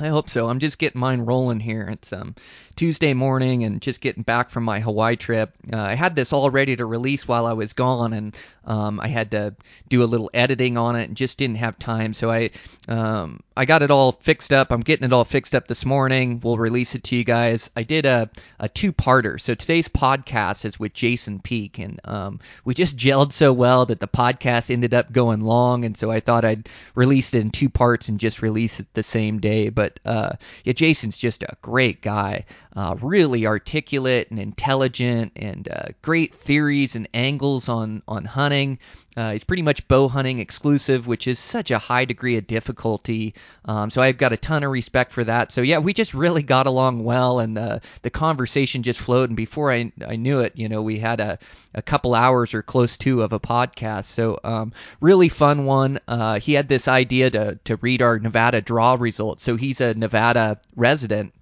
I 0.00 0.08
hope 0.08 0.30
so. 0.30 0.48
I'm 0.48 0.60
just 0.60 0.78
getting 0.78 0.98
mine 0.98 1.20
rolling 1.20 1.60
here. 1.60 1.86
It's 1.92 2.10
um, 2.14 2.34
Tuesday 2.74 3.12
morning 3.12 3.64
and 3.64 3.82
just 3.82 4.00
getting 4.00 4.22
back 4.22 4.48
from 4.48 4.64
my 4.64 4.80
Hawaii 4.80 5.16
trip. 5.16 5.52
Uh, 5.70 5.76
I 5.76 5.94
had 5.94 6.16
this 6.16 6.32
all 6.32 6.50
ready 6.50 6.74
to 6.76 6.86
release 6.86 7.28
while 7.28 7.44
I 7.44 7.52
was 7.52 7.74
gone, 7.74 8.14
and 8.14 8.34
um, 8.64 8.98
I 8.98 9.08
had 9.08 9.32
to 9.32 9.54
do 9.90 10.02
a 10.02 10.06
little 10.06 10.30
editing 10.32 10.78
on 10.78 10.96
it 10.96 11.08
and 11.08 11.16
just 11.18 11.36
didn't 11.36 11.56
have 11.56 11.78
time. 11.78 12.14
So 12.14 12.30
I 12.30 12.50
um, 12.88 13.40
I 13.54 13.66
got 13.66 13.82
it 13.82 13.90
all 13.90 14.12
fixed 14.12 14.54
up. 14.54 14.72
I'm 14.72 14.80
getting 14.80 15.04
it 15.04 15.12
all 15.12 15.26
fixed 15.26 15.54
up 15.54 15.68
this 15.68 15.84
morning. 15.84 16.40
We'll 16.42 16.56
release 16.56 16.94
it 16.94 17.04
to 17.04 17.16
you 17.16 17.24
guys. 17.24 17.70
I 17.76 17.82
did 17.82 18.06
a, 18.06 18.30
a 18.58 18.70
two 18.70 18.94
parter. 18.94 19.38
So 19.38 19.54
today's 19.54 19.88
podcast 19.88 20.64
is 20.64 20.80
with 20.80 20.94
Jason 20.94 21.40
Peak, 21.40 21.78
and 21.78 22.00
um, 22.04 22.40
we 22.64 22.72
just 22.72 22.96
gelled 22.96 23.32
so 23.32 23.52
well 23.52 23.84
that 23.84 24.00
the 24.00 24.08
podcast 24.08 24.70
ended 24.70 24.94
up 24.94 25.12
going 25.12 25.42
long, 25.42 25.84
and 25.84 25.94
so 25.94 26.10
I 26.10 26.20
thought 26.20 26.46
I'd 26.46 26.70
release 26.94 27.34
it 27.34 27.40
in 27.40 27.50
two 27.50 27.68
parts 27.68 28.08
and 28.08 28.18
just 28.18 28.40
release 28.40 28.80
it 28.80 28.86
the 28.94 29.02
same 29.02 29.40
day. 29.40 29.68
But 29.68 29.89
uh, 30.04 30.32
yeah, 30.64 30.72
Jason's 30.72 31.16
just 31.16 31.42
a 31.42 31.56
great 31.62 32.02
guy, 32.02 32.44
uh, 32.76 32.96
really 33.00 33.46
articulate 33.46 34.30
and 34.30 34.38
intelligent, 34.38 35.32
and 35.36 35.68
uh, 35.68 35.88
great 36.02 36.34
theories 36.34 36.96
and 36.96 37.08
angles 37.14 37.68
on 37.68 38.02
on 38.06 38.24
hunting. 38.24 38.78
Uh, 39.16 39.32
he's 39.32 39.44
pretty 39.44 39.62
much 39.62 39.88
bow 39.88 40.08
hunting 40.08 40.38
exclusive, 40.38 41.06
which 41.06 41.26
is 41.26 41.38
such 41.38 41.70
a 41.70 41.78
high 41.78 42.04
degree 42.04 42.36
of 42.36 42.46
difficulty. 42.46 43.34
Um, 43.64 43.90
so 43.90 44.00
I've 44.00 44.18
got 44.18 44.32
a 44.32 44.36
ton 44.36 44.62
of 44.62 44.70
respect 44.70 45.12
for 45.12 45.24
that. 45.24 45.50
So 45.50 45.62
yeah, 45.62 45.78
we 45.78 45.92
just 45.92 46.14
really 46.14 46.42
got 46.42 46.66
along 46.66 47.02
well, 47.02 47.40
and 47.40 47.58
uh, 47.58 47.78
the 48.02 48.10
conversation 48.10 48.82
just 48.82 49.00
flowed. 49.00 49.30
And 49.30 49.36
before 49.36 49.72
I 49.72 49.92
I 50.06 50.16
knew 50.16 50.40
it, 50.40 50.52
you 50.56 50.68
know, 50.68 50.82
we 50.82 50.98
had 50.98 51.20
a 51.20 51.38
a 51.74 51.82
couple 51.82 52.14
hours 52.14 52.54
or 52.54 52.62
close 52.62 52.98
to 52.98 53.22
of 53.22 53.32
a 53.32 53.40
podcast. 53.40 54.04
So 54.04 54.38
um, 54.44 54.72
really 55.00 55.28
fun 55.28 55.64
one. 55.64 55.98
Uh, 56.06 56.38
he 56.38 56.52
had 56.52 56.68
this 56.68 56.86
idea 56.86 57.30
to 57.30 57.58
to 57.64 57.76
read 57.76 58.02
our 58.02 58.18
Nevada 58.18 58.60
draw 58.60 58.96
results. 58.98 59.42
So 59.42 59.56
he's 59.56 59.80
a 59.80 59.94
Nevada 59.94 60.60
resident 60.76 61.32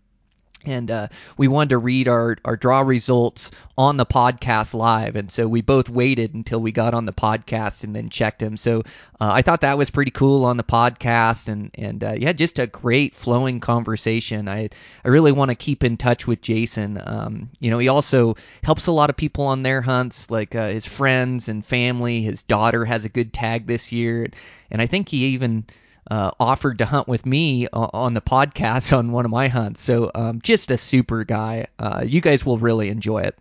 and 0.68 0.90
uh, 0.90 1.08
we 1.36 1.48
wanted 1.48 1.70
to 1.70 1.78
read 1.78 2.08
our, 2.08 2.36
our 2.44 2.56
draw 2.56 2.80
results 2.80 3.50
on 3.76 3.96
the 3.96 4.06
podcast 4.06 4.74
live. 4.74 5.16
And 5.16 5.30
so 5.30 5.46
we 5.48 5.62
both 5.62 5.88
waited 5.88 6.34
until 6.34 6.60
we 6.60 6.72
got 6.72 6.94
on 6.94 7.06
the 7.06 7.12
podcast 7.12 7.84
and 7.84 7.94
then 7.94 8.10
checked 8.10 8.40
them. 8.40 8.56
So 8.56 8.80
uh, 9.20 9.30
i 9.32 9.42
thought 9.42 9.62
that 9.62 9.78
was 9.78 9.90
pretty 9.90 10.10
cool 10.10 10.44
on 10.44 10.56
the 10.56 10.64
podcast. 10.64 11.48
And 11.48 11.70
and 11.74 12.02
uh, 12.02 12.14
yeah 12.18 12.32
just 12.32 12.58
a 12.58 12.66
great 12.66 13.14
flowing 13.14 13.60
conversation. 13.60 14.48
I 14.48 14.70
i 15.04 15.08
really 15.08 15.32
want 15.32 15.50
to 15.50 15.54
keep 15.54 15.84
in 15.84 15.96
touch 15.96 16.26
with 16.26 16.40
jason. 16.40 17.00
Um, 17.02 17.50
you 17.60 17.70
know 17.70 17.78
he 17.78 17.88
also 17.88 18.36
helps 18.62 18.86
a 18.86 18.92
lot 18.92 19.10
of 19.10 19.16
people 19.16 19.46
on 19.46 19.62
their 19.62 19.80
hunts 19.80 20.30
like 20.30 20.54
uh, 20.54 20.68
his 20.68 20.86
friends 20.86 21.48
and 21.48 21.64
family. 21.64 22.22
His 22.22 22.42
daughter 22.42 22.84
has 22.84 23.04
a 23.04 23.08
good 23.08 23.32
tag 23.32 23.66
this 23.66 23.92
year. 23.92 24.28
And 24.70 24.82
i 24.82 24.86
think 24.86 25.08
he 25.08 25.26
even 25.28 25.64
uh, 26.10 26.30
offered 26.40 26.78
to 26.78 26.86
hunt 26.86 27.08
with 27.08 27.24
me 27.26 27.68
on 27.72 28.14
the 28.14 28.20
podcast 28.20 28.92
on 28.96 29.12
one 29.12 29.24
of 29.24 29.30
my 29.30 29.48
hunts. 29.48 29.80
So 29.80 30.10
um, 30.14 30.40
just 30.42 30.70
a 30.70 30.76
super 30.76 31.24
guy. 31.24 31.66
Uh, 31.78 32.04
you 32.06 32.20
guys 32.20 32.44
will 32.44 32.58
really 32.58 32.88
enjoy 32.88 33.22
it. 33.22 33.36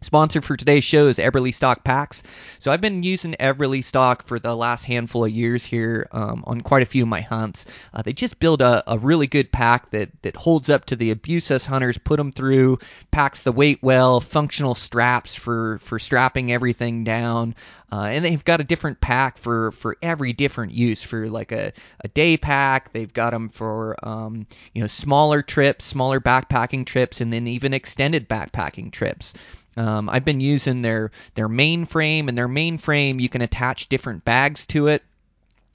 Sponsor 0.00 0.40
for 0.40 0.56
today's 0.56 0.84
show 0.84 1.08
is 1.08 1.18
Eberlestock 1.18 1.82
Packs. 1.82 2.22
So 2.60 2.70
I've 2.70 2.80
been 2.80 3.02
using 3.02 3.32
Eberlestock 3.32 4.22
for 4.22 4.38
the 4.38 4.54
last 4.54 4.84
handful 4.84 5.24
of 5.24 5.30
years 5.30 5.64
here 5.64 6.06
um, 6.12 6.44
on 6.46 6.60
quite 6.60 6.84
a 6.84 6.86
few 6.86 7.02
of 7.02 7.08
my 7.08 7.20
hunts. 7.20 7.66
Uh, 7.92 8.02
they 8.02 8.12
just 8.12 8.38
build 8.38 8.62
a, 8.62 8.84
a 8.86 8.96
really 8.96 9.26
good 9.26 9.50
pack 9.50 9.90
that, 9.90 10.10
that 10.22 10.36
holds 10.36 10.70
up 10.70 10.84
to 10.86 10.96
the 10.96 11.10
abuse 11.10 11.50
us 11.50 11.66
hunters 11.66 11.98
put 11.98 12.16
them 12.16 12.30
through, 12.30 12.78
packs 13.10 13.42
the 13.42 13.50
weight 13.50 13.80
well, 13.82 14.20
functional 14.20 14.76
straps 14.76 15.34
for, 15.34 15.78
for 15.78 15.98
strapping 15.98 16.52
everything 16.52 17.02
down. 17.02 17.56
Uh, 17.90 18.02
and 18.02 18.24
they've 18.24 18.44
got 18.44 18.60
a 18.60 18.64
different 18.64 19.00
pack 19.00 19.38
for, 19.38 19.72
for 19.72 19.96
every 20.00 20.32
different 20.32 20.72
use 20.72 21.02
for 21.02 21.28
like 21.28 21.52
a, 21.52 21.72
a 22.00 22.08
day 22.08 22.36
pack. 22.36 22.92
They've 22.92 23.12
got 23.12 23.30
them 23.30 23.48
for 23.48 23.96
um, 24.06 24.46
you 24.74 24.82
know 24.82 24.88
smaller 24.88 25.42
trips, 25.42 25.86
smaller 25.86 26.20
backpacking 26.20 26.84
trips, 26.84 27.20
and 27.20 27.32
then 27.32 27.48
even 27.48 27.72
extended 27.72 28.28
backpacking 28.28 28.92
trips. 28.92 29.34
Um, 29.78 30.10
I've 30.10 30.24
been 30.24 30.40
using 30.40 30.82
their 30.82 31.12
their 31.34 31.48
mainframe, 31.48 32.28
and 32.28 32.36
their 32.36 32.48
mainframe 32.48 33.20
you 33.20 33.28
can 33.28 33.42
attach 33.42 33.88
different 33.88 34.24
bags 34.24 34.66
to 34.68 34.88
it. 34.88 35.04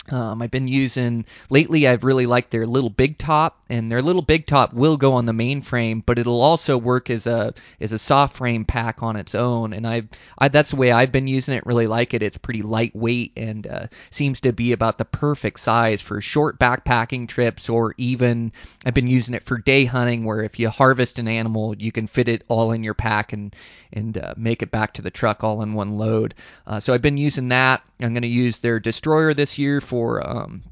Um, 0.09 0.41
I've 0.41 0.51
been 0.51 0.67
using 0.67 1.25
lately. 1.49 1.87
I've 1.87 2.03
really 2.03 2.25
liked 2.25 2.51
their 2.51 2.67
little 2.67 2.89
big 2.89 3.17
top, 3.17 3.63
and 3.69 3.89
their 3.89 4.01
little 4.01 4.21
big 4.21 4.45
top 4.45 4.73
will 4.73 4.97
go 4.97 5.13
on 5.13 5.25
the 5.25 5.31
mainframe, 5.31 6.03
but 6.05 6.19
it'll 6.19 6.41
also 6.41 6.77
work 6.77 7.09
as 7.09 7.25
a 7.25 7.53
as 7.79 7.93
a 7.93 7.99
soft 7.99 8.35
frame 8.35 8.65
pack 8.65 9.01
on 9.01 9.15
its 9.15 9.33
own. 9.33 9.71
And 9.71 9.87
I've 9.87 10.09
I, 10.37 10.49
that's 10.49 10.71
the 10.71 10.75
way 10.75 10.91
I've 10.91 11.13
been 11.13 11.27
using 11.27 11.55
it. 11.55 11.65
Really 11.65 11.87
like 11.87 12.13
it. 12.13 12.21
It's 12.21 12.37
pretty 12.37 12.63
lightweight 12.63 13.33
and 13.37 13.65
uh, 13.65 13.87
seems 14.11 14.41
to 14.41 14.51
be 14.51 14.73
about 14.73 14.97
the 14.97 15.05
perfect 15.05 15.61
size 15.61 16.01
for 16.01 16.19
short 16.19 16.59
backpacking 16.59 17.29
trips, 17.29 17.69
or 17.69 17.95
even 17.97 18.51
I've 18.85 18.93
been 18.93 19.07
using 19.07 19.35
it 19.35 19.43
for 19.43 19.57
day 19.57 19.85
hunting, 19.85 20.25
where 20.25 20.43
if 20.43 20.59
you 20.59 20.69
harvest 20.69 21.17
an 21.17 21.29
animal, 21.29 21.77
you 21.77 21.93
can 21.93 22.07
fit 22.07 22.27
it 22.27 22.43
all 22.49 22.73
in 22.73 22.83
your 22.83 22.93
pack 22.93 23.31
and 23.31 23.55
and 23.93 24.17
uh, 24.17 24.33
make 24.35 24.63
it 24.63 24.71
back 24.71 24.93
to 24.93 25.01
the 25.01 25.11
truck 25.11 25.43
all 25.43 25.61
in 25.61 25.75
one 25.75 25.97
load. 25.97 26.33
Uh, 26.67 26.79
so 26.79 26.93
I've 26.93 27.01
been 27.01 27.17
using 27.17 27.49
that. 27.49 27.83
I'm 28.01 28.13
going 28.13 28.23
to 28.23 28.27
use 28.27 28.57
their 28.57 28.79
destroyer 28.79 29.33
this 29.33 29.57
year 29.59 29.79
for 29.93 30.27
um, 30.27 30.63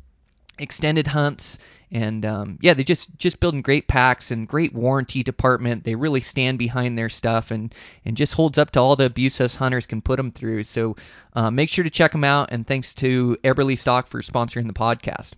extended 0.58 1.06
hunts. 1.06 1.60
And 1.92 2.26
um, 2.26 2.58
yeah, 2.60 2.74
they 2.74 2.84
just 2.84 3.16
just 3.18 3.40
building 3.40 3.62
great 3.62 3.88
packs 3.88 4.32
and 4.32 4.48
great 4.48 4.74
warranty 4.74 5.22
department. 5.22 5.84
They 5.84 5.94
really 5.94 6.22
stand 6.22 6.58
behind 6.58 6.98
their 6.98 7.10
stuff 7.10 7.52
and 7.52 7.72
and 8.04 8.18
just 8.18 8.34
holds 8.34 8.58
up 8.58 8.72
to 8.72 8.80
all 8.80 8.96
the 8.96 9.06
abuse 9.06 9.40
us 9.42 9.54
hunters 9.54 9.86
can 9.86 10.02
put 10.02 10.18
them 10.18 10.32
through. 10.32 10.64
So 10.64 10.96
uh, 11.36 11.52
make 11.52 11.70
sure 11.70 11.84
to 11.84 11.92
check 11.92 12.14
them 12.14 12.24
out. 12.24 12.50
And 12.52 12.66
thanks 12.66 12.96
to 12.96 13.38
Eberlestock 13.44 14.08
for 14.08 14.22
sponsoring 14.22 14.66
the 14.66 14.74
podcast. 14.74 15.34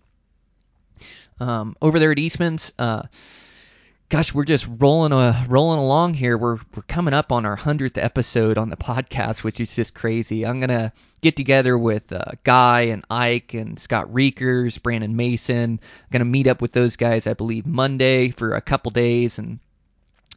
Um, 1.42 1.76
over 1.82 2.00
there 2.00 2.12
at 2.12 2.20
Eastman's. 2.20 2.72
Uh, 2.80 3.04
gosh, 4.10 4.34
we're 4.34 4.46
just 4.46 4.68
rolling 4.80 5.12
uh, 5.12 5.46
rolling 5.48 5.80
along 5.80 6.14
here. 6.14 6.38
We're 6.38 6.58
we're 6.76 6.84
coming 6.88 7.14
up 7.14 7.32
on 7.32 7.46
our 7.46 7.56
hundredth 7.56 7.98
episode 7.98 8.58
on 8.58 8.70
the 8.70 8.78
podcast, 8.78 9.44
which 9.44 9.60
is 9.60 9.76
just 9.76 9.94
crazy. 9.94 10.46
I'm 10.46 10.60
gonna 10.60 10.94
get 11.22 11.36
together 11.36 11.78
with 11.78 12.12
uh, 12.12 12.24
Guy 12.44 12.82
and 12.82 13.04
Ike 13.10 13.54
and 13.54 13.80
Scott 13.80 14.14
Reekers, 14.14 14.78
Brandon 14.78 15.16
Mason. 15.16 15.80
I'm 15.82 16.10
gonna 16.12 16.26
meet 16.26 16.48
up 16.48 16.62
with 16.62 16.72
those 16.72 16.96
guys, 16.96 17.28
I 17.28 17.34
believe, 17.34 17.66
Monday 17.66 18.30
for 18.30 18.54
a 18.54 18.62
couple 18.62 18.92
days 18.92 19.40
and. 19.40 19.60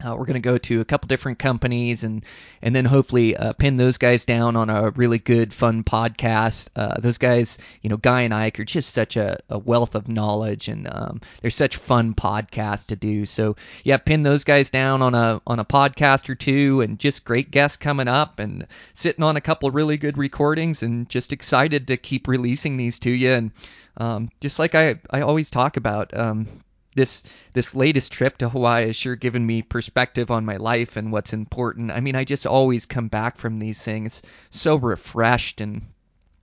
Uh, 0.05 0.15
we're 0.15 0.27
going 0.27 0.35
to 0.35 0.41
go 0.41 0.59
to 0.59 0.83
a 0.83 0.85
couple 0.85 1.07
different 1.07 1.39
companies 1.39 2.05
and 2.05 2.23
and 2.61 2.77
then 2.77 2.85
hopefully 2.85 3.35
uh, 3.35 3.55
pin 3.55 3.77
those 3.77 3.97
guys 3.97 4.27
down 4.27 4.55
on 4.55 4.69
a 4.69 4.91
really 4.91 5.19
good, 5.19 5.55
fun 5.55 5.85
podcast. 5.85 6.69
Uh, 6.77 7.01
those 7.01 7.17
guys, 7.17 7.59
you 7.81 7.89
know, 7.89 7.97
Guy 7.97 8.23
and 8.23 8.35
Ike 8.35 8.61
are 8.61 8.65
just 8.65 8.91
such 8.91 9.17
a, 9.17 9.39
a 9.49 9.59
wealth 9.59 9.95
of 9.95 10.07
knowledge, 10.07 10.69
and 10.69 10.87
um, 10.91 11.23
they're 11.41 11.51
such 11.51 11.77
fun 11.77 12.13
podcasts 12.15 12.89
to 12.89 12.97
do. 12.97 13.25
So 13.25 13.57
yeah, 13.85 13.97
pin 13.97 14.23
those 14.23 14.45
guys 14.45 14.69
down 14.69 15.01
on 15.01 15.15
a 15.15 15.41
on 15.47 15.61
a 15.61 15.65
podcast 15.65 16.29
or 16.29 16.35
two, 16.35 16.83
and 16.83 16.99
just 16.99 17.25
great 17.25 17.51
guests 17.51 17.79
coming 17.79 18.09
up, 18.09 18.39
and 18.39 18.67
sitting 18.93 19.25
on 19.25 19.37
a 19.37 19.41
couple 19.41 19.71
really 19.71 19.97
good 19.97 20.19
recordings, 20.19 20.83
and 20.83 21.09
just 21.09 21.33
excited 21.33 21.89
to 21.89 21.97
keep 21.97 22.29
releasing 22.29 22.77
these 22.77 22.99
to 22.99 23.11
you. 23.11 23.31
And 23.31 23.51
um, 23.97 24.29
just 24.43 24.59
like 24.59 24.75
I 24.75 24.97
I 25.11 25.23
always 25.23 25.49
talk 25.49 25.79
about. 25.79 26.15
Um, 26.15 26.49
this 26.97 27.23
this 27.53 27.77
latest 27.77 28.11
trip 28.11 28.39
to 28.39 28.49
Hawaii 28.49 28.87
has 28.87 28.97
sure 28.97 29.15
given 29.15 29.47
me 29.47 29.63
perspective 29.63 30.31
on 30.31 30.45
my 30.45 30.57
life 30.57 30.97
and 30.97 31.13
what's 31.13 31.33
important. 31.33 31.93
I 31.93 32.01
mean, 32.01 32.17
I 32.17 32.25
just 32.25 32.47
always 32.47 32.87
come 32.87 33.09
back 33.09 33.39
from 33.39 33.59
these 33.59 33.83
things 33.83 34.23
so 34.51 34.77
refreshed 34.77 35.61
and 35.61 35.83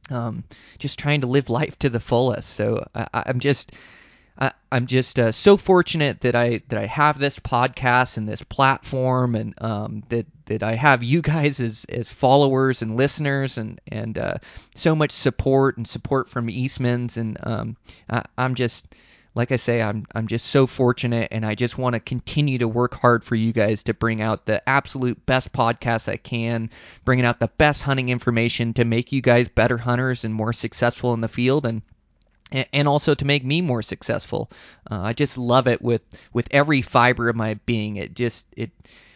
um, 0.09 0.43
just 0.79 0.99
trying 0.99 1.21
to 1.21 1.27
live 1.27 1.49
life 1.49 1.77
to 1.79 1.89
the 1.89 1.99
fullest. 1.99 2.49
So 2.49 2.87
I, 2.95 3.07
I'm 3.13 3.39
just 3.39 3.73
I, 4.37 4.51
I'm 4.71 4.87
just 4.87 5.19
uh, 5.19 5.31
so 5.31 5.57
fortunate 5.57 6.21
that 6.21 6.35
I 6.35 6.61
that 6.69 6.79
I 6.79 6.87
have 6.87 7.19
this 7.19 7.37
podcast 7.39 8.17
and 8.17 8.27
this 8.27 8.41
platform, 8.41 9.35
and 9.35 9.53
um, 9.61 10.03
that 10.09 10.25
that 10.45 10.63
I 10.63 10.73
have 10.73 11.03
you 11.03 11.21
guys 11.21 11.59
as 11.59 11.85
as 11.85 12.11
followers 12.11 12.81
and 12.81 12.97
listeners, 12.97 13.57
and 13.57 13.79
and 13.87 14.17
uh, 14.17 14.35
so 14.75 14.95
much 14.95 15.11
support 15.11 15.77
and 15.77 15.87
support 15.87 16.29
from 16.29 16.49
Eastman's, 16.49 17.17
and 17.17 17.37
um, 17.41 17.77
I, 18.09 18.23
I'm 18.37 18.55
just 18.55 18.87
like 19.35 19.51
I 19.51 19.55
say, 19.55 19.81
I'm 19.81 20.05
I'm 20.13 20.27
just 20.27 20.45
so 20.45 20.67
fortunate, 20.67 21.29
and 21.31 21.45
I 21.45 21.55
just 21.55 21.77
want 21.77 21.93
to 21.93 21.99
continue 21.99 22.59
to 22.59 22.67
work 22.67 22.93
hard 22.93 23.23
for 23.23 23.35
you 23.35 23.51
guys 23.51 23.83
to 23.83 23.93
bring 23.93 24.21
out 24.21 24.45
the 24.45 24.67
absolute 24.67 25.25
best 25.25 25.51
podcast 25.51 26.07
I 26.07 26.17
can, 26.17 26.69
bringing 27.03 27.25
out 27.25 27.39
the 27.39 27.47
best 27.47 27.81
hunting 27.81 28.09
information 28.09 28.73
to 28.75 28.85
make 28.85 29.11
you 29.11 29.21
guys 29.21 29.49
better 29.49 29.77
hunters 29.77 30.23
and 30.23 30.33
more 30.33 30.53
successful 30.53 31.13
in 31.13 31.21
the 31.21 31.27
field, 31.27 31.65
and 31.65 31.81
and 32.71 32.87
also 32.87 33.15
to 33.15 33.25
make 33.25 33.43
me 33.43 33.61
more 33.61 33.81
successful. 33.81 34.51
Uh, 34.89 35.01
I 35.01 35.13
just 35.13 35.37
love 35.37 35.67
it 35.67 35.81
with 35.81 36.03
with 36.31 36.47
every 36.51 36.83
fiber 36.83 37.29
of 37.29 37.35
my 37.35 37.55
being. 37.65 37.95
It 37.95 38.15
just 38.15 38.45
it 38.55 38.71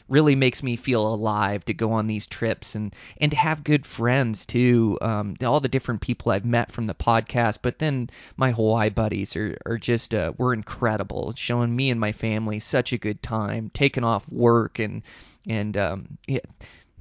really 0.10 0.36
makes 0.36 0.64
me 0.64 0.76
feel 0.76 1.06
alive 1.08 1.66
to 1.66 1.74
go 1.74 1.94
on 1.94 2.08
these 2.08 2.28
trips 2.28 2.76
and 2.76 2.96
and 3.18 3.32
to 3.32 3.38
have 3.38 3.64
good 3.64 3.86
friends 3.86 4.46
too. 4.46 4.98
Um, 5.02 5.36
all 5.44 5.60
the 5.60 5.68
different 5.68 6.02
people 6.02 6.32
I've 6.32 6.46
met 6.46 6.72
from 6.72 6.88
the 6.88 6.96
podcast, 6.96 7.60
but 7.62 7.80
then 7.80 8.10
my 8.36 8.52
Hawaii 8.52 8.90
buddies 8.90 9.36
are 9.36 9.58
are 9.66 9.78
just 9.78 10.14
uh, 10.14 10.34
were 10.38 10.54
incredible, 10.54 11.34
showing 11.36 11.76
me 11.76 11.90
and 11.90 12.00
my 12.00 12.12
family 12.12 12.60
such 12.60 12.94
a 12.94 12.98
good 12.98 13.22
time, 13.22 13.70
taking 13.74 14.04
off 14.04 14.32
work 14.32 14.80
and 14.80 15.04
and 15.48 15.78
um, 15.78 16.18
yeah, 16.28 16.40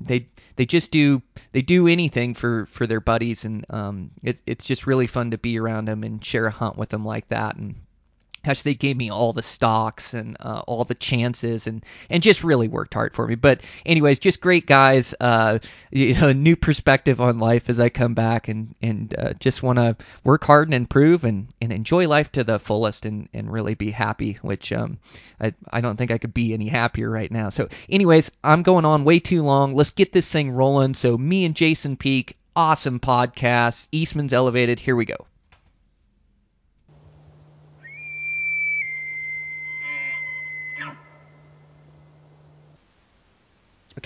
they 0.01 0.29
they 0.57 0.67
just 0.67 0.91
do 0.91 1.23
they 1.53 1.63
do 1.63 1.87
anything 1.87 2.35
for 2.35 2.67
for 2.67 2.87
their 2.87 3.01
buddies 3.01 3.45
and 3.45 3.65
um 3.71 4.11
it, 4.23 4.39
it's 4.47 4.65
just 4.65 4.87
really 4.87 5.07
fun 5.07 5.31
to 5.31 5.39
be 5.39 5.59
around 5.59 5.87
them 5.87 6.05
and 6.05 6.25
share 6.25 6.47
a 6.47 6.51
hunt 6.51 6.77
with 6.77 6.91
them 6.91 7.05
like 7.05 7.27
that 7.29 7.57
and 7.57 7.77
they 8.63 8.75
gave 8.75 8.97
me 8.97 9.11
all 9.11 9.33
the 9.33 9.43
stocks 9.43 10.15
and 10.15 10.37
uh, 10.41 10.63
all 10.67 10.85
the 10.85 10.95
chances 10.95 11.67
and 11.67 11.85
and 12.09 12.23
just 12.23 12.45
really 12.45 12.69
worked 12.69 12.95
hard 12.95 13.15
for 13.15 13.27
me. 13.27 13.35
But 13.35 13.63
anyways, 13.85 14.19
just 14.19 14.41
great 14.41 14.67
guys. 14.67 15.15
Uh, 15.21 15.59
you 15.91 16.15
know, 16.21 16.33
new 16.33 16.57
perspective 16.57 17.21
on 17.21 17.39
life 17.39 17.69
as 17.69 17.81
I 17.81 17.89
come 17.89 18.15
back 18.15 18.49
and 18.49 18.75
and 18.81 19.15
uh, 19.17 19.33
just 19.35 19.63
want 19.63 19.79
to 19.79 19.97
work 20.25 20.45
hard 20.45 20.69
and 20.69 20.75
improve 20.75 21.25
and 21.25 21.49
and 21.61 21.73
enjoy 21.73 22.09
life 22.09 22.33
to 22.33 22.45
the 22.45 22.59
fullest 22.59 23.07
and 23.07 23.29
and 23.33 23.53
really 23.53 23.75
be 23.75 23.91
happy. 23.91 24.39
Which 24.43 24.73
um, 24.73 24.99
I 25.41 25.55
I 25.71 25.81
don't 25.81 25.97
think 25.97 26.11
I 26.11 26.19
could 26.19 26.35
be 26.35 26.55
any 26.55 26.69
happier 26.69 27.11
right 27.11 27.31
now. 27.31 27.51
So 27.51 27.69
anyways, 27.89 28.31
I'm 28.43 28.63
going 28.63 28.85
on 28.85 29.05
way 29.05 29.21
too 29.21 29.43
long. 29.43 29.75
Let's 29.75 29.91
get 29.91 30.13
this 30.13 30.31
thing 30.31 30.51
rolling. 30.51 30.95
So 30.95 31.17
me 31.17 31.45
and 31.45 31.55
Jason 31.55 31.97
Peak, 31.97 32.37
awesome 32.55 33.01
podcast. 33.01 33.89
Eastman's 33.93 34.33
Elevated. 34.33 34.81
Here 34.81 34.97
we 34.97 35.05
go. 35.05 35.27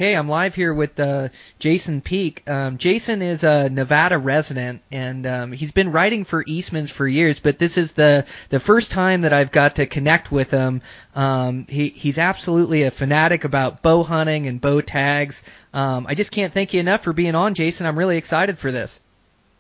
Okay, 0.01 0.17
I'm 0.17 0.31
live 0.31 0.55
here 0.55 0.73
with 0.73 0.99
uh, 0.99 1.29
Jason 1.59 2.01
Peak. 2.01 2.49
Um, 2.49 2.79
Jason 2.79 3.21
is 3.21 3.45
a 3.45 3.69
Nevada 3.69 4.17
resident, 4.17 4.81
and 4.91 5.27
um, 5.27 5.53
he's 5.53 5.73
been 5.73 5.93
writing 5.93 6.25
for 6.25 6.43
Eastman's 6.47 6.91
for 6.91 7.07
years. 7.07 7.39
But 7.39 7.59
this 7.59 7.77
is 7.77 7.93
the 7.93 8.25
the 8.49 8.61
first 8.61 8.93
time 8.93 9.21
that 9.21 9.35
I've 9.35 9.53
got 9.53 9.75
to 9.75 9.85
connect 9.85 10.33
with 10.33 10.51
him. 10.51 10.81
Um, 11.15 11.67
he 11.69 11.91
he's 11.91 12.19
absolutely 12.19 12.85
a 12.85 12.91
fanatic 12.91 13.45
about 13.45 13.83
bow 13.83 14.03
hunting 14.03 14.47
and 14.47 14.59
bow 14.59 14.81
tags. 14.81 15.43
Um, 15.75 16.07
I 16.09 16.15
just 16.15 16.33
can't 16.33 16.55
thank 16.55 16.73
you 16.73 16.81
enough 16.81 17.05
for 17.05 17.13
being 17.13 17.35
on, 17.35 17.53
Jason. 17.53 17.87
I'm 17.87 17.99
really 17.99 18.17
excited 18.17 18.59
for 18.59 18.73
this. 18.73 19.01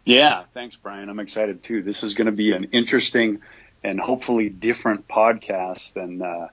Yeah, 0.06 0.44
thanks, 0.54 0.74
Brian. 0.74 1.10
I'm 1.10 1.20
excited 1.20 1.62
too. 1.62 1.82
This 1.82 2.02
is 2.02 2.14
going 2.14 2.26
to 2.26 2.32
be 2.32 2.52
an 2.52 2.64
interesting 2.72 3.42
and 3.84 4.00
hopefully 4.00 4.48
different 4.48 5.06
podcast 5.06 5.92
than. 5.92 6.22
Uh, 6.22 6.48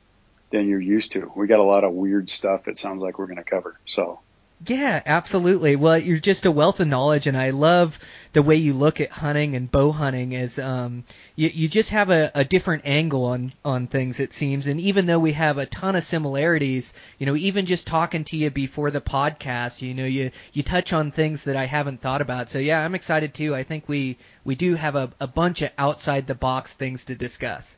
than 0.49 0.67
you're 0.67 0.79
used 0.79 1.11
to. 1.13 1.31
We 1.35 1.47
got 1.47 1.59
a 1.59 1.63
lot 1.63 1.83
of 1.83 1.93
weird 1.93 2.29
stuff. 2.29 2.67
It 2.67 2.77
sounds 2.77 3.01
like 3.01 3.19
we're 3.19 3.27
going 3.27 3.37
to 3.37 3.43
cover. 3.43 3.79
So. 3.85 4.19
Yeah, 4.65 5.03
absolutely. 5.05 5.75
Well, 5.75 5.99
you're 5.99 6.17
just 6.17 6.47
a 6.47 6.51
wealth 6.51 6.79
of 6.79 6.87
knowledge, 6.87 7.27
and 7.27 7.37
I 7.37 7.51
love 7.51 7.99
the 8.33 8.41
way 8.41 8.55
you 8.55 8.73
look 8.73 8.99
at 8.99 9.11
hunting 9.11 9.55
and 9.55 9.69
bow 9.69 9.91
hunting. 9.91 10.35
As 10.35 10.57
um, 10.57 11.03
you, 11.35 11.49
you 11.53 11.67
just 11.67 11.91
have 11.91 12.09
a, 12.09 12.31
a 12.33 12.43
different 12.43 12.87
angle 12.87 13.25
on 13.25 13.53
on 13.63 13.85
things, 13.85 14.19
it 14.19 14.33
seems. 14.33 14.65
And 14.65 14.79
even 14.79 15.05
though 15.05 15.19
we 15.19 15.33
have 15.33 15.59
a 15.59 15.67
ton 15.67 15.95
of 15.95 16.03
similarities, 16.03 16.95
you 17.19 17.27
know, 17.27 17.35
even 17.35 17.67
just 17.67 17.85
talking 17.85 18.23
to 18.25 18.37
you 18.37 18.49
before 18.49 18.89
the 18.89 18.99
podcast, 18.99 19.83
you 19.83 19.93
know, 19.93 20.05
you 20.05 20.31
you 20.53 20.63
touch 20.63 20.91
on 20.91 21.11
things 21.11 21.43
that 21.43 21.55
I 21.55 21.65
haven't 21.65 22.01
thought 22.01 22.21
about. 22.21 22.49
So 22.49 22.57
yeah, 22.57 22.83
I'm 22.83 22.95
excited 22.95 23.35
too. 23.35 23.53
I 23.53 23.61
think 23.61 23.87
we 23.87 24.17
we 24.43 24.55
do 24.55 24.73
have 24.73 24.95
a, 24.95 25.11
a 25.19 25.27
bunch 25.27 25.61
of 25.61 25.69
outside 25.77 26.25
the 26.25 26.33
box 26.33 26.73
things 26.73 27.05
to 27.05 27.15
discuss. 27.15 27.77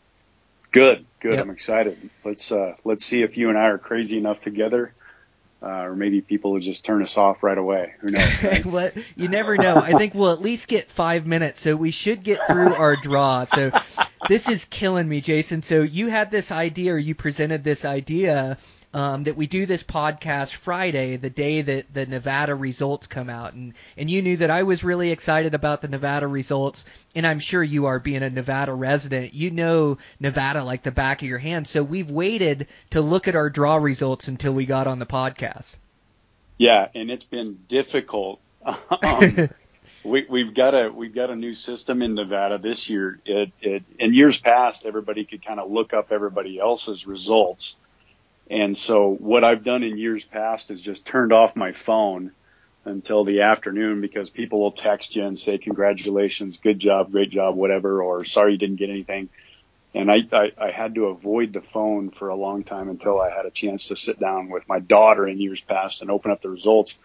Good, 0.71 1.06
good. 1.19 1.33
Yep. 1.33 1.45
I'm 1.45 1.50
excited. 1.50 2.10
Let's 2.24 2.51
uh, 2.51 2.75
let's 2.83 3.06
see 3.06 3.24
if 3.24 3.38
you 3.38 3.50
and 3.50 3.57
I 3.57 3.68
are 3.68 3.77
crazy 3.77 4.18
enough 4.18 4.39
together, 4.39 4.94
uh, 5.63 5.66
or 5.66 5.95
maybe 5.95 6.21
people 6.21 6.54
will 6.54 6.60
just 6.60 6.86
turn 6.86 7.01
us 7.01 7.18
off 7.18 7.42
right 7.42 7.57
away. 7.57 7.94
Who 8.01 8.10
knows? 8.10 8.30
Right? 8.44 8.66
well, 8.66 8.92
you 9.16 9.30
never 9.30 9.57
know. 9.57 9.77
I 9.77 9.94
think 9.94 10.13
we'll 10.13 10.31
at 10.31 10.42
least 10.42 10.68
get 10.68 10.92
five 10.92 11.25
minutes, 11.25 11.62
so 11.62 11.75
we 11.75 11.92
should 11.92 12.24
get 12.24 12.45
through 12.48 12.74
our 12.75 12.95
draw. 12.95 13.45
So 13.45 13.71
this 14.27 14.50
is 14.50 14.66
killing 14.66 15.07
me, 15.07 15.21
Jason. 15.21 15.62
So 15.62 15.81
you 15.81 16.07
had 16.07 16.31
this 16.31 16.51
idea, 16.51 16.94
or 16.94 16.98
you 16.98 17.16
presented 17.16 17.63
this 17.63 17.86
idea 17.86 18.57
um, 18.94 19.25
that 19.25 19.36
we 19.36 19.48
do 19.48 19.66
this 19.66 19.83
podcast 19.83 20.54
Friday, 20.54 21.18
the 21.18 21.30
day 21.30 21.62
that 21.62 21.94
the 21.94 22.06
Nevada 22.06 22.56
results 22.56 23.07
come 23.07 23.30
out, 23.30 23.54
and 23.54 23.74
and 23.98 24.10
you 24.10 24.21
knew 24.21 24.38
that 24.38 24.50
I 24.50 24.63
was 24.63 24.83
really 24.83 25.12
excited 25.12 25.54
about 25.54 25.81
the 25.81 25.88
Nevada 25.88 26.27
results, 26.27 26.86
and 27.16 27.25
I'm 27.25 27.39
sure 27.39 27.62
you 27.62 27.86
are 27.86 28.00
being 28.00 28.24
a 28.24 28.30
Nevada 28.30 28.74
resident. 28.74 29.33
You 29.33 29.51
know 29.51 30.00
Nevada 30.19 30.63
like 30.63 30.83
the 30.83 30.92
back 30.92 31.21
of 31.21 31.27
your 31.27 31.38
hand, 31.38 31.68
so 31.68 31.83
we've 31.83 32.10
waited 32.10 32.68
to 32.92 33.01
look 33.01 33.27
at 33.27 33.36
our 33.36 33.50
draw 33.50 33.75
results 33.75 34.27
until 34.27 34.54
we 34.54 34.66
got 34.66 34.88
on 34.88 35.00
the 35.00 35.06
podcast. 35.06 35.77
Yeah, 36.57 36.88
and 36.95 37.12
it's 37.12 37.24
been 37.24 37.60
difficult. 37.69 38.42
um, 38.66 39.50
we, 40.03 40.25
we've 40.29 40.55
got 40.55 40.73
a 40.73 40.89
we've 40.89 41.15
got 41.15 41.29
a 41.29 41.35
new 41.35 41.53
system 41.53 42.01
in 42.01 42.15
Nevada 42.15 42.57
this 42.57 42.89
year. 42.89 43.19
It, 43.25 43.51
it 43.61 43.83
in 43.99 44.13
years 44.13 44.39
past, 44.39 44.85
everybody 44.85 45.25
could 45.25 45.45
kind 45.45 45.59
of 45.59 45.71
look 45.71 45.93
up 45.93 46.11
everybody 46.11 46.59
else's 46.59 47.07
results 47.07 47.77
and 48.49 48.75
so 48.75 49.15
what 49.19 49.43
I've 49.43 49.63
done 49.63 49.83
in 49.83 49.97
years 49.97 50.25
past 50.25 50.71
is 50.71 50.81
just 50.81 51.05
turned 51.05 51.31
off 51.31 51.55
my 51.55 51.71
phone 51.71 52.31
until 52.83 53.23
the 53.23 53.41
afternoon 53.41 54.01
because 54.01 54.29
people 54.29 54.59
will 54.59 54.71
text 54.71 55.15
you 55.15 55.25
and 55.25 55.37
say, 55.37 55.57
congratulations, 55.57 56.57
good 56.57 56.79
job, 56.79 57.11
great 57.11 57.29
job, 57.29 57.55
whatever, 57.55 58.01
or 58.01 58.23
sorry 58.23 58.53
you 58.53 58.57
didn't 58.57 58.77
get 58.77 58.89
anything. 58.89 59.29
And 59.93 60.11
I, 60.11 60.21
I, 60.31 60.51
I 60.57 60.71
had 60.71 60.95
to 60.95 61.05
avoid 61.07 61.53
the 61.53 61.61
phone 61.61 62.09
for 62.09 62.29
a 62.29 62.35
long 62.35 62.63
time 62.63 62.89
until 62.89 63.21
I 63.21 63.29
had 63.29 63.45
a 63.45 63.51
chance 63.51 63.89
to 63.89 63.95
sit 63.95 64.19
down 64.19 64.49
with 64.49 64.67
my 64.67 64.79
daughter 64.79 65.27
in 65.27 65.39
years 65.39 65.61
past 65.61 66.01
and 66.01 66.09
open 66.09 66.31
up 66.31 66.41
the 66.41 66.49
results. 66.49 66.97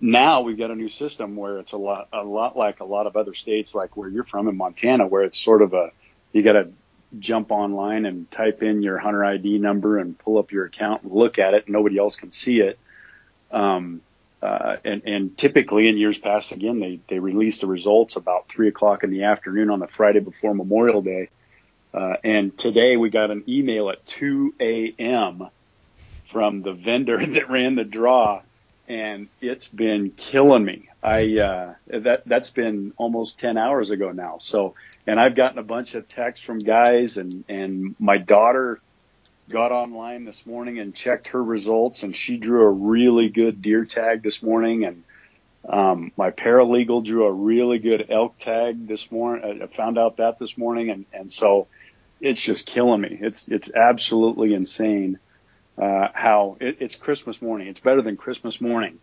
Now 0.00 0.40
we've 0.40 0.56
got 0.56 0.70
a 0.70 0.74
new 0.74 0.88
system 0.88 1.36
where 1.36 1.58
it's 1.58 1.72
a 1.72 1.76
lot, 1.76 2.08
a 2.12 2.24
lot 2.24 2.56
like 2.56 2.80
a 2.80 2.84
lot 2.84 3.06
of 3.06 3.16
other 3.16 3.34
states, 3.34 3.74
like 3.74 3.96
where 3.96 4.08
you're 4.08 4.24
from 4.24 4.48
in 4.48 4.56
Montana, 4.56 5.06
where 5.06 5.24
it's 5.24 5.38
sort 5.38 5.60
of 5.60 5.74
a, 5.74 5.90
you 6.32 6.42
got 6.42 6.52
to 6.52 6.68
jump 7.18 7.50
online 7.50 8.06
and 8.06 8.30
type 8.30 8.62
in 8.62 8.82
your 8.82 8.98
hunter 8.98 9.24
ID 9.24 9.58
number 9.58 9.98
and 9.98 10.18
pull 10.18 10.38
up 10.38 10.52
your 10.52 10.64
account 10.64 11.02
and 11.02 11.12
look 11.12 11.38
at 11.38 11.52
it. 11.52 11.68
Nobody 11.68 11.98
else 11.98 12.16
can 12.16 12.30
see 12.30 12.60
it. 12.60 12.78
Um, 13.50 14.00
uh, 14.42 14.76
and, 14.84 15.02
and 15.04 15.38
typically 15.38 15.88
in 15.88 15.98
years 15.98 16.18
past, 16.18 16.52
again, 16.52 16.80
they, 16.80 17.00
they 17.08 17.18
release 17.18 17.60
the 17.60 17.66
results 17.66 18.16
about 18.16 18.48
three 18.48 18.68
o'clock 18.68 19.04
in 19.04 19.10
the 19.10 19.24
afternoon 19.24 19.68
on 19.68 19.80
the 19.80 19.86
Friday 19.86 20.20
before 20.20 20.54
Memorial 20.54 21.02
Day. 21.02 21.28
Uh, 21.92 22.14
and 22.24 22.56
today 22.56 22.96
we 22.96 23.10
got 23.10 23.30
an 23.30 23.44
email 23.48 23.90
at 23.90 24.04
2 24.06 24.54
a.m. 24.60 25.48
from 26.26 26.62
the 26.62 26.72
vendor 26.72 27.24
that 27.26 27.50
ran 27.50 27.74
the 27.74 27.84
draw 27.84 28.40
and 28.88 29.28
it's 29.40 29.68
been 29.68 30.10
killing 30.10 30.64
me. 30.64 30.88
I, 31.02 31.38
uh, 31.38 31.74
that, 31.86 32.22
that's 32.26 32.50
been 32.50 32.92
almost 32.96 33.38
10 33.38 33.56
hours 33.58 33.90
ago 33.90 34.12
now. 34.12 34.38
So 34.38 34.74
and 35.06 35.20
I've 35.20 35.34
gotten 35.34 35.58
a 35.58 35.64
bunch 35.64 35.94
of 35.94 36.08
texts 36.08 36.44
from 36.44 36.58
guys 36.58 37.16
and, 37.16 37.44
and 37.48 37.94
my 37.98 38.18
daughter 38.18 38.80
got 39.50 39.72
online 39.72 40.24
this 40.24 40.46
morning 40.46 40.78
and 40.78 40.94
checked 40.94 41.28
her 41.28 41.42
results 41.42 42.02
and 42.02 42.16
she 42.16 42.38
drew 42.38 42.62
a 42.62 42.70
really 42.70 43.28
good 43.28 43.60
deer 43.60 43.84
tag 43.84 44.22
this 44.22 44.42
morning 44.42 44.84
and 44.84 45.04
um, 45.68 46.12
my 46.16 46.30
paralegal 46.30 47.04
drew 47.04 47.24
a 47.24 47.32
really 47.32 47.78
good 47.78 48.06
elk 48.10 48.38
tag 48.38 48.86
this 48.86 49.10
morning. 49.10 49.62
I 49.62 49.66
found 49.66 49.98
out 49.98 50.18
that 50.18 50.38
this 50.38 50.56
morning 50.56 50.90
and, 50.90 51.04
and 51.12 51.30
so 51.30 51.66
it's 52.20 52.40
just 52.40 52.66
killing 52.66 53.02
me. 53.02 53.18
It's, 53.20 53.48
it's 53.48 53.70
absolutely 53.74 54.54
insane, 54.54 55.18
uh, 55.78 56.08
how 56.12 56.56
it, 56.60 56.78
it's 56.80 56.96
Christmas 56.96 57.40
morning. 57.40 57.68
It's 57.68 57.80
better 57.80 58.02
than 58.02 58.16
Christmas 58.16 58.60
morning. 58.60 58.98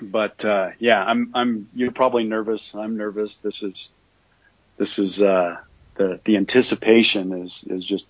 But, 0.00 0.44
uh, 0.44 0.70
yeah, 0.78 1.02
I'm, 1.02 1.30
I'm, 1.34 1.68
you're 1.74 1.92
probably 1.92 2.24
nervous. 2.24 2.74
I'm 2.74 2.96
nervous. 2.96 3.38
This 3.38 3.62
is, 3.62 3.92
this 4.76 4.98
is 4.98 5.22
uh, 5.22 5.56
the 5.96 6.20
the 6.24 6.36
anticipation 6.36 7.44
is 7.44 7.64
is 7.66 7.84
just 7.84 8.06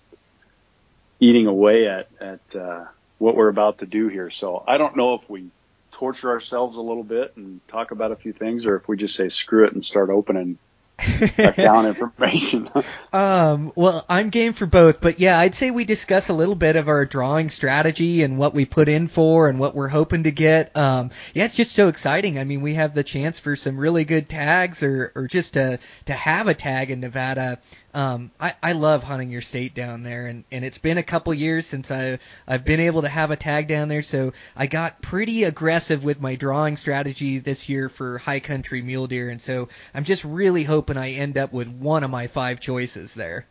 eating 1.19 1.47
away 1.47 1.87
at 1.87 2.09
at 2.19 2.55
uh, 2.55 2.85
what 3.17 3.35
we're 3.35 3.47
about 3.47 3.79
to 3.79 3.85
do 3.85 4.07
here. 4.09 4.29
So 4.29 4.63
I 4.67 4.77
don't 4.77 4.95
know 4.95 5.15
if 5.15 5.29
we 5.29 5.47
torture 5.91 6.29
ourselves 6.29 6.77
a 6.77 6.81
little 6.81 7.03
bit 7.03 7.35
and 7.37 7.65
talk 7.67 7.91
about 7.91 8.11
a 8.11 8.15
few 8.15 8.33
things, 8.33 8.65
or 8.65 8.75
if 8.75 8.87
we 8.87 8.97
just 8.97 9.15
say 9.15 9.29
screw 9.29 9.65
it 9.65 9.73
and 9.73 9.83
start 9.83 10.09
opening 10.09 10.57
down 11.55 11.85
information. 11.85 12.69
um, 13.13 13.71
well, 13.75 14.05
I'm 14.09 14.29
game 14.29 14.53
for 14.53 14.65
both, 14.65 14.99
but 14.99 15.19
yeah, 15.19 15.37
I'd 15.37 15.53
say 15.53 15.69
we 15.69 15.85
discuss 15.85 16.29
a 16.29 16.33
little 16.33 16.55
bit 16.55 16.75
of 16.75 16.87
our 16.87 17.05
drawing 17.05 17.49
strategy 17.49 18.23
and 18.23 18.37
what 18.37 18.53
we 18.53 18.65
put 18.65 18.89
in 18.89 19.07
for 19.07 19.47
and 19.47 19.59
what 19.59 19.75
we're 19.75 19.87
hoping 19.87 20.23
to 20.23 20.31
get. 20.31 20.75
Um, 20.75 21.11
yeah, 21.33 21.45
it's 21.45 21.55
just 21.55 21.73
so 21.73 21.87
exciting. 21.87 22.39
I 22.39 22.43
mean, 22.43 22.61
we 22.61 22.73
have 22.75 22.93
the 22.93 23.03
chance 23.03 23.37
for 23.39 23.55
some 23.55 23.77
really 23.77 24.05
good 24.05 24.27
tags 24.27 24.81
or, 24.81 25.11
or 25.15 25.27
just 25.27 25.53
to, 25.53 25.79
to 26.05 26.13
have 26.13 26.47
a 26.47 26.53
tag 26.53 26.89
in 26.89 26.99
Nevada. 26.99 27.59
Um, 27.97 28.29
I, 28.39 28.53
I 28.61 28.73
love 28.73 29.03
hunting 29.03 29.31
your 29.31 29.41
state 29.41 29.73
down 29.73 30.03
there, 30.03 30.27
and, 30.27 30.43
and 30.51 30.63
it's 30.63 30.77
been 30.77 30.99
a 30.99 31.03
couple 31.03 31.33
years 31.33 31.65
since 31.65 31.89
I 31.89 32.19
I've 32.47 32.63
been 32.63 32.79
able 32.79 33.01
to 33.01 33.09
have 33.09 33.31
a 33.31 33.35
tag 33.35 33.67
down 33.67 33.87
there, 33.87 34.03
so 34.03 34.33
I 34.55 34.67
got 34.67 35.01
pretty 35.01 35.45
aggressive 35.45 36.03
with 36.03 36.21
my 36.21 36.35
drawing 36.35 36.77
strategy 36.77 37.39
this 37.39 37.69
year 37.69 37.89
for 37.89 38.19
high 38.19 38.39
country 38.39 38.83
mule 38.83 39.07
deer, 39.07 39.31
and 39.31 39.41
so 39.41 39.69
I'm 39.95 40.03
just 40.03 40.23
really 40.23 40.63
hoping 40.63 40.95
I 40.95 41.13
end 41.13 41.39
up 41.39 41.51
with 41.51 41.69
one 41.69 42.03
of 42.03 42.11
my 42.11 42.27
five 42.27 42.59
choices 42.59 43.15
there. 43.15 43.47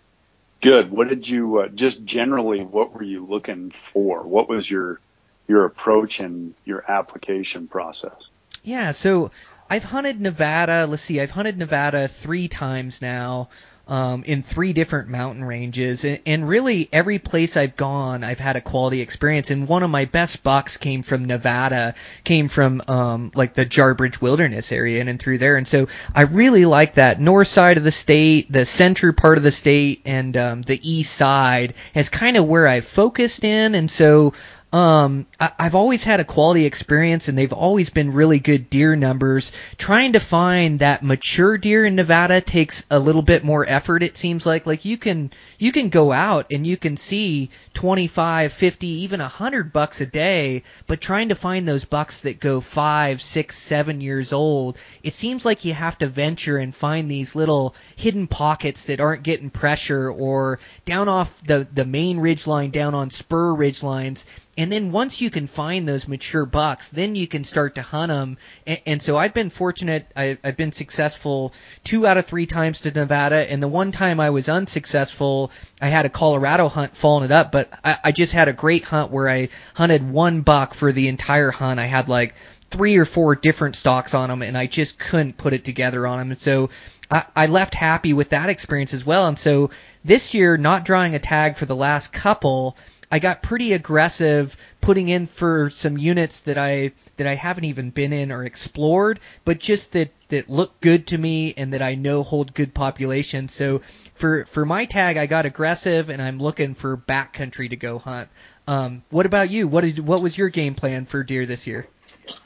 Good. 0.61 0.93
What 0.93 1.09
did 1.09 1.29
you 1.29 1.63
uh, 1.63 1.67
just 1.67 2.05
generally? 2.05 2.63
What 2.63 2.95
were 2.95 3.03
you 3.03 3.27
looking 3.27 3.71
for? 3.71 4.23
What 4.23 4.49
was 4.49 4.71
your 4.71 5.01
your 5.49 5.65
approach 5.65 6.21
and 6.21 6.55
your 6.65 6.89
application 6.89 7.67
process? 7.67 8.29
Yeah, 8.63 8.93
so 8.93 9.33
I've 9.69 9.83
hunted 9.83 10.21
Nevada. 10.21 10.87
Let's 10.87 11.03
see, 11.03 11.21
I've 11.21 11.33
hunted 11.33 11.59
Nevada 11.59 12.07
three 12.07 12.47
times 12.47 13.03
now. 13.03 13.49
Um, 13.89 14.25
in 14.25 14.43
three 14.43 14.73
different 14.73 15.11
mountain 15.11 15.45
ranges, 15.45 16.05
and, 16.05 16.49
really 16.49 16.89
every 16.93 17.21
place 17.21 17.57
I've 17.57 17.77
gone, 17.77 18.25
I've 18.25 18.41
had 18.41 18.57
a 18.57 18.61
quality 18.61 19.01
experience. 19.01 19.53
And 19.53 19.69
one 19.69 19.85
of 19.85 19.91
my 19.91 20.07
best 20.07 20.43
bucks 20.43 20.77
came 20.77 21.05
from 21.05 21.27
Nevada, 21.27 21.95
came 22.25 22.49
from 22.49 22.83
um, 22.89 23.31
like 23.37 23.55
the 23.55 23.65
Jarbidge 23.65 24.21
Wilderness 24.21 24.73
area, 24.73 24.99
and, 24.99 25.09
and 25.09 25.21
through 25.21 25.39
there. 25.39 25.57
And 25.57 25.69
so 25.69 25.87
I 26.13 26.23
really 26.23 26.65
like 26.65 26.95
that 26.95 27.21
north 27.21 27.47
side 27.47 27.77
of 27.77 27.85
the 27.85 27.93
state, 27.93 28.51
the 28.51 28.67
center 28.67 29.13
part 29.13 29.39
of 29.39 29.45
the 29.45 29.53
state, 29.53 30.03
and 30.05 30.37
um, 30.37 30.63
the 30.63 30.81
east 30.83 31.15
side 31.15 31.75
as 31.95 32.09
kind 32.09 32.37
of 32.37 32.45
where 32.45 32.67
I 32.67 32.81
focused 32.81 33.45
in. 33.45 33.77
And 33.77 33.89
so 33.89 34.35
um, 34.73 35.27
I, 35.39 35.53
I've 35.59 35.75
always 35.77 36.03
had 36.03 36.19
a 36.19 36.25
quality 36.25 36.67
experience, 36.67 37.29
and 37.29 37.39
they've 37.39 37.53
always 37.53 37.89
been 37.89 38.13
really 38.13 38.41
good 38.41 38.69
deer 38.69 38.97
numbers. 38.97 39.53
Trying 39.79 40.15
to 40.15 40.21
find 40.21 40.81
that 40.81 41.05
mature 41.05 41.57
deer 41.57 41.85
in 41.85 41.95
Nevada 41.95 42.41
takes 42.41 42.85
a 42.91 42.99
little 42.99 43.23
bit 43.23 43.45
more 43.45 43.65
effort. 43.67 44.03
It 44.03 44.17
seems 44.17 44.45
like 44.45 44.67
like 44.67 44.85
you 44.85 44.97
can 44.97 45.31
you 45.59 45.71
can 45.71 45.89
go 45.89 46.13
out 46.13 46.47
and 46.51 46.67
you 46.67 46.77
can 46.77 46.97
see 46.97 47.51
25, 47.75 48.53
50, 48.53 48.87
even 48.87 49.21
100 49.21 49.73
bucks 49.73 50.01
a 50.01 50.07
day, 50.07 50.65
but 50.87 51.01
trying 51.01 51.29
to 51.29 51.35
find 51.35 51.67
those 51.67 51.85
bucks 51.85 52.21
that 52.21 52.41
go 52.41 52.61
five, 52.61 53.23
six, 53.23 53.57
seven 53.57 54.01
years 54.01 54.33
old, 54.33 54.77
it 55.03 55.15
seems 55.15 55.45
like 55.45 55.65
you 55.65 55.75
have 55.75 55.97
to 55.99 56.07
venture 56.07 56.59
and 56.59 56.75
find 56.75 57.09
these 57.09 57.37
little 57.37 57.75
hidden 57.95 58.27
pockets 58.27 58.85
that 58.85 59.01
aren't 59.01 59.23
getting 59.23 59.51
pressure 59.51 60.11
or 60.11 60.59
down 60.85 61.09
off 61.09 61.41
the 61.47 61.69
the 61.73 61.85
main 61.85 62.19
ridge 62.19 62.49
line, 62.49 62.71
down 62.71 62.95
on 62.95 63.11
spur 63.11 63.55
ridge 63.55 63.83
lines 63.85 64.27
and 64.59 64.73
then 64.73 64.91
once 64.91 65.21
you 65.21 65.29
can 65.31 65.47
find 65.47 65.87
those 65.87 66.09
mature 66.09 66.47
bucks, 66.47 66.89
then 66.89 67.15
you 67.15 67.27
can 67.27 67.45
start 67.45 67.75
to 67.75 67.83
hunt 67.83 68.09
them. 68.09 68.39
And, 68.67 68.81
and 68.87 69.03
so 69.03 69.17
I've 69.17 69.35
been 69.35 69.51
fortunate. 69.51 70.11
I, 70.17 70.39
I've 70.43 70.57
been 70.57 70.73
successful 70.73 71.53
two 71.85 72.07
out 72.07 72.17
of 72.17 72.25
three 72.25 72.47
times 72.47 72.81
to 72.83 72.91
Nevada, 72.91 73.51
and 73.51 73.63
the 73.63 73.69
one 73.69 73.93
time 73.93 74.19
I 74.19 74.31
was 74.31 74.49
unsuccessful, 74.49 75.51
I 75.81 75.89
had 75.89 76.07
a 76.07 76.11
Colorado 76.11 76.69
hunt 76.69 76.97
following 76.97 77.27
it 77.27 77.33
up. 77.33 77.53
But 77.53 77.71
I, 77.85 77.99
I 78.05 78.13
just 78.13 78.33
had 78.33 78.49
a 78.49 78.55
great 78.55 78.85
hunt 78.85 79.13
where 79.13 79.29
I 79.29 79.51
hunted 79.75 80.11
one 80.11 80.41
buck 80.41 80.73
for 80.73 80.91
the 80.91 81.09
entire 81.09 81.51
hunt. 81.51 81.79
I 81.79 81.87
had 81.87 82.09
like 82.09 82.35
three 82.71 82.97
or 82.97 83.05
four 83.05 83.37
different 83.37 83.77
stocks 83.77 84.15
on 84.15 84.31
them, 84.31 84.43
and 84.43 84.57
I 84.57 84.67
just 84.67 84.99
couldn't 84.99 85.37
put 85.37 85.53
it 85.53 85.65
together 85.65 86.07
on 86.07 86.19
them. 86.19 86.31
And 86.31 86.41
so 86.41 86.71
I, 87.11 87.25
I 87.35 87.47
left 87.47 87.75
happy 87.75 88.13
with 88.13 88.31
that 88.31 88.49
experience 88.49 88.95
as 88.95 89.05
well. 89.05 89.27
And 89.27 89.39
so 89.39 89.71
this 90.05 90.35
year, 90.35 90.57
not 90.57 90.85
drawing 90.85 91.15
a 91.15 91.19
tag 91.19 91.57
for 91.57 91.67
the 91.67 91.77
last 91.77 92.13
couple 92.13 92.77
I 93.11 93.19
got 93.19 93.43
pretty 93.43 93.73
aggressive 93.73 94.57
putting 94.81 95.09
in 95.09 95.27
for 95.27 95.71
some 95.71 95.97
units 95.97 96.41
that 96.43 96.59
I 96.59 96.93
that 97.17 97.27
I 97.27 97.35
haven't 97.35 97.65
even 97.65 97.91
been 97.91 98.13
in 98.13 98.33
or 98.33 98.45
explored, 98.45 99.21
but 99.45 99.59
just 99.59 99.93
that 99.93 100.13
that 100.29 100.51
look 100.51 100.81
good 100.81 101.09
to 101.09 101.19
me 101.19 101.55
and 101.57 101.73
that 101.73 101.83
I 101.83 101.95
know 101.95 102.23
hold 102.23 102.53
good 102.53 102.75
population. 102.75 103.49
So 103.49 103.83
for 104.15 104.45
for 104.47 104.67
my 104.67 104.87
tag, 104.87 105.17
I 105.17 105.27
got 105.27 105.47
aggressive 105.47 106.11
and 106.11 106.21
I'm 106.21 106.39
looking 106.39 106.75
for 106.75 106.97
backcountry 106.97 107.71
to 107.71 107.77
go 107.77 107.99
hunt. 107.99 108.29
Um, 108.69 109.03
what 109.11 109.27
about 109.27 109.51
you? 109.51 109.69
What 109.69 109.83
did 109.83 110.01
what 110.01 110.23
was 110.23 110.37
your 110.37 110.49
game 110.49 110.75
plan 110.75 111.07
for 111.07 111.23
deer 111.23 111.47
this 111.47 111.67
year? 111.67 111.87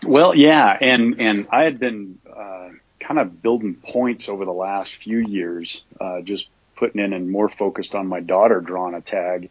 Well, 0.02 0.34
yeah, 0.34 0.76
and 0.78 1.20
and 1.20 1.46
I 1.50 1.64
had 1.64 1.78
been 1.78 2.18
uh, 2.30 2.68
kind 3.00 3.18
of 3.18 3.42
building 3.42 3.74
points 3.76 4.28
over 4.28 4.44
the 4.44 4.52
last 4.52 4.94
few 4.94 5.18
years, 5.18 5.82
uh, 5.98 6.20
just 6.20 6.48
putting 6.76 7.00
in 7.00 7.14
and 7.14 7.30
more 7.30 7.48
focused 7.48 7.94
on 7.94 8.06
my 8.06 8.20
daughter 8.20 8.60
drawing 8.60 8.94
a 8.94 9.00
tag 9.00 9.50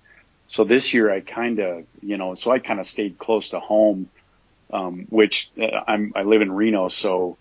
so 0.50 0.64
this 0.64 0.96
year 0.96 1.12
I 1.12 1.20
kind 1.20 1.60
of, 1.60 1.86
you 2.02 2.18
know, 2.18 2.34
so 2.34 2.50
I 2.50 2.58
kind 2.58 2.80
of 2.80 2.88
stayed 2.88 3.20
close 3.20 3.50
to 3.50 3.60
home, 3.60 4.10
um, 4.74 5.06
which 5.10 5.52
uh, 5.62 5.68
I'm, 5.88 6.12
I 6.16 6.24
live 6.24 6.42
in 6.42 6.52
Reno, 6.52 6.90
so 6.90 7.38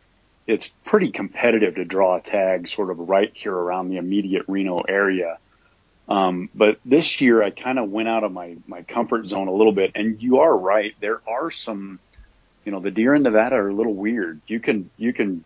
it's 0.47 0.69
pretty 0.85 1.11
competitive 1.11 1.77
to 1.77 1.87
draw 1.87 2.17
a 2.17 2.21
tag 2.21 2.69
sort 2.69 2.91
of 2.91 2.99
right 2.99 3.33
here 3.33 3.55
around 3.55 3.89
the 3.89 3.97
immediate 3.97 4.45
Reno 4.47 4.81
area. 4.81 5.39
Um, 6.07 6.51
but 6.55 6.81
this 6.85 7.23
year 7.23 7.43
I 7.43 7.49
kind 7.49 7.79
of 7.79 7.91
went 7.91 8.09
out 8.09 8.25
of 8.25 8.33
my, 8.33 8.59
my 8.67 8.83
comfort 8.83 9.27
zone 9.27 9.49
a 9.49 9.53
little 9.53 9.73
bit 9.73 9.93
and 9.95 10.23
you 10.23 10.41
are 10.41 10.55
right. 10.55 10.95
There 11.01 11.23
are 11.27 11.51
some, 11.51 12.01
you 12.67 12.73
know, 12.73 12.81
the 12.81 12.91
deer 12.91 13.15
in 13.15 13.23
Nevada 13.23 13.57
are 13.57 13.71
a 13.71 13.75
little 13.75 13.95
weird. 13.95 14.43
You 14.47 14.61
can, 14.61 14.91
you 14.99 15.15
can 15.15 15.45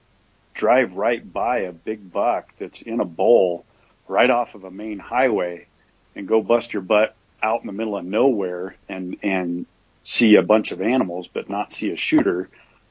drive 0.53 0.95
right 0.95 1.33
by 1.33 1.59
a 1.59 1.73
big 1.73 2.13
buck 2.13 2.53
that's 2.59 2.83
in 2.83 2.99
a 2.99 3.05
bowl 3.05 3.65
right 4.09 4.31
off 4.31 4.57
of 4.57 4.65
a 4.65 4.71
main 4.71 4.99
highway 4.99 5.69
and 6.17 6.27
go 6.27 6.43
bust 6.43 6.73
your 6.73 6.83
butt 6.83 7.15
out 7.43 7.61
in 7.61 7.67
the 7.67 7.73
middle 7.73 7.97
of 7.97 8.05
nowhere 8.05 8.77
and 8.89 9.17
and 9.23 9.67
see 10.03 10.37
a 10.37 10.43
bunch 10.43 10.73
of 10.73 10.81
animals 10.81 11.29
but 11.29 11.49
not 11.49 11.73
see 11.73 11.91
a 11.91 11.97
shooter. 11.97 12.49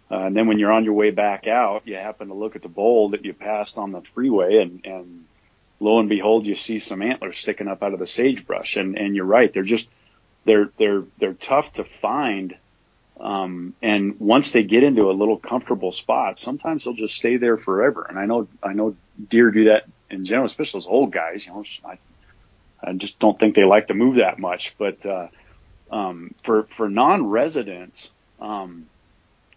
Uh, 0.10 0.25
and 0.25 0.36
then 0.36 0.48
when 0.48 0.60
you're 0.60 0.72
on 0.72 0.84
your 0.84 0.93
way 0.93 1.12
back 1.12 1.48
out, 1.48 1.88
you 1.88 1.96
happen 1.96 2.27
to 2.27 2.34
look 2.34 2.55
at 2.55 2.62
the 2.62 2.70
bowl 2.70 3.10
that 3.10 3.24
you 3.24 3.34
passed 3.34 3.77
on 3.77 3.91
the 3.91 4.01
freeway 4.01 4.58
and, 4.58 4.86
and 4.86 5.25
lo 5.79 6.00
and 6.00 6.10
behold, 6.10 6.46
you 6.46 6.55
see 6.55 6.79
some 6.79 7.01
antlers 7.01 7.38
sticking 7.38 7.67
up 7.67 7.81
out 7.81 7.93
of 7.93 8.00
the 8.00 8.08
sagebrush. 8.08 8.75
And, 8.75 8.98
and 8.98 9.15
you're 9.15 9.25
right. 9.25 9.53
They're 9.53 9.63
just, 9.63 9.89
they're, 10.46 10.70
they're, 10.77 11.03
they're 11.17 11.34
tough 11.34 11.74
to 11.74 11.84
find. 11.84 12.55
Um, 13.20 13.74
and 13.81 14.20
once 14.20 14.51
they 14.51 14.63
get 14.63 14.84
into 14.84 15.10
a 15.10 15.13
little 15.13 15.38
comfortable 15.38 15.91
spot, 15.91 16.39
sometimes 16.39 16.84
they'll 16.84 16.93
just 16.93 17.15
stay 17.15 17.38
there 17.38 17.58
forever. 17.58 18.05
And 18.08 18.20
I 18.20 18.25
know, 18.25 18.48
I 18.62 18.74
know 18.74 18.96
deer 19.29 19.51
do 19.51 19.65
that 19.65 19.86
in 20.10 20.25
general, 20.25 20.46
especially 20.46 20.79
those 20.79 20.88
old 20.88 21.12
guys, 21.12 21.46
you 21.46 21.53
know, 21.53 21.63
I 21.86 21.98
I 22.83 22.93
just 22.93 23.19
don't 23.19 23.38
think 23.38 23.55
they 23.55 23.63
like 23.63 23.88
to 23.88 23.93
move 23.93 24.15
that 24.15 24.39
much. 24.39 24.75
But 24.77 25.05
uh, 25.05 25.27
um, 25.91 26.33
for 26.43 26.63
for 26.63 26.89
non-residents, 26.89 28.11
um, 28.39 28.88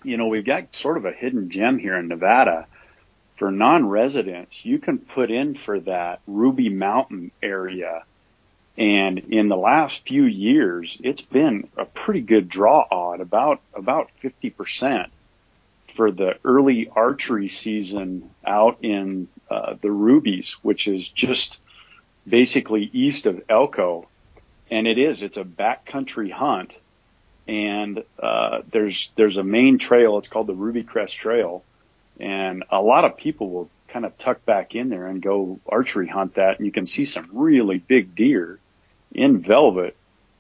you 0.03 0.17
know, 0.17 0.27
we've 0.27 0.45
got 0.45 0.75
sort 0.75 0.97
of 0.97 1.05
a 1.05 1.13
hidden 1.13 1.51
gem 1.51 1.79
here 1.79 1.97
in 1.97 2.09
Nevada. 2.09 2.67
For 3.37 3.51
non-residents, 3.51 4.65
you 4.65 4.79
can 4.79 4.99
put 4.99 5.31
in 5.31 5.55
for 5.55 5.81
that 5.81 6.21
Ruby 6.27 6.69
Mountain 6.69 7.33
area. 7.43 8.05
And 8.77 9.19
in 9.19 9.49
the 9.49 9.57
last 9.57 10.07
few 10.07 10.25
years, 10.25 11.01
it's 11.03 11.23
been 11.23 11.69
a 11.77 11.85
pretty 11.85 12.21
good 12.21 12.49
draw 12.49 12.87
odd, 12.91 13.21
about, 13.21 13.61
about 13.75 14.11
50% 14.23 15.09
for 15.89 16.11
the 16.11 16.39
early 16.45 16.89
archery 16.89 17.49
season 17.49 18.31
out 18.45 18.79
in 18.83 19.29
uh, 19.51 19.75
the 19.81 19.91
Rubies, 19.91 20.57
which 20.63 20.89
is 20.89 21.09
just 21.09 21.59
basically 22.27 22.91
east 22.93 23.27
of 23.27 23.43
Elko, 23.49 24.09
and 24.71 24.87
it 24.87 24.99
is 24.99 25.23
it's 25.23 25.37
a 25.37 25.45
backcountry 25.45 26.31
hunt, 26.31 26.73
and 27.47 28.03
uh, 28.19 28.63
there's 28.71 29.11
there's 29.17 29.37
a 29.37 29.45
main 29.45 29.79
trail. 29.79 30.19
It's 30.19 30.29
called 30.29 30.47
the 30.47 30.55
Ruby 30.55 30.83
Crest 30.83 31.17
Trail, 31.17 31.63
and 32.19 32.65
a 32.71 32.81
lot 32.81 33.05
of 33.05 33.17
people 33.17 33.51
will 33.51 33.71
kind 33.89 34.05
of 34.05 34.17
tuck 34.19 34.45
back 34.45 34.75
in 34.75 34.89
there 34.89 35.07
and 35.07 35.23
go 35.23 35.61
archery 35.69 36.09
hunt 36.09 36.35
that, 36.35 36.59
and 36.59 36.67
you 36.67 36.73
can 36.73 36.87
see 36.87 37.05
some 37.05 37.29
really 37.33 37.79
big 37.79 38.15
deer 38.15 38.59
in 39.13 39.41
velvet. 39.41 39.97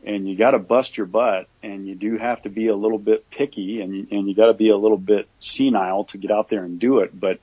And 0.06 0.28
you 0.28 0.36
got 0.36 0.50
to 0.50 0.58
bust 0.58 0.98
your 0.98 1.06
butt, 1.06 1.48
and 1.62 1.88
you 1.88 1.94
do 1.94 2.18
have 2.18 2.42
to 2.42 2.50
be 2.50 2.68
a 2.68 2.76
little 2.76 2.98
bit 2.98 3.30
picky, 3.30 3.80
and 3.80 4.12
and 4.12 4.28
you 4.28 4.34
got 4.34 4.48
to 4.48 4.54
be 4.54 4.68
a 4.68 4.76
little 4.76 4.98
bit 4.98 5.28
senile 5.40 6.04
to 6.04 6.18
get 6.18 6.30
out 6.30 6.50
there 6.50 6.62
and 6.62 6.78
do 6.78 6.98
it. 6.98 7.18
But 7.18 7.40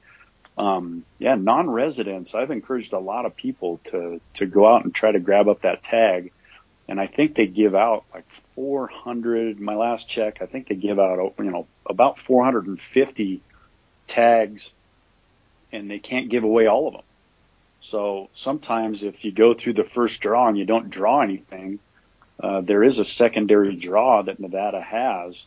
um, 0.57 1.05
yeah, 1.17 1.35
non-residents, 1.35 2.35
I've 2.35 2.51
encouraged 2.51 2.93
a 2.93 2.99
lot 2.99 3.25
of 3.25 3.35
people 3.35 3.79
to, 3.85 4.19
to 4.35 4.45
go 4.45 4.67
out 4.67 4.83
and 4.83 4.93
try 4.93 5.11
to 5.11 5.19
grab 5.19 5.47
up 5.47 5.61
that 5.61 5.83
tag. 5.83 6.31
And 6.87 6.99
I 6.99 7.07
think 7.07 7.35
they 7.35 7.47
give 7.47 7.73
out 7.73 8.03
like 8.13 8.25
400, 8.55 9.59
my 9.59 9.75
last 9.75 10.09
check, 10.09 10.41
I 10.41 10.45
think 10.45 10.67
they 10.67 10.75
give 10.75 10.99
out, 10.99 11.33
you 11.39 11.51
know, 11.51 11.67
about 11.85 12.19
450 12.19 13.41
tags 14.07 14.71
and 15.71 15.89
they 15.89 15.99
can't 15.99 16.29
give 16.29 16.43
away 16.43 16.67
all 16.67 16.87
of 16.87 16.93
them. 16.93 17.03
So 17.79 18.29
sometimes 18.33 19.03
if 19.03 19.25
you 19.25 19.31
go 19.31 19.53
through 19.53 19.73
the 19.73 19.83
first 19.83 20.21
draw 20.21 20.47
and 20.47 20.57
you 20.57 20.65
don't 20.65 20.89
draw 20.89 21.21
anything, 21.21 21.79
uh, 22.41 22.61
there 22.61 22.83
is 22.83 22.99
a 22.99 23.05
secondary 23.05 23.75
draw 23.75 24.21
that 24.23 24.39
Nevada 24.39 24.81
has 24.81 25.45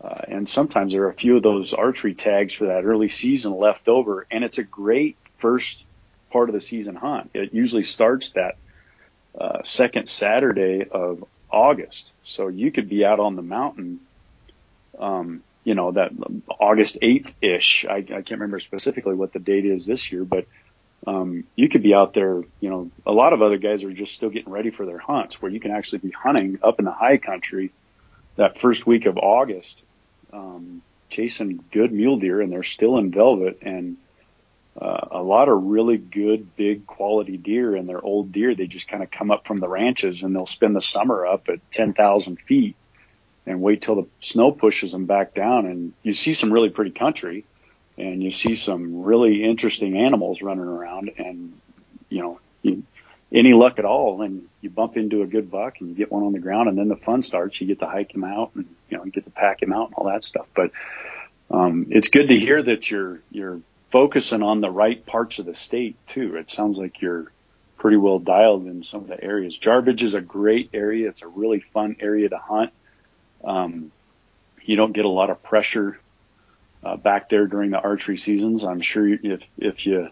uh, 0.00 0.20
and 0.28 0.48
sometimes 0.48 0.92
there 0.92 1.04
are 1.04 1.10
a 1.10 1.14
few 1.14 1.36
of 1.36 1.42
those 1.42 1.74
archery 1.74 2.14
tags 2.14 2.52
for 2.52 2.66
that 2.66 2.84
early 2.84 3.08
season 3.08 3.52
left 3.52 3.88
over, 3.88 4.26
and 4.30 4.44
it's 4.44 4.58
a 4.58 4.62
great 4.62 5.16
first 5.38 5.84
part 6.30 6.48
of 6.48 6.54
the 6.54 6.60
season 6.60 6.94
hunt. 6.94 7.30
It 7.34 7.52
usually 7.52 7.82
starts 7.82 8.30
that 8.30 8.56
uh, 9.38 9.62
second 9.62 10.08
Saturday 10.08 10.86
of 10.88 11.24
August, 11.50 12.12
so 12.22 12.48
you 12.48 12.70
could 12.70 12.88
be 12.88 13.04
out 13.04 13.18
on 13.18 13.34
the 13.34 13.42
mountain, 13.42 14.00
um, 14.98 15.42
you 15.64 15.74
know, 15.74 15.92
that 15.92 16.12
August 16.48 16.98
8th 17.02 17.32
ish. 17.42 17.84
I, 17.84 17.96
I 17.96 18.02
can't 18.02 18.30
remember 18.30 18.60
specifically 18.60 19.14
what 19.14 19.32
the 19.32 19.40
date 19.40 19.66
is 19.66 19.84
this 19.84 20.12
year, 20.12 20.24
but 20.24 20.46
um, 21.06 21.44
you 21.56 21.68
could 21.68 21.82
be 21.82 21.94
out 21.94 22.14
there, 22.14 22.42
you 22.60 22.70
know, 22.70 22.90
a 23.04 23.12
lot 23.12 23.32
of 23.32 23.42
other 23.42 23.58
guys 23.58 23.82
are 23.82 23.92
just 23.92 24.14
still 24.14 24.30
getting 24.30 24.52
ready 24.52 24.70
for 24.70 24.86
their 24.86 24.98
hunts 24.98 25.40
where 25.40 25.50
you 25.50 25.60
can 25.60 25.70
actually 25.70 25.98
be 25.98 26.10
hunting 26.10 26.58
up 26.62 26.78
in 26.78 26.84
the 26.84 26.92
high 26.92 27.18
country 27.18 27.72
that 28.36 28.58
first 28.58 28.86
week 28.86 29.06
of 29.06 29.18
August, 29.18 29.84
um, 30.32 30.82
chasing 31.08 31.62
good 31.72 31.92
mule 31.92 32.18
deer 32.18 32.40
and 32.40 32.52
they're 32.52 32.62
still 32.62 32.98
in 32.98 33.10
velvet 33.10 33.58
and, 33.62 33.96
uh, 34.80 35.08
a 35.10 35.22
lot 35.22 35.48
of 35.48 35.64
really 35.64 35.96
good, 35.96 36.54
big 36.54 36.86
quality 36.86 37.36
deer 37.36 37.74
and 37.74 37.88
they're 37.88 38.04
old 38.04 38.30
deer. 38.30 38.54
They 38.54 38.68
just 38.68 38.86
kind 38.86 39.02
of 39.02 39.10
come 39.10 39.30
up 39.32 39.44
from 39.44 39.58
the 39.58 39.68
ranches 39.68 40.22
and 40.22 40.34
they'll 40.34 40.46
spend 40.46 40.76
the 40.76 40.80
summer 40.80 41.26
up 41.26 41.48
at 41.48 41.58
10,000 41.72 42.40
feet 42.40 42.76
and 43.44 43.60
wait 43.60 43.82
till 43.82 43.96
the 43.96 44.06
snow 44.20 44.52
pushes 44.52 44.92
them 44.92 45.06
back 45.06 45.34
down. 45.34 45.66
And 45.66 45.94
you 46.04 46.12
see 46.12 46.32
some 46.32 46.52
really 46.52 46.70
pretty 46.70 46.92
country 46.92 47.44
and 47.96 48.22
you 48.22 48.30
see 48.30 48.54
some 48.54 49.02
really 49.02 49.42
interesting 49.42 49.96
animals 49.96 50.42
running 50.42 50.64
around 50.64 51.10
and, 51.18 51.58
you 52.08 52.20
know, 52.20 52.40
you, 52.62 52.84
any 53.32 53.52
luck 53.52 53.78
at 53.78 53.84
all 53.84 54.22
and 54.22 54.48
you 54.60 54.70
bump 54.70 54.96
into 54.96 55.22
a 55.22 55.26
good 55.26 55.50
buck 55.50 55.80
and 55.80 55.90
you 55.90 55.94
get 55.94 56.10
one 56.10 56.22
on 56.22 56.32
the 56.32 56.38
ground 56.38 56.68
and 56.68 56.78
then 56.78 56.88
the 56.88 56.96
fun 56.96 57.22
starts. 57.22 57.60
You 57.60 57.66
get 57.66 57.80
to 57.80 57.86
hike 57.86 58.14
him 58.14 58.24
out 58.24 58.52
and, 58.54 58.74
you 58.88 58.96
know, 58.96 59.04
you 59.04 59.10
get 59.10 59.24
to 59.24 59.30
pack 59.30 59.62
him 59.62 59.72
out 59.72 59.88
and 59.88 59.94
all 59.94 60.06
that 60.06 60.24
stuff. 60.24 60.46
But, 60.54 60.70
um, 61.50 61.86
it's 61.90 62.08
good 62.08 62.28
to 62.28 62.38
hear 62.38 62.62
that 62.62 62.90
you're, 62.90 63.20
you're 63.30 63.60
focusing 63.90 64.42
on 64.42 64.60
the 64.60 64.70
right 64.70 65.04
parts 65.04 65.38
of 65.38 65.46
the 65.46 65.54
state 65.54 65.96
too. 66.06 66.36
It 66.36 66.50
sounds 66.50 66.78
like 66.78 67.00
you're 67.00 67.30
pretty 67.78 67.96
well 67.96 68.18
dialed 68.18 68.66
in 68.66 68.82
some 68.82 69.02
of 69.02 69.08
the 69.08 69.22
areas. 69.22 69.56
Jarbidge 69.56 70.02
is 70.02 70.14
a 70.14 70.20
great 70.20 70.70
area. 70.74 71.08
It's 71.08 71.22
a 71.22 71.28
really 71.28 71.60
fun 71.60 71.96
area 72.00 72.28
to 72.28 72.38
hunt. 72.38 72.72
Um, 73.44 73.92
you 74.62 74.76
don't 74.76 74.92
get 74.92 75.04
a 75.04 75.10
lot 75.10 75.30
of 75.30 75.42
pressure 75.42 75.98
uh, 76.82 76.96
back 76.96 77.28
there 77.28 77.46
during 77.46 77.70
the 77.70 77.80
archery 77.80 78.18
seasons. 78.18 78.64
I'm 78.64 78.80
sure 78.80 79.06
if 79.08 79.42
if 79.56 79.86
you 79.86 80.08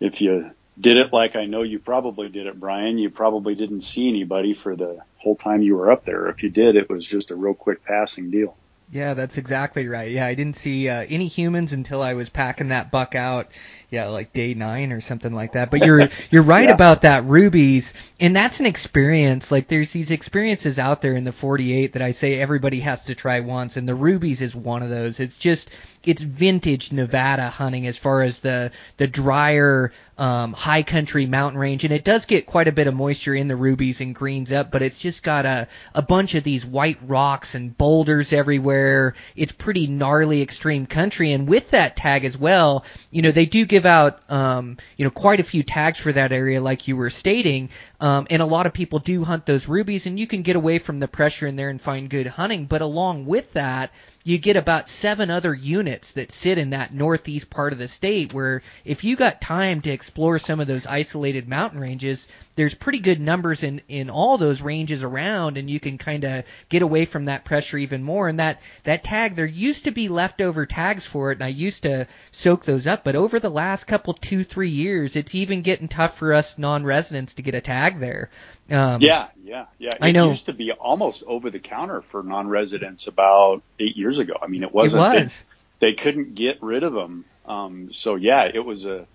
if 0.00 0.20
you 0.20 0.50
did 0.78 0.96
it 0.96 1.12
like 1.12 1.36
I 1.36 1.46
know 1.46 1.62
you 1.62 1.78
probably 1.78 2.28
did 2.28 2.46
it, 2.46 2.58
Brian, 2.58 2.98
you 2.98 3.10
probably 3.10 3.54
didn't 3.54 3.82
see 3.82 4.08
anybody 4.08 4.54
for 4.54 4.74
the 4.76 4.98
whole 5.16 5.36
time 5.36 5.62
you 5.62 5.76
were 5.76 5.90
up 5.90 6.04
there. 6.04 6.28
If 6.28 6.42
you 6.42 6.50
did, 6.50 6.76
it 6.76 6.88
was 6.90 7.06
just 7.06 7.30
a 7.30 7.36
real 7.36 7.54
quick 7.54 7.84
passing 7.84 8.30
deal. 8.30 8.56
Yeah, 8.90 9.14
that's 9.14 9.38
exactly 9.38 9.88
right. 9.88 10.10
Yeah, 10.10 10.26
I 10.26 10.34
didn't 10.34 10.56
see 10.56 10.88
uh, 10.88 11.06
any 11.08 11.26
humans 11.26 11.72
until 11.72 12.02
I 12.02 12.14
was 12.14 12.28
packing 12.28 12.68
that 12.68 12.90
buck 12.90 13.14
out. 13.14 13.48
Yeah, 13.90 14.08
like 14.08 14.32
day 14.32 14.54
nine 14.54 14.92
or 14.92 15.00
something 15.00 15.32
like 15.32 15.52
that. 15.52 15.70
But 15.70 15.84
you're 15.84 16.08
you're 16.30 16.42
right 16.42 16.68
Yeah. 16.68 16.74
about 16.74 17.02
that 17.02 17.24
rubies, 17.24 17.94
and 18.20 18.34
that's 18.34 18.60
an 18.60 18.66
experience. 18.66 19.50
Like 19.50 19.68
there's 19.68 19.92
these 19.92 20.10
experiences 20.10 20.78
out 20.78 21.02
there 21.02 21.14
in 21.14 21.24
the 21.24 21.32
48 21.32 21.92
that 21.94 22.02
I 22.02 22.12
say 22.12 22.40
everybody 22.40 22.80
has 22.80 23.04
to 23.06 23.14
try 23.14 23.40
once, 23.40 23.76
and 23.76 23.88
the 23.88 23.94
rubies 23.94 24.42
is 24.42 24.54
one 24.56 24.82
of 24.82 24.90
those. 24.90 25.20
It's 25.20 25.38
just 25.38 25.70
it's 26.04 26.22
vintage 26.22 26.92
Nevada 26.92 27.48
hunting 27.48 27.86
as 27.86 27.96
far 27.96 28.22
as 28.22 28.40
the 28.40 28.70
the 28.96 29.06
drier 29.06 29.92
um, 30.16 30.52
high 30.52 30.82
country 30.84 31.26
mountain 31.26 31.58
range, 31.58 31.82
and 31.84 31.92
it 31.92 32.04
does 32.04 32.24
get 32.26 32.46
quite 32.46 32.68
a 32.68 32.72
bit 32.72 32.86
of 32.86 32.94
moisture 32.94 33.34
in 33.34 33.48
the 33.48 33.56
rubies 33.56 34.00
and 34.00 34.14
greens 34.14 34.52
up, 34.52 34.70
but 34.70 34.82
it's 34.82 34.98
just 34.98 35.22
got 35.22 35.44
a 35.44 35.66
a 35.94 36.02
bunch 36.02 36.34
of 36.36 36.44
these 36.44 36.64
white 36.64 36.98
rocks 37.06 37.54
and 37.54 37.76
boulders 37.76 38.32
everywhere. 38.32 39.14
It's 39.34 39.50
pretty 39.52 39.86
gnarly 39.88 40.40
extreme 40.42 40.86
country, 40.86 41.32
and 41.32 41.48
with 41.48 41.70
that 41.72 41.96
tag 41.96 42.24
as 42.24 42.36
well, 42.38 42.84
you 43.10 43.22
know 43.22 43.32
they 43.32 43.46
do 43.46 43.64
give 43.74 43.86
out 43.86 44.20
um, 44.30 44.76
you 44.96 45.04
know 45.04 45.10
quite 45.10 45.40
a 45.40 45.42
few 45.42 45.64
tags 45.64 45.98
for 45.98 46.12
that 46.12 46.30
area, 46.30 46.60
like 46.60 46.86
you 46.86 46.96
were 46.96 47.10
stating, 47.10 47.68
um, 48.04 48.26
and 48.28 48.42
a 48.42 48.44
lot 48.44 48.66
of 48.66 48.74
people 48.74 48.98
do 48.98 49.24
hunt 49.24 49.46
those 49.46 49.66
rubies, 49.66 50.04
and 50.04 50.20
you 50.20 50.26
can 50.26 50.42
get 50.42 50.56
away 50.56 50.78
from 50.78 51.00
the 51.00 51.08
pressure 51.08 51.46
in 51.46 51.56
there 51.56 51.70
and 51.70 51.80
find 51.80 52.10
good 52.10 52.26
hunting. 52.26 52.66
But 52.66 52.82
along 52.82 53.24
with 53.24 53.54
that, 53.54 53.92
you 54.26 54.38
get 54.38 54.56
about 54.56 54.88
seven 54.88 55.30
other 55.30 55.54
units 55.54 56.12
that 56.12 56.32
sit 56.32 56.56
in 56.56 56.70
that 56.70 56.94
northeast 56.94 57.50
part 57.50 57.74
of 57.74 57.78
the 57.78 57.88
state 57.88 58.32
where 58.32 58.62
if 58.82 59.04
you 59.04 59.16
got 59.16 59.40
time 59.42 59.82
to 59.82 59.90
explore 59.90 60.38
some 60.38 60.60
of 60.60 60.66
those 60.66 60.86
isolated 60.86 61.46
mountain 61.46 61.78
ranges, 61.78 62.26
there's 62.56 62.72
pretty 62.72 63.00
good 63.00 63.20
numbers 63.20 63.62
in, 63.62 63.82
in 63.86 64.08
all 64.08 64.38
those 64.38 64.62
ranges 64.62 65.02
around 65.02 65.58
and 65.58 65.68
you 65.68 65.78
can 65.78 65.98
kind 65.98 66.24
of 66.24 66.44
get 66.70 66.80
away 66.80 67.04
from 67.04 67.26
that 67.26 67.44
pressure 67.44 67.76
even 67.76 68.02
more. 68.02 68.26
And 68.26 68.40
that, 68.40 68.62
that 68.84 69.04
tag, 69.04 69.36
there 69.36 69.44
used 69.44 69.84
to 69.84 69.90
be 69.90 70.08
leftover 70.08 70.64
tags 70.64 71.04
for 71.04 71.30
it 71.30 71.34
and 71.34 71.44
I 71.44 71.48
used 71.48 71.82
to 71.82 72.06
soak 72.30 72.64
those 72.64 72.86
up, 72.86 73.04
but 73.04 73.16
over 73.16 73.38
the 73.40 73.50
last 73.50 73.84
couple, 73.84 74.14
two, 74.14 74.42
three 74.42 74.70
years, 74.70 75.16
it's 75.16 75.34
even 75.34 75.60
getting 75.60 75.88
tough 75.88 76.16
for 76.16 76.32
us 76.32 76.56
non-residents 76.56 77.34
to 77.34 77.42
get 77.42 77.54
a 77.54 77.60
tag 77.60 77.93
there. 78.00 78.30
Um, 78.70 79.00
Yeah, 79.02 79.28
yeah, 79.42 79.66
yeah. 79.78 79.90
It 79.90 79.98
I 80.00 80.12
know. 80.12 80.28
used 80.28 80.46
to 80.46 80.52
be 80.52 80.72
almost 80.72 81.22
over 81.26 81.50
the 81.50 81.58
counter 81.58 82.02
for 82.02 82.22
non-residents 82.22 83.06
about 83.06 83.62
eight 83.78 83.96
years 83.96 84.18
ago. 84.18 84.34
I 84.40 84.46
mean, 84.46 84.62
it 84.62 84.66
It 84.68 84.74
wasn't. 84.74 85.12
they- 85.12 85.22
was. 85.22 85.44
They, 85.80 85.92
couldn't 85.94 86.34
get 86.34 86.62
rid 86.62 86.82
of 86.82 86.92
them. 86.94 87.24
Um, 87.46 87.92
so 87.92 88.14
yeah, 88.14 88.44
it 88.52 88.64
was 88.64 88.86
a. 88.86 89.06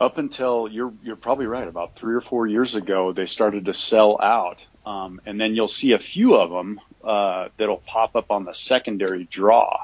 Up 0.00 0.18
until 0.18 0.68
you're 0.68 0.92
you're 1.02 1.16
probably 1.16 1.46
right. 1.46 1.66
About 1.66 1.94
three 1.96 2.14
or 2.14 2.20
four 2.20 2.46
years 2.46 2.74
ago, 2.74 3.12
they 3.12 3.26
started 3.26 3.64
to 3.66 3.74
sell 3.74 4.20
out, 4.20 4.62
um, 4.84 5.20
and 5.24 5.40
then 5.40 5.54
you'll 5.54 5.68
see 5.68 5.92
a 5.92 5.98
few 5.98 6.34
of 6.34 6.50
them 6.50 6.80
uh, 7.04 7.48
that'll 7.56 7.78
pop 7.78 8.16
up 8.16 8.30
on 8.30 8.44
the 8.44 8.52
secondary 8.54 9.24
draw. 9.24 9.78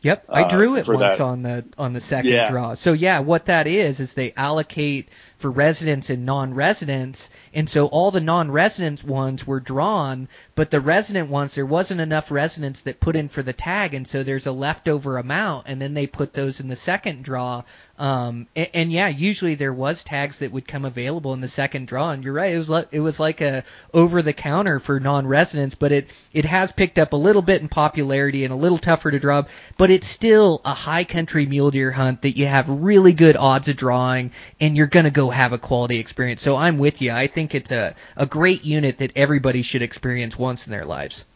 Yep, 0.00 0.26
I 0.28 0.42
uh, 0.44 0.48
drew 0.48 0.76
it 0.76 0.86
once 0.86 1.18
that. 1.18 1.20
on 1.20 1.42
the 1.42 1.64
on 1.76 1.92
the 1.92 2.00
second 2.00 2.30
Yeah. 2.30 2.48
draw. 2.48 2.74
So 2.74 2.92
yeah, 2.92 3.18
what 3.18 3.46
that 3.46 3.66
is 3.66 3.98
is 3.98 4.14
they 4.14 4.32
allocate 4.36 5.08
for 5.38 5.50
residents 5.50 6.10
and 6.10 6.26
non-residents, 6.26 7.30
and 7.54 7.70
so 7.70 7.86
all 7.86 8.10
the 8.10 8.20
non-residents 8.20 9.04
ones 9.04 9.46
were 9.46 9.60
drawn, 9.60 10.28
but 10.56 10.70
the 10.70 10.80
resident 10.80 11.30
ones 11.30 11.54
there 11.54 11.64
wasn't 11.64 12.00
enough 12.00 12.30
residents 12.30 12.82
that 12.82 13.00
put 13.00 13.14
in 13.14 13.28
for 13.28 13.42
the 13.42 13.52
tag, 13.52 13.94
and 13.94 14.06
so 14.06 14.22
there's 14.22 14.46
a 14.46 14.52
leftover 14.52 15.16
amount, 15.16 15.66
and 15.68 15.80
then 15.80 15.94
they 15.94 16.06
put 16.06 16.32
those 16.32 16.60
in 16.60 16.68
the 16.68 16.76
second 16.76 17.22
draw. 17.22 17.62
Um, 17.98 18.46
and, 18.54 18.68
and 18.74 18.92
yeah, 18.92 19.08
usually 19.08 19.54
there 19.54 19.72
was 19.72 20.04
tags 20.04 20.38
that 20.38 20.52
would 20.52 20.68
come 20.68 20.84
available 20.84 21.34
in 21.34 21.40
the 21.40 21.48
second 21.48 21.86
draw, 21.86 22.10
and 22.10 22.24
you're 22.24 22.32
right, 22.32 22.54
it 22.54 22.58
was 22.58 22.70
like 22.70 22.88
it 22.92 23.00
was 23.00 23.20
like 23.20 23.40
a 23.40 23.64
over 23.94 24.22
the 24.22 24.32
counter 24.32 24.80
for 24.80 24.98
non-residents, 25.00 25.76
but 25.76 25.92
it 25.92 26.10
it 26.32 26.44
has 26.44 26.72
picked 26.72 26.98
up 26.98 27.12
a 27.12 27.16
little 27.16 27.42
bit 27.42 27.62
in 27.62 27.68
popularity 27.68 28.44
and 28.44 28.52
a 28.52 28.56
little 28.56 28.78
tougher 28.78 29.10
to 29.10 29.18
draw, 29.18 29.44
but 29.76 29.90
it's 29.90 30.08
still 30.08 30.60
a 30.64 30.74
high 30.74 31.04
country 31.04 31.46
mule 31.46 31.70
deer 31.70 31.92
hunt 31.92 32.22
that 32.22 32.36
you 32.36 32.46
have 32.46 32.68
really 32.68 33.12
good 33.12 33.36
odds 33.36 33.68
of 33.68 33.76
drawing, 33.76 34.32
and 34.60 34.76
you're 34.76 34.86
gonna 34.86 35.10
go 35.10 35.27
have 35.30 35.52
a 35.52 35.58
quality 35.58 35.98
experience. 35.98 36.42
So 36.42 36.56
I'm 36.56 36.78
with 36.78 37.02
you. 37.02 37.12
I 37.12 37.26
think 37.26 37.54
it's 37.54 37.70
a 37.70 37.94
a 38.16 38.26
great 38.26 38.64
unit 38.64 38.98
that 38.98 39.12
everybody 39.16 39.62
should 39.62 39.82
experience 39.82 40.38
once 40.38 40.66
in 40.66 40.72
their 40.72 40.84
lives. 40.84 41.26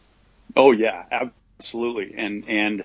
Oh 0.55 0.71
yeah, 0.71 1.03
absolutely. 1.59 2.15
And 2.17 2.47
and 2.47 2.83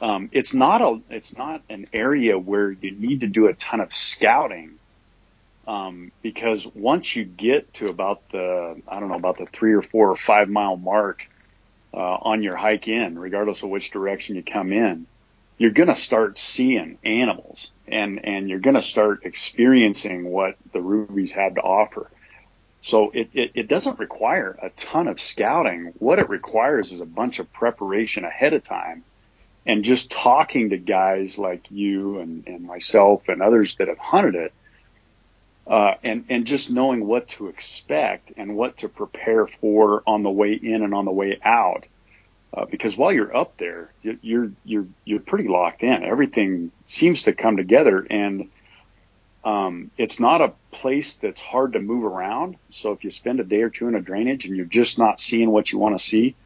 um, 0.00 0.30
it's 0.32 0.52
not 0.54 0.80
a 0.80 1.00
it's 1.10 1.36
not 1.36 1.62
an 1.68 1.86
area 1.92 2.38
where 2.38 2.70
you 2.70 2.90
need 2.90 3.20
to 3.20 3.26
do 3.26 3.46
a 3.46 3.54
ton 3.54 3.80
of 3.80 3.92
scouting. 3.92 4.78
Um, 5.66 6.10
because 6.22 6.66
once 6.66 7.14
you 7.14 7.24
get 7.24 7.72
to 7.74 7.88
about 7.88 8.28
the 8.30 8.82
I 8.88 8.98
don't 8.98 9.08
know 9.08 9.16
about 9.16 9.38
the 9.38 9.46
three 9.46 9.74
or 9.74 9.82
four 9.82 10.10
or 10.10 10.16
five 10.16 10.48
mile 10.48 10.76
mark 10.76 11.30
uh, 11.94 11.98
on 11.98 12.42
your 12.42 12.56
hike 12.56 12.88
in, 12.88 13.18
regardless 13.18 13.62
of 13.62 13.70
which 13.70 13.92
direction 13.92 14.34
you 14.34 14.42
come 14.42 14.72
in, 14.72 15.06
you're 15.62 15.70
gonna 15.70 15.94
start 15.94 16.36
seeing 16.36 16.98
animals 17.04 17.70
and 17.86 18.24
and 18.24 18.48
you're 18.48 18.58
gonna 18.58 18.82
start 18.82 19.20
experiencing 19.24 20.24
what 20.24 20.56
the 20.72 20.80
rubies 20.80 21.30
have 21.30 21.54
to 21.54 21.60
offer. 21.60 22.10
So 22.80 23.12
it, 23.14 23.30
it, 23.32 23.52
it 23.54 23.68
doesn't 23.68 24.00
require 24.00 24.58
a 24.60 24.70
ton 24.70 25.06
of 25.06 25.20
scouting. 25.20 25.92
What 26.00 26.18
it 26.18 26.28
requires 26.28 26.90
is 26.90 27.00
a 27.00 27.06
bunch 27.06 27.38
of 27.38 27.52
preparation 27.52 28.24
ahead 28.24 28.54
of 28.54 28.64
time 28.64 29.04
and 29.64 29.84
just 29.84 30.10
talking 30.10 30.70
to 30.70 30.78
guys 30.78 31.38
like 31.38 31.70
you 31.70 32.18
and, 32.18 32.44
and 32.48 32.64
myself 32.64 33.28
and 33.28 33.40
others 33.40 33.76
that 33.76 33.86
have 33.86 33.98
hunted 33.98 34.34
it. 34.34 34.52
Uh, 35.64 35.94
and, 36.02 36.24
and 36.28 36.44
just 36.44 36.72
knowing 36.72 37.06
what 37.06 37.28
to 37.28 37.46
expect 37.46 38.32
and 38.36 38.56
what 38.56 38.78
to 38.78 38.88
prepare 38.88 39.46
for 39.46 40.02
on 40.08 40.24
the 40.24 40.30
way 40.30 40.54
in 40.54 40.82
and 40.82 40.92
on 40.92 41.04
the 41.04 41.12
way 41.12 41.38
out. 41.44 41.86
Uh, 42.54 42.66
because 42.66 42.96
while 42.96 43.12
you're 43.12 43.34
up 43.34 43.56
there, 43.56 43.90
you- 44.02 44.18
you're, 44.22 44.50
you're, 44.64 44.86
you're 45.04 45.20
pretty 45.20 45.48
locked 45.48 45.82
in. 45.82 46.04
Everything 46.04 46.70
seems 46.86 47.22
to 47.24 47.32
come 47.32 47.56
together 47.56 48.06
and, 48.10 48.50
um, 49.44 49.90
it's 49.98 50.20
not 50.20 50.40
a 50.40 50.52
place 50.70 51.14
that's 51.14 51.40
hard 51.40 51.72
to 51.72 51.80
move 51.80 52.04
around. 52.04 52.56
So 52.70 52.92
if 52.92 53.02
you 53.02 53.10
spend 53.10 53.40
a 53.40 53.44
day 53.44 53.62
or 53.62 53.70
two 53.70 53.88
in 53.88 53.94
a 53.96 54.00
drainage 54.00 54.44
and 54.44 54.56
you're 54.56 54.66
just 54.66 54.98
not 54.98 55.18
seeing 55.18 55.50
what 55.50 55.72
you 55.72 55.78
want 55.78 55.96
to 55.98 56.02
see, 56.02 56.36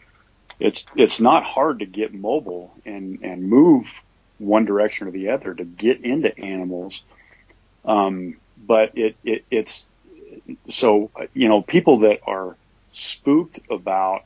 it's 0.59 0.87
it's 0.97 1.21
not 1.21 1.45
hard 1.45 1.81
to 1.81 1.87
get 1.87 2.15
mobile 2.15 2.73
and 2.87 3.19
and 3.23 3.43
move 3.43 4.03
one 4.39 4.65
direction 4.65 5.09
or 5.09 5.11
the 5.11 5.29
other 5.29 5.53
to 5.53 5.65
get 5.65 6.03
into 6.05 6.37
animals. 6.39 7.05
Um, 7.85 8.37
but 8.57 8.97
it, 8.97 9.17
it 9.25 9.45
it's 9.51 9.87
so 10.69 11.11
you 11.35 11.49
know 11.49 11.61
people 11.61 11.99
that 11.99 12.21
are 12.27 12.57
spooked 12.93 13.61
about 13.71 14.23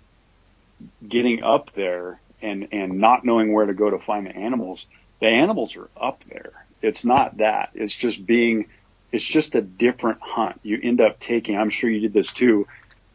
getting 1.07 1.43
up 1.43 1.73
there 1.75 2.21
and 2.43 2.69
and 2.73 2.99
not 2.99 3.25
knowing 3.25 3.53
where 3.53 3.67
to 3.67 3.75
go 3.75 3.91
to 3.91 3.99
find 3.99 4.27
the 4.27 4.37
animals. 4.37 4.87
The 5.21 5.29
animals 5.29 5.77
are 5.77 5.89
up 6.01 6.25
there. 6.25 6.53
It's 6.83 7.05
not 7.05 7.39
that. 7.39 7.71
It's 7.75 7.95
just 7.95 8.25
being. 8.25 8.67
It's 9.13 9.27
just 9.27 9.55
a 9.55 9.61
different 9.61 10.21
hunt. 10.21 10.61
You 10.63 10.79
end 10.83 11.01
up 11.01 11.19
taking. 11.19 11.57
I'm 11.57 11.71
sure 11.71 11.91
you 11.91 12.01
did 12.01 12.13
this 12.13 12.33
too. 12.33 12.67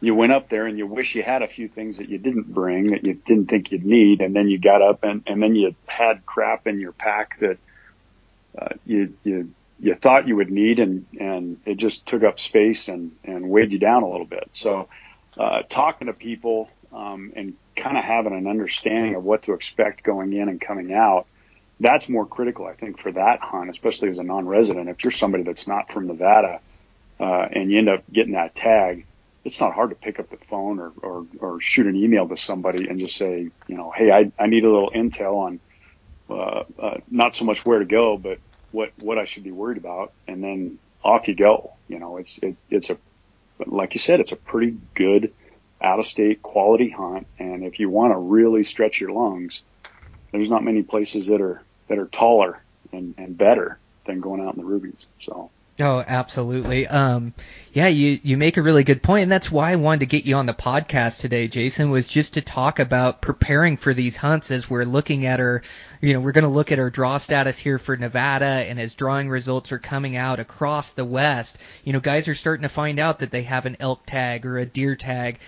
You 0.02 0.14
went 0.14 0.34
up 0.34 0.50
there 0.50 0.68
and 0.68 0.78
you 0.78 0.86
wish 0.86 1.16
you 1.16 1.24
had 1.24 1.42
a 1.42 1.48
few 1.48 1.68
things 1.68 1.98
that 1.98 2.10
you 2.10 2.18
didn't 2.18 2.54
bring 2.54 2.92
that 2.92 3.06
you 3.06 3.14
didn't 3.14 3.48
think 3.48 3.72
you'd 3.72 3.86
need, 3.86 4.22
and 4.22 4.36
then 4.36 4.48
you 4.48 4.60
got 4.60 4.82
up 4.82 5.04
and 5.04 5.24
and 5.26 5.42
then 5.42 5.56
you 5.56 5.76
had 5.88 6.26
crap 6.26 6.68
in 6.68 6.80
your 6.80 6.92
pack 6.92 7.40
that 7.40 7.58
uh, 8.58 8.70
you 8.86 9.14
you 9.24 9.52
you 9.80 9.94
thought 9.94 10.28
you 10.28 10.36
would 10.36 10.52
need, 10.52 10.80
and 10.80 11.06
and 11.20 11.60
it 11.66 11.76
just 11.76 12.06
took 12.06 12.24
up 12.24 12.40
space 12.40 12.88
and 12.88 13.12
and 13.24 13.50
weighed 13.50 13.74
you 13.74 13.80
down 13.80 14.04
a 14.04 14.10
little 14.10 14.26
bit. 14.26 14.50
So, 14.52 14.90
uh, 15.38 15.64
talking 15.68 16.08
to 16.08 16.14
people 16.14 16.70
um, 16.96 17.34
and 17.36 17.54
kind 17.76 17.98
of 17.98 18.04
having 18.04 18.34
an 18.34 18.48
understanding 18.48 19.16
of 19.16 19.24
what 19.24 19.44
to 19.44 19.54
expect 19.54 20.04
going 20.04 20.34
in 20.34 20.48
and 20.48 20.62
coming 20.62 20.94
out, 20.94 21.28
that's 21.80 22.08
more 22.08 22.26
critical, 22.26 22.66
I 22.66 22.74
think, 22.74 23.00
for 23.00 23.12
that 23.12 23.42
hunt, 23.42 23.70
especially 23.70 24.10
as 24.10 24.18
a 24.18 24.24
non-resident. 24.24 24.88
If 24.90 25.04
you're 25.04 25.12
somebody 25.12 25.44
that's 25.44 25.68
not 25.68 25.92
from 25.92 26.08
Nevada 26.08 26.62
uh, 27.20 27.48
and 27.52 27.70
you 27.70 27.80
end 27.80 27.90
up 27.90 28.04
getting 28.12 28.34
that 28.34 28.56
tag, 28.56 29.06
it's 29.44 29.60
not 29.60 29.74
hard 29.74 29.90
to 29.90 29.96
pick 29.96 30.20
up 30.20 30.30
the 30.30 30.38
phone 30.50 30.80
or, 30.80 30.94
or, 31.02 31.26
or 31.40 31.62
shoot 31.62 31.86
an 31.86 31.96
email 31.98 32.28
to 32.30 32.38
somebody 32.38 32.88
and 32.88 33.00
just 33.00 33.18
say, 33.18 33.50
you 33.68 33.78
know, 33.78 33.92
hey, 33.96 34.10
I, 34.10 34.32
I 34.40 34.48
need 34.48 34.64
a 34.64 34.72
little 34.72 34.92
intel 34.92 35.36
on 35.36 35.60
uh, 36.30 36.64
uh, 36.80 36.98
not 37.12 37.36
so 37.36 37.46
much 37.46 37.66
where 37.66 37.80
to 37.80 37.86
go, 37.86 38.18
but 38.18 38.40
what 38.72 38.92
what 38.98 39.20
I 39.20 39.26
should 39.26 39.44
be 39.44 39.52
worried 39.52 39.78
about, 39.78 40.12
and 40.28 40.44
then 40.44 40.80
off 41.04 41.28
you 41.28 41.36
go. 41.36 41.74
You 41.88 42.00
know, 42.00 42.18
it's 42.18 42.40
it, 42.40 42.56
it's 42.72 42.90
a 42.90 42.98
like 43.66 43.94
you 43.94 44.00
said, 44.00 44.20
it's 44.20 44.32
a 44.32 44.36
pretty 44.36 44.76
good 44.96 45.32
out 45.82 46.00
of 46.00 46.06
state 46.06 46.42
quality 46.42 46.90
hunt, 46.90 47.28
and 47.38 47.64
if 47.64 47.80
you 47.80 47.90
want 47.90 48.14
to 48.14 48.18
really 48.18 48.64
stretch 48.64 49.00
your 49.00 49.12
lungs, 49.12 49.64
there's 50.32 50.50
not 50.50 50.64
many 50.64 50.84
places 50.84 51.28
that 51.28 51.42
are 51.42 51.62
that 51.88 51.98
are 51.98 52.08
taller 52.08 52.64
and, 52.92 53.16
and 53.18 53.38
better 53.38 53.80
than 54.06 54.20
going 54.20 54.42
out 54.42 54.56
in 54.56 54.62
the 54.62 54.66
rubies. 54.66 55.06
So. 55.20 55.52
Oh, 55.78 56.02
absolutely. 56.08 56.88
Um, 56.88 57.34
yeah, 57.74 57.88
you, 57.88 58.18
you 58.24 58.38
make 58.38 58.56
a 58.56 58.62
really 58.62 58.86
good 58.86 59.04
point, 59.04 59.24
and 59.24 59.32
that's 59.32 59.52
why 59.52 59.74
I 59.74 59.76
wanted 59.76 60.02
to 60.02 60.06
get 60.06 60.26
you 60.26 60.36
on 60.36 60.46
the 60.46 60.54
podcast 60.54 61.20
today, 61.20 61.50
Jason, 61.50 61.90
was 61.90 62.08
just 62.08 62.36
to 62.36 62.42
talk 62.42 62.80
about 62.80 63.22
preparing 63.22 63.76
for 63.76 63.94
these 63.94 64.16
hunts 64.16 64.52
as 64.52 64.70
we're 64.70 64.86
looking 64.86 65.26
at 65.26 65.42
our 65.42 65.64
you 66.06 66.14
know, 66.14 66.20
we're 66.20 66.34
going 66.34 66.44
to 66.44 66.50
look 66.50 66.72
at 66.72 66.78
our 66.78 66.92
draw 66.92 67.18
status 67.18 67.58
here 67.58 67.80
for 67.80 67.98
Nevada, 67.98 68.46
and 68.46 68.80
as 68.80 68.94
drawing 68.94 69.28
results 69.28 69.72
are 69.72 69.80
coming 69.80 70.16
out 70.16 70.40
across 70.40 70.92
the 70.92 71.04
West, 71.04 71.58
you 71.84 71.94
know, 71.94 72.00
guys 72.00 72.28
are 72.28 72.36
starting 72.36 72.62
to 72.62 72.70
find 72.70 73.00
out 73.00 73.20
that 73.20 73.32
they 73.32 73.42
have 73.42 73.66
an 73.66 73.76
elk 73.80 74.06
tag 74.06 74.46
or 74.46 74.60
a 74.60 74.68
deer 74.68 74.96
tag, 74.96 75.40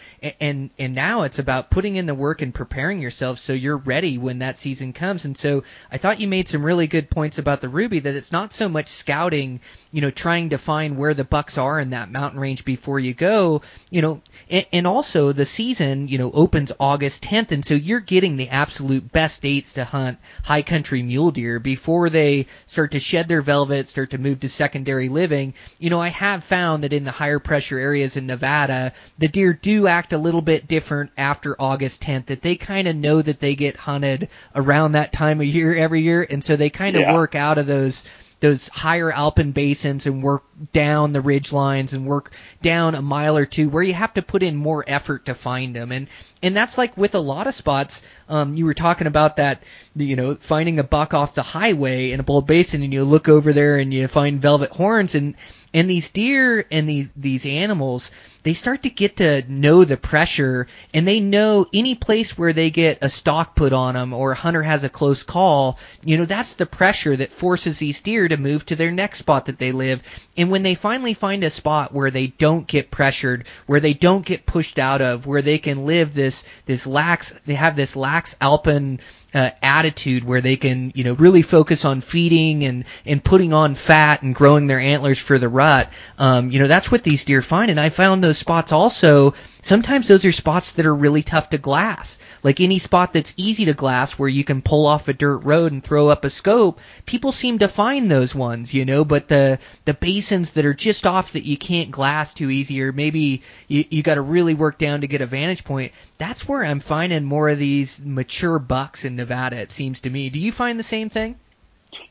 and 0.41 0.71
and 0.79 0.95
now 0.95 1.21
it's 1.21 1.37
about 1.37 1.69
putting 1.69 1.95
in 1.95 2.07
the 2.07 2.15
work 2.15 2.41
and 2.41 2.55
preparing 2.55 2.97
yourself 2.97 3.37
so 3.37 3.53
you're 3.53 3.77
ready 3.77 4.17
when 4.17 4.39
that 4.39 4.57
season 4.57 4.93
comes. 4.93 5.25
And 5.25 5.37
so 5.37 5.63
I 5.91 5.99
thought 5.99 6.21
you 6.21 6.27
made 6.27 6.47
some 6.47 6.63
really 6.63 6.87
good 6.87 7.11
points 7.11 7.37
about 7.37 7.61
the 7.61 7.69
Ruby 7.69 7.99
that 7.99 8.15
it's 8.15 8.31
not 8.31 8.51
so 8.51 8.67
much 8.67 8.87
scouting, 8.87 9.59
you 9.91 10.01
know, 10.01 10.09
trying 10.09 10.49
to 10.49 10.57
find 10.57 10.97
where 10.97 11.13
the 11.13 11.23
bucks 11.23 11.59
are 11.59 11.79
in 11.79 11.91
that 11.91 12.09
mountain 12.09 12.39
range 12.39 12.65
before 12.65 12.99
you 12.99 13.13
go, 13.13 13.61
you 13.91 14.01
know, 14.01 14.21
and, 14.49 14.65
and 14.71 14.87
also 14.87 15.31
the 15.31 15.45
season, 15.45 16.07
you 16.07 16.17
know, 16.17 16.31
opens 16.31 16.71
August 16.79 17.23
10th, 17.23 17.51
and 17.51 17.65
so 17.65 17.73
you're 17.73 17.99
getting 17.99 18.37
the 18.37 18.49
absolute 18.49 19.11
best 19.11 19.41
dates 19.41 19.73
to 19.73 19.83
hunt 19.83 20.19
high 20.43 20.61
country 20.61 21.03
mule 21.03 21.31
deer 21.31 21.59
before 21.59 22.09
they 22.09 22.47
start 22.65 22.91
to 22.91 22.99
shed 22.99 23.27
their 23.27 23.41
velvet, 23.41 23.87
start 23.87 24.11
to 24.11 24.17
move 24.17 24.39
to 24.41 24.49
secondary 24.49 25.09
living. 25.09 25.53
You 25.79 25.89
know, 25.89 26.01
I 26.01 26.09
have 26.09 26.43
found 26.43 26.83
that 26.83 26.93
in 26.93 27.03
the 27.03 27.11
higher 27.11 27.39
pressure 27.39 27.77
areas 27.77 28.17
in 28.17 28.27
Nevada, 28.27 28.93
the 29.17 29.27
deer 29.27 29.53
do 29.53 29.87
act 29.87 30.13
a 30.13 30.17
little 30.17 30.41
bit 30.41 30.67
different 30.67 31.11
after 31.17 31.55
August 31.59 32.01
10th, 32.03 32.27
that 32.27 32.41
they 32.41 32.55
kind 32.55 32.87
of 32.87 32.95
know 32.95 33.21
that 33.21 33.39
they 33.39 33.55
get 33.55 33.75
hunted 33.75 34.29
around 34.55 34.93
that 34.93 35.13
time 35.13 35.39
of 35.39 35.47
year 35.47 35.75
every 35.75 36.01
year, 36.01 36.25
and 36.29 36.43
so 36.43 36.55
they 36.55 36.69
kind 36.69 36.95
of 36.95 37.01
yeah. 37.03 37.13
work 37.13 37.35
out 37.35 37.57
of 37.57 37.67
those 37.67 38.03
those 38.39 38.67
higher 38.67 39.11
alpine 39.11 39.51
basins 39.51 40.05
and 40.05 40.21
work 40.21 40.43
down 40.71 41.13
the 41.13 41.21
ridge 41.21 41.51
lines 41.51 41.93
and 41.93 42.05
work 42.05 42.33
down 42.61 42.95
a 42.95 43.01
mile 43.01 43.37
or 43.37 43.45
two 43.45 43.69
where 43.69 43.83
you 43.83 43.93
have 43.93 44.13
to 44.13 44.21
put 44.21 44.43
in 44.43 44.55
more 44.55 44.83
effort 44.87 45.25
to 45.25 45.33
find 45.33 45.75
them 45.75 45.91
and 45.91 46.07
and 46.41 46.55
that's 46.55 46.77
like 46.77 46.95
with 46.97 47.15
a 47.15 47.19
lot 47.19 47.47
of 47.47 47.53
spots. 47.53 48.03
Um, 48.29 48.55
you 48.55 48.65
were 48.65 48.73
talking 48.73 49.07
about 49.07 49.37
that, 49.37 49.63
you 49.95 50.15
know, 50.15 50.35
finding 50.35 50.79
a 50.79 50.83
buck 50.83 51.13
off 51.13 51.35
the 51.35 51.41
highway 51.41 52.11
in 52.11 52.19
a 52.19 52.23
bold 52.23 52.45
basin, 52.45 52.83
and 52.83 52.93
you 52.93 53.03
look 53.03 53.29
over 53.29 53.53
there 53.53 53.77
and 53.77 53.93
you 53.93 54.07
find 54.07 54.41
velvet 54.41 54.71
horns, 54.71 55.15
and 55.15 55.35
and 55.73 55.89
these 55.89 56.11
deer 56.11 56.65
and 56.71 56.87
these 56.87 57.09
these 57.15 57.45
animals, 57.45 58.11
they 58.43 58.53
start 58.53 58.83
to 58.83 58.89
get 58.89 59.17
to 59.17 59.43
know 59.49 59.83
the 59.83 59.97
pressure, 59.97 60.67
and 60.93 61.07
they 61.07 61.19
know 61.19 61.65
any 61.73 61.95
place 61.95 62.37
where 62.37 62.53
they 62.53 62.69
get 62.69 62.99
a 63.01 63.09
stalk 63.09 63.55
put 63.55 63.73
on 63.73 63.95
them 63.95 64.13
or 64.13 64.31
a 64.33 64.35
hunter 64.35 64.63
has 64.63 64.83
a 64.83 64.89
close 64.89 65.23
call. 65.23 65.79
You 66.03 66.17
know, 66.17 66.25
that's 66.25 66.53
the 66.53 66.65
pressure 66.65 67.15
that 67.15 67.33
forces 67.33 67.79
these 67.79 68.01
deer 68.01 68.26
to 68.29 68.37
move 68.37 68.65
to 68.67 68.75
their 68.75 68.91
next 68.91 69.19
spot 69.19 69.47
that 69.47 69.59
they 69.59 69.71
live. 69.71 70.01
And 70.37 70.49
when 70.49 70.63
they 70.63 70.75
finally 70.75 71.13
find 71.13 71.43
a 71.43 71.49
spot 71.49 71.93
where 71.93 72.11
they 72.11 72.27
don't 72.27 72.67
get 72.67 72.91
pressured, 72.91 73.45
where 73.65 73.81
they 73.81 73.93
don't 73.93 74.25
get 74.25 74.45
pushed 74.45 74.79
out 74.79 75.01
of, 75.01 75.25
where 75.27 75.41
they 75.41 75.57
can 75.57 75.85
live 75.85 76.13
this 76.13 76.37
this 76.65 76.77
this 76.77 76.85
lax 76.85 77.33
they 77.45 77.55
have 77.55 77.75
this 77.75 77.95
lax 77.95 78.35
alpine 78.39 78.99
uh, 79.37 79.51
attitude 79.61 80.23
where 80.23 80.41
they 80.41 80.55
can, 80.55 80.91
you 80.95 81.03
know, 81.03 81.13
really 81.13 81.43
focus 81.43 81.85
on 81.85 82.01
feeding 82.01 82.65
and, 82.65 82.85
and 83.05 83.23
putting 83.23 83.53
on 83.53 83.75
fat 83.75 84.23
and 84.23 84.33
growing 84.33 84.65
their 84.65 84.79
antlers 84.79 85.19
for 85.19 85.37
the 85.37 85.47
rut. 85.47 85.91
Um, 86.17 86.49
you 86.49 86.57
know, 86.57 86.67
that's 86.67 86.91
what 86.91 87.03
these 87.03 87.23
deer 87.23 87.43
find. 87.43 87.69
And 87.69 87.79
I 87.79 87.89
found 87.89 88.23
those 88.23 88.39
spots 88.39 88.71
also, 88.71 89.35
sometimes 89.61 90.07
those 90.07 90.25
are 90.25 90.31
spots 90.31 90.73
that 90.73 90.87
are 90.87 90.95
really 90.95 91.21
tough 91.21 91.51
to 91.51 91.59
glass. 91.59 92.17
Like 92.41 92.59
any 92.59 92.79
spot 92.79 93.13
that's 93.13 93.35
easy 93.37 93.65
to 93.65 93.73
glass 93.73 94.17
where 94.17 94.29
you 94.29 94.43
can 94.43 94.63
pull 94.63 94.87
off 94.87 95.07
a 95.07 95.13
dirt 95.13 95.39
road 95.39 95.71
and 95.71 95.83
throw 95.83 96.07
up 96.07 96.25
a 96.25 96.31
scope, 96.31 96.79
people 97.05 97.31
seem 97.31 97.59
to 97.59 97.67
find 97.67 98.09
those 98.09 98.33
ones, 98.33 98.73
you 98.73 98.85
know, 98.85 99.05
but 99.05 99.27
the, 99.27 99.59
the 99.85 99.93
basins 99.93 100.53
that 100.53 100.65
are 100.65 100.73
just 100.73 101.05
off 101.05 101.33
that 101.33 101.45
you 101.45 101.57
can't 101.57 101.91
glass 101.91 102.33
too 102.33 102.49
easy 102.49 102.81
or 102.81 102.91
maybe 102.91 103.43
you, 103.67 103.85
you 103.91 104.01
gotta 104.01 104.21
really 104.21 104.55
work 104.55 104.79
down 104.79 105.01
to 105.01 105.07
get 105.07 105.21
a 105.21 105.27
vantage 105.27 105.63
point, 105.63 105.91
that's 106.17 106.47
where 106.47 106.63
I'm 106.63 106.79
finding 106.79 107.23
more 107.23 107.49
of 107.49 107.59
these 107.59 108.03
mature 108.03 108.57
bucks 108.57 109.05
and 109.05 109.15
Nevada, 109.27 109.57
it 109.57 109.73
seems 109.73 109.99
to 110.01 110.09
me. 110.09 110.29
Do 110.29 110.39
you 110.39 110.53
find 110.53 110.79
the 110.79 110.83
same 110.83 111.09
thing? 111.09 111.35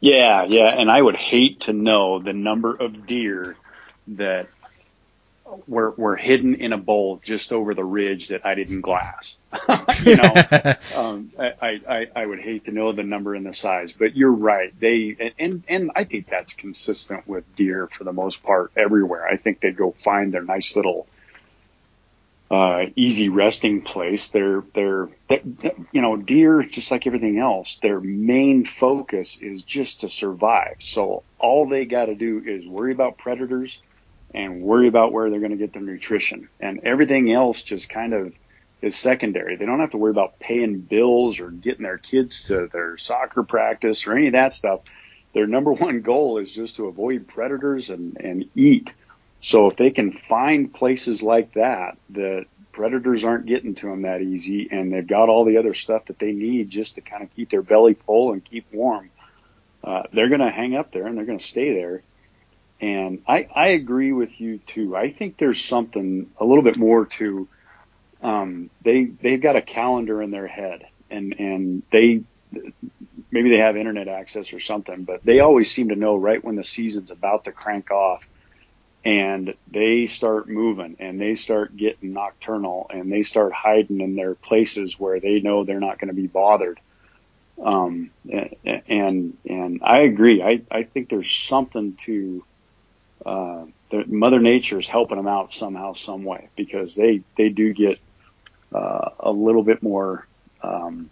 Yeah, 0.00 0.44
yeah, 0.46 0.68
and 0.68 0.90
I 0.90 1.00
would 1.00 1.16
hate 1.16 1.60
to 1.62 1.72
know 1.72 2.18
the 2.18 2.34
number 2.34 2.74
of 2.74 3.06
deer 3.06 3.56
that 4.08 4.48
were 5.66 5.92
were 5.92 6.16
hidden 6.16 6.56
in 6.56 6.74
a 6.74 6.76
bowl 6.76 7.20
just 7.24 7.52
over 7.54 7.72
the 7.72 7.84
ridge 7.84 8.28
that 8.28 8.44
I 8.44 8.54
didn't 8.54 8.82
glass. 8.82 9.38
you 10.04 10.16
know, 10.16 10.34
um, 10.96 11.32
I, 11.38 11.80
I 11.88 12.06
I 12.14 12.26
would 12.26 12.40
hate 12.40 12.66
to 12.66 12.70
know 12.70 12.92
the 12.92 13.02
number 13.02 13.34
and 13.34 13.46
the 13.46 13.54
size, 13.54 13.92
but 13.92 14.14
you're 14.14 14.30
right. 14.30 14.78
They 14.78 15.32
and 15.38 15.62
and 15.68 15.92
I 15.96 16.04
think 16.04 16.28
that's 16.28 16.52
consistent 16.52 17.26
with 17.26 17.44
deer 17.56 17.86
for 17.86 18.04
the 18.04 18.12
most 18.12 18.42
part 18.42 18.72
everywhere. 18.76 19.26
I 19.26 19.38
think 19.38 19.60
they 19.60 19.70
go 19.70 19.92
find 19.92 20.34
their 20.34 20.44
nice 20.44 20.76
little 20.76 21.06
uh, 22.50 22.84
easy 22.94 23.28
resting 23.28 23.82
place. 23.82 24.28
They're, 24.28 24.62
they're, 24.74 25.08
they, 25.28 25.42
you 25.92 26.00
know, 26.00 26.16
deer, 26.16 26.62
just 26.62 26.90
like 26.90 27.06
everything 27.06 27.38
else, 27.38 27.78
their 27.78 28.00
main 28.00 28.64
focus 28.64 29.38
is 29.40 29.62
just 29.62 30.00
to 30.00 30.08
survive. 30.08 30.76
So 30.80 31.24
all 31.38 31.68
they 31.68 31.84
got 31.84 32.06
to 32.06 32.14
do 32.14 32.42
is 32.44 32.66
worry 32.66 32.92
about 32.92 33.18
predators 33.18 33.80
and 34.32 34.62
worry 34.62 34.86
about 34.86 35.12
where 35.12 35.30
they're 35.30 35.40
going 35.40 35.52
to 35.52 35.56
get 35.56 35.72
their 35.72 35.82
nutrition. 35.82 36.48
And 36.60 36.80
everything 36.84 37.32
else 37.32 37.62
just 37.62 37.88
kind 37.88 38.12
of 38.12 38.32
is 38.82 38.94
secondary. 38.94 39.56
They 39.56 39.66
don't 39.66 39.80
have 39.80 39.90
to 39.90 39.98
worry 39.98 40.10
about 40.10 40.38
paying 40.38 40.80
bills 40.80 41.40
or 41.40 41.50
getting 41.50 41.82
their 41.82 41.98
kids 41.98 42.44
to 42.44 42.68
their 42.72 42.96
soccer 42.98 43.42
practice 43.42 44.06
or 44.06 44.14
any 44.14 44.28
of 44.28 44.32
that 44.34 44.52
stuff. 44.52 44.80
Their 45.34 45.46
number 45.46 45.72
one 45.72 46.02
goal 46.02 46.38
is 46.38 46.52
just 46.52 46.76
to 46.76 46.86
avoid 46.86 47.26
predators 47.26 47.90
and, 47.90 48.16
and 48.20 48.44
eat. 48.54 48.94
So 49.40 49.70
if 49.70 49.76
they 49.76 49.90
can 49.90 50.12
find 50.12 50.72
places 50.72 51.22
like 51.22 51.54
that, 51.54 51.98
that 52.10 52.46
predators 52.72 53.24
aren't 53.24 53.46
getting 53.46 53.74
to 53.74 53.86
them 53.86 54.02
that 54.02 54.20
easy 54.20 54.68
and 54.70 54.92
they've 54.92 55.06
got 55.06 55.28
all 55.28 55.44
the 55.44 55.56
other 55.56 55.74
stuff 55.74 56.04
that 56.06 56.18
they 56.18 56.32
need 56.32 56.68
just 56.68 56.96
to 56.96 57.00
kind 57.00 57.22
of 57.22 57.34
keep 57.34 57.48
their 57.50 57.62
belly 57.62 57.94
full 57.94 58.32
and 58.32 58.44
keep 58.44 58.66
warm, 58.72 59.10
uh, 59.82 60.02
they're 60.12 60.28
going 60.28 60.40
to 60.40 60.50
hang 60.50 60.76
up 60.76 60.90
there 60.90 61.06
and 61.06 61.16
they're 61.16 61.24
going 61.24 61.38
to 61.38 61.44
stay 61.44 61.72
there. 61.72 62.02
And 62.80 63.22
I, 63.26 63.48
I 63.54 63.68
agree 63.68 64.12
with 64.12 64.40
you 64.40 64.58
too. 64.58 64.94
I 64.94 65.10
think 65.10 65.38
there's 65.38 65.64
something 65.64 66.30
a 66.38 66.44
little 66.44 66.64
bit 66.64 66.76
more 66.76 67.06
to, 67.06 67.48
um, 68.22 68.68
they, 68.82 69.04
they've 69.04 69.40
got 69.40 69.56
a 69.56 69.62
calendar 69.62 70.20
in 70.22 70.30
their 70.30 70.46
head 70.46 70.86
and, 71.10 71.34
and 71.38 71.82
they, 71.90 72.22
maybe 73.30 73.50
they 73.50 73.58
have 73.58 73.76
internet 73.76 74.08
access 74.08 74.52
or 74.52 74.60
something, 74.60 75.04
but 75.04 75.24
they 75.24 75.40
always 75.40 75.70
seem 75.70 75.88
to 75.88 75.96
know 75.96 76.16
right 76.16 76.44
when 76.44 76.56
the 76.56 76.64
season's 76.64 77.10
about 77.10 77.44
to 77.44 77.52
crank 77.52 77.90
off 77.90 78.26
and 79.06 79.54
they 79.70 80.06
start 80.06 80.48
moving 80.48 80.96
and 80.98 81.20
they 81.20 81.36
start 81.36 81.76
getting 81.76 82.12
nocturnal 82.12 82.90
and 82.90 83.10
they 83.10 83.22
start 83.22 83.52
hiding 83.52 84.00
in 84.00 84.16
their 84.16 84.34
places 84.34 84.98
where 84.98 85.20
they 85.20 85.38
know 85.38 85.62
they're 85.62 85.78
not 85.78 86.00
going 86.00 86.08
to 86.08 86.14
be 86.14 86.26
bothered. 86.26 86.80
Um, 87.62 88.10
and, 88.88 89.38
and 89.48 89.80
I 89.84 90.00
agree. 90.00 90.42
I, 90.42 90.60
I 90.72 90.82
think 90.82 91.08
there's 91.08 91.30
something 91.30 91.94
to, 92.04 92.44
uh, 93.24 93.66
mother 94.08 94.40
nature 94.40 94.80
is 94.80 94.88
helping 94.88 95.18
them 95.18 95.28
out 95.28 95.52
somehow, 95.52 95.92
some 95.92 96.24
way 96.24 96.48
because 96.56 96.96
they, 96.96 97.22
they 97.36 97.48
do 97.48 97.72
get, 97.72 98.00
uh, 98.74 99.10
a 99.20 99.30
little 99.30 99.62
bit 99.62 99.84
more, 99.84 100.26
um, 100.62 101.10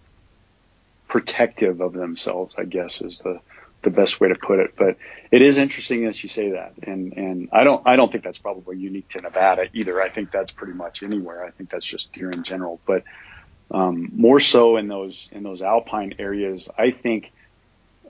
protective 1.07 1.81
of 1.81 1.93
themselves, 1.93 2.57
I 2.59 2.65
guess 2.65 3.01
is 3.03 3.21
the, 3.21 3.39
the 3.85 3.90
best 3.90 4.20
way 4.20 4.29
to 4.29 4.35
put 4.35 4.59
it. 4.59 4.75
But 4.77 4.97
it 5.31 5.42
is 5.42 5.59
interesting 5.59 6.05
that 6.07 6.23
you 6.23 6.29
say 6.29 6.51
that, 6.51 6.75
and 6.83 7.12
and 7.12 7.49
I 7.53 7.64
don't 7.64 7.87
I 7.87 7.97
don't 7.97 8.11
think 8.11 8.25
that's 8.25 8.38
probably 8.38 8.79
unique 8.79 9.09
to 9.11 9.20
Nevada 9.20 9.68
either. 9.73 10.03
I 10.03 10.09
think 10.09 10.33
that's 10.33 10.51
pretty 10.51 10.73
much 10.73 11.03
anywhere. 11.03 11.44
I 11.44 11.51
think 11.51 11.70
that's 11.70 11.87
just 11.87 12.12
deer 12.12 12.31
in 12.31 12.42
general, 12.42 12.81
but 12.87 13.05
um, 13.70 14.11
more 14.14 14.40
so 14.40 14.77
in 14.77 14.88
those 14.88 15.29
in 15.33 15.42
those 15.42 15.62
alpine 15.62 16.14
areas. 16.18 16.68
I 16.77 16.90
think 16.90 17.33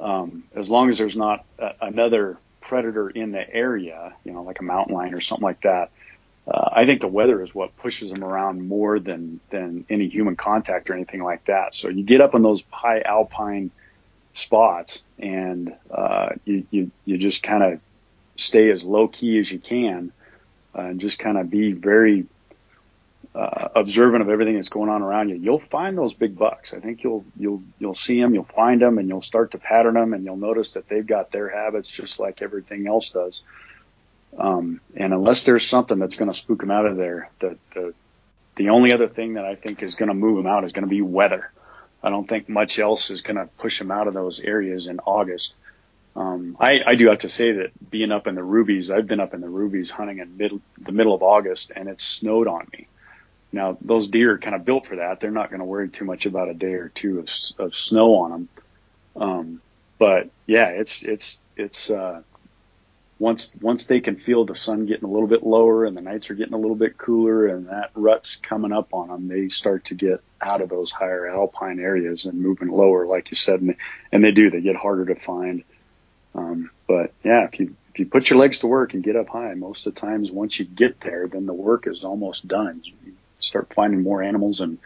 um, 0.01 0.45
as 0.55 0.71
long 0.71 0.89
as 0.89 0.99
there's 0.99 1.17
not 1.17 1.45
a, 1.59 1.73
another 1.83 2.39
predator 2.61 3.11
in 3.11 3.31
the 3.31 3.55
area, 3.55 4.15
you 4.25 4.33
know, 4.33 4.43
like 4.43 4.61
a 4.61 4.65
mountain 4.65 4.95
lion 4.95 5.15
or 5.15 5.21
something 5.21 5.45
like 5.45 5.61
that, 5.63 5.91
uh, 6.47 6.71
I 6.73 6.87
think 6.87 7.01
the 7.01 7.09
weather 7.09 7.43
is 7.43 7.55
what 7.55 7.77
pushes 7.77 8.11
them 8.11 8.23
around 8.25 8.67
more 8.67 8.99
than 8.99 9.41
than 9.51 9.87
any 9.89 10.09
human 10.09 10.37
contact 10.37 10.91
or 10.91 10.95
anything 10.95 11.23
like 11.23 11.45
that. 11.47 11.75
So 11.75 11.89
you 11.89 12.05
get 12.05 12.21
up 12.21 12.35
in 12.35 12.43
those 12.43 12.63
high 12.71 13.01
alpine 13.01 13.71
spots, 14.35 15.03
and 15.19 15.75
uh, 15.91 16.31
you 16.45 16.67
you 16.71 16.91
you 17.07 17.17
just 17.17 17.43
kind 17.43 17.63
of 17.63 17.81
stay 18.37 18.71
as 18.71 18.85
low 18.85 19.09
key 19.09 19.39
as 19.39 19.51
you 19.51 19.59
can, 19.59 20.13
uh, 20.77 20.83
and 20.83 21.01
just 21.01 21.19
kind 21.19 21.39
of 21.39 21.49
be 21.49 21.73
very 21.73 22.27
uh, 23.35 23.69
observant 23.75 24.23
of 24.23 24.29
everything 24.29 24.57
that's 24.57 24.69
going 24.69 24.91
on 24.91 25.03
around 25.03 25.31
you. 25.31 25.37
You'll 25.37 25.59
find 25.59 25.97
those 25.97 26.13
big 26.13 26.37
bucks. 26.37 26.75
I 26.75 26.81
think 26.81 27.03
you'll 27.03 27.25
you'll 27.39 27.63
you'll 27.79 27.95
see 27.95 28.21
them, 28.21 28.35
you'll 28.35 28.45
find 28.45 28.83
them, 28.83 28.99
and 28.99 29.09
you'll 29.09 29.21
start 29.21 29.53
to 29.53 29.59
pattern 29.59 29.95
them, 29.95 30.13
and 30.13 30.25
you'll 30.25 30.37
notice 30.37 30.75
that 30.75 30.89
they've 30.89 31.07
got 31.07 31.33
their 31.33 31.49
habits 31.49 31.89
just 31.89 32.21
like 32.21 32.43
everything 32.43 32.87
else 32.87 33.11
does. 33.11 33.45
Um, 34.39 34.81
and 34.97 35.13
unless 35.13 35.45
there's 35.45 35.67
something 35.67 35.99
that's 35.99 36.17
going 36.17 36.31
to 36.31 36.37
spook 36.37 36.61
them 36.61 36.71
out 36.71 36.87
of 36.87 36.97
there, 36.97 37.31
the, 37.39 37.57
the, 37.73 37.95
the 38.57 38.71
only 38.71 38.93
other 38.93 39.09
thing 39.09 39.35
that 39.35 39.45
I 39.45 39.55
think 39.55 39.83
is 39.83 39.95
going 39.95 40.09
to 40.09 40.15
move 40.15 40.37
them 40.37 40.47
out 40.47 40.65
is 40.65 40.73
going 40.73 40.85
to 40.85 40.91
be 40.91 41.03
weather. 41.03 41.53
I 42.05 42.11
don't 42.11 42.29
think 42.29 42.51
much 42.51 42.79
else 42.79 43.11
is 43.11 43.23
going 43.23 43.37
to 43.37 43.47
push 43.57 43.79
them 43.79 43.91
out 43.91 44.07
of 44.07 44.15
those 44.15 44.39
areas 44.39 44.87
in 44.87 45.01
August. 45.01 45.55
Um, 46.15 46.57
I, 46.61 46.83
I 46.87 46.95
do 46.97 47.09
have 47.09 47.21
to 47.21 47.31
say 47.31 47.51
that 47.53 47.91
being 47.91 48.13
up 48.13 48.27
in 48.27 48.35
the 48.35 48.43
rubies, 48.43 48.91
I've 48.91 49.07
been 49.07 49.21
up 49.21 49.33
in 49.33 49.41
the 49.41 49.49
rubies 49.49 49.91
hunting 49.91 50.19
in 50.19 50.61
the 50.79 50.93
middle 50.93 51.15
of 51.15 51.23
August 51.23 51.73
and 51.75 51.89
it 51.89 52.01
snowed 52.01 52.47
on 52.47 52.69
me. 52.73 52.89
Now 53.53 53.79
those 53.81 54.07
deer 54.07 54.33
are 54.33 54.39
kind 54.39 54.55
of 54.55 54.67
built 54.67 54.87
for 54.87 54.97
that. 54.97 55.19
They're 55.19 55.31
not 55.31 55.49
going 55.49 55.61
to 55.61 55.65
worry 55.65 55.89
too 55.89 56.05
much 56.05 56.27
about 56.27 56.51
a 56.51 56.55
day 56.55 56.75
or 56.75 56.91
two 56.91 57.21
of, 57.21 57.29
of 57.59 57.75
snow 57.75 58.17
on 58.17 58.31
them. 58.31 58.49
Um, 59.17 59.63
but 59.99 60.29
yeah, 60.47 60.69
it's, 60.69 61.03
it's, 61.03 61.39
it's, 61.57 61.91
uh, 61.91 62.23
once 63.25 63.55
once 63.63 63.87
they 63.87 64.01
can 64.01 64.17
feel 64.17 64.45
the 64.45 64.55
sun 64.55 64.85
getting 64.85 65.09
a 65.09 65.11
little 65.11 65.27
bit 65.27 65.43
lower 65.43 65.87
and 65.87 65.97
the 65.97 66.03
nights 66.03 66.29
are 66.31 66.35
getting 66.35 66.53
a 66.53 66.59
little 66.59 66.77
bit 66.77 66.99
cooler 66.99 67.47
and 67.47 67.69
that 67.69 67.91
rut's 67.95 68.37
coming 68.37 68.71
up 68.71 68.93
on 68.93 69.09
them, 69.09 69.29
they 69.29 69.49
start 69.49 69.87
to 69.87 69.95
get 69.95 70.23
out 70.43 70.61
of 70.61 70.69
those 70.69 70.91
higher 70.91 71.27
alpine 71.27 71.81
areas 71.81 72.27
and 72.27 72.39
moving 72.39 72.69
lower, 72.69 73.07
like 73.07 73.31
you 73.31 73.35
said, 73.35 73.63
and 73.63 73.71
they, 73.71 73.77
and 74.13 74.23
they 74.23 74.31
do. 74.31 74.51
They 74.51 74.61
get 74.61 74.77
harder 74.77 75.07
to 75.07 75.15
find. 75.15 75.65
Um, 76.35 76.71
but 76.87 77.15
yeah, 77.25 77.45
if 77.45 77.59
you 77.59 77.75
if 77.95 77.99
you 77.99 78.05
put 78.05 78.29
your 78.29 78.39
legs 78.39 78.59
to 78.59 78.67
work 78.67 78.93
and 78.93 79.03
get 79.03 79.17
up 79.17 79.31
high, 79.31 79.55
most 79.55 79.87
of 79.87 79.95
the 79.95 80.01
times 80.03 80.31
once 80.31 80.59
you 80.59 80.67
get 80.67 81.01
there, 81.01 81.27
then 81.27 81.47
the 81.47 81.55
work 81.55 81.87
is 81.87 82.05
almost 82.05 82.47
done. 82.47 82.83
You 82.85 83.15
start 83.39 83.73
finding 83.75 84.03
more 84.03 84.23
animals 84.23 84.61
and 84.61 84.77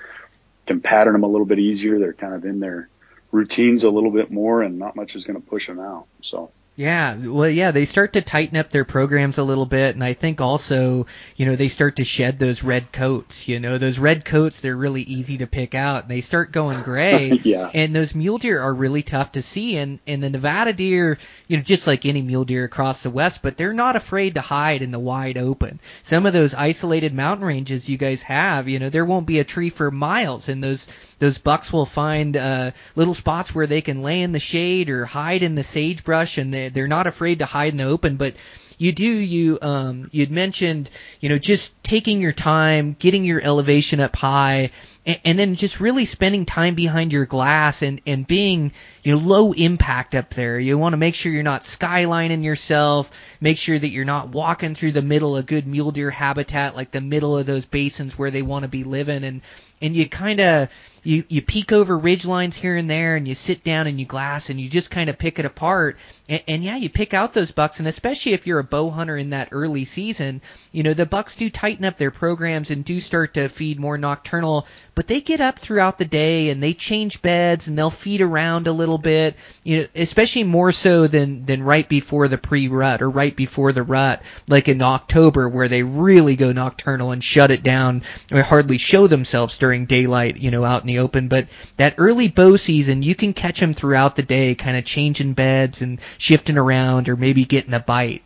can 0.64 0.81
pattern 0.81 1.14
them 1.14 1.24
a 1.24 1.29
little 1.29 1.46
bit 1.46 1.59
easier. 1.59 1.98
They're 1.98 2.12
kind 2.12 2.35
of 2.35 2.44
in 2.44 2.61
their 2.61 2.88
routines 3.33 3.83
a 3.83 3.90
little 3.90 4.12
bit 4.12 4.31
more, 4.31 4.62
and 4.62 4.79
not 4.79 4.94
much 4.94 5.16
is 5.16 5.24
going 5.24 5.42
to 5.42 5.48
push 5.48 5.66
them 5.66 5.81
out. 5.81 6.07
So. 6.22 6.53
Yeah, 6.79 7.17
well, 7.17 7.51
yeah, 7.51 7.73
they 7.73 7.87
start 7.87 8.12
to 8.12 8.21
tighten 8.23 8.57
up 8.57 8.71
their 8.71 8.85
programs 8.85 9.38
a 9.38 9.43
little 9.43 9.67
bit, 9.67 9.97
and 9.97 10.05
I 10.05 10.12
think 10.12 10.41
also, 10.41 11.07
you 11.35 11.45
know, 11.45 11.57
they 11.57 11.67
start 11.67 11.97
to 11.97 12.05
shed 12.05 12.38
those 12.38 12.62
red 12.62 12.93
coats. 12.93 13.49
You 13.49 13.59
know, 13.59 13.79
those 13.79 13.99
red 13.99 14.25
coats 14.25 14.61
they're 14.61 14.77
really 14.77 15.03
easy 15.03 15.38
to 15.38 15.49
pick 15.49 15.75
out, 15.75 16.03
and 16.03 16.11
they 16.12 16.21
start 16.21 16.53
going 16.53 16.83
gray. 16.83 17.33
yeah. 17.43 17.69
And 17.75 17.97
those 17.97 18.14
mule 18.14 18.38
deer 18.38 18.61
are 18.61 18.73
really 18.73 19.03
tough 19.03 19.33
to 19.33 19.43
see, 19.43 19.77
and 19.77 19.99
and 20.07 20.23
the 20.23 20.31
Nevada 20.31 20.73
deer, 20.73 21.19
you 21.49 21.57
know, 21.57 21.64
just 21.64 21.88
like 21.88 22.07
any 22.07 22.23
mule 22.23 22.45
deer 22.45 22.62
across 22.62 23.03
the 23.03 23.11
West, 23.11 23.43
but 23.43 23.57
they're 23.57 23.73
not 23.73 23.97
afraid 23.97 24.37
to 24.37 24.41
hide 24.41 24.81
in 24.83 24.93
the 24.93 25.01
wide 25.01 25.37
open. 25.37 25.81
Some 26.05 26.27
of 26.27 26.33
those 26.33 26.55
isolated 26.55 27.12
mountain 27.12 27.45
ranges 27.45 27.88
you 27.88 27.97
guys 27.97 28.23
have, 28.23 28.69
you 28.69 28.79
know, 28.79 28.88
there 28.88 29.05
won't 29.05 29.27
be 29.27 29.41
a 29.41 29.45
tree 29.45 29.71
for 29.71 29.91
miles, 29.91 30.49
and 30.49 30.62
those 30.62 30.87
those 31.19 31.38
bucks 31.38 31.73
will 31.73 31.87
find 31.87 32.37
uh, 32.37 32.71
little 32.95 33.14
spots 33.14 33.53
where 33.53 33.67
they 33.67 33.81
can 33.81 34.03
lay 34.03 34.23
in 34.23 34.31
the 34.31 34.38
shade 34.38 34.88
or 34.91 35.05
hide 35.05 35.43
in 35.43 35.57
the 35.57 35.64
sagebrush, 35.64 36.38
and 36.38 36.55
they, 36.55 36.67
they're 36.74 36.88
not 36.88 37.07
afraid 37.07 37.40
to 37.40 37.46
hide 37.46 37.72
in 37.72 37.78
the 37.78 37.85
open. 37.85 38.16
But 38.16 38.35
you 38.78 38.92
do 38.92 39.04
you 39.04 39.59
um 39.61 40.09
you'd 40.12 40.31
mentioned 40.31 40.88
you 41.20 41.28
know 41.28 41.38
just 41.38 41.83
taking 41.83 42.20
your 42.20 42.33
time 42.33 42.96
getting 42.98 43.24
your 43.24 43.40
elevation 43.42 44.00
up 44.00 44.14
high 44.14 44.70
and, 45.04 45.20
and 45.24 45.38
then 45.38 45.54
just 45.57 45.81
really 45.81 46.04
spending 46.04 46.46
time 46.46 46.74
behind 46.74 47.12
your 47.12 47.26
glass 47.26 47.83
and 47.83 48.00
and 48.07 48.26
being 48.26 48.72
you 49.02 49.12
know 49.12 49.18
low 49.18 49.52
impact 49.52 50.14
up 50.14 50.31
there 50.31 50.59
you 50.61 50.78
want 50.78 50.92
to 50.92 50.96
make 50.96 51.16
sure 51.16 51.33
you're 51.33 51.42
not 51.42 51.62
skylining 51.62 52.44
yourself 52.44 53.11
make 53.40 53.59
sure 53.59 53.79
that 53.79 53.88
you're 53.88 54.05
not 54.05 54.31
walking 54.31 54.74
through 54.74 54.92
the 54.92 55.03
middle 55.03 55.37
of 55.37 55.46
good 55.46 55.66
mule 55.66 55.90
deer 55.90 56.11
habitat 56.11 56.77
like 56.77 56.90
the 56.90 57.01
middle 57.01 57.37
of 57.37 57.46
those 57.46 57.64
basins 57.64 58.18
where 58.18 58.31
they 58.31 58.42
want 58.42 58.62
to 58.62 58.68
be 58.68 58.85
living. 58.85 59.24
And 59.24 59.40
and 59.81 59.96
you 59.96 60.09
kind 60.09 60.40
of 60.40 60.68
you 61.05 61.24
you 61.29 61.42
peek 61.42 61.72
over 61.72 61.96
ridge 61.96 62.27
lines 62.27 62.57
here 62.57 62.77
and 62.77 62.90
there 62.90 63.16
and 63.16 63.29
you 63.29 63.35
sit 63.35 63.62
down 63.62 63.87
and 63.87 63.98
you 64.01 64.07
glass 64.07 64.51
and 64.51 64.61
you 64.61 64.68
just 64.68 64.90
kind 64.90 65.09
of 65.09 65.18
pick 65.18 65.38
it 65.38 65.44
apart. 65.44 65.96
And, 66.29 66.42
and 66.48 66.64
yeah 66.64 66.77
you 66.77 66.90
pick 66.90 67.14
out 67.14 67.33
those 67.33 67.51
bucks. 67.51 67.79
And 67.79 67.88
especially 67.88 68.33
if 68.33 68.46
you're 68.46 68.59
a 68.59 68.64
bow 68.64 68.90
hunter 68.90 69.16
in 69.16 69.31
that 69.31 69.48
early 69.53 69.85
season 69.85 70.40
you 70.72 70.83
know 70.83 70.94
the 70.94 71.07
bucks 71.07 71.37
do 71.37 71.48
tighten 71.50 71.85
up 71.85 71.98
their 71.98 72.11
programs 72.11 72.70
and 72.70 72.85
do 72.85 73.00
start 73.00 73.35
to 73.35 73.48
feed 73.48 73.78
more 73.78 73.98
nocturnal 73.98 74.66
but 74.94 75.07
they 75.07 75.20
get 75.20 75.40
up 75.40 75.59
throughout 75.59 75.98
the 75.98 76.04
day 76.04 76.50
and 76.50 76.62
they 76.62 76.74
change 76.74 77.22
beds 77.22 77.68
and 77.68 77.78
they'll 77.78 77.90
feed 77.90 78.20
around 78.20 78.66
a 78.66 78.72
little 78.72 78.98
bit 78.98 79.37
you 79.64 79.78
know 79.78 79.87
especially 79.94 80.44
more 80.44 80.72
so 80.72 81.07
than 81.07 81.44
than 81.46 81.62
right 81.62 81.88
before 81.88 82.28
the 82.28 82.38
pre-rut 82.38 83.00
or 83.00 83.09
right 83.09 83.37
before 83.37 83.72
the 83.72 83.83
rut 83.83 84.22
like 84.46 84.68
in 84.68 84.83
October 84.83 85.48
where 85.48 85.68
they 85.68 85.83
really 85.83 86.37
go 86.37 86.52
nocturnal 86.52 87.12
and 87.12 87.22
shut 87.22 87.50
it 87.50 87.62
down 87.62 88.02
or 88.33 88.42
hardly 88.42 88.78
show 88.78 89.07
themselves 89.07 89.59
during 89.59 89.87
daylight 89.87 90.37
you 90.37 90.50
know 90.50 90.64
out 90.64 90.83
in 90.83 90.87
the 90.87 90.98
open. 90.98 91.28
But 91.28 91.48
that 91.76 91.94
early 91.98 92.28
bow 92.28 92.57
season 92.57 93.02
you 93.02 93.14
can 93.14 93.33
catch 93.33 93.61
them 93.61 93.74
throughout 93.74 94.16
the 94.16 94.22
day 94.22 94.54
kind 94.54 94.76
of 94.76 94.85
changing 94.85 95.33
beds 95.35 95.83
and 95.83 96.00
shifting 96.18 96.59
around 96.59 97.09
or 97.09 97.16
maybe 97.16 97.44
getting 97.44 97.74
a 97.74 97.81
bite 97.81 98.22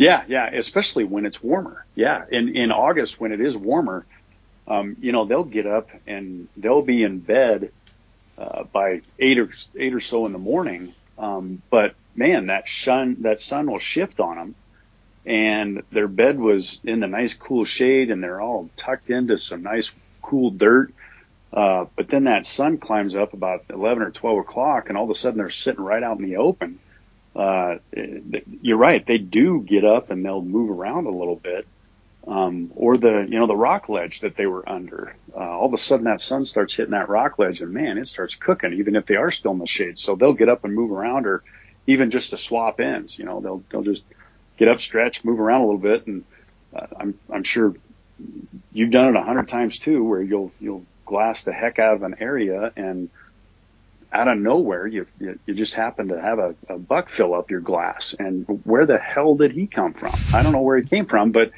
yeah, 0.00 0.24
yeah, 0.28 0.48
especially 0.54 1.04
when 1.04 1.26
it's 1.26 1.42
warmer. 1.42 1.84
Yeah, 1.94 2.24
in 2.30 2.56
in 2.56 2.72
August 2.72 3.20
when 3.20 3.32
it 3.32 3.40
is 3.42 3.54
warmer, 3.54 4.06
um, 4.66 4.96
you 4.98 5.12
know 5.12 5.26
they'll 5.26 5.44
get 5.44 5.66
up 5.66 5.90
and 6.06 6.48
they'll 6.56 6.80
be 6.80 7.02
in 7.02 7.18
bed 7.18 7.70
uh, 8.38 8.64
by 8.64 9.02
eight 9.18 9.38
or 9.38 9.50
eight 9.76 9.92
or 9.92 10.00
so 10.00 10.24
in 10.24 10.32
the 10.32 10.38
morning. 10.38 10.94
Um, 11.18 11.60
but 11.68 11.96
man, 12.16 12.46
that 12.46 12.66
sun 12.70 13.18
that 13.20 13.42
sun 13.42 13.70
will 13.70 13.78
shift 13.78 14.20
on 14.20 14.36
them, 14.36 14.54
and 15.26 15.82
their 15.92 16.08
bed 16.08 16.40
was 16.40 16.80
in 16.82 17.00
the 17.00 17.06
nice 17.06 17.34
cool 17.34 17.66
shade, 17.66 18.10
and 18.10 18.24
they're 18.24 18.40
all 18.40 18.70
tucked 18.76 19.10
into 19.10 19.36
some 19.36 19.62
nice 19.62 19.90
cool 20.22 20.50
dirt. 20.50 20.94
Uh, 21.52 21.84
but 21.94 22.08
then 22.08 22.24
that 22.24 22.46
sun 22.46 22.78
climbs 22.78 23.16
up 23.16 23.34
about 23.34 23.64
11 23.68 24.02
or 24.02 24.10
12 24.12 24.38
o'clock, 24.38 24.88
and 24.88 24.96
all 24.96 25.04
of 25.04 25.10
a 25.10 25.14
sudden 25.14 25.36
they're 25.36 25.50
sitting 25.50 25.84
right 25.84 26.02
out 26.02 26.18
in 26.18 26.24
the 26.24 26.36
open 26.36 26.78
uh, 27.40 27.78
you're 28.60 28.76
right. 28.76 29.06
They 29.06 29.16
do 29.16 29.62
get 29.62 29.82
up 29.82 30.10
and 30.10 30.22
they'll 30.22 30.42
move 30.42 30.70
around 30.70 31.06
a 31.06 31.10
little 31.10 31.36
bit. 31.36 31.66
Um, 32.28 32.70
or 32.76 32.98
the, 32.98 33.26
you 33.26 33.38
know, 33.38 33.46
the 33.46 33.56
rock 33.56 33.88
ledge 33.88 34.20
that 34.20 34.36
they 34.36 34.44
were 34.44 34.68
under. 34.68 35.16
Uh, 35.34 35.38
all 35.38 35.64
of 35.64 35.72
a 35.72 35.78
sudden 35.78 36.04
that 36.04 36.20
sun 36.20 36.44
starts 36.44 36.74
hitting 36.74 36.90
that 36.90 37.08
rock 37.08 37.38
ledge 37.38 37.62
and 37.62 37.72
man, 37.72 37.96
it 37.96 38.08
starts 38.08 38.34
cooking 38.34 38.74
even 38.74 38.94
if 38.94 39.06
they 39.06 39.16
are 39.16 39.30
still 39.30 39.52
in 39.52 39.58
the 39.58 39.66
shade. 39.66 39.98
So 39.98 40.16
they'll 40.16 40.34
get 40.34 40.50
up 40.50 40.64
and 40.64 40.74
move 40.74 40.92
around 40.92 41.26
or 41.26 41.42
even 41.86 42.10
just 42.10 42.28
to 42.30 42.36
swap 42.36 42.78
ends, 42.78 43.18
you 43.18 43.24
know, 43.24 43.40
they'll, 43.40 43.62
they'll 43.70 43.82
just 43.82 44.04
get 44.58 44.68
up, 44.68 44.78
stretch, 44.78 45.24
move 45.24 45.40
around 45.40 45.62
a 45.62 45.64
little 45.64 45.80
bit. 45.80 46.06
And 46.06 46.24
uh, 46.76 46.88
I'm, 46.94 47.18
I'm 47.32 47.42
sure 47.42 47.74
you've 48.70 48.90
done 48.90 49.16
it 49.16 49.18
a 49.18 49.22
hundred 49.22 49.48
times 49.48 49.78
too, 49.78 50.04
where 50.04 50.20
you'll, 50.20 50.52
you'll 50.60 50.84
glass 51.06 51.44
the 51.44 51.54
heck 51.54 51.78
out 51.78 51.94
of 51.94 52.02
an 52.02 52.16
area 52.20 52.70
and, 52.76 53.08
out 54.12 54.28
of 54.28 54.38
nowhere, 54.38 54.86
you, 54.86 55.06
you, 55.18 55.38
you 55.46 55.54
just 55.54 55.74
happen 55.74 56.08
to 56.08 56.20
have 56.20 56.38
a, 56.38 56.54
a 56.68 56.78
buck 56.78 57.08
fill 57.08 57.34
up 57.34 57.50
your 57.50 57.60
glass. 57.60 58.14
And 58.18 58.44
where 58.64 58.86
the 58.86 58.98
hell 58.98 59.36
did 59.36 59.52
he 59.52 59.66
come 59.66 59.94
from? 59.94 60.14
I 60.32 60.42
don't 60.42 60.52
know 60.52 60.62
where 60.62 60.78
he 60.78 60.88
came 60.88 61.06
from, 61.06 61.30
but 61.30 61.52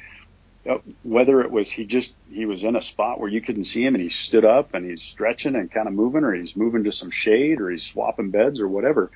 uh, 0.69 0.77
whether 1.03 1.41
it 1.41 1.51
was 1.51 1.69
he 1.69 1.83
just 1.85 2.13
he 2.31 2.45
was 2.45 2.63
in 2.63 2.75
a 2.75 2.81
spot 2.81 3.19
where 3.19 3.29
you 3.29 3.41
couldn't 3.41 3.65
see 3.65 3.83
him 3.83 3.95
and 3.95 4.03
he 4.03 4.09
stood 4.09 4.45
up 4.45 4.73
and 4.73 4.89
he's 4.89 5.01
stretching 5.01 5.55
and 5.55 5.71
kind 5.71 5.87
of 5.87 5.93
moving, 5.93 6.23
or 6.23 6.33
he's 6.33 6.55
moving 6.55 6.85
to 6.85 6.91
some 6.91 7.11
shade, 7.11 7.59
or 7.59 7.69
he's 7.69 7.83
swapping 7.83 8.29
beds 8.29 8.59
or 8.59 8.67
whatever. 8.67 9.11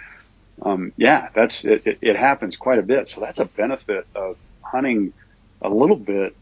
Um, 0.62 0.91
yeah, 0.97 1.30
that's 1.34 1.63
it, 1.63 1.84
it, 1.86 2.00
it 2.02 2.15
happens 2.15 2.58
quite 2.58 2.80
a 2.80 2.84
bit. 2.84 3.08
So 3.08 3.21
that's 3.21 3.39
a 3.39 3.45
benefit 3.45 4.08
of 4.15 4.38
hunting 4.62 5.13
a 5.62 5.69
little 5.69 5.95
bit 5.95 6.36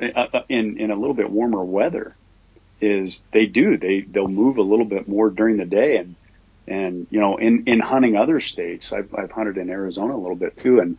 uh, 0.00 0.26
uh 0.32 0.42
in 0.48 0.78
in 0.78 0.90
a 0.90 0.96
little 0.96 1.14
bit 1.14 1.30
warmer 1.30 1.64
weather 1.64 2.14
is 2.84 3.24
they 3.32 3.46
do. 3.46 3.76
They 3.76 4.00
they'll 4.00 4.28
move 4.28 4.58
a 4.58 4.62
little 4.62 4.84
bit 4.84 5.08
more 5.08 5.30
during 5.30 5.56
the 5.56 5.64
day 5.64 5.96
and 5.96 6.14
and 6.66 7.06
you 7.10 7.20
know 7.20 7.36
in 7.36 7.64
in 7.66 7.80
hunting 7.80 8.16
other 8.16 8.40
states 8.40 8.92
I've 8.92 9.14
I've 9.14 9.30
hunted 9.30 9.58
in 9.58 9.70
Arizona 9.70 10.14
a 10.14 10.18
little 10.18 10.36
bit 10.36 10.56
too. 10.56 10.80
And 10.80 10.98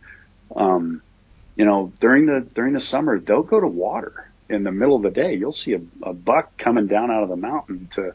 um 0.54 1.02
you 1.54 1.64
know 1.64 1.92
during 2.00 2.26
the 2.26 2.40
during 2.54 2.72
the 2.74 2.80
summer 2.80 3.18
they'll 3.18 3.42
go 3.42 3.60
to 3.60 3.66
water 3.66 4.30
in 4.48 4.64
the 4.64 4.72
middle 4.72 4.96
of 4.96 5.02
the 5.02 5.10
day. 5.10 5.34
You'll 5.34 5.52
see 5.52 5.74
a, 5.74 5.80
a 6.02 6.12
buck 6.12 6.56
coming 6.56 6.86
down 6.86 7.10
out 7.10 7.22
of 7.22 7.28
the 7.28 7.36
mountain 7.36 7.88
to 7.92 8.14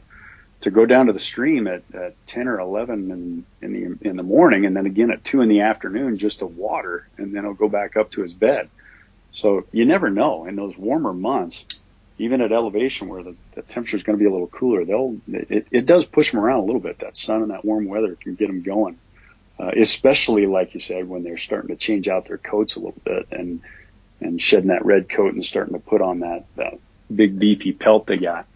to 0.60 0.70
go 0.70 0.86
down 0.86 1.06
to 1.06 1.12
the 1.12 1.18
stream 1.18 1.66
at, 1.66 1.82
at 1.92 2.14
10 2.26 2.46
or 2.46 2.60
11 2.60 3.10
in, 3.10 3.44
in 3.60 3.72
the 3.72 4.08
in 4.08 4.16
the 4.16 4.22
morning 4.22 4.66
and 4.66 4.76
then 4.76 4.86
again 4.86 5.10
at 5.10 5.24
2 5.24 5.40
in 5.40 5.48
the 5.48 5.62
afternoon 5.62 6.18
just 6.18 6.38
to 6.38 6.46
water 6.46 7.08
and 7.18 7.34
then 7.34 7.44
he'll 7.44 7.54
go 7.54 7.68
back 7.68 7.96
up 7.96 8.10
to 8.10 8.22
his 8.22 8.34
bed. 8.34 8.68
So 9.32 9.64
you 9.72 9.86
never 9.86 10.10
know 10.10 10.44
in 10.46 10.56
those 10.56 10.76
warmer 10.76 11.14
months 11.14 11.64
even 12.18 12.40
at 12.42 12.52
elevation 12.52 13.08
where 13.08 13.22
the, 13.22 13.36
the 13.54 13.62
temperature 13.62 13.96
is 13.96 14.02
going 14.04 14.18
to 14.18 14.22
be 14.22 14.28
a 14.28 14.32
little 14.32 14.48
cooler, 14.48 14.84
they'll 14.84 15.16
it, 15.28 15.66
it 15.70 15.86
does 15.86 16.04
push 16.04 16.30
them 16.32 16.40
around 16.40 16.60
a 16.60 16.64
little 16.64 16.80
bit. 16.80 16.98
That 17.00 17.16
sun 17.16 17.42
and 17.42 17.50
that 17.50 17.64
warm 17.64 17.86
weather 17.86 18.16
can 18.16 18.34
get 18.36 18.48
them 18.48 18.62
going. 18.62 18.98
uh, 19.58 19.70
especially 19.76 20.46
like 20.46 20.74
you 20.74 20.80
said 20.80 21.08
when 21.08 21.22
they're 21.22 21.38
starting 21.38 21.68
to 21.68 21.76
change 21.76 22.08
out 22.08 22.26
their 22.26 22.38
coats 22.38 22.76
a 22.76 22.80
little 22.80 23.00
bit 23.04 23.28
and 23.32 23.62
and 24.20 24.40
shedding 24.40 24.68
that 24.68 24.84
red 24.86 25.08
coat 25.08 25.34
and 25.34 25.44
starting 25.44 25.74
to 25.74 25.80
put 25.80 26.00
on 26.00 26.20
that, 26.20 26.46
that 26.56 26.74
big 27.14 27.38
beefy 27.38 27.72
pelt 27.72 28.06
they 28.06 28.16
got. 28.16 28.46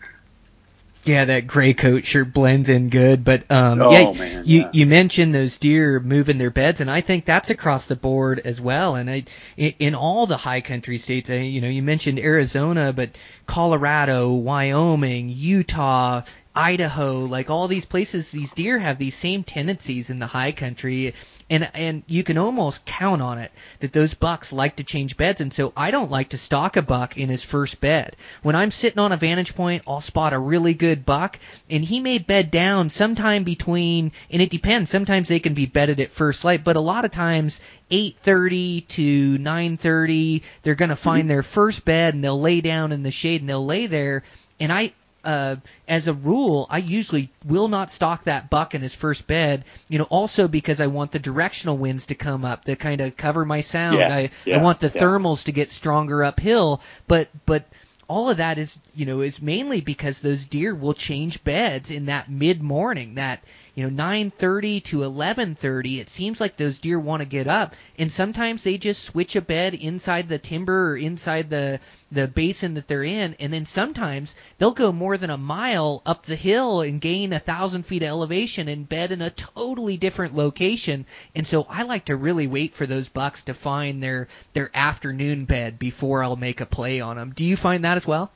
Yeah, 1.07 1.25
that 1.27 1.47
gray 1.47 1.73
coat 1.73 2.05
sure 2.05 2.25
blends 2.25 2.69
in 2.69 2.89
good. 2.91 3.25
But 3.25 3.51
um, 3.51 3.81
Oh, 3.81 3.91
yeah, 3.93 4.13
man, 4.19 4.43
you 4.45 4.61
yeah. 4.61 4.71
you 4.73 4.87
mentioned 4.87 5.35
those 5.35 5.59
deer 5.59 6.01
moving 6.01 6.39
their 6.39 6.51
beds, 6.51 6.81
and 6.81 6.91
I 6.91 7.01
think 7.01 7.25
that's 7.25 7.51
across 7.51 7.87
the 7.87 7.97
board 7.97 8.41
as 8.45 8.61
well. 8.61 8.97
And 8.97 9.09
I, 9.09 9.25
in, 9.57 9.75
in 9.79 9.95
all 9.95 10.27
the 10.27 10.37
high 10.37 10.61
country 10.61 10.99
states, 10.99 11.31
I, 11.31 11.37
you 11.37 11.61
know, 11.61 11.69
you 11.69 11.83
mentioned 11.83 12.19
Arizona, 12.19 12.93
but 12.93 13.11
Colorado, 13.47 14.35
Wyoming, 14.35 15.29
Utah. 15.29 16.23
Idaho, 16.57 17.27
like 17.27 17.51
all 17.51 17.69
these 17.69 17.85
places, 17.85 18.31
these 18.31 18.53
deer 18.53 18.79
have 18.79 18.99
these 18.99 19.15
same 19.15 19.45
tendencies 19.45 20.09
in 20.09 20.19
the 20.19 20.27
high 20.27 20.53
country, 20.53 21.13
and 21.51 21.69
and 21.75 22.03
you 22.07 22.23
can 22.23 22.39
almost 22.39 22.87
count 22.87 23.21
on 23.21 23.37
it 23.37 23.53
that 23.81 23.93
those 23.93 24.15
bucks 24.15 24.55
like 24.55 24.77
to 24.77 24.85
change 24.85 25.19
beds, 25.19 25.43
and 25.43 25.53
so 25.53 25.75
I 25.77 25.91
don't 25.91 26.11
like 26.11 26.31
to 26.31 26.39
stalk 26.39 26.79
a 26.79 26.83
buck 26.83 27.19
in 27.19 27.29
his 27.29 27.43
first 27.43 27.79
bed. 27.79 28.17
When 28.43 28.57
I'm 28.57 28.71
sitting 28.71 28.99
on 28.99 29.13
a 29.13 29.19
vantage 29.19 29.55
point, 29.55 29.83
I'll 29.87 30.01
spot 30.01 30.33
a 30.33 30.39
really 30.39 30.73
good 30.73 31.05
buck, 31.05 31.39
and 31.69 31.85
he 31.85 32.01
may 32.01 32.17
bed 32.17 32.51
down 32.51 32.89
sometime 32.89 33.45
between, 33.45 34.13
and 34.31 34.41
it 34.41 34.49
depends. 34.49 34.89
Sometimes 34.91 35.29
they 35.29 35.41
can 35.41 35.53
be 35.53 35.67
bedded 35.67 36.01
at 36.01 36.11
first 36.11 36.43
light, 36.43 36.65
but 36.65 36.77
a 36.77 36.81
lot 36.81 37.05
of 37.05 37.11
times 37.11 37.61
8:30 37.91 38.81
to 38.89 39.39
9:30, 39.39 40.43
they're 40.63 40.75
gonna 40.75 40.97
find 40.97 41.29
their 41.29 41.43
first 41.43 41.85
bed 41.85 42.15
and 42.15 42.25
they'll 42.25 42.41
lay 42.41 42.63
down 42.63 42.93
in 42.93 43.03
the 43.03 43.11
shade 43.11 43.43
and 43.43 43.51
they'll 43.51 43.67
lay 43.67 43.87
there, 43.87 44.23
and 44.59 44.73
I 44.73 44.93
uh, 45.27 45.57
as 45.89 46.09
a 46.09 46.15
rule, 46.15 46.67
I 46.71 46.79
usually 46.79 47.31
will 47.45 47.69
not 47.69 47.91
stalk 47.91 48.25
that 48.25 48.49
buck 48.49 48.75
in 48.75 48.81
his 48.81 48.95
first 48.95 49.27
bed. 49.27 49.65
You 49.89 49.99
know, 49.99 50.07
also 50.09 50.49
because 50.49 50.81
I 50.81 50.87
want 50.87 51.13
the 51.13 51.19
directional 51.19 51.77
winds 51.77 52.07
to 52.07 52.15
come 52.15 52.45
up 52.45 52.65
to 52.65 52.77
kind 52.77 53.01
of 53.01 53.17
cover 53.17 53.45
my 53.45 53.61
sound. 53.61 53.99
Yeah, 53.99 54.15
I 54.15 54.31
yeah, 54.45 54.59
I 54.59 54.63
want 54.63 54.81
the 54.81 54.93
yeah. 54.95 55.03
thermals 55.03 55.45
to 55.45 55.53
get 55.53 55.71
stronger 55.71 56.25
uphill. 56.25 56.81
But 57.09 57.29
but 57.45 57.65
all 58.09 58.31
of 58.31 58.37
that 58.37 58.59
is 58.59 58.79
you 58.95 59.05
know 59.05 59.21
is 59.21 59.43
mainly 59.43 59.81
because 59.81 60.21
those 60.21 60.47
deer 60.47 60.75
will 60.75 60.95
change 60.95 61.43
beds 61.43 61.91
in 61.91 62.07
that 62.07 62.31
mid 62.31 62.63
morning 62.63 63.17
that 63.17 63.43
you 63.77 63.83
know 63.83 63.91
9:30 64.05 64.83
to 64.85 65.01
11:30 65.01 66.01
it 66.01 66.09
seems 66.09 66.41
like 66.41 66.57
those 66.57 66.79
deer 66.79 66.99
want 66.99 67.21
to 67.21 67.29
get 67.29 67.47
up. 67.47 67.77
And 67.99 68.11
sometimes 68.11 68.63
they 68.63 68.79
just 68.79 69.05
switch 69.05 69.37
a 69.37 69.43
bed 69.43 69.75
inside 69.75 70.31
the 70.31 70.39
timber 70.39 70.93
or 70.93 70.97
inside 70.97 71.51
the 71.51 71.79
the 72.11 72.27
basin 72.27 72.73
that 72.75 72.89
they're 72.89 73.05
in. 73.05 73.37
And 73.39 73.53
then 73.53 73.67
sometimes 73.67 74.35
they'll 74.57 74.71
go 74.71 74.93
more 74.93 75.19
than 75.19 75.29
a 75.29 75.37
mile 75.37 76.01
up 76.07 76.25
the 76.25 76.37
hill 76.37 76.81
and 76.81 77.03
gain 77.03 77.35
a 77.35 77.39
thousand 77.39 77.83
feet 77.83 78.03
of 78.03 78.09
elevation 78.09 78.67
and 78.67 78.89
bed 78.89 79.13
in 79.13 79.21
a 79.21 79.29
totally 79.29 79.99
different 79.99 80.35
location. 80.35 81.05
And 81.35 81.47
so 81.47 81.67
I 81.69 81.83
like 81.83 82.07
to 82.07 82.17
really 82.17 82.47
wait 82.47 82.75
for 82.75 82.87
those 82.87 83.09
bucks 83.09 83.43
to 83.43 83.53
find 83.53 84.03
their 84.03 84.29
their 84.55 84.71
afternoon 84.75 85.45
bed 85.45 85.79
before 85.79 86.23
I'll 86.23 86.37
make 86.37 86.63
a 86.63 86.67
play 86.67 87.03
on 87.03 87.17
them 87.17 87.35
do 87.37 87.45
you 87.45 87.57
find 87.57 87.85
that 87.85 87.99
as 87.99 88.07
well 88.07 88.31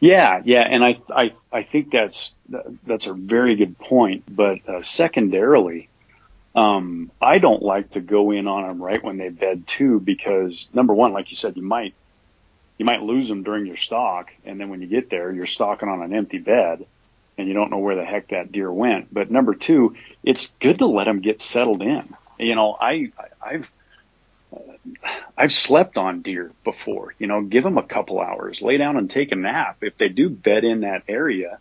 Yeah, 0.00 0.42
yeah, 0.44 0.60
and 0.60 0.84
I 0.84 0.98
I 1.14 1.32
I 1.52 1.62
think 1.62 1.90
that's 1.90 2.34
that's 2.84 3.06
a 3.06 3.14
very 3.14 3.56
good 3.56 3.78
point. 3.78 4.24
But 4.28 4.68
uh, 4.68 4.82
secondarily, 4.82 5.88
um, 6.54 7.10
I 7.20 7.38
don't 7.38 7.62
like 7.62 7.90
to 7.90 8.00
go 8.00 8.30
in 8.30 8.46
on 8.46 8.66
them 8.66 8.82
right 8.82 9.02
when 9.02 9.18
they 9.18 9.28
bed 9.28 9.66
too, 9.66 10.00
because 10.00 10.68
number 10.72 10.94
one, 10.94 11.12
like 11.12 11.30
you 11.30 11.36
said, 11.36 11.56
you 11.56 11.62
might 11.62 11.94
you 12.78 12.84
might 12.84 13.02
lose 13.02 13.28
them 13.28 13.42
during 13.42 13.66
your 13.66 13.76
stock, 13.76 14.32
and 14.44 14.60
then 14.60 14.68
when 14.68 14.80
you 14.82 14.88
get 14.88 15.10
there, 15.10 15.32
you're 15.32 15.46
stalking 15.46 15.88
on 15.88 16.02
an 16.02 16.14
empty 16.14 16.38
bed, 16.38 16.84
and 17.38 17.48
you 17.48 17.54
don't 17.54 17.70
know 17.70 17.78
where 17.78 17.96
the 17.96 18.04
heck 18.04 18.28
that 18.28 18.52
deer 18.52 18.72
went. 18.72 19.12
But 19.12 19.30
number 19.30 19.54
two, 19.54 19.96
it's 20.22 20.54
good 20.60 20.78
to 20.78 20.86
let 20.86 21.04
them 21.04 21.20
get 21.20 21.40
settled 21.40 21.82
in. 21.82 22.14
You 22.38 22.54
know, 22.54 22.76
I 22.80 23.12
I've 23.40 23.70
I've 25.36 25.52
slept 25.52 25.96
on 25.98 26.22
deer 26.22 26.52
before. 26.64 27.14
You 27.18 27.26
know, 27.26 27.42
give 27.42 27.64
them 27.64 27.78
a 27.78 27.82
couple 27.82 28.20
hours, 28.20 28.62
lay 28.62 28.76
down 28.76 28.96
and 28.96 29.10
take 29.10 29.32
a 29.32 29.36
nap. 29.36 29.78
If 29.82 29.96
they 29.98 30.08
do 30.08 30.28
bed 30.28 30.64
in 30.64 30.80
that 30.80 31.04
area, 31.08 31.58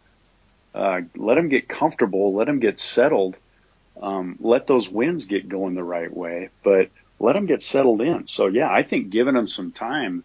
uh, 0.74 1.02
let 1.16 1.36
them 1.36 1.50
get 1.50 1.68
comfortable, 1.68 2.34
let 2.34 2.48
them 2.48 2.60
get 2.60 2.80
settled, 2.80 3.38
um, 4.02 4.38
let 4.40 4.68
those 4.68 4.90
winds 4.90 5.26
get 5.26 5.50
going 5.50 5.76
the 5.76 5.84
right 5.84 6.16
way, 6.16 6.50
but 6.64 6.90
let 7.20 7.34
them 7.34 7.46
get 7.46 7.62
settled 7.62 8.02
in. 8.02 8.28
So 8.28 8.48
yeah, 8.48 8.70
I 8.70 8.84
think 8.84 9.10
giving 9.10 9.34
them 9.36 9.48
some 9.48 9.72
time, 9.72 10.24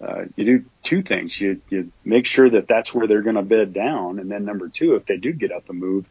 uh, 0.00 0.24
you 0.36 0.44
do 0.44 0.64
two 0.82 1.02
things. 1.02 1.38
You, 1.40 1.60
you 1.70 1.92
make 2.04 2.26
sure 2.26 2.48
that 2.48 2.68
that's 2.68 2.94
where 2.94 3.06
they're 3.06 3.22
going 3.22 3.36
to 3.36 3.42
bed 3.42 3.72
down. 3.72 4.18
And 4.18 4.30
then 4.30 4.44
number 4.44 4.68
two, 4.68 4.94
if 4.94 5.06
they 5.06 5.16
do 5.16 5.32
get 5.32 5.52
up 5.52 5.68
and 5.68 5.78
move, 5.78 6.06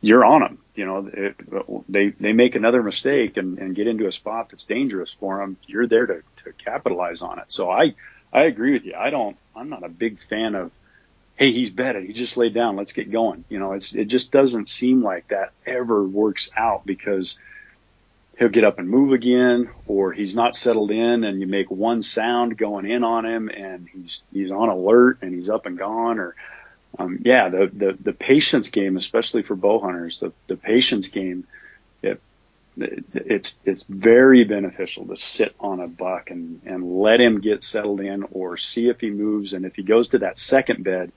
you're 0.00 0.24
on 0.24 0.40
them. 0.40 0.58
You 0.74 0.86
know, 0.86 1.10
it, 1.12 1.36
they 1.88 2.10
they 2.10 2.32
make 2.32 2.54
another 2.54 2.82
mistake 2.82 3.36
and, 3.36 3.58
and 3.58 3.74
get 3.74 3.86
into 3.86 4.06
a 4.06 4.12
spot 4.12 4.50
that's 4.50 4.64
dangerous 4.64 5.12
for 5.12 5.38
them. 5.38 5.56
You're 5.66 5.86
there 5.86 6.06
to, 6.06 6.22
to 6.44 6.52
capitalize 6.64 7.22
on 7.22 7.38
it. 7.38 7.46
So 7.48 7.70
I 7.70 7.94
I 8.32 8.44
agree 8.44 8.72
with 8.72 8.84
you. 8.84 8.94
I 8.94 9.10
don't. 9.10 9.36
I'm 9.54 9.68
not 9.68 9.84
a 9.84 9.88
big 9.88 10.20
fan 10.20 10.54
of. 10.54 10.70
Hey, 11.36 11.52
he's 11.52 11.70
bedded. 11.70 12.04
He 12.04 12.12
just 12.12 12.36
laid 12.36 12.54
down. 12.54 12.76
Let's 12.76 12.92
get 12.92 13.10
going. 13.10 13.44
You 13.48 13.58
know, 13.58 13.72
it's 13.72 13.94
it 13.94 14.06
just 14.06 14.32
doesn't 14.32 14.68
seem 14.68 15.02
like 15.02 15.28
that 15.28 15.52
ever 15.66 16.02
works 16.02 16.50
out 16.56 16.86
because 16.86 17.38
he'll 18.38 18.48
get 18.48 18.64
up 18.64 18.78
and 18.78 18.88
move 18.88 19.12
again, 19.12 19.70
or 19.86 20.12
he's 20.12 20.34
not 20.34 20.54
settled 20.54 20.90
in, 20.90 21.24
and 21.24 21.40
you 21.40 21.46
make 21.46 21.70
one 21.70 22.02
sound 22.02 22.58
going 22.58 22.86
in 22.86 23.02
on 23.02 23.24
him, 23.24 23.48
and 23.48 23.88
he's 23.88 24.24
he's 24.32 24.50
on 24.50 24.68
alert 24.68 25.18
and 25.22 25.34
he's 25.34 25.50
up 25.50 25.66
and 25.66 25.78
gone, 25.78 26.18
or 26.18 26.34
um, 26.98 27.20
yeah, 27.24 27.48
the, 27.48 27.70
the, 27.72 27.98
the 28.00 28.12
patience 28.12 28.70
game, 28.70 28.96
especially 28.96 29.42
for 29.42 29.54
bow 29.54 29.80
hunters, 29.80 30.20
the, 30.20 30.32
the 30.46 30.56
patience 30.56 31.08
game, 31.08 31.46
it, 32.02 32.20
it's, 33.14 33.58
it's 33.64 33.84
very 33.88 34.44
beneficial 34.44 35.06
to 35.06 35.16
sit 35.16 35.54
on 35.58 35.80
a 35.80 35.88
buck 35.88 36.30
and, 36.30 36.60
and 36.64 36.98
let 36.98 37.20
him 37.20 37.40
get 37.40 37.62
settled 37.62 38.00
in 38.00 38.24
or 38.30 38.56
see 38.56 38.88
if 38.88 39.00
he 39.00 39.10
moves. 39.10 39.52
And 39.52 39.64
if 39.64 39.76
he 39.76 39.82
goes 39.82 40.08
to 40.08 40.18
that 40.18 40.38
second 40.38 40.84
bed, 40.84 41.12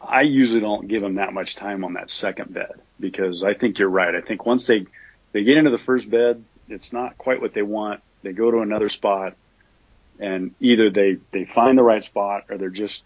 I 0.00 0.22
usually 0.22 0.60
don't 0.60 0.88
give 0.88 1.02
him 1.02 1.16
that 1.16 1.32
much 1.32 1.54
time 1.54 1.84
on 1.84 1.94
that 1.94 2.10
second 2.10 2.52
bed 2.52 2.72
because 2.98 3.44
I 3.44 3.54
think 3.54 3.78
you're 3.78 3.88
right. 3.88 4.14
I 4.14 4.20
think 4.20 4.44
once 4.44 4.66
they, 4.66 4.86
they 5.30 5.44
get 5.44 5.58
into 5.58 5.70
the 5.70 5.78
first 5.78 6.10
bed, 6.10 6.44
it's 6.68 6.92
not 6.92 7.18
quite 7.18 7.40
what 7.40 7.54
they 7.54 7.62
want. 7.62 8.00
They 8.22 8.32
go 8.32 8.50
to 8.50 8.60
another 8.60 8.88
spot 8.88 9.34
and 10.18 10.54
either 10.60 10.90
they, 10.90 11.18
they 11.30 11.44
find 11.44 11.78
the 11.78 11.84
right 11.84 12.02
spot 12.02 12.44
or 12.50 12.58
they're 12.58 12.70
just 12.70 13.04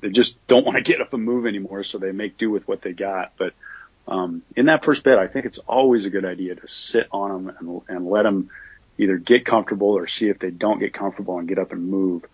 they 0.00 0.10
just 0.10 0.44
don't 0.46 0.64
want 0.64 0.76
to 0.76 0.82
get 0.82 1.00
up 1.00 1.12
and 1.14 1.24
move 1.24 1.46
anymore, 1.46 1.84
so 1.84 1.98
they 1.98 2.12
make 2.12 2.38
do 2.38 2.50
with 2.50 2.66
what 2.68 2.82
they 2.82 2.92
got. 2.92 3.32
But 3.36 3.54
um, 4.08 4.42
in 4.54 4.66
that 4.66 4.84
first 4.84 5.04
bed, 5.04 5.18
I 5.18 5.26
think 5.26 5.46
it's 5.46 5.58
always 5.58 6.04
a 6.04 6.10
good 6.10 6.24
idea 6.24 6.54
to 6.54 6.68
sit 6.68 7.08
on 7.12 7.30
them 7.30 7.56
and, 7.58 7.82
and 7.88 8.10
let 8.10 8.22
them 8.22 8.50
either 8.98 9.18
get 9.18 9.44
comfortable 9.44 9.88
or 9.88 10.06
see 10.06 10.28
if 10.28 10.38
they 10.38 10.50
don't 10.50 10.78
get 10.78 10.92
comfortable 10.92 11.38
and 11.38 11.48
get 11.48 11.58
up 11.58 11.72
and 11.72 11.88
move. 11.88 12.24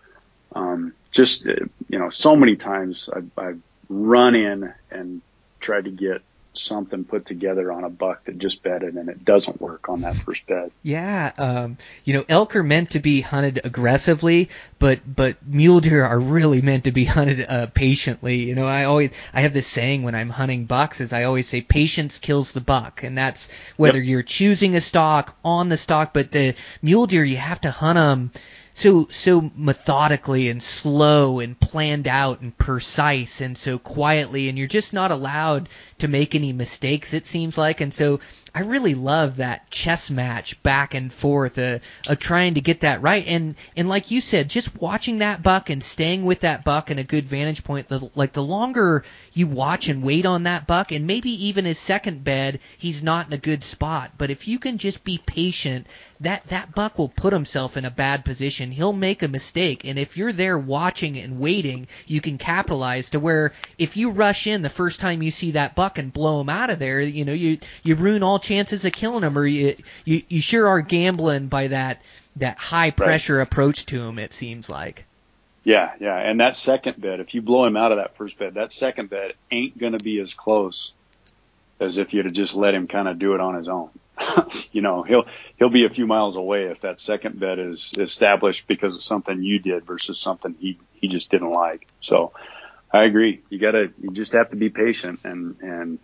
Um, 0.55 0.93
just 1.11 1.47
uh, 1.47 1.53
you 1.89 1.99
know, 1.99 2.09
so 2.09 2.35
many 2.35 2.55
times 2.55 3.09
I've, 3.13 3.29
I've 3.37 3.61
run 3.89 4.35
in 4.35 4.73
and 4.91 5.21
tried 5.59 5.85
to 5.85 5.91
get 5.91 6.21
something 6.53 7.03
put 7.03 7.25
together 7.25 7.71
on 7.71 7.83
a 7.83 7.89
buck 7.89 8.25
that 8.25 8.37
just 8.37 8.61
bedded 8.63 8.95
and 8.95 9.09
it 9.09 9.25
doesn't 9.25 9.59
work 9.59 9.89
on 9.89 10.01
that 10.01 10.15
first 10.15 10.45
bed. 10.47 10.71
Yeah, 10.81 11.31
um, 11.37 11.77
you 12.03 12.13
know, 12.13 12.23
elk 12.29 12.55
are 12.55 12.63
meant 12.63 12.91
to 12.91 12.99
be 12.99 13.21
hunted 13.21 13.61
aggressively, 13.63 14.49
but 14.79 14.99
but 15.05 15.37
mule 15.45 15.79
deer 15.79 16.03
are 16.03 16.19
really 16.19 16.61
meant 16.61 16.85
to 16.85 16.91
be 16.91 17.05
hunted 17.17 17.45
uh, 17.47 17.67
patiently. 17.67 18.37
You 18.37 18.55
know, 18.55 18.65
I 18.65 18.85
always 18.85 19.11
I 19.33 19.41
have 19.41 19.53
this 19.53 19.67
saying 19.67 20.03
when 20.03 20.15
I'm 20.15 20.29
hunting 20.29 20.65
bucks 20.65 21.01
is 21.01 21.13
I 21.13 21.23
always 21.23 21.47
say 21.47 21.61
patience 21.61 22.19
kills 22.19 22.51
the 22.51 22.61
buck, 22.61 23.03
and 23.03 23.17
that's 23.17 23.49
whether 23.77 23.99
Yep. 23.99 24.07
you're 24.07 24.23
choosing 24.23 24.75
a 24.75 24.81
stock 24.81 25.35
on 25.43 25.69
the 25.69 25.77
stock, 25.77 26.13
but 26.13 26.31
the 26.31 26.55
mule 26.81 27.07
deer 27.07 27.23
you 27.23 27.37
have 27.37 27.61
to 27.61 27.71
hunt 27.71 27.97
them 27.97 28.31
so 28.73 29.07
so 29.11 29.51
methodically 29.55 30.49
and 30.49 30.61
slow 30.61 31.39
and 31.39 31.59
planned 31.59 32.07
out 32.07 32.41
and 32.41 32.57
precise 32.57 33.39
and 33.39 33.57
so 33.57 33.77
quietly 33.77 34.49
and 34.49 34.57
you're 34.57 34.67
just 34.67 34.93
not 34.93 35.11
allowed 35.11 35.69
to 35.99 36.07
make 36.07 36.33
any 36.33 36.51
mistakes 36.51 37.13
it 37.13 37.25
seems 37.25 37.57
like. 37.57 37.81
And 37.81 37.93
so 37.93 38.19
I 38.55 38.61
really 38.61 38.95
love 38.95 39.37
that 39.37 39.69
chess 39.69 40.09
match 40.09 40.61
back 40.63 40.93
and 40.93 41.13
forth 41.13 41.57
uh, 41.57 41.79
of 42.09 42.19
trying 42.19 42.55
to 42.55 42.61
get 42.61 42.81
that 42.81 43.01
right. 43.01 43.25
And 43.27 43.55
and 43.77 43.87
like 43.87 44.11
you 44.11 44.21
said 44.21 44.49
just 44.49 44.79
watching 44.81 45.19
that 45.19 45.43
buck 45.43 45.69
and 45.69 45.83
staying 45.83 46.23
with 46.25 46.41
that 46.41 46.63
buck 46.63 46.89
in 46.89 46.99
a 46.99 47.03
good 47.03 47.25
vantage 47.25 47.63
point 47.63 47.87
the, 47.87 48.09
like 48.15 48.33
the 48.33 48.43
longer 48.43 49.03
you 49.33 49.47
watch 49.47 49.87
and 49.89 50.03
wait 50.03 50.25
on 50.25 50.43
that 50.43 50.67
buck 50.67 50.91
and 50.91 51.07
maybe 51.07 51.47
even 51.47 51.65
his 51.65 51.79
second 51.79 52.23
bed 52.23 52.59
he's 52.77 53.03
not 53.03 53.27
in 53.27 53.33
a 53.33 53.37
good 53.37 53.63
spot 53.63 54.11
but 54.17 54.31
if 54.31 54.47
you 54.47 54.59
can 54.59 54.77
just 54.77 55.03
be 55.03 55.17
patient 55.17 55.85
that 56.23 56.47
that 56.47 56.73
buck 56.73 56.97
will 56.97 57.09
put 57.09 57.33
himself 57.33 57.75
in 57.75 57.85
a 57.85 57.91
bad 57.91 58.23
position. 58.23 58.71
He'll 58.71 58.93
make 58.93 59.23
a 59.23 59.27
mistake, 59.27 59.83
and 59.83 59.99
if 59.99 60.15
you're 60.17 60.31
there 60.31 60.57
watching 60.57 61.17
and 61.17 61.37
waiting, 61.37 61.87
you 62.07 62.21
can 62.21 62.37
capitalize 62.37 63.09
to 63.11 63.19
where 63.19 63.53
if 63.77 63.97
you 63.97 64.11
rush 64.11 64.47
in 64.47 64.61
the 64.61 64.69
first 64.69 64.99
time 65.01 65.21
you 65.21 65.31
see 65.31 65.51
that 65.51 65.75
buck 65.75 65.97
and 65.97 66.13
blow 66.13 66.39
him 66.41 66.49
out 66.49 66.69
of 66.69 66.79
there, 66.79 67.01
you 67.01 67.25
know 67.25 67.33
you 67.33 67.59
you 67.83 67.95
ruin 67.95 68.23
all 68.23 68.39
chances 68.39 68.85
of 68.85 68.93
killing 68.93 69.23
him, 69.23 69.37
or 69.37 69.45
you 69.45 69.75
you, 70.05 70.21
you 70.29 70.41
sure 70.41 70.67
are 70.67 70.81
gambling 70.81 71.47
by 71.47 71.67
that 71.67 72.01
that 72.37 72.57
high 72.57 72.91
pressure 72.91 73.41
approach 73.41 73.85
to 73.87 74.01
him. 74.01 74.17
It 74.17 74.33
seems 74.33 74.69
like. 74.69 75.05
Yeah, 75.63 75.91
yeah. 75.99 76.17
And 76.17 76.39
that 76.39 76.55
second 76.55 76.99
bed, 76.99 77.19
if 77.19 77.33
you 77.33 77.41
blow 77.41 77.65
him 77.65 77.77
out 77.77 77.91
of 77.91 77.97
that 77.97 78.17
first 78.17 78.37
bed, 78.37 78.55
that 78.55 78.73
second 78.73 79.09
bed 79.09 79.33
ain't 79.51 79.77
going 79.77 79.93
to 79.93 80.03
be 80.03 80.19
as 80.19 80.33
close 80.33 80.93
as 81.79 81.97
if 81.97 82.13
you'd 82.13 82.25
have 82.25 82.33
just 82.33 82.55
let 82.55 82.73
him 82.73 82.87
kind 82.87 83.07
of 83.07 83.19
do 83.19 83.33
it 83.33 83.39
on 83.39 83.55
his 83.55 83.67
own. 83.67 83.89
you 84.71 84.81
know, 84.81 85.03
he'll 85.03 85.25
he'll 85.57 85.69
be 85.69 85.85
a 85.85 85.89
few 85.89 86.05
miles 86.05 86.35
away 86.35 86.65
if 86.65 86.81
that 86.81 86.99
second 86.99 87.39
bed 87.39 87.59
is 87.59 87.91
established 87.97 88.67
because 88.67 88.95
of 88.95 89.03
something 89.03 89.41
you 89.41 89.59
did 89.59 89.85
versus 89.85 90.19
something 90.19 90.55
he 90.59 90.77
he 90.93 91.07
just 91.07 91.31
didn't 91.31 91.51
like. 91.51 91.87
So 91.99 92.31
I 92.91 93.03
agree. 93.03 93.41
You 93.49 93.57
gotta 93.57 93.91
you 94.01 94.11
just 94.11 94.33
have 94.33 94.49
to 94.49 94.55
be 94.55 94.69
patient 94.69 95.21
and 95.23 95.55
and 95.61 95.99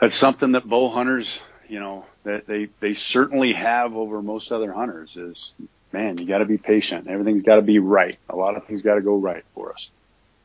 that's 0.00 0.14
something 0.14 0.52
that 0.52 0.66
bow 0.66 0.88
hunters, 0.88 1.40
you 1.68 1.78
know, 1.78 2.06
that 2.24 2.46
they 2.46 2.68
they 2.80 2.94
certainly 2.94 3.52
have 3.52 3.94
over 3.94 4.22
most 4.22 4.50
other 4.50 4.72
hunters 4.72 5.16
is 5.16 5.52
man, 5.94 6.18
you 6.18 6.26
got 6.26 6.38
to 6.38 6.44
be 6.44 6.58
patient. 6.58 7.06
Everything's 7.06 7.44
got 7.44 7.56
to 7.56 7.62
be 7.62 7.78
right. 7.78 8.18
A 8.28 8.36
lot 8.36 8.56
of 8.56 8.66
things 8.66 8.82
got 8.82 8.96
to 8.96 9.00
go 9.00 9.16
right 9.16 9.44
for 9.54 9.72
us. 9.72 9.88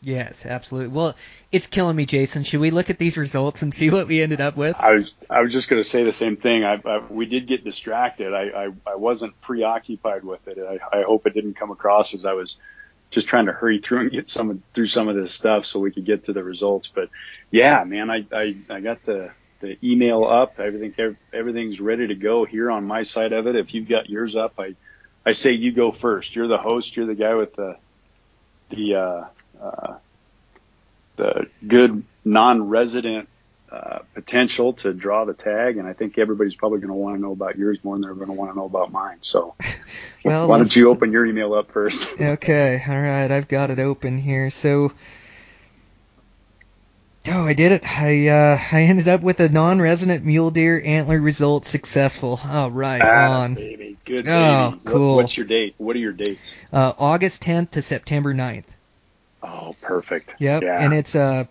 Yes, 0.01 0.45
absolutely. 0.45 0.95
Well, 0.95 1.15
it's 1.51 1.67
killing 1.67 1.95
me, 1.95 2.05
Jason. 2.05 2.43
Should 2.43 2.61
we 2.61 2.71
look 2.71 2.89
at 2.89 2.97
these 2.97 3.17
results 3.17 3.63
and 3.63 3.73
see 3.73 3.89
what 3.89 4.07
we 4.07 4.21
ended 4.21 4.39
up 4.39 4.55
with? 4.55 4.77
I 4.79 4.93
was 4.93 5.13
I 5.29 5.41
was 5.41 5.51
just 5.51 5.67
going 5.67 5.81
to 5.81 5.89
say 5.89 6.03
the 6.03 6.13
same 6.13 6.37
thing. 6.37 6.63
I, 6.63 6.79
I 6.85 6.99
we 7.09 7.25
did 7.25 7.47
get 7.47 7.65
distracted. 7.65 8.33
I, 8.33 8.67
I 8.67 8.69
I 8.87 8.95
wasn't 8.95 9.39
preoccupied 9.41 10.23
with 10.23 10.47
it. 10.47 10.57
I 10.57 10.99
I 10.99 11.01
hope 11.01 11.27
it 11.27 11.33
didn't 11.33 11.55
come 11.55 11.71
across 11.71 12.13
as 12.13 12.23
I 12.23 12.31
was 12.31 12.57
just 13.11 13.27
trying 13.27 13.47
to 13.47 13.51
hurry 13.51 13.79
through 13.79 14.01
and 14.01 14.11
get 14.11 14.29
some 14.29 14.63
through 14.73 14.87
some 14.87 15.09
of 15.09 15.17
this 15.17 15.33
stuff 15.33 15.65
so 15.65 15.79
we 15.79 15.91
could 15.91 16.05
get 16.05 16.25
to 16.25 16.33
the 16.33 16.43
results. 16.43 16.87
But 16.87 17.09
yeah, 17.51 17.83
man, 17.83 18.09
I 18.09 18.25
I 18.31 18.55
I 18.69 18.79
got 18.79 19.03
the 19.05 19.31
the 19.59 19.77
email 19.83 20.23
up. 20.23 20.61
Everything 20.61 21.17
everything's 21.33 21.81
ready 21.81 22.07
to 22.07 22.15
go 22.15 22.45
here 22.45 22.71
on 22.71 22.85
my 22.85 23.03
side 23.03 23.33
of 23.33 23.47
it. 23.47 23.57
If 23.57 23.73
you've 23.73 23.89
got 23.89 24.09
yours 24.09 24.37
up, 24.37 24.53
I 24.59 24.75
I 25.25 25.33
say 25.33 25.53
you 25.53 25.71
go 25.71 25.91
first. 25.91 26.35
You're 26.35 26.47
the 26.47 26.57
host. 26.57 26.95
You're 26.95 27.05
the 27.05 27.15
guy 27.15 27.35
with 27.35 27.55
the 27.55 27.77
the 28.69 28.95
uh, 28.95 29.25
uh, 29.61 29.97
the 31.15 31.47
good 31.67 32.03
non-resident 32.23 33.27
uh, 33.71 33.99
potential 34.15 34.73
to 34.73 34.93
draw 34.93 35.25
the 35.25 35.33
tag, 35.33 35.77
and 35.77 35.87
I 35.87 35.93
think 35.93 36.17
everybody's 36.17 36.55
probably 36.55 36.79
going 36.79 36.89
to 36.89 36.95
want 36.95 37.17
to 37.17 37.21
know 37.21 37.33
about 37.33 37.57
yours 37.57 37.77
more 37.83 37.95
than 37.95 38.01
they're 38.01 38.13
going 38.13 38.27
to 38.27 38.33
want 38.33 38.51
to 38.51 38.57
know 38.57 38.65
about 38.65 38.91
mine. 38.91 39.17
So, 39.21 39.55
well, 40.25 40.47
why 40.47 40.57
don't 40.57 40.75
you 40.75 40.89
open 40.89 41.11
your 41.11 41.25
email 41.25 41.53
up 41.53 41.71
first? 41.71 42.09
okay, 42.19 42.81
all 42.87 42.99
right, 42.99 43.29
I've 43.29 43.47
got 43.47 43.69
it 43.69 43.79
open 43.79 44.17
here. 44.17 44.49
So, 44.49 44.91
oh, 47.27 47.45
I 47.45 47.53
did 47.53 47.71
it. 47.71 47.83
I 47.85 48.27
uh, 48.27 48.57
I 48.71 48.83
ended 48.83 49.07
up 49.07 49.21
with 49.21 49.39
a 49.39 49.49
non-resident 49.49 50.25
mule 50.25 50.51
deer 50.51 50.81
antler 50.83 51.19
result 51.19 51.65
successful. 51.65 52.39
All 52.43 52.71
right, 52.71 53.01
ah, 53.01 53.41
on. 53.41 53.55
Baby. 53.55 53.97
Good. 54.05 54.25
Oh, 54.27 54.71
baby. 54.71 54.81
cool. 54.85 55.15
What, 55.15 55.23
what's 55.23 55.37
your 55.37 55.45
date? 55.45 55.75
What 55.77 55.95
are 55.95 55.99
your 55.99 56.13
dates? 56.13 56.53
Uh, 56.73 56.93
August 56.97 57.43
10th 57.43 57.71
to 57.71 57.81
September 57.81 58.33
9th. 58.33 58.63
Oh, 59.43 59.75
perfect. 59.81 60.35
Yep. 60.39 60.63
Yeah. 60.63 60.83
And 60.83 60.93
it's 60.93 61.15
a 61.15 61.47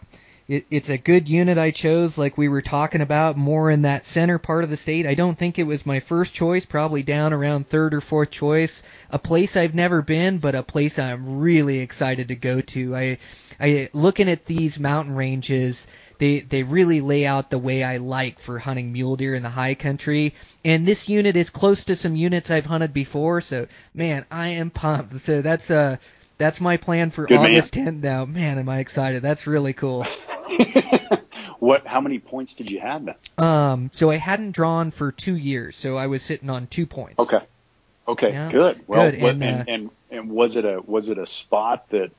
it, 0.48 0.64
it's 0.70 0.88
a 0.88 0.96
good 0.96 1.28
unit 1.28 1.58
I 1.58 1.72
chose, 1.72 2.16
like 2.16 2.38
we 2.38 2.48
were 2.48 2.62
talking 2.62 3.02
about, 3.02 3.36
more 3.36 3.70
in 3.70 3.82
that 3.82 4.06
center 4.06 4.38
part 4.38 4.64
of 4.64 4.70
the 4.70 4.78
state. 4.78 5.06
I 5.06 5.14
don't 5.14 5.38
think 5.38 5.58
it 5.58 5.64
was 5.64 5.84
my 5.84 6.00
first 6.00 6.32
choice, 6.32 6.64
probably 6.64 7.02
down 7.02 7.34
around 7.34 7.68
third 7.68 7.92
or 7.92 8.00
fourth 8.00 8.30
choice. 8.30 8.82
A 9.10 9.18
place 9.18 9.56
I've 9.58 9.74
never 9.74 10.00
been, 10.00 10.38
but 10.38 10.54
a 10.54 10.62
place 10.62 10.98
I'm 10.98 11.40
really 11.40 11.80
excited 11.80 12.28
to 12.28 12.34
go 12.34 12.62
to. 12.62 12.96
I, 12.96 13.18
I 13.60 13.90
looking 13.92 14.30
at 14.30 14.46
these 14.46 14.80
mountain 14.80 15.14
ranges, 15.14 15.86
they 16.18 16.40
they 16.40 16.62
really 16.62 17.02
lay 17.02 17.26
out 17.26 17.50
the 17.50 17.58
way 17.58 17.84
I 17.84 17.98
like 17.98 18.38
for 18.38 18.58
hunting 18.58 18.90
mule 18.90 19.16
deer 19.16 19.34
in 19.34 19.42
the 19.42 19.50
high 19.50 19.74
country. 19.74 20.34
And 20.64 20.86
this 20.86 21.10
unit 21.10 21.36
is 21.36 21.50
close 21.50 21.84
to 21.84 21.96
some 21.96 22.16
units 22.16 22.50
I've 22.50 22.66
hunted 22.66 22.94
before, 22.94 23.42
so 23.42 23.66
man, 23.92 24.24
I 24.30 24.48
am 24.48 24.70
pumped. 24.70 25.20
So 25.20 25.42
that's 25.42 25.70
uh 25.70 25.98
that's 26.38 26.58
my 26.58 26.78
plan 26.78 27.10
for 27.10 27.26
Good 27.26 27.38
August 27.38 27.76
man. 27.76 28.00
10th 28.00 28.02
now. 28.02 28.24
Man, 28.24 28.58
am 28.58 28.68
I 28.68 28.78
excited. 28.78 29.22
That's 29.22 29.46
really 29.46 29.74
cool. 29.74 30.06
what? 31.58 31.86
How 31.86 32.00
many 32.00 32.18
points 32.18 32.54
did 32.54 32.70
you 32.70 32.80
have 32.80 33.04
then? 33.04 33.14
Um, 33.36 33.90
so 33.92 34.10
I 34.10 34.16
hadn't 34.16 34.52
drawn 34.52 34.90
for 34.90 35.12
two 35.12 35.36
years, 35.36 35.76
so 35.76 35.96
I 35.96 36.06
was 36.06 36.22
sitting 36.22 36.50
on 36.50 36.66
two 36.66 36.86
points. 36.86 37.18
Okay. 37.18 37.40
Okay. 38.06 38.32
Yeah. 38.32 38.50
Good. 38.50 38.80
Well, 38.86 39.10
Good, 39.10 39.20
what- 39.22 39.30
and, 39.34 39.42
and, 39.42 39.60
uh, 39.60 39.64
and 39.68 39.90
and 40.10 40.30
was 40.30 40.56
it 40.56 40.64
a 40.64 40.80
was 40.80 41.08
it 41.08 41.18
a 41.18 41.26
spot 41.26 41.88
that 41.90 42.10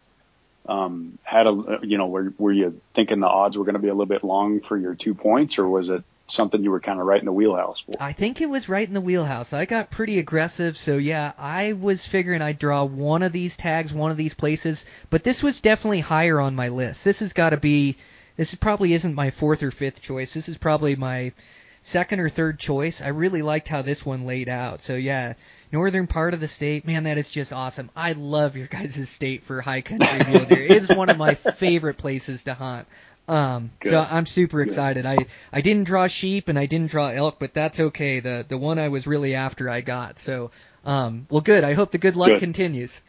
um 0.68 1.18
had 1.24 1.48
a 1.48 1.80
you 1.84 1.98
know 1.98 2.08
were 2.08 2.34
were 2.38 2.52
you 2.52 2.80
thinking 2.94 3.20
the 3.20 3.28
odds 3.28 3.58
were 3.58 3.64
going 3.66 3.74
to 3.74 3.80
be 3.82 3.88
a 3.88 3.94
little 3.94 4.06
bit 4.06 4.24
long 4.24 4.60
for 4.62 4.78
your 4.78 4.94
two 4.94 5.16
points 5.16 5.58
or 5.58 5.68
was 5.68 5.90
it 5.90 6.04
something 6.28 6.64
you 6.64 6.70
were 6.70 6.80
kind 6.80 7.00
of 7.00 7.08
right 7.08 7.20
in 7.20 7.26
the 7.26 7.34
wheelhouse 7.34 7.80
for? 7.80 7.94
I 8.00 8.14
think 8.14 8.40
it 8.42 8.50
was 8.50 8.70
right 8.70 8.88
in 8.88 8.94
the 8.94 9.02
wheelhouse. 9.02 9.52
I 9.52 9.66
got 9.66 9.90
pretty 9.90 10.20
aggressive, 10.20 10.78
so 10.78 10.98
yeah, 10.98 11.32
I 11.40 11.74
was 11.74 12.06
figuring 12.06 12.44
I'd 12.44 12.60
draw 12.60 12.84
one 12.84 13.24
of 13.24 13.32
these 13.32 13.58
tags, 13.58 13.92
one 13.92 14.12
of 14.12 14.18
these 14.18 14.36
places, 14.36 14.86
but 15.10 15.24
this 15.24 15.42
was 15.42 15.62
definitely 15.62 16.02
higher 16.02 16.40
on 16.40 16.56
my 16.56 16.70
list. 16.70 17.04
This 17.04 17.22
has 17.22 17.34
got 17.34 17.50
to 17.50 17.58
be, 17.58 17.98
this 18.40 18.56
probably 18.56 18.94
isn't 18.94 19.16
my 19.16 19.32
fourth 19.32 19.64
or 19.64 19.70
fifth 19.70 20.02
choice. 20.02 20.34
This 20.34 20.48
is 20.48 20.58
probably 20.58 20.96
my 20.96 21.34
second 21.82 22.22
or 22.22 22.30
third 22.30 22.58
choice. 22.58 23.02
I 23.02 23.10
really 23.10 23.42
liked 23.42 23.68
how 23.68 23.82
this 23.82 24.06
one 24.06 24.26
laid 24.26 24.48
out. 24.48 24.82
So 24.82 24.96
yeah, 24.96 25.34
northern 25.74 26.08
part 26.08 26.34
of 26.34 26.40
the 26.40 26.48
state, 26.48 26.88
man, 26.88 27.04
that 27.04 27.18
is 27.18 27.30
just 27.30 27.52
awesome. 27.52 27.90
I 27.98 28.14
love 28.14 28.56
your 28.56 28.68
guys' 28.72 29.10
state 29.10 29.44
for 29.44 29.60
high 29.60 29.82
country 29.82 30.24
mule 30.26 30.46
deer. 30.46 30.62
It 30.62 30.72
is 30.72 30.88
one 30.88 31.10
of 31.10 31.18
my 31.18 31.36
favorite 31.58 31.98
places 31.98 32.44
to 32.44 32.54
hunt. 32.54 32.88
Um, 33.28 33.72
Good. 33.82 33.90
so 33.90 34.08
I'm 34.10 34.26
super 34.26 34.60
Good. 34.60 34.68
excited. 34.68 35.06
I 35.06 35.18
I 35.52 35.60
didn't 35.60 35.84
draw 35.84 36.08
sheep 36.08 36.48
and 36.48 36.58
I 36.58 36.66
didn't 36.66 36.92
draw 36.92 37.10
elk, 37.10 37.40
but 37.40 37.54
that's 37.54 37.82
okay. 37.82 38.22
The 38.22 38.46
the 38.48 38.58
one 38.58 38.80
I 38.80 38.88
was 38.88 39.06
really 39.06 39.36
after 39.36 39.70
I 39.70 39.82
got. 39.82 40.18
So 40.18 40.52
um, 40.86 41.28
well, 41.30 41.42
good. 41.42 41.66
I 41.66 41.74
hope 41.74 41.92
the 41.92 41.98
good 41.98 42.16
luck 42.16 42.30
Good. 42.30 42.40
continues. 42.40 43.02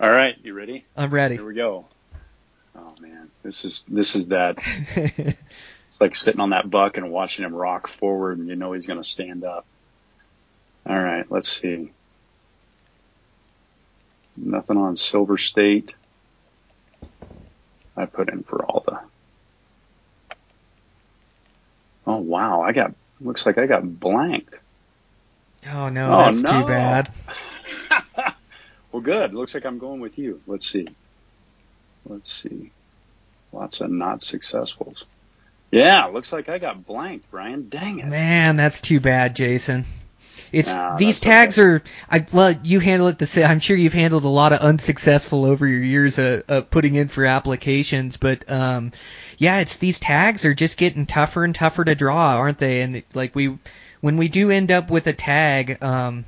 All 0.00 0.08
right, 0.08 0.34
you 0.42 0.54
ready? 0.54 0.86
I'm 0.96 1.10
ready. 1.10 1.34
Here 1.34 1.44
we 1.44 1.54
go. 1.54 1.84
Oh 2.76 2.94
man, 3.00 3.30
this 3.42 3.64
is 3.64 3.84
this 3.88 4.14
is 4.16 4.28
that. 4.28 4.58
It's 5.88 6.00
like 6.00 6.14
sitting 6.16 6.40
on 6.40 6.50
that 6.50 6.68
buck 6.68 6.98
and 6.98 7.10
watching 7.10 7.44
him 7.44 7.54
rock 7.54 7.88
forward, 7.88 8.38
and 8.38 8.48
you 8.48 8.56
know 8.56 8.72
he's 8.72 8.86
going 8.86 9.02
to 9.02 9.08
stand 9.08 9.44
up. 9.44 9.66
All 10.88 10.98
right, 10.98 11.24
let's 11.30 11.48
see. 11.48 11.92
Nothing 14.36 14.76
on 14.76 14.96
Silver 14.96 15.38
State. 15.38 15.94
I 17.96 18.06
put 18.06 18.30
in 18.32 18.42
for 18.44 18.64
all 18.66 18.84
the. 18.86 18.98
Oh 22.06 22.18
wow, 22.18 22.62
I 22.62 22.72
got 22.72 22.92
looks 23.20 23.46
like 23.46 23.58
I 23.58 23.66
got 23.66 23.84
blanked. 23.88 24.56
oh 25.68 25.88
no, 25.88 26.10
Oh, 26.10 26.16
that's 26.16 26.42
no. 26.42 26.50
too 26.50 26.64
bad. 26.64 27.10
Well, 28.92 29.02
good. 29.02 29.34
Looks 29.34 29.54
like 29.54 29.66
I'm 29.66 29.78
going 29.78 30.00
with 30.00 30.18
you. 30.18 30.42
Let's 30.46 30.66
see. 30.68 30.96
Let's 32.08 32.32
see. 32.32 32.70
Lots 33.52 33.80
of 33.80 33.90
not 33.90 34.20
successfuls. 34.20 35.04
Yeah, 35.70 36.06
looks 36.06 36.32
like 36.32 36.48
I 36.48 36.58
got 36.58 36.86
blanked, 36.86 37.30
Brian. 37.30 37.68
Dang 37.68 37.98
it. 37.98 38.06
Man, 38.06 38.56
that's 38.56 38.80
too 38.80 39.00
bad, 39.00 39.34
Jason. 39.34 39.84
It's 40.52 40.72
Nah, 40.72 40.96
these 40.96 41.20
tags 41.20 41.58
are. 41.58 41.82
I 42.08 42.24
well, 42.32 42.54
you 42.62 42.78
handle 42.78 43.08
it 43.08 43.18
the 43.18 43.26
same. 43.26 43.46
I'm 43.46 43.58
sure 43.60 43.76
you've 43.76 43.92
handled 43.92 44.24
a 44.24 44.28
lot 44.28 44.52
of 44.52 44.60
unsuccessful 44.60 45.44
over 45.44 45.66
your 45.66 45.82
years 45.82 46.18
of, 46.18 46.44
of 46.48 46.70
putting 46.70 46.94
in 46.94 47.08
for 47.08 47.24
applications, 47.24 48.16
but 48.16 48.48
um, 48.50 48.92
yeah, 49.38 49.60
it's 49.60 49.76
these 49.76 49.98
tags 49.98 50.44
are 50.44 50.54
just 50.54 50.78
getting 50.78 51.06
tougher 51.06 51.44
and 51.44 51.54
tougher 51.54 51.84
to 51.84 51.94
draw, 51.94 52.36
aren't 52.36 52.58
they? 52.58 52.82
And 52.82 53.02
like 53.12 53.34
we, 53.34 53.58
when 54.00 54.16
we 54.16 54.28
do 54.28 54.50
end 54.50 54.70
up 54.70 54.88
with 54.88 55.06
a 55.08 55.12
tag, 55.12 55.82
um, 55.82 56.24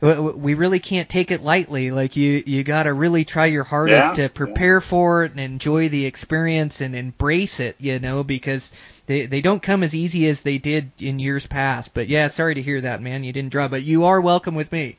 we 0.00 0.54
really 0.54 0.78
can't 0.78 1.08
take 1.08 1.30
it 1.30 1.42
lightly. 1.42 1.90
Like 1.90 2.16
you, 2.16 2.42
you 2.46 2.62
got 2.64 2.84
to 2.84 2.92
really 2.92 3.24
try 3.24 3.46
your 3.46 3.64
hardest 3.64 4.16
Yeah, 4.18 4.24
to 4.24 4.28
prepare 4.28 4.80
for 4.80 5.24
it 5.24 5.32
and 5.32 5.40
enjoy 5.40 5.88
the 5.88 6.06
experience 6.06 6.80
and 6.80 6.94
embrace 6.94 7.60
it. 7.60 7.76
You 7.78 7.98
know, 7.98 8.22
because 8.24 8.72
they 9.06 9.26
they 9.26 9.40
don't 9.40 9.62
come 9.62 9.82
as 9.82 9.94
easy 9.94 10.28
as 10.28 10.42
they 10.42 10.58
did 10.58 10.92
in 11.00 11.18
years 11.18 11.46
past. 11.46 11.94
But 11.94 12.08
yeah, 12.08 12.28
sorry 12.28 12.54
to 12.54 12.62
hear 12.62 12.80
that, 12.82 13.02
man. 13.02 13.24
You 13.24 13.32
didn't 13.32 13.52
draw, 13.52 13.68
but 13.68 13.82
you 13.82 14.04
are 14.04 14.20
welcome 14.20 14.54
with 14.54 14.70
me. 14.72 14.98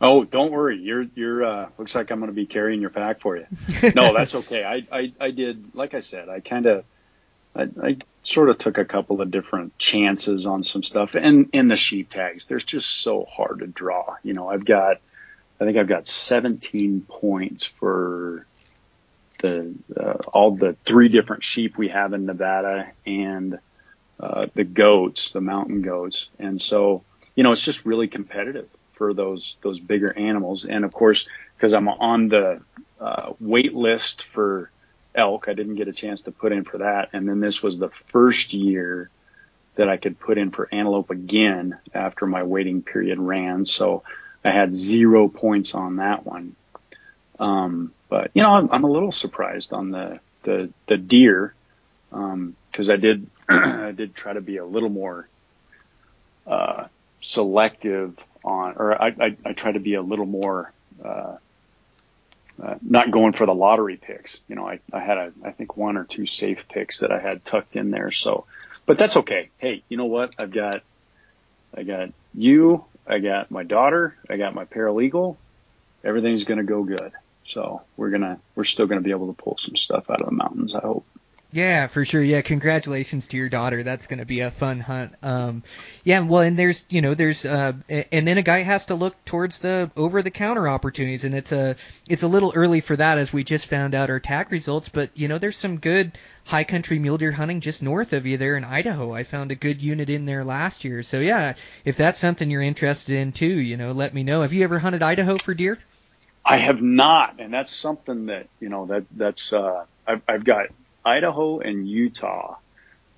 Oh, 0.00 0.24
don't 0.24 0.52
worry. 0.52 0.78
You're 0.78 1.06
you're 1.14 1.44
uh 1.44 1.70
looks 1.78 1.94
like 1.94 2.10
I'm 2.10 2.18
going 2.20 2.30
to 2.30 2.34
be 2.34 2.46
carrying 2.46 2.80
your 2.80 2.90
pack 2.90 3.20
for 3.20 3.36
you. 3.36 3.46
No, 3.94 4.14
that's 4.14 4.34
okay. 4.34 4.64
I 4.64 4.86
I 4.96 5.12
I 5.20 5.30
did 5.30 5.74
like 5.74 5.94
I 5.94 6.00
said, 6.00 6.28
I 6.28 6.40
kind 6.40 6.66
of 6.66 6.84
I, 7.56 7.68
I 7.82 7.96
sort 8.22 8.50
of 8.50 8.58
took 8.58 8.78
a 8.78 8.84
couple 8.84 9.20
of 9.20 9.30
different 9.30 9.78
chances 9.78 10.46
on 10.46 10.62
some 10.62 10.82
stuff 10.82 11.14
and 11.14 11.48
in 11.52 11.68
the 11.68 11.76
sheep 11.76 12.10
tags. 12.10 12.44
There's 12.44 12.64
just 12.64 12.88
so 12.88 13.24
hard 13.24 13.60
to 13.60 13.66
draw. 13.66 14.16
You 14.22 14.34
know, 14.34 14.48
I've 14.48 14.64
got 14.64 15.00
I 15.60 15.64
think 15.64 15.78
I've 15.78 15.88
got 15.88 16.06
17 16.06 17.06
points 17.08 17.64
for 17.64 18.46
the 19.38 19.74
uh, 19.96 20.18
all 20.32 20.52
the 20.52 20.76
three 20.84 21.08
different 21.08 21.44
sheep 21.44 21.76
we 21.78 21.88
have 21.88 22.12
in 22.12 22.26
Nevada 22.26 22.92
and 23.06 23.58
uh, 24.20 24.46
the 24.54 24.64
goats, 24.64 25.30
the 25.30 25.40
mountain 25.40 25.82
goats, 25.82 26.28
and 26.38 26.60
so 26.60 27.02
you 27.34 27.42
know 27.42 27.52
it's 27.52 27.64
just 27.64 27.84
really 27.84 28.08
competitive 28.08 28.68
for 28.94 29.14
those 29.14 29.56
those 29.62 29.78
bigger 29.78 30.16
animals. 30.16 30.64
And 30.64 30.84
of 30.84 30.92
course, 30.92 31.28
because 31.56 31.74
I'm 31.74 31.88
on 31.88 32.28
the 32.28 32.62
uh, 33.00 33.32
wait 33.40 33.74
list 33.74 34.24
for 34.24 34.70
elk, 35.16 35.48
I 35.48 35.54
didn't 35.54 35.76
get 35.76 35.88
a 35.88 35.92
chance 35.92 36.22
to 36.22 36.32
put 36.32 36.52
in 36.52 36.64
for 36.64 36.78
that. 36.78 37.10
And 37.12 37.28
then 37.28 37.40
this 37.40 37.62
was 37.62 37.78
the 37.78 37.88
first 37.88 38.52
year 38.52 39.10
that 39.76 39.88
I 39.88 39.96
could 39.96 40.18
put 40.18 40.38
in 40.38 40.50
for 40.50 40.68
antelope 40.72 41.10
again 41.10 41.78
after 41.94 42.26
my 42.26 42.42
waiting 42.42 42.82
period 42.82 43.18
ran. 43.18 43.66
So 43.66 44.02
I 44.44 44.50
had 44.50 44.74
zero 44.74 45.28
points 45.28 45.74
on 45.74 45.96
that 45.96 46.24
one. 46.24 46.56
Um, 47.38 47.92
but 48.08 48.30
you 48.34 48.42
know, 48.42 48.50
I'm, 48.50 48.68
I'm 48.70 48.84
a 48.84 48.90
little 48.90 49.12
surprised 49.12 49.72
on 49.72 49.90
the 49.90 50.20
the 50.42 50.72
the 50.86 50.96
deer 50.96 51.54
because 52.10 52.54
because 52.70 52.90
I 52.90 52.96
did 52.96 53.26
I 53.48 53.92
did 53.92 54.14
try 54.14 54.32
to 54.32 54.40
be 54.40 54.56
a 54.56 54.64
little 54.64 54.88
more 54.88 55.28
uh, 56.46 56.86
selective 57.20 58.16
on, 58.44 58.74
or 58.76 59.00
I, 59.00 59.08
I, 59.08 59.36
I 59.44 59.52
try 59.52 59.72
to 59.72 59.80
be 59.80 59.94
a 59.94 60.02
little 60.02 60.26
more 60.26 60.72
uh, 61.04 61.36
uh, 62.62 62.76
not 62.82 63.10
going 63.10 63.32
for 63.32 63.46
the 63.46 63.54
lottery 63.54 63.96
picks. 63.96 64.38
You 64.48 64.56
know, 64.56 64.66
I, 64.66 64.80
I 64.92 65.00
had 65.00 65.18
a 65.18 65.32
I 65.44 65.50
think 65.50 65.76
one 65.76 65.96
or 65.96 66.04
two 66.04 66.26
safe 66.26 66.66
picks 66.68 67.00
that 67.00 67.12
I 67.12 67.18
had 67.18 67.44
tucked 67.44 67.76
in 67.76 67.90
there. 67.90 68.10
So, 68.12 68.46
but 68.86 68.98
that's 68.98 69.16
okay. 69.18 69.50
Hey, 69.58 69.82
you 69.88 69.96
know 69.96 70.06
what? 70.06 70.34
I've 70.38 70.52
got 70.52 70.82
I 71.76 71.82
got 71.82 72.10
you. 72.34 72.84
I 73.06 73.18
got 73.18 73.50
my 73.50 73.62
daughter. 73.62 74.16
I 74.28 74.36
got 74.36 74.54
my 74.54 74.64
paralegal. 74.64 75.36
Everything's 76.02 76.44
going 76.44 76.58
to 76.58 76.64
go 76.64 76.82
good. 76.82 77.12
So 77.44 77.82
we're 77.96 78.10
gonna 78.10 78.40
we're 78.54 78.64
still 78.64 78.86
going 78.86 79.00
to 79.00 79.04
be 79.04 79.12
able 79.12 79.32
to 79.32 79.42
pull 79.42 79.56
some 79.58 79.76
stuff 79.76 80.10
out 80.10 80.20
of 80.20 80.26
the 80.26 80.32
mountains. 80.32 80.74
I 80.74 80.80
hope. 80.80 81.06
Yeah, 81.56 81.86
for 81.86 82.04
sure. 82.04 82.22
Yeah, 82.22 82.42
congratulations 82.42 83.28
to 83.28 83.38
your 83.38 83.48
daughter. 83.48 83.82
That's 83.82 84.08
going 84.08 84.18
to 84.18 84.26
be 84.26 84.40
a 84.40 84.50
fun 84.50 84.78
hunt. 84.78 85.14
Um, 85.22 85.62
yeah, 86.04 86.20
well, 86.20 86.42
and 86.42 86.58
there's, 86.58 86.84
you 86.90 87.00
know, 87.00 87.14
there's, 87.14 87.46
uh, 87.46 87.72
and 87.88 88.28
then 88.28 88.36
a 88.36 88.42
guy 88.42 88.58
has 88.58 88.84
to 88.86 88.94
look 88.94 89.24
towards 89.24 89.58
the 89.60 89.90
over 89.96 90.20
the 90.20 90.30
counter 90.30 90.68
opportunities, 90.68 91.24
and 91.24 91.34
it's 91.34 91.52
a, 91.52 91.76
it's 92.10 92.22
a 92.22 92.28
little 92.28 92.52
early 92.54 92.82
for 92.82 92.94
that 92.94 93.16
as 93.16 93.32
we 93.32 93.42
just 93.42 93.68
found 93.68 93.94
out 93.94 94.10
our 94.10 94.20
tag 94.20 94.52
results, 94.52 94.90
but 94.90 95.08
you 95.14 95.28
know, 95.28 95.38
there's 95.38 95.56
some 95.56 95.78
good 95.78 96.12
high 96.44 96.64
country 96.64 96.98
mule 96.98 97.16
deer 97.16 97.32
hunting 97.32 97.62
just 97.62 97.82
north 97.82 98.12
of 98.12 98.26
you 98.26 98.36
there 98.36 98.58
in 98.58 98.62
Idaho. 98.64 99.14
I 99.14 99.22
found 99.22 99.50
a 99.50 99.54
good 99.54 99.80
unit 99.80 100.10
in 100.10 100.26
there 100.26 100.44
last 100.44 100.84
year. 100.84 101.02
So 101.02 101.20
yeah, 101.20 101.54
if 101.86 101.96
that's 101.96 102.18
something 102.18 102.50
you're 102.50 102.60
interested 102.60 103.16
in 103.16 103.32
too, 103.32 103.46
you 103.46 103.78
know, 103.78 103.92
let 103.92 104.12
me 104.12 104.24
know. 104.24 104.42
Have 104.42 104.52
you 104.52 104.62
ever 104.62 104.78
hunted 104.78 105.02
Idaho 105.02 105.38
for 105.38 105.54
deer? 105.54 105.78
I 106.44 106.58
have 106.58 106.82
not, 106.82 107.40
and 107.40 107.50
that's 107.50 107.74
something 107.74 108.26
that 108.26 108.46
you 108.60 108.68
know 108.68 108.84
that 108.88 109.06
that's 109.10 109.54
uh, 109.54 109.86
I've, 110.06 110.20
I've 110.28 110.44
got 110.44 110.66
Idaho 111.06 111.60
and 111.60 111.88
Utah. 111.88 112.56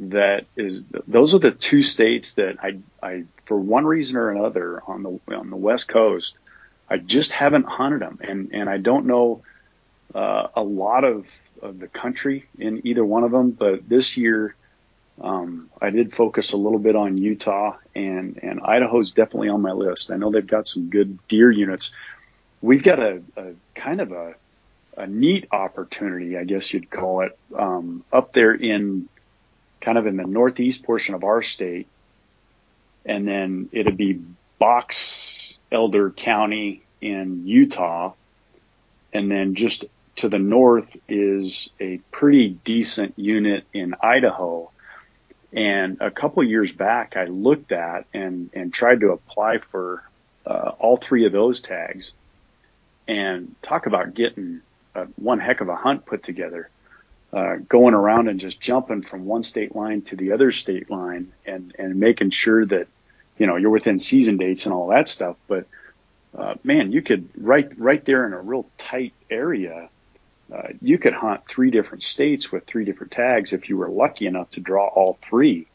That 0.00 0.46
is, 0.56 0.84
those 1.08 1.34
are 1.34 1.40
the 1.40 1.50
two 1.50 1.82
states 1.82 2.34
that 2.34 2.62
I, 2.62 2.78
I, 3.02 3.24
for 3.46 3.58
one 3.58 3.84
reason 3.84 4.16
or 4.16 4.30
another 4.30 4.80
on 4.86 5.02
the, 5.02 5.34
on 5.34 5.50
the 5.50 5.56
West 5.56 5.88
Coast, 5.88 6.38
I 6.88 6.98
just 6.98 7.32
haven't 7.32 7.64
hunted 7.64 8.00
them. 8.02 8.20
And, 8.22 8.50
and 8.52 8.70
I 8.70 8.78
don't 8.78 9.06
know, 9.06 9.42
uh, 10.14 10.48
a 10.54 10.62
lot 10.62 11.02
of, 11.04 11.26
of 11.60 11.80
the 11.80 11.88
country 11.88 12.46
in 12.58 12.86
either 12.86 13.04
one 13.04 13.24
of 13.24 13.32
them, 13.32 13.50
but 13.50 13.88
this 13.88 14.16
year, 14.16 14.54
um, 15.20 15.68
I 15.82 15.90
did 15.90 16.14
focus 16.14 16.52
a 16.52 16.56
little 16.56 16.78
bit 16.78 16.94
on 16.94 17.18
Utah 17.18 17.76
and, 17.94 18.38
and 18.40 18.60
Idaho's 18.60 19.10
definitely 19.10 19.48
on 19.48 19.62
my 19.62 19.72
list. 19.72 20.12
I 20.12 20.16
know 20.16 20.30
they've 20.30 20.46
got 20.46 20.68
some 20.68 20.90
good 20.90 21.18
deer 21.26 21.50
units. 21.50 21.90
We've 22.62 22.84
got 22.84 23.00
a, 23.00 23.22
a 23.36 23.52
kind 23.74 24.00
of 24.00 24.12
a, 24.12 24.34
a 24.98 25.06
neat 25.06 25.46
opportunity, 25.52 26.36
I 26.36 26.44
guess 26.44 26.72
you'd 26.72 26.90
call 26.90 27.22
it, 27.22 27.38
um, 27.56 28.04
up 28.12 28.32
there 28.32 28.52
in 28.52 29.08
kind 29.80 29.96
of 29.96 30.06
in 30.06 30.16
the 30.16 30.24
northeast 30.24 30.82
portion 30.82 31.14
of 31.14 31.22
our 31.22 31.42
state. 31.42 31.86
And 33.04 33.26
then 33.26 33.68
it'd 33.72 33.96
be 33.96 34.20
Box 34.58 35.54
Elder 35.70 36.10
County 36.10 36.82
in 37.00 37.46
Utah. 37.46 38.12
And 39.12 39.30
then 39.30 39.54
just 39.54 39.84
to 40.16 40.28
the 40.28 40.38
north 40.38 40.88
is 41.08 41.70
a 41.78 41.98
pretty 42.10 42.48
decent 42.48 43.14
unit 43.16 43.64
in 43.72 43.94
Idaho. 44.02 44.70
And 45.52 45.98
a 46.00 46.10
couple 46.10 46.42
years 46.42 46.72
back, 46.72 47.16
I 47.16 47.24
looked 47.26 47.70
at 47.70 48.04
and, 48.12 48.50
and 48.52 48.74
tried 48.74 49.00
to 49.00 49.12
apply 49.12 49.58
for 49.58 50.02
uh, 50.44 50.72
all 50.78 50.96
three 50.96 51.24
of 51.24 51.32
those 51.32 51.60
tags 51.60 52.12
and 53.06 53.54
talk 53.62 53.86
about 53.86 54.14
getting 54.14 54.60
uh, 54.94 55.06
one 55.16 55.40
heck 55.40 55.60
of 55.60 55.68
a 55.68 55.76
hunt 55.76 56.06
put 56.06 56.22
together. 56.22 56.70
Uh, 57.30 57.56
going 57.68 57.92
around 57.92 58.26
and 58.28 58.40
just 58.40 58.58
jumping 58.58 59.02
from 59.02 59.26
one 59.26 59.42
state 59.42 59.76
line 59.76 60.00
to 60.00 60.16
the 60.16 60.32
other 60.32 60.50
state 60.50 60.88
line 60.88 61.30
and, 61.44 61.74
and 61.78 61.96
making 61.96 62.30
sure 62.30 62.64
that, 62.64 62.88
you 63.36 63.46
know, 63.46 63.56
you're 63.56 63.68
within 63.68 63.98
season 63.98 64.38
dates 64.38 64.64
and 64.64 64.74
all 64.74 64.88
that 64.88 65.10
stuff. 65.10 65.36
But, 65.46 65.66
uh, 66.36 66.54
man, 66.64 66.90
you 66.90 67.02
could 67.02 67.28
right, 67.36 67.70
right 67.76 68.02
there 68.02 68.26
in 68.26 68.32
a 68.32 68.40
real 68.40 68.64
tight 68.78 69.12
area, 69.30 69.90
uh, 70.50 70.68
you 70.80 70.96
could 70.96 71.12
hunt 71.12 71.46
three 71.46 71.70
different 71.70 72.02
states 72.02 72.50
with 72.50 72.64
three 72.64 72.86
different 72.86 73.12
tags 73.12 73.52
if 73.52 73.68
you 73.68 73.76
were 73.76 73.90
lucky 73.90 74.26
enough 74.26 74.48
to 74.52 74.60
draw 74.60 74.86
all 74.86 75.18
three. 75.28 75.66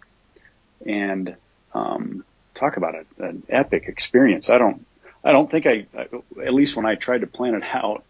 And, 0.87 1.35
um, 1.75 2.25
talk 2.55 2.77
about 2.77 2.95
a, 2.95 3.25
an 3.25 3.43
epic 3.49 3.85
experience. 3.87 4.49
I 4.49 4.57
don't, 4.57 4.85
I 5.23 5.31
don't 5.31 5.49
think 5.49 5.65
I, 5.65 5.85
at 5.95 6.53
least 6.53 6.75
when 6.75 6.85
I 6.85 6.95
tried 6.95 7.21
to 7.21 7.27
plan 7.27 7.55
it 7.55 7.63
out, 7.73 8.03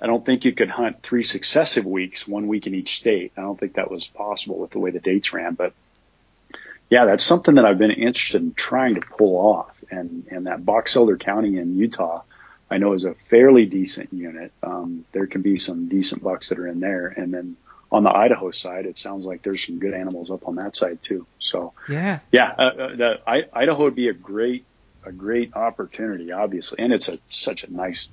I 0.00 0.06
don't 0.06 0.24
think 0.24 0.44
you 0.44 0.52
could 0.52 0.70
hunt 0.70 1.02
three 1.02 1.22
successive 1.22 1.84
weeks, 1.84 2.26
one 2.26 2.46
week 2.46 2.66
in 2.66 2.74
each 2.74 2.96
state. 2.96 3.32
I 3.36 3.40
don't 3.40 3.58
think 3.58 3.74
that 3.74 3.90
was 3.90 4.06
possible 4.06 4.58
with 4.58 4.70
the 4.70 4.78
way 4.78 4.90
the 4.90 5.00
dates 5.00 5.32
ran, 5.32 5.54
but 5.54 5.72
yeah, 6.90 7.04
that's 7.04 7.22
something 7.22 7.56
that 7.56 7.64
I've 7.64 7.78
been 7.78 7.90
interested 7.90 8.40
in 8.40 8.54
trying 8.54 8.94
to 8.94 9.00
pull 9.00 9.36
off. 9.36 9.74
And, 9.90 10.26
and 10.30 10.46
that 10.46 10.64
Box 10.64 10.96
Elder 10.96 11.18
County 11.18 11.58
in 11.58 11.76
Utah, 11.76 12.22
I 12.70 12.78
know 12.78 12.92
is 12.92 13.04
a 13.04 13.14
fairly 13.28 13.66
decent 13.66 14.12
unit. 14.12 14.52
Um, 14.62 15.04
there 15.12 15.26
can 15.26 15.42
be 15.42 15.58
some 15.58 15.88
decent 15.88 16.22
bucks 16.22 16.48
that 16.48 16.58
are 16.58 16.66
in 16.66 16.80
there. 16.80 17.08
And 17.08 17.32
then 17.32 17.56
on 17.90 18.04
the 18.04 18.10
Idaho 18.10 18.50
side, 18.50 18.86
it 18.86 18.96
sounds 18.98 19.26
like 19.26 19.42
there's 19.42 19.66
some 19.66 19.78
good 19.78 19.94
animals 19.94 20.30
up 20.30 20.46
on 20.46 20.56
that 20.56 20.76
side 20.76 21.02
too. 21.02 21.26
So 21.38 21.72
yeah, 21.88 22.20
yeah, 22.32 22.54
uh, 22.58 22.62
uh, 22.62 22.96
the, 22.96 23.20
I, 23.26 23.44
Idaho 23.52 23.84
would 23.84 23.94
be 23.94 24.08
a 24.08 24.14
great, 24.14 24.64
a 25.04 25.12
great 25.12 25.54
opportunity, 25.54 26.32
obviously. 26.32 26.78
And 26.80 26.92
it's 26.92 27.08
a, 27.08 27.18
such 27.30 27.64
a 27.64 27.72
nice 27.72 28.08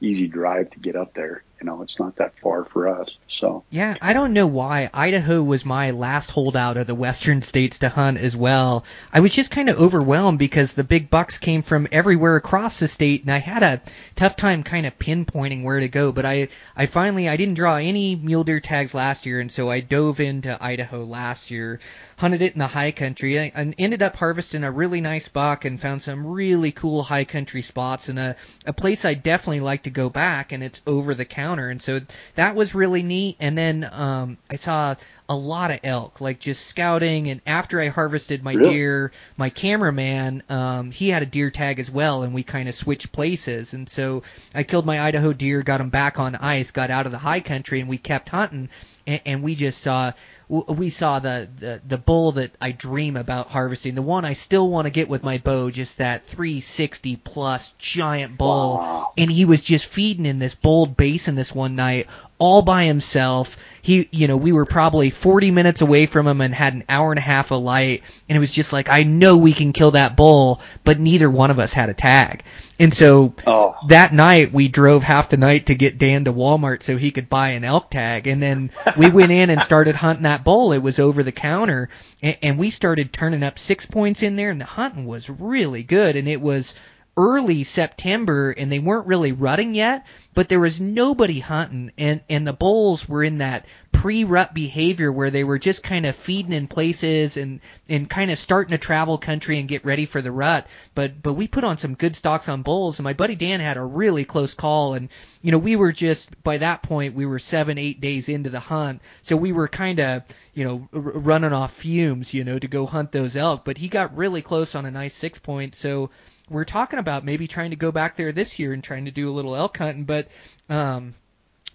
easy 0.00 0.26
drive 0.26 0.70
to 0.70 0.78
get 0.78 0.96
up 0.96 1.14
there. 1.14 1.42
You 1.60 1.66
know, 1.66 1.82
it's 1.82 1.98
not 1.98 2.16
that 2.16 2.38
far 2.38 2.64
for 2.64 2.88
us. 2.88 3.16
So 3.26 3.64
yeah, 3.68 3.96
I 4.00 4.12
don't 4.12 4.32
know 4.32 4.46
why 4.46 4.90
Idaho 4.94 5.42
was 5.42 5.64
my 5.64 5.90
last 5.90 6.30
holdout 6.30 6.76
of 6.76 6.86
the 6.86 6.94
western 6.94 7.42
states 7.42 7.80
to 7.80 7.88
hunt 7.88 8.18
as 8.18 8.36
well. 8.36 8.84
I 9.12 9.18
was 9.18 9.34
just 9.34 9.50
kind 9.50 9.68
of 9.68 9.80
overwhelmed 9.80 10.38
because 10.38 10.72
the 10.72 10.84
big 10.84 11.10
bucks 11.10 11.38
came 11.38 11.64
from 11.64 11.88
everywhere 11.90 12.36
across 12.36 12.78
the 12.78 12.86
state, 12.86 13.22
and 13.22 13.32
I 13.32 13.38
had 13.38 13.64
a 13.64 13.82
tough 14.14 14.36
time 14.36 14.62
kind 14.62 14.86
of 14.86 15.00
pinpointing 15.00 15.64
where 15.64 15.80
to 15.80 15.88
go. 15.88 16.12
But 16.12 16.24
I, 16.24 16.48
I 16.76 16.86
finally, 16.86 17.28
I 17.28 17.36
didn't 17.36 17.54
draw 17.54 17.74
any 17.74 18.14
mule 18.14 18.44
deer 18.44 18.60
tags 18.60 18.94
last 18.94 19.26
year, 19.26 19.40
and 19.40 19.50
so 19.50 19.68
I 19.68 19.80
dove 19.80 20.20
into 20.20 20.56
Idaho 20.62 21.02
last 21.04 21.50
year 21.50 21.80
hunted 22.18 22.42
it 22.42 22.52
in 22.52 22.58
the 22.58 22.66
high 22.66 22.90
country 22.90 23.38
and 23.38 23.74
ended 23.78 24.02
up 24.02 24.16
harvesting 24.16 24.64
a 24.64 24.70
really 24.70 25.00
nice 25.00 25.28
buck 25.28 25.64
and 25.64 25.80
found 25.80 26.02
some 26.02 26.26
really 26.26 26.72
cool 26.72 27.04
high 27.04 27.24
country 27.24 27.62
spots 27.62 28.08
and 28.08 28.18
a, 28.18 28.36
a 28.66 28.72
place 28.72 29.04
I 29.04 29.14
definitely 29.14 29.60
like 29.60 29.84
to 29.84 29.90
go 29.90 30.10
back 30.10 30.50
and 30.50 30.62
it's 30.62 30.82
over 30.84 31.14
the 31.14 31.24
counter. 31.24 31.70
And 31.70 31.80
so 31.80 32.00
that 32.34 32.56
was 32.56 32.74
really 32.74 33.04
neat. 33.04 33.36
And 33.38 33.56
then, 33.56 33.88
um, 33.92 34.36
I 34.50 34.56
saw 34.56 34.96
a 35.28 35.36
lot 35.36 35.70
of 35.70 35.78
elk, 35.84 36.20
like 36.20 36.40
just 36.40 36.66
scouting. 36.66 37.28
And 37.28 37.40
after 37.46 37.80
I 37.80 37.88
harvested 37.88 38.42
my 38.42 38.54
Really? 38.54 38.70
deer, 38.70 39.12
my 39.36 39.50
cameraman, 39.50 40.42
um, 40.48 40.90
he 40.90 41.10
had 41.10 41.22
a 41.22 41.26
deer 41.26 41.50
tag 41.50 41.78
as 41.78 41.90
well, 41.90 42.22
and 42.22 42.32
we 42.34 42.42
kind 42.42 42.68
of 42.68 42.74
switched 42.74 43.12
places. 43.12 43.74
And 43.74 43.88
so 43.88 44.22
I 44.54 44.62
killed 44.64 44.86
my 44.86 45.00
Idaho 45.00 45.32
deer, 45.32 45.62
got 45.62 45.80
him 45.82 45.90
back 45.90 46.18
on 46.18 46.34
ice, 46.34 46.70
got 46.70 46.90
out 46.90 47.06
of 47.06 47.12
the 47.12 47.18
high 47.18 47.40
country, 47.40 47.80
and 47.80 47.88
we 47.88 47.98
kept 47.98 48.30
hunting. 48.30 48.70
And, 49.06 49.20
and 49.26 49.42
we 49.44 49.54
just 49.54 49.82
saw 49.82 50.12
we 50.48 50.88
saw 50.88 51.18
the, 51.18 51.48
the 51.58 51.80
the 51.86 51.98
bull 51.98 52.32
that 52.32 52.52
I 52.60 52.72
dream 52.72 53.16
about 53.16 53.48
harvesting, 53.48 53.94
the 53.94 54.02
one 54.02 54.24
I 54.24 54.32
still 54.32 54.70
want 54.70 54.86
to 54.86 54.90
get 54.90 55.08
with 55.08 55.22
my 55.22 55.38
bow, 55.38 55.70
just 55.70 55.98
that 55.98 56.26
360 56.26 57.16
plus 57.16 57.72
giant 57.78 58.38
bull, 58.38 58.78
Wow. 58.78 59.12
and 59.18 59.30
he 59.30 59.44
was 59.44 59.60
just 59.60 59.86
feeding 59.86 60.24
in 60.26 60.38
this 60.38 60.54
bold 60.54 60.96
basin 60.96 61.34
this 61.34 61.54
one 61.54 61.76
night 61.76 62.06
all 62.38 62.62
by 62.62 62.84
himself. 62.84 63.56
He, 63.82 64.08
you 64.10 64.26
know, 64.28 64.36
we 64.36 64.52
were 64.52 64.64
probably 64.64 65.10
40 65.10 65.50
minutes 65.50 65.80
away 65.80 66.06
from 66.06 66.26
him 66.26 66.40
and 66.40 66.54
had 66.54 66.74
an 66.74 66.84
hour 66.88 67.10
and 67.10 67.18
a 67.18 67.22
half 67.22 67.50
of 67.50 67.62
light, 67.62 68.02
and 68.28 68.36
it 68.36 68.40
was 68.40 68.52
just 68.52 68.72
like, 68.72 68.88
I 68.88 69.02
know 69.02 69.38
we 69.38 69.52
can 69.52 69.72
kill 69.72 69.90
that 69.92 70.16
bull, 70.16 70.60
but 70.84 70.98
neither 71.00 71.28
one 71.30 71.50
of 71.50 71.58
us 71.58 71.72
had 71.72 71.88
a 71.90 71.94
tag. 71.94 72.42
And 72.80 72.94
so 72.94 73.34
Oh. 73.46 73.74
that 73.88 74.12
night 74.12 74.52
we 74.52 74.68
drove 74.68 75.02
half 75.02 75.30
the 75.30 75.36
night 75.36 75.66
to 75.66 75.74
get 75.74 75.98
Dan 75.98 76.24
to 76.24 76.32
Walmart 76.32 76.82
so 76.82 76.96
he 76.96 77.10
could 77.10 77.28
buy 77.28 77.50
an 77.50 77.64
elk 77.64 77.90
tag, 77.90 78.26
and 78.26 78.40
then 78.42 78.70
we 78.96 79.10
went 79.10 79.32
in 79.32 79.50
and 79.50 79.62
started 79.62 79.96
hunting 79.96 80.22
that 80.24 80.44
bull. 80.44 80.72
It 80.72 80.82
was 80.82 80.98
over 80.98 81.22
the 81.22 81.32
counter, 81.32 81.88
and, 82.22 82.36
and 82.42 82.58
we 82.58 82.70
started 82.70 83.12
turning 83.12 83.42
up 83.42 83.58
six 83.58 83.84
points 83.86 84.22
in 84.22 84.36
there, 84.36 84.50
and 84.50 84.60
the 84.60 84.64
hunting 84.64 85.06
was 85.06 85.28
really 85.28 85.82
good, 85.82 86.14
and 86.16 86.28
it 86.28 86.40
was 86.40 86.74
early 87.18 87.64
September, 87.64 88.54
and 88.56 88.70
they 88.70 88.78
weren't 88.78 89.08
really 89.08 89.32
rutting 89.32 89.74
yet, 89.74 90.06
but 90.34 90.48
there 90.48 90.60
was 90.60 90.80
nobody 90.80 91.40
hunting, 91.40 91.90
and 91.98 92.20
and 92.30 92.46
the 92.46 92.52
bulls 92.52 93.08
were 93.08 93.24
in 93.24 93.38
that 93.38 93.66
pre-rut 93.90 94.54
behavior 94.54 95.10
where 95.10 95.30
they 95.30 95.42
were 95.42 95.58
just 95.58 95.82
kind 95.82 96.06
of 96.06 96.14
feeding 96.14 96.52
in 96.52 96.68
places 96.68 97.36
and 97.36 97.58
and 97.88 98.08
kind 98.08 98.30
of 98.30 98.38
starting 98.38 98.70
to 98.70 98.78
travel 98.78 99.18
country 99.18 99.58
and 99.58 99.68
get 99.68 99.84
ready 99.84 100.06
for 100.06 100.22
the 100.22 100.30
rut. 100.30 100.68
But 100.94 101.20
but 101.20 101.34
we 101.34 101.48
put 101.48 101.64
on 101.64 101.76
some 101.76 101.96
good 101.96 102.14
stocks 102.14 102.48
on 102.48 102.62
bulls, 102.62 103.00
and 103.00 103.04
my 103.04 103.14
buddy 103.14 103.34
Dan 103.34 103.58
had 103.58 103.78
a 103.78 103.82
really 103.82 104.24
close 104.24 104.54
call, 104.54 104.94
and 104.94 105.08
you 105.42 105.50
know 105.50 105.58
we 105.58 105.74
were 105.74 105.90
just 105.90 106.40
by 106.44 106.58
that 106.58 106.84
point 106.84 107.16
we 107.16 107.26
were 107.26 107.40
seven 107.40 107.78
eight 107.78 108.00
days 108.00 108.28
into 108.28 108.50
the 108.50 108.60
hunt, 108.60 109.02
so 109.22 109.36
we 109.36 109.50
were 109.50 109.66
kind 109.66 109.98
of 109.98 110.22
you 110.54 110.64
know 110.64 110.88
r- 110.92 111.00
running 111.00 111.52
off 111.52 111.72
fumes, 111.72 112.32
you 112.32 112.44
know, 112.44 112.60
to 112.60 112.68
go 112.68 112.86
hunt 112.86 113.10
those 113.10 113.34
elk. 113.34 113.64
But 113.64 113.76
he 113.76 113.88
got 113.88 114.16
really 114.16 114.40
close 114.40 114.76
on 114.76 114.86
a 114.86 114.92
nice 114.92 115.14
six 115.14 115.40
point, 115.40 115.74
so 115.74 116.10
we're 116.50 116.64
talking 116.64 116.98
about 116.98 117.24
maybe 117.24 117.46
trying 117.46 117.70
to 117.70 117.76
go 117.76 117.92
back 117.92 118.16
there 118.16 118.32
this 118.32 118.58
year 118.58 118.72
and 118.72 118.82
trying 118.82 119.04
to 119.06 119.10
do 119.10 119.30
a 119.30 119.32
little 119.32 119.54
elk 119.54 119.78
hunting, 119.78 120.04
but 120.04 120.28
um 120.68 121.14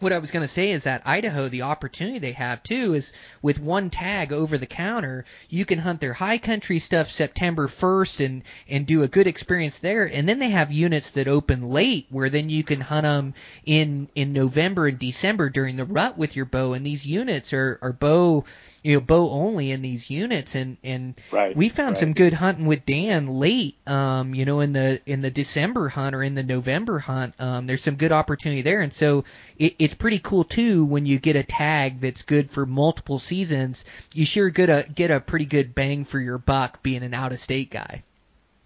what 0.04 0.12
I 0.12 0.18
was 0.18 0.32
going 0.32 0.44
to 0.44 0.50
say 0.50 0.72
is 0.72 0.84
that 0.84 1.04
Idaho, 1.06 1.48
the 1.48 1.62
opportunity 1.62 2.20
they 2.20 2.34
have 2.34 2.62
too 2.62 2.94
is 2.94 3.14
with 3.42 3.60
one 3.60 3.90
tag 3.90 4.34
over 4.34 4.58
the 4.58 4.66
counter, 4.66 5.24
you 5.50 5.66
can 5.66 5.80
hunt 5.80 6.02
their 6.02 6.14
high 6.14 6.38
country 6.38 6.80
stuff 6.80 7.10
September 7.10 7.68
1st 7.68 8.26
and 8.26 8.44
and 8.68 8.86
do 8.86 9.04
a 9.04 9.08
good 9.08 9.28
experience 9.28 9.80
there. 9.80 10.04
And 10.04 10.28
then 10.28 10.40
they 10.40 10.50
have 10.50 10.72
units 10.72 11.12
that 11.12 11.28
open 11.30 11.62
late 11.62 12.08
where 12.10 12.30
then 12.30 12.50
you 12.50 12.64
can 12.64 12.82
hunt 12.82 13.04
them 13.04 13.34
in 13.66 14.10
in 14.14 14.34
November 14.34 14.88
and 14.88 15.00
December 15.00 15.50
during 15.50 15.78
the 15.78 15.86
rut 15.86 16.18
with 16.18 16.36
your 16.36 16.46
bow. 16.46 16.74
And 16.74 16.86
these 16.86 17.06
units 17.06 17.54
are 17.54 17.80
are 17.82 17.94
bow 17.94 18.44
you 18.84 18.96
know 18.96 19.02
bow 19.02 19.30
only 19.32 19.72
in 19.72 19.82
these 19.82 20.10
units 20.10 20.56
and 20.56 20.78
and 20.84 21.16
Right, 21.32 21.58
we 21.58 21.70
found 21.70 21.98
right. 21.98 21.98
some 21.98 22.14
good 22.14 22.34
hunting 22.34 22.66
with 22.68 22.86
Dan 22.86 23.28
late 23.28 23.78
um 23.88 24.36
you 24.36 24.46
know 24.46 24.60
in 24.62 24.74
the 24.74 25.02
in 25.06 25.22
the 25.22 25.32
December 25.32 25.90
hunt 25.90 26.16
or 26.16 26.24
in 26.24 26.36
the 26.36 26.44
November 26.44 27.00
hunt 27.00 27.34
um 27.40 27.68
there's 27.68 27.84
some 27.84 27.96
good 27.96 28.12
opportunity 28.12 28.62
there 28.62 28.82
and 28.82 28.94
so 28.94 29.26
it, 29.58 29.76
it's 29.80 29.94
pretty 29.96 30.20
cool 30.20 30.44
too 30.44 30.86
when 30.86 31.06
you 31.06 31.20
get 31.20 31.36
a 31.36 31.44
tag 31.44 32.02
that's 32.02 32.24
good 32.24 32.50
for 32.52 32.66
multiple 32.66 33.20
seasons 33.20 33.86
you 34.14 34.26
sure 34.26 34.50
get 34.50 34.70
a 34.70 34.86
get 34.94 35.12
a 35.12 35.20
pretty 35.22 35.46
good 35.46 35.74
bang 35.76 36.06
for 36.06 36.20
your 36.20 36.38
buck 36.38 36.84
being 36.84 37.04
an 37.04 37.14
out 37.14 37.32
of 37.34 37.40
state 37.40 37.72
guy 37.72 38.04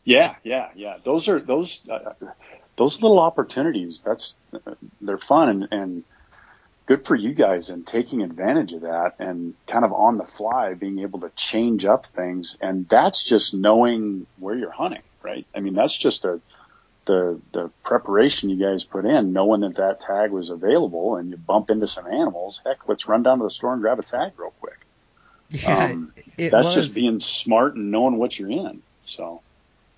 Yeah, 0.05 0.35
yeah, 0.43 0.69
yeah. 0.75 0.97
Those 1.03 1.27
are 1.27 1.39
those 1.39 1.87
uh, 1.89 2.13
those 2.77 3.01
little 3.01 3.19
opportunities. 3.19 4.01
That's 4.05 4.35
they're 5.01 5.17
fun 5.17 5.49
and, 5.49 5.67
and 5.71 6.03
good 6.87 7.05
for 7.05 7.15
you 7.15 7.33
guys 7.33 7.69
and 7.69 7.85
taking 7.85 8.23
advantage 8.23 8.73
of 8.73 8.81
that 8.81 9.15
and 9.19 9.53
kind 9.67 9.85
of 9.85 9.93
on 9.93 10.17
the 10.17 10.25
fly 10.25 10.73
being 10.73 10.99
able 10.99 11.19
to 11.19 11.29
change 11.35 11.85
up 11.85 12.05
things. 12.07 12.57
And 12.59 12.87
that's 12.89 13.23
just 13.23 13.53
knowing 13.53 14.25
where 14.39 14.55
you're 14.55 14.71
hunting, 14.71 15.03
right? 15.21 15.45
I 15.53 15.59
mean, 15.59 15.75
that's 15.75 15.95
just 15.95 16.25
a 16.25 16.41
the 17.05 17.39
the 17.53 17.71
preparation 17.83 18.49
you 18.49 18.57
guys 18.57 18.83
put 18.83 19.05
in, 19.05 19.33
knowing 19.33 19.61
that 19.61 19.75
that 19.75 20.01
tag 20.01 20.31
was 20.31 20.49
available, 20.49 21.15
and 21.15 21.29
you 21.31 21.37
bump 21.37 21.69
into 21.69 21.87
some 21.87 22.05
animals. 22.07 22.61
Heck, 22.65 22.87
let's 22.87 23.07
run 23.07 23.23
down 23.23 23.39
to 23.39 23.45
the 23.45 23.49
store 23.49 23.73
and 23.73 23.81
grab 23.81 23.99
a 23.99 24.03
tag 24.03 24.33
real 24.37 24.53
quick. 24.59 24.79
yeah 25.49 25.85
Um, 25.85 26.13
that's 26.37 26.65
was. 26.65 26.75
just 26.75 26.95
being 26.95 27.19
smart 27.19 27.75
and 27.75 27.89
knowing 27.89 28.17
what 28.17 28.37
you're 28.37 28.51
in. 28.51 28.81
So 29.05 29.41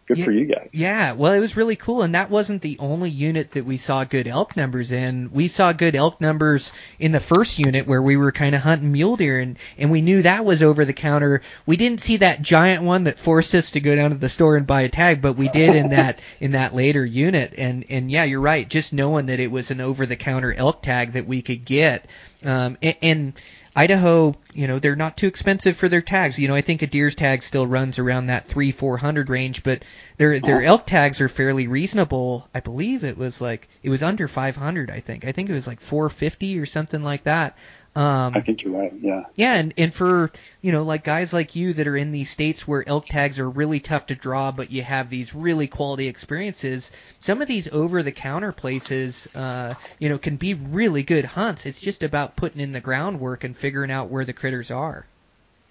good 0.09 0.17
Yeah. 0.17 0.25
for 0.25 0.31
you 0.31 0.45
guys. 0.45 0.67
Yeah, 0.73 1.13
well, 1.13 1.33
it 1.33 1.39
was 1.39 1.55
really 1.55 1.75
cool, 1.75 2.01
and 2.01 2.15
that 2.15 2.29
wasn't 2.31 2.61
the 2.63 2.77
only 2.79 3.09
unit 3.11 3.51
that 3.51 3.63
we 3.63 3.77
saw 3.77 4.03
good 4.03 4.27
elk 4.27 4.57
numbers 4.57 4.91
in. 4.91 5.29
We 5.31 5.47
saw 5.47 5.71
good 5.71 5.95
elk 5.95 6.19
numbers 6.19 6.73
in 6.99 7.11
the 7.11 7.19
first 7.19 7.59
unit 7.59 7.85
where 7.87 8.01
we 8.01 8.17
were 8.17 8.31
kind 8.31 8.55
of 8.55 8.61
hunting 8.61 8.91
mule 8.91 9.15
deer, 9.15 9.39
and 9.39 9.57
and 9.77 9.91
we 9.91 10.01
knew 10.01 10.23
that 10.23 10.43
was 10.43 10.63
over 10.63 10.83
the 10.83 10.93
counter. 10.93 11.41
We 11.67 11.77
didn't 11.77 12.01
see 12.01 12.17
that 12.17 12.41
giant 12.41 12.83
one 12.83 13.05
that 13.05 13.19
forced 13.19 13.53
us 13.55 13.71
to 13.71 13.79
go 13.79 13.95
down 13.95 14.09
to 14.09 14.17
the 14.17 14.29
store 14.29 14.57
and 14.57 14.65
buy 14.67 14.81
a 14.81 14.89
tag, 14.89 15.21
but 15.21 15.37
we 15.37 15.47
did 15.47 15.75
in 15.75 15.89
that 15.91 16.19
in 16.41 16.51
that 16.51 16.73
later 16.73 17.05
unit. 17.05 17.53
And 17.57 17.85
and 17.89 18.09
yeah, 18.11 18.23
you're 18.23 18.41
right. 18.41 18.67
Just 18.67 18.91
knowing 18.93 19.27
that 19.27 19.39
it 19.39 19.51
was 19.51 19.69
an 19.71 19.79
over 19.79 20.05
the 20.07 20.15
counter 20.15 20.51
elk 20.51 20.81
tag 20.81 21.13
that 21.13 21.27
we 21.27 21.43
could 21.43 21.63
get, 21.63 22.05
um, 22.43 22.77
and, 22.81 22.95
and 23.01 23.33
Idaho, 23.75 24.35
you 24.53 24.67
know, 24.67 24.79
they're 24.79 24.95
not 24.95 25.15
too 25.15 25.27
expensive 25.27 25.77
for 25.77 25.87
their 25.89 26.01
tags. 26.01 26.39
You 26.39 26.47
know, 26.47 26.55
I 26.55 26.61
think 26.61 26.81
a 26.81 26.87
deer's 26.87 27.15
tag 27.15 27.43
still 27.43 27.67
runs 27.67 27.99
around 27.99 28.27
that 28.27 28.47
three, 28.47 28.71
four 28.71 28.97
hundred 28.97 29.29
range, 29.29 29.63
but 29.63 29.83
their 30.17 30.39
their 30.39 30.63
elk 30.63 30.85
tags 30.85 31.21
are 31.21 31.29
fairly 31.29 31.67
reasonable. 31.67 32.47
I 32.53 32.59
believe 32.59 33.03
it 33.03 33.17
was 33.17 33.41
like 33.41 33.69
it 33.83 33.89
was 33.89 34.03
under 34.03 34.27
five 34.27 34.55
hundred. 34.55 34.89
I 34.89 34.99
think 34.99 35.25
I 35.25 35.31
think 35.31 35.49
it 35.49 35.53
was 35.53 35.67
like 35.67 35.81
four 35.81 36.09
fifty 36.09 36.59
or 36.59 36.65
something 36.65 37.03
like 37.03 37.23
that. 37.25 37.55
Um, 37.95 38.33
I 38.35 38.41
think 38.41 38.61
you're 38.63 38.79
right. 38.79 38.93
Yeah. 39.01 39.23
yeah, 39.35 39.55
and, 39.55 39.73
and 39.77 39.93
for 39.93 40.31
you 40.61 40.71
know 40.71 40.83
like 40.83 41.03
guys 41.03 41.33
like 41.33 41.55
you 41.55 41.73
that 41.73 41.87
are 41.87 41.97
in 41.97 42.11
these 42.11 42.29
states 42.29 42.67
where 42.67 42.87
elk 42.87 43.07
tags 43.07 43.39
are 43.39 43.49
really 43.49 43.79
tough 43.79 44.05
to 44.07 44.15
draw, 44.15 44.51
but 44.51 44.71
you 44.71 44.83
have 44.83 45.09
these 45.09 45.33
really 45.33 45.67
quality 45.67 46.07
experiences. 46.07 46.91
Some 47.19 47.41
of 47.41 47.47
these 47.47 47.67
over 47.67 48.03
the 48.03 48.11
counter 48.11 48.51
places, 48.51 49.27
uh, 49.35 49.73
you 49.97 50.09
know, 50.09 50.17
can 50.19 50.35
be 50.37 50.53
really 50.53 51.03
good 51.03 51.25
hunts. 51.25 51.65
It's 51.65 51.79
just 51.79 52.03
about 52.03 52.35
putting 52.35 52.61
in 52.61 52.71
the 52.71 52.81
groundwork 52.81 53.43
and 53.43 53.57
figuring 53.57 53.91
out 53.91 54.09
where 54.09 54.23
the 54.23 54.33
critters 54.33 54.69
are. 54.71 55.05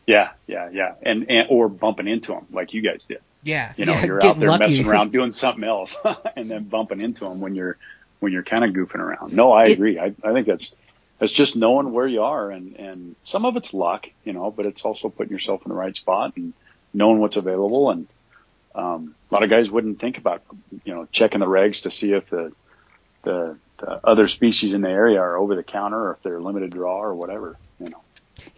Yeah, 0.06 0.30
yeah, 0.46 0.70
yeah, 0.72 0.94
and, 1.02 1.30
and 1.30 1.46
or 1.50 1.68
bumping 1.68 2.08
into 2.08 2.32
them 2.32 2.46
like 2.50 2.72
you 2.74 2.82
guys 2.82 3.04
did. 3.04 3.20
Yeah, 3.44 3.72
You 3.76 3.84
know, 3.84 3.92
yeah, 3.92 4.06
you're 4.06 4.24
out 4.24 4.38
there 4.40 4.48
lucky. 4.48 4.64
messing 4.64 4.86
around 4.86 5.12
doing 5.12 5.30
something 5.32 5.62
else, 5.64 5.96
and 6.36 6.50
then 6.50 6.64
bumping 6.64 7.00
into 7.00 7.24
them 7.24 7.40
when 7.40 7.54
you're 7.54 7.76
when 8.20 8.32
you're 8.32 8.42
kind 8.42 8.64
of 8.64 8.70
goofing 8.72 8.98
around. 8.98 9.32
No, 9.32 9.52
I 9.52 9.66
It- 9.66 9.72
agree. 9.74 9.98
I, 9.98 10.12
I 10.24 10.32
think 10.32 10.46
that's 10.48 10.74
that's 11.18 11.32
just 11.32 11.56
knowing 11.56 11.92
where 11.92 12.06
you 12.06 12.22
are, 12.22 12.50
and 12.50 12.76
and 12.76 13.16
some 13.24 13.44
of 13.44 13.56
it's 13.56 13.74
luck, 13.74 14.08
you 14.24 14.32
know, 14.32 14.50
but 14.50 14.66
it's 14.66 14.82
also 14.82 15.08
putting 15.08 15.32
yourself 15.32 15.62
in 15.64 15.70
the 15.70 15.74
right 15.74 15.94
spot 15.94 16.36
and 16.36 16.52
knowing 16.94 17.18
what's 17.18 17.36
available. 17.36 17.90
And 17.90 18.06
um, 18.74 19.14
a 19.30 19.34
lot 19.34 19.42
of 19.42 19.50
guys 19.50 19.70
wouldn't 19.70 19.98
think 19.98 20.18
about 20.18 20.42
you 20.84 20.94
know 20.94 21.08
checking 21.10 21.40
the 21.40 21.46
regs 21.46 21.82
to 21.82 21.90
see 21.90 22.12
if 22.12 22.26
the 22.26 22.52
the, 23.22 23.56
the 23.78 24.06
other 24.06 24.28
species 24.28 24.74
in 24.74 24.80
the 24.82 24.90
area 24.90 25.20
are 25.20 25.36
over 25.36 25.56
the 25.56 25.62
counter 25.62 25.98
or 25.98 26.12
if 26.12 26.22
they're 26.22 26.40
limited 26.40 26.70
draw 26.70 27.02
or 27.02 27.14
whatever. 27.14 27.56
You 27.80 27.90
know. 27.90 28.02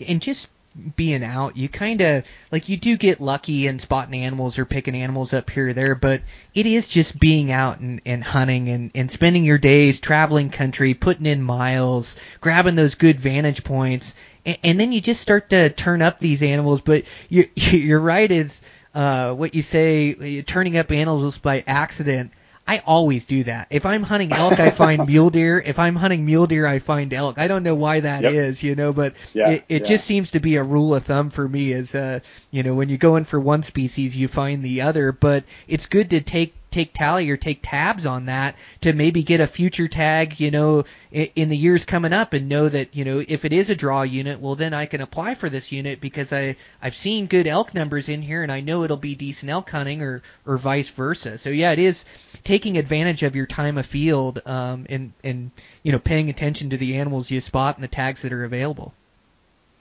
and 0.07 0.21
just 0.21 0.51
being 0.97 1.25
out, 1.25 1.57
you 1.57 1.69
kind 1.69 2.01
of 2.01 2.25
like 2.53 2.69
you 2.69 2.77
do 2.77 2.97
get 2.97 3.21
lucky 3.21 3.67
and 3.67 3.81
spotting 3.81 4.21
animals 4.21 4.59
or 4.59 4.65
picking 4.65 4.95
animals 4.95 5.35
up 5.35 5.51
here 5.51 5.69
or 5.69 5.73
there, 5.73 5.95
but 5.95 6.23
it 6.55 6.67
is 6.67 6.87
just 6.87 7.19
being 7.19 7.51
out 7.51 7.81
and, 7.81 8.01
and 8.07 8.23
hunting 8.23 8.69
and, 8.69 8.91
and 8.95 9.11
spending 9.11 9.45
your 9.45 9.59
days 9.59 9.99
traveling 9.99 10.49
country, 10.51 10.95
putting 10.95 11.27
in 11.27 11.43
miles, 11.43 12.17
grabbing 12.41 12.77
those 12.77 12.95
good 12.95 13.19
vantage 13.19 13.65
points, 13.65 14.15
and, 14.47 14.59
and 14.63 14.81
then 14.81 14.93
you 14.93 15.01
just 15.01 15.21
start 15.21 15.51
to 15.51 15.71
turn 15.71 16.03
up 16.03 16.21
these 16.21 16.43
animals. 16.43 16.81
But 16.81 17.05
you, 17.29 17.49
you're 17.57 18.01
right, 18.01 18.31
is 18.31 18.63
uh, 18.95 19.35
what 19.35 19.55
you 19.55 19.63
say, 19.63 20.43
turning 20.43 20.77
up 20.79 20.93
animals 20.93 21.39
by 21.39 21.65
accident. 21.67 22.33
I 22.71 22.83
always 22.87 23.25
do 23.25 23.43
that. 23.45 23.67
If 23.71 23.85
I'm 23.85 24.03
hunting 24.05 24.33
elk, 24.33 24.61
I 24.61 24.71
find 24.71 25.07
mule 25.07 25.31
deer. 25.31 25.59
If 25.65 25.79
I'm 25.79 25.97
hunting 25.97 26.25
mule 26.25 26.47
deer, 26.47 26.67
I 26.67 26.79
find 26.79 27.13
elk. 27.13 27.37
I 27.39 27.49
don't 27.49 27.65
know 27.65 27.75
why 27.75 28.01
that 28.01 28.25
is, 28.25 28.63
Yep. 28.63 28.69
you 28.69 28.77
know, 28.77 28.93
but 28.93 29.15
Yeah, 29.35 29.51
it, 29.51 29.65
it 29.69 29.83
yeah. 29.83 29.89
just 29.89 30.05
seems 30.05 30.31
to 30.33 30.41
be 30.41 30.57
a 30.57 30.63
rule 30.63 30.95
of 30.95 31.03
thumb 31.05 31.31
for 31.31 31.49
me 31.49 31.73
is 31.73 31.95
uh 31.95 32.21
you 32.51 32.63
know 32.63 32.75
when 32.75 32.89
you 32.89 32.97
go 32.97 33.17
in 33.17 33.25
for 33.25 33.41
one 33.41 33.63
species 33.65 34.17
you 34.17 34.29
find 34.29 34.63
the 34.63 34.83
other 34.83 35.13
but 35.13 35.45
it's 35.67 35.87
good 35.87 36.11
to 36.11 36.21
take 36.21 36.55
take 36.71 36.93
tally 36.93 37.29
or 37.31 37.37
take 37.37 37.61
tabs 37.63 38.07
on 38.07 38.27
that 38.27 38.57
to 38.81 38.93
maybe 38.93 39.23
get 39.23 39.41
a 39.41 39.47
future 39.47 39.89
tag 39.89 40.39
you 40.41 40.51
know 40.51 40.85
i- 41.15 41.31
in 41.35 41.49
the 41.49 41.57
years 41.57 41.85
coming 41.85 42.13
up 42.13 42.33
and 42.33 42.49
know 42.49 42.69
that 42.69 42.95
you 42.95 43.05
know 43.05 43.23
if 43.27 43.45
it 43.45 43.53
is 43.53 43.71
a 43.71 43.75
draw 43.77 44.03
unit 44.03 44.41
well 44.41 44.55
then 44.55 44.73
I 44.75 44.87
can 44.87 45.01
apply 45.01 45.35
for 45.35 45.49
this 45.49 45.73
unit 45.73 46.01
because 46.01 46.33
I 46.33 46.57
I've 46.83 46.95
seen 46.95 47.27
good 47.27 47.47
elk 47.47 47.75
numbers 47.75 48.09
in 48.09 48.23
here 48.23 48.43
and 48.43 48.53
I 48.53 48.61
know 48.61 48.85
it'll 48.85 48.97
be 48.97 49.15
decent 49.15 49.51
elk 49.51 49.71
hunting 49.71 50.03
or 50.03 50.23
or 50.47 50.57
vice 50.59 50.89
versa 50.89 51.39
so 51.39 51.51
yeah 51.51 51.73
it 51.73 51.79
is 51.79 52.05
taking 52.45 52.79
advantage 52.79 53.23
of 53.23 53.37
your 53.37 53.47
time 53.47 53.79
of 53.79 53.87
field 53.87 54.41
um 54.47 54.87
and 54.89 55.13
and 55.25 55.51
you 55.83 55.93
know 55.93 55.99
paying 55.99 56.31
attention 56.31 56.71
to 56.71 56.77
the 56.77 56.97
animals 56.97 57.31
you 57.31 57.41
spot 57.41 57.77
and 57.77 57.85
the 57.85 57.89
tags 57.89 58.23
that 58.23 58.33
are 58.33 58.45
available 58.45 58.95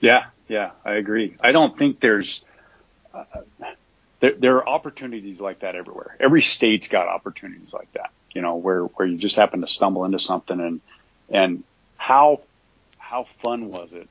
Yeah, 0.00 0.26
yeah, 0.48 0.70
I 0.84 0.94
agree. 0.94 1.36
I 1.40 1.52
don't 1.52 1.76
think 1.78 2.00
there's 2.00 2.42
uh, 3.14 3.24
there 4.20 4.34
there 4.38 4.56
are 4.56 4.68
opportunities 4.68 5.40
like 5.40 5.60
that 5.60 5.74
everywhere. 5.74 6.16
Every 6.20 6.42
state's 6.42 6.88
got 6.88 7.08
opportunities 7.08 7.72
like 7.72 7.92
that. 7.94 8.10
You 8.32 8.42
know, 8.42 8.56
where 8.56 8.84
where 8.84 9.08
you 9.08 9.18
just 9.18 9.36
happen 9.36 9.60
to 9.62 9.66
stumble 9.66 10.04
into 10.04 10.18
something 10.18 10.60
and 10.60 10.80
and 11.28 11.64
how 11.96 12.40
how 12.98 13.24
fun 13.42 13.70
was 13.70 13.92
it 13.92 14.08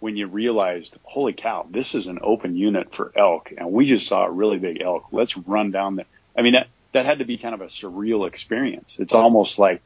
when 0.00 0.16
you 0.16 0.28
realized, 0.28 0.94
holy 1.02 1.32
cow, 1.32 1.66
this 1.68 1.94
is 1.94 2.06
an 2.06 2.20
open 2.22 2.56
unit 2.56 2.94
for 2.94 3.12
elk, 3.16 3.52
and 3.56 3.72
we 3.72 3.88
just 3.88 4.06
saw 4.06 4.24
a 4.24 4.30
really 4.30 4.58
big 4.58 4.80
elk. 4.80 5.06
Let's 5.10 5.36
run 5.36 5.72
down 5.72 5.96
there. 5.96 6.06
I 6.36 6.42
mean, 6.42 6.52
that 6.52 6.68
that 6.92 7.04
had 7.04 7.18
to 7.18 7.24
be 7.24 7.36
kind 7.36 7.54
of 7.54 7.60
a 7.60 7.66
surreal 7.66 8.26
experience. 8.26 8.96
It's 8.98 9.14
almost 9.14 9.58
like 9.58 9.82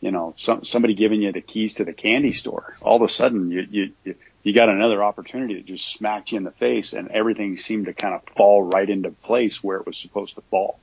you 0.00 0.10
know, 0.10 0.34
some, 0.36 0.64
somebody 0.64 0.94
giving 0.94 1.20
you 1.20 1.32
the 1.32 1.40
keys 1.40 1.74
to 1.74 1.84
the 1.84 1.92
candy 1.92 2.32
store. 2.32 2.74
All 2.80 2.96
of 2.96 3.02
a 3.02 3.12
sudden, 3.12 3.50
you, 3.50 3.66
you, 3.70 3.92
you, 4.04 4.14
you 4.42 4.52
got 4.52 4.68
another 4.68 5.02
opportunity 5.02 5.54
that 5.54 5.66
just 5.66 5.86
smacked 5.86 6.32
you 6.32 6.38
in 6.38 6.44
the 6.44 6.50
face 6.50 6.92
and 6.92 7.10
everything 7.10 7.56
seemed 7.56 7.86
to 7.86 7.92
kind 7.92 8.14
of 8.14 8.22
fall 8.24 8.62
right 8.62 8.88
into 8.88 9.10
place 9.10 9.62
where 9.62 9.78
it 9.78 9.86
was 9.86 9.96
supposed 9.96 10.34
to 10.36 10.40
fall. 10.42 10.78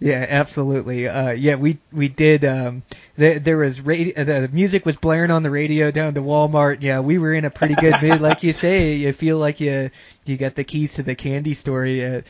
Yeah, 0.00 0.26
absolutely. 0.28 1.06
Uh, 1.06 1.30
yeah, 1.30 1.54
we 1.54 1.78
we 1.92 2.08
did. 2.08 2.44
Um, 2.44 2.82
there, 3.16 3.38
there 3.38 3.56
was 3.56 3.80
radio, 3.80 4.24
the 4.24 4.48
music 4.52 4.84
was 4.84 4.96
blaring 4.96 5.30
on 5.30 5.44
the 5.44 5.50
radio 5.50 5.92
down 5.92 6.14
to 6.14 6.22
Walmart. 6.22 6.78
Yeah, 6.80 7.00
we 7.00 7.18
were 7.18 7.32
in 7.32 7.44
a 7.44 7.50
pretty 7.50 7.76
good 7.76 7.94
mood, 8.02 8.20
like 8.20 8.42
you 8.42 8.52
say. 8.52 8.94
You 8.94 9.12
feel 9.12 9.38
like 9.38 9.60
you 9.60 9.90
you 10.24 10.36
got 10.36 10.56
the 10.56 10.64
keys 10.64 10.94
to 10.94 11.04
the 11.04 11.14
candy 11.14 11.54
store. 11.54 11.86
Uh, 11.86 12.22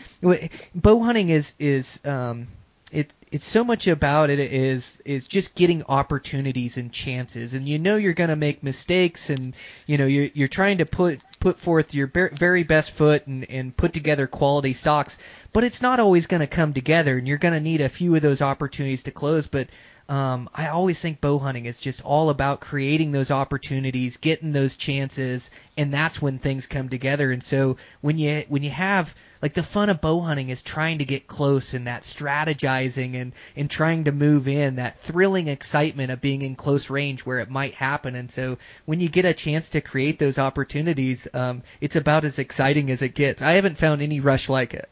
bow 0.75 1.01
hunting 1.01 1.31
is 1.31 1.55
is 1.59 2.01
um, 2.05 2.49
it 2.93 3.13
it's 3.31 3.47
so 3.47 3.63
much 3.63 3.87
about 3.87 4.31
it 4.31 4.39
is 4.41 5.01
is 5.05 5.29
just 5.29 5.55
getting 5.55 5.85
opportunities 5.89 6.77
and 6.77 6.93
chances, 6.93 7.55
and 7.55 7.69
you 7.69 7.79
know 7.79 7.97
you're 7.97 8.13
gonna 8.13 8.37
make 8.37 8.63
mistakes, 8.63 9.31
and 9.31 9.55
you 9.87 9.99
know 9.99 10.07
you're 10.07 10.31
you're 10.35 10.49
trying 10.49 10.79
to 10.79 10.87
put 10.87 11.21
put 11.41 11.59
forth 11.59 11.95
your 11.95 12.07
very 12.07 12.63
best 12.63 12.91
foot 12.91 13.27
and 13.27 13.51
and 13.51 13.77
put 13.77 13.95
together 13.95 14.27
quality 14.27 14.75
stocks 14.75 15.19
but 15.55 15.65
it's 15.65 15.81
not 15.81 15.99
always 15.99 16.27
going 16.27 16.41
to 16.41 16.47
come 16.47 16.75
together 16.75 17.17
and 17.17 17.27
you're 17.27 17.39
going 17.39 17.55
to 17.55 17.61
need 17.61 17.81
a 17.81 17.89
few 17.89 18.15
of 18.15 18.21
those 18.21 18.43
opportunities 18.43 19.05
to 19.05 19.11
close 19.11 19.47
but 19.47 19.67
um, 20.11 20.51
I 20.53 20.69
always 20.69 21.01
think 21.01 21.21
bow 21.21 21.39
hunting 21.39 21.67
is 21.67 21.81
just 21.81 22.03
all 22.03 22.31
about 22.31 22.61
creating 22.61 23.13
those 23.13 23.31
opportunities, 23.31 24.17
getting 24.17 24.51
those 24.51 24.77
chances, 24.77 25.53
and 25.77 25.95
that's 25.95 26.21
when 26.21 26.41
things 26.41 26.67
come 26.67 26.89
together. 26.89 27.31
And 27.31 27.41
so 27.41 27.77
when 28.01 28.19
you 28.19 28.43
when 28.49 28.65
you 28.65 28.71
have 28.71 29.15
like 29.43 29.55
the 29.55 29.63
fun 29.63 29.89
of 29.89 30.01
bow 30.01 30.21
hunting 30.21 30.51
is 30.51 30.63
trying 30.63 30.99
to 30.99 31.05
get 31.05 31.27
close 31.27 31.75
and 31.75 31.87
that 31.87 32.03
strategizing 32.03 33.15
and 33.15 33.33
and 33.57 33.71
trying 33.71 34.05
to 34.05 34.13
move 34.13 34.49
in 34.49 34.77
that 34.77 35.01
thrilling 35.01 35.49
excitement 35.49 36.11
of 36.11 36.21
being 36.21 36.43
in 36.43 36.57
close 36.57 36.91
range 36.91 37.25
where 37.25 37.39
it 37.39 37.51
might 37.51 37.75
happen. 37.75 38.15
And 38.15 38.31
so 38.31 38.59
when 38.87 39.01
you 39.01 39.09
get 39.09 39.25
a 39.25 39.33
chance 39.33 39.71
to 39.71 39.81
create 39.81 40.19
those 40.19 40.39
opportunities 40.39 41.27
um 41.33 41.63
it's 41.81 41.97
about 41.97 42.25
as 42.25 42.39
exciting 42.39 42.91
as 42.91 43.03
it 43.03 43.15
gets. 43.15 43.43
I 43.43 43.53
haven't 43.53 43.79
found 43.79 44.03
any 44.03 44.21
rush 44.21 44.49
like 44.49 44.75
it. 44.75 44.89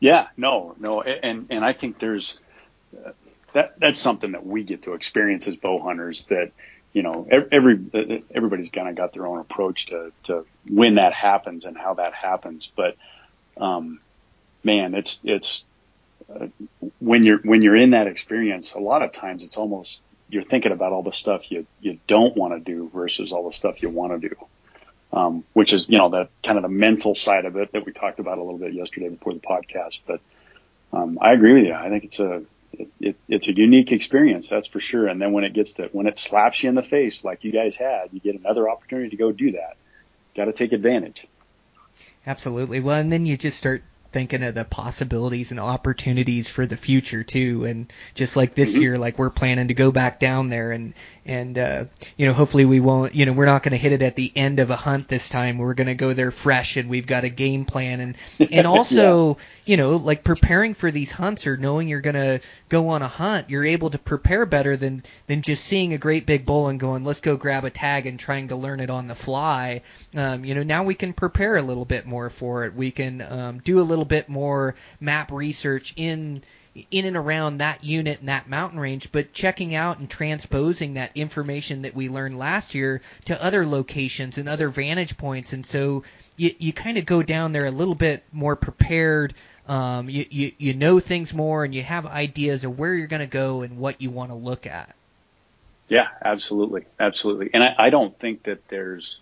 Yeah 0.00 0.28
no 0.36 0.74
no. 0.78 1.02
And 1.02 1.46
and 1.50 1.64
i 1.64 1.72
think 1.72 1.98
there's 1.98 2.38
uh, 3.04 3.10
that 3.52 3.78
that's 3.78 4.00
something 4.00 4.32
that 4.32 4.46
we 4.46 4.64
get 4.64 4.82
to 4.82 4.94
experience 4.94 5.46
as 5.46 5.56
bow 5.56 5.78
hunters 5.80 6.24
that 6.26 6.52
you 6.92 7.02
know 7.02 7.26
every 7.30 7.78
everybody's 8.34 8.70
kind 8.70 8.88
of 8.88 8.94
got 8.96 9.12
their 9.12 9.26
own 9.26 9.38
approach 9.38 9.86
to 9.86 10.12
to 10.24 10.46
when 10.68 10.96
that 10.96 11.12
happens 11.12 11.64
and 11.64 11.76
how 11.76 11.94
that 11.94 12.14
happens. 12.14 12.70
But 12.74 12.96
um, 13.56 14.00
man, 14.64 14.94
it's 14.94 15.20
it's 15.24 15.64
uh, 16.32 16.46
when 16.98 17.24
you're 17.24 17.38
when 17.38 17.62
you're 17.62 17.76
in 17.76 17.90
that 17.90 18.06
experience, 18.06 18.74
a 18.74 18.80
lot 18.80 19.02
of 19.02 19.12
times 19.12 19.44
it's 19.44 19.56
almost 19.56 20.00
you're 20.28 20.44
thinking 20.44 20.72
about 20.72 20.92
all 20.92 21.02
the 21.02 21.12
stuff 21.12 21.50
you 21.50 21.66
you 21.80 21.98
don't 22.06 22.36
want 22.36 22.54
to 22.54 22.60
do 22.60 22.90
versus 22.92 23.32
all 23.32 23.46
the 23.46 23.52
stuff 23.52 23.82
you 23.82 23.90
want 23.90 24.20
to 24.20 24.28
do. 24.28 24.34
Um, 25.14 25.44
which 25.52 25.74
is, 25.74 25.90
you 25.90 25.98
know, 25.98 26.08
that 26.08 26.30
kind 26.42 26.56
of 26.56 26.62
the 26.62 26.70
mental 26.70 27.14
side 27.14 27.44
of 27.44 27.54
it 27.56 27.72
that 27.72 27.84
we 27.84 27.92
talked 27.92 28.18
about 28.18 28.38
a 28.38 28.42
little 28.42 28.56
bit 28.56 28.72
yesterday 28.72 29.10
before 29.10 29.34
the 29.34 29.40
podcast. 29.40 30.00
But, 30.06 30.22
um, 30.90 31.18
I 31.20 31.34
agree 31.34 31.52
with 31.52 31.64
you. 31.64 31.74
I 31.74 31.90
think 31.90 32.04
it's 32.04 32.18
a, 32.18 32.44
it, 32.72 32.88
it, 32.98 33.16
it's 33.28 33.46
a 33.46 33.54
unique 33.54 33.92
experience. 33.92 34.48
That's 34.48 34.66
for 34.66 34.80
sure. 34.80 35.06
And 35.06 35.20
then 35.20 35.32
when 35.32 35.44
it 35.44 35.52
gets 35.52 35.72
to, 35.74 35.90
when 35.92 36.06
it 36.06 36.16
slaps 36.16 36.62
you 36.62 36.70
in 36.70 36.74
the 36.74 36.82
face, 36.82 37.24
like 37.24 37.44
you 37.44 37.52
guys 37.52 37.76
had, 37.76 38.08
you 38.12 38.20
get 38.20 38.40
another 38.40 38.70
opportunity 38.70 39.10
to 39.10 39.16
go 39.16 39.32
do 39.32 39.52
that. 39.52 39.76
Got 40.34 40.46
to 40.46 40.54
take 40.54 40.72
advantage. 40.72 41.26
Absolutely. 42.26 42.80
Well, 42.80 42.98
and 42.98 43.12
then 43.12 43.26
you 43.26 43.36
just 43.36 43.58
start 43.58 43.82
thinking 44.12 44.42
of 44.42 44.54
the 44.54 44.64
possibilities 44.64 45.50
and 45.50 45.58
opportunities 45.58 46.46
for 46.46 46.66
the 46.66 46.76
future 46.76 47.24
too. 47.24 47.64
And 47.64 47.92
just 48.14 48.36
like 48.36 48.54
this 48.54 48.72
mm-hmm. 48.72 48.82
year, 48.82 48.98
like 48.98 49.18
we're 49.18 49.30
planning 49.30 49.68
to 49.68 49.74
go 49.74 49.90
back 49.90 50.20
down 50.20 50.48
there 50.50 50.72
and 50.72 50.94
and 51.24 51.56
uh, 51.56 51.84
you 52.16 52.26
know 52.26 52.32
hopefully 52.32 52.64
we 52.64 52.80
won't 52.80 53.14
you 53.14 53.26
know 53.26 53.32
we're 53.32 53.46
not 53.46 53.62
going 53.62 53.72
to 53.72 53.78
hit 53.78 53.92
it 53.92 54.02
at 54.02 54.16
the 54.16 54.30
end 54.34 54.60
of 54.60 54.70
a 54.70 54.76
hunt 54.76 55.08
this 55.08 55.28
time 55.28 55.58
we're 55.58 55.74
going 55.74 55.86
to 55.86 55.94
go 55.94 56.12
there 56.12 56.30
fresh 56.30 56.76
and 56.76 56.88
we've 56.88 57.06
got 57.06 57.24
a 57.24 57.28
game 57.28 57.64
plan 57.64 58.00
and 58.00 58.16
and 58.50 58.66
also 58.66 59.28
yeah. 59.28 59.42
You 59.64 59.76
know 59.76 59.96
like 59.96 60.24
preparing 60.24 60.74
for 60.74 60.90
these 60.90 61.12
hunts 61.12 61.46
or 61.46 61.56
knowing 61.56 61.88
you're 61.88 62.00
going 62.00 62.14
to 62.14 62.40
go 62.68 62.88
on 62.88 63.02
a 63.02 63.08
hunt 63.08 63.50
you're 63.50 63.64
able 63.64 63.90
to 63.90 63.98
prepare 63.98 64.46
better 64.46 64.76
than 64.76 65.02
than 65.26 65.42
just 65.42 65.64
seeing 65.64 65.92
a 65.92 65.98
great 65.98 66.26
big 66.26 66.44
bull 66.44 66.68
and 66.68 66.80
going 66.80 67.04
let's 67.04 67.20
go 67.20 67.36
grab 67.36 67.64
a 67.64 67.70
tag 67.70 68.06
and 68.06 68.18
trying 68.18 68.48
to 68.48 68.56
learn 68.56 68.80
it 68.80 68.90
on 68.90 69.06
the 69.06 69.14
fly 69.14 69.82
um, 70.16 70.44
you 70.44 70.54
know 70.54 70.62
now 70.62 70.82
we 70.82 70.94
can 70.94 71.12
prepare 71.12 71.56
a 71.56 71.62
little 71.62 71.84
bit 71.84 72.06
more 72.06 72.30
for 72.30 72.64
it 72.64 72.74
we 72.74 72.90
can 72.90 73.22
um, 73.22 73.58
do 73.60 73.80
a 73.80 73.82
little 73.82 74.04
bit 74.04 74.28
more 74.28 74.74
map 75.00 75.30
research 75.30 75.94
in 75.96 76.42
in 76.90 77.04
and 77.04 77.16
around 77.16 77.58
that 77.58 77.84
unit 77.84 78.20
and 78.20 78.28
that 78.28 78.48
mountain 78.48 78.80
range, 78.80 79.12
but 79.12 79.32
checking 79.32 79.74
out 79.74 79.98
and 79.98 80.08
transposing 80.08 80.94
that 80.94 81.10
information 81.14 81.82
that 81.82 81.94
we 81.94 82.08
learned 82.08 82.38
last 82.38 82.74
year 82.74 83.02
to 83.26 83.44
other 83.44 83.66
locations 83.66 84.38
and 84.38 84.48
other 84.48 84.70
vantage 84.70 85.18
points. 85.18 85.52
And 85.52 85.66
so 85.66 86.02
you, 86.36 86.50
you 86.58 86.72
kind 86.72 86.96
of 86.96 87.04
go 87.04 87.22
down 87.22 87.52
there 87.52 87.66
a 87.66 87.70
little 87.70 87.94
bit 87.94 88.24
more 88.32 88.56
prepared. 88.56 89.34
Um, 89.72 90.10
you, 90.10 90.26
you, 90.28 90.52
you 90.58 90.74
know 90.74 91.00
things 91.00 91.32
more 91.32 91.64
and 91.64 91.74
you 91.74 91.82
have 91.82 92.04
ideas 92.04 92.64
of 92.64 92.78
where 92.78 92.94
you're 92.94 93.06
going 93.06 93.20
to 93.20 93.26
go 93.26 93.62
and 93.62 93.78
what 93.78 94.02
you 94.02 94.10
want 94.10 94.30
to 94.30 94.34
look 94.34 94.66
at. 94.66 94.94
Yeah, 95.88 96.08
absolutely. 96.22 96.84
Absolutely. 97.00 97.48
And 97.54 97.64
I, 97.64 97.74
I 97.78 97.88
don't 97.88 98.18
think 98.18 98.42
that 98.42 98.68
there's, 98.68 99.18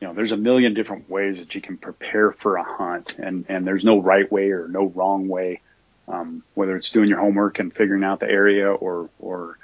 you 0.00 0.06
know, 0.06 0.14
there's 0.14 0.30
a 0.30 0.36
million 0.36 0.74
different 0.74 1.10
ways 1.10 1.38
that 1.38 1.56
you 1.56 1.60
can 1.60 1.76
prepare 1.76 2.30
for 2.30 2.54
a 2.56 2.62
hunt 2.62 3.16
and, 3.18 3.46
and 3.48 3.66
there's 3.66 3.84
no 3.84 3.98
right 4.00 4.30
way 4.30 4.52
or 4.52 4.68
no 4.68 4.86
wrong 4.86 5.26
way 5.26 5.60
um, 6.06 6.44
whether 6.54 6.76
it's 6.76 6.92
doing 6.92 7.08
your 7.08 7.18
homework 7.18 7.58
and 7.58 7.74
figuring 7.74 8.04
out 8.04 8.20
the 8.20 8.30
area 8.30 8.70
or, 8.70 9.10
or 9.18 9.58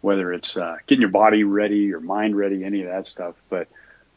whether 0.00 0.32
it's 0.32 0.56
uh, 0.56 0.76
getting 0.86 1.02
your 1.02 1.10
body 1.10 1.44
ready, 1.44 1.80
your 1.80 2.00
mind 2.00 2.34
ready, 2.34 2.64
any 2.64 2.80
of 2.80 2.88
that 2.88 3.06
stuff. 3.06 3.34
But 3.50 3.68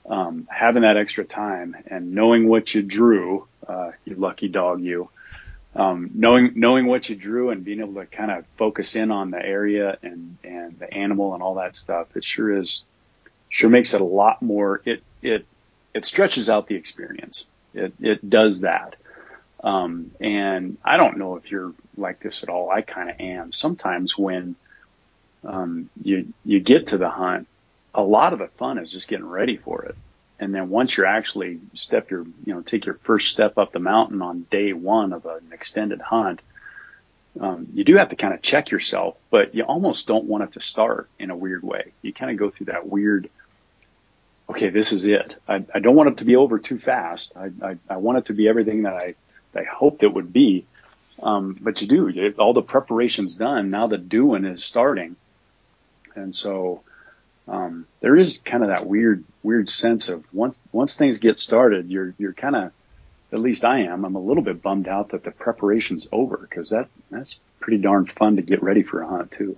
um, 0.08 0.48
having 0.50 0.84
that 0.84 0.98
extra 0.98 1.26
time 1.26 1.76
and 1.88 2.14
knowing 2.14 2.48
what 2.48 2.74
you 2.74 2.82
drew, 2.82 3.48
uh, 3.68 3.92
you 4.06 4.16
lucky 4.16 4.48
dog, 4.48 4.82
you. 4.82 5.10
Um, 5.76 6.10
knowing 6.16 6.54
knowing 6.56 6.88
what 6.88 7.08
you 7.08 7.16
drew 7.16 7.52
and 7.52 7.64
being 7.64 7.82
able 7.82 7.96
to 7.96 8.08
kind 8.08 8.32
of 8.32 8.46
focus 8.58 8.96
in 8.96 9.12
on 9.12 9.30
the 9.30 9.44
area 9.44 9.98
and 10.02 10.38
and 10.44 10.80
the 10.80 10.92
animal 10.92 11.34
and 11.34 11.44
all 11.44 11.56
that 11.56 11.76
stuff, 11.76 12.08
it 12.16 12.24
sure 12.24 12.58
is 12.58 12.84
sure 13.50 13.70
makes 13.70 13.94
it 13.94 14.02
a 14.02 14.06
lot 14.06 14.42
more. 14.42 14.82
It 14.86 15.04
it 15.22 15.46
it 15.94 16.06
stretches 16.06 16.50
out 16.50 16.68
the 16.68 16.76
experience. 16.76 17.46
It 17.74 17.94
it 18.00 18.28
does 18.28 18.62
that. 18.62 18.96
Um, 19.64 20.12
and 20.20 20.78
I 20.84 20.98
don't 20.98 21.18
know 21.18 21.36
if 21.36 21.52
you're 21.52 21.74
like 21.96 22.22
this 22.22 22.44
at 22.44 22.50
all. 22.50 22.70
I 22.70 22.82
kind 22.82 23.10
of 23.10 23.20
am. 23.20 23.52
Sometimes 23.52 24.18
when 24.18 24.56
um, 25.44 25.90
you 26.02 26.34
you 26.44 26.60
get 26.60 26.88
to 26.88 26.98
the 26.98 27.10
hunt, 27.10 27.48
a 27.98 28.02
lot 28.02 28.32
of 28.32 28.40
the 28.40 28.48
fun 28.48 28.78
is 28.78 28.92
just 28.92 29.08
getting 29.08 29.28
ready 29.28 29.58
for 29.58 29.84
it. 29.84 29.96
And 30.40 30.54
then 30.54 30.70
once 30.70 30.96
you're 30.96 31.08
actually 31.08 31.60
step 31.74 32.12
your 32.12 32.24
you 32.46 32.54
know 32.54 32.62
take 32.62 32.86
your 32.86 32.96
first 32.96 33.32
step 33.32 33.58
up 33.58 33.72
the 33.72 33.80
mountain 33.80 34.22
on 34.22 34.46
day 34.50 34.72
one 34.72 35.12
of 35.12 35.26
an 35.26 35.50
extended 35.52 36.00
hunt, 36.00 36.42
um, 37.40 37.68
you 37.74 37.84
do 37.84 37.98
have 37.98 38.10
to 38.10 38.16
kind 38.16 38.34
of 38.34 38.42
check 38.42 38.70
yourself, 38.70 39.18
but 39.32 39.56
you 39.56 39.64
almost 39.64 40.08
don't 40.08 40.26
want 40.26 40.44
it 40.44 40.52
to 40.54 40.62
start 40.62 41.10
in 41.20 41.32
a 41.32 41.36
weird 41.36 41.64
way. 41.64 41.92
You 42.02 42.14
kind 42.14 42.32
of 42.32 42.38
go 42.38 42.50
through 42.50 42.68
that 42.68 42.88
weird. 42.88 43.30
Okay, 44.50 44.70
this 44.70 44.94
is 44.94 45.06
it. 45.06 45.36
I, 45.48 45.66
I 45.74 45.80
don't 45.80 45.96
want 45.96 46.10
it 46.10 46.18
to 46.18 46.26
be 46.26 46.38
over 46.38 46.58
too 46.58 46.80
fast. 46.80 47.34
I, 47.36 47.50
I, 47.62 47.78
I 47.90 47.98
want 47.98 48.20
it 48.20 48.26
to 48.26 48.34
be 48.34 48.48
everything 48.48 48.84
that 48.84 48.94
I 48.94 49.16
I 49.56 49.64
hoped 49.64 50.04
it 50.04 50.14
would 50.14 50.32
be. 50.32 50.66
Um, 51.22 51.58
but 51.60 51.82
you 51.82 51.88
do, 51.88 52.34
all 52.38 52.54
the 52.54 52.62
preparation's 52.62 53.36
done. 53.36 53.72
Now 53.72 53.88
the 53.88 53.98
doing 53.98 54.46
is 54.46 54.64
starting. 54.64 55.16
And 56.16 56.34
so, 56.34 56.84
um, 57.48 57.88
there 58.02 58.16
is 58.16 58.40
kind 58.40 58.64
of 58.64 58.70
that 58.70 58.86
weird, 58.86 59.24
weird 59.44 59.70
sense 59.70 60.10
of 60.10 60.24
once, 60.34 60.58
once 60.72 60.96
things 60.96 61.20
get 61.20 61.40
started, 61.40 61.90
you're, 61.90 62.14
you're 62.18 62.34
kind 62.34 62.56
of, 62.56 62.72
at 63.32 63.40
least 63.40 63.66
I 63.66 63.80
am, 63.80 64.06
I'm 64.06 64.16
a 64.16 64.22
little 64.22 64.44
bit 64.44 64.62
bummed 64.62 64.88
out 64.88 65.10
that 65.10 65.24
the 65.24 65.32
preparation's 65.32 66.08
over 66.12 66.38
because 66.38 66.70
that, 66.70 66.88
that's 67.10 67.40
pretty 67.60 67.78
darn 67.82 68.06
fun 68.06 68.38
to 68.38 68.42
get 68.42 68.64
ready 68.64 68.84
for 68.84 69.02
a 69.02 69.08
hunt 69.08 69.32
too. 69.32 69.58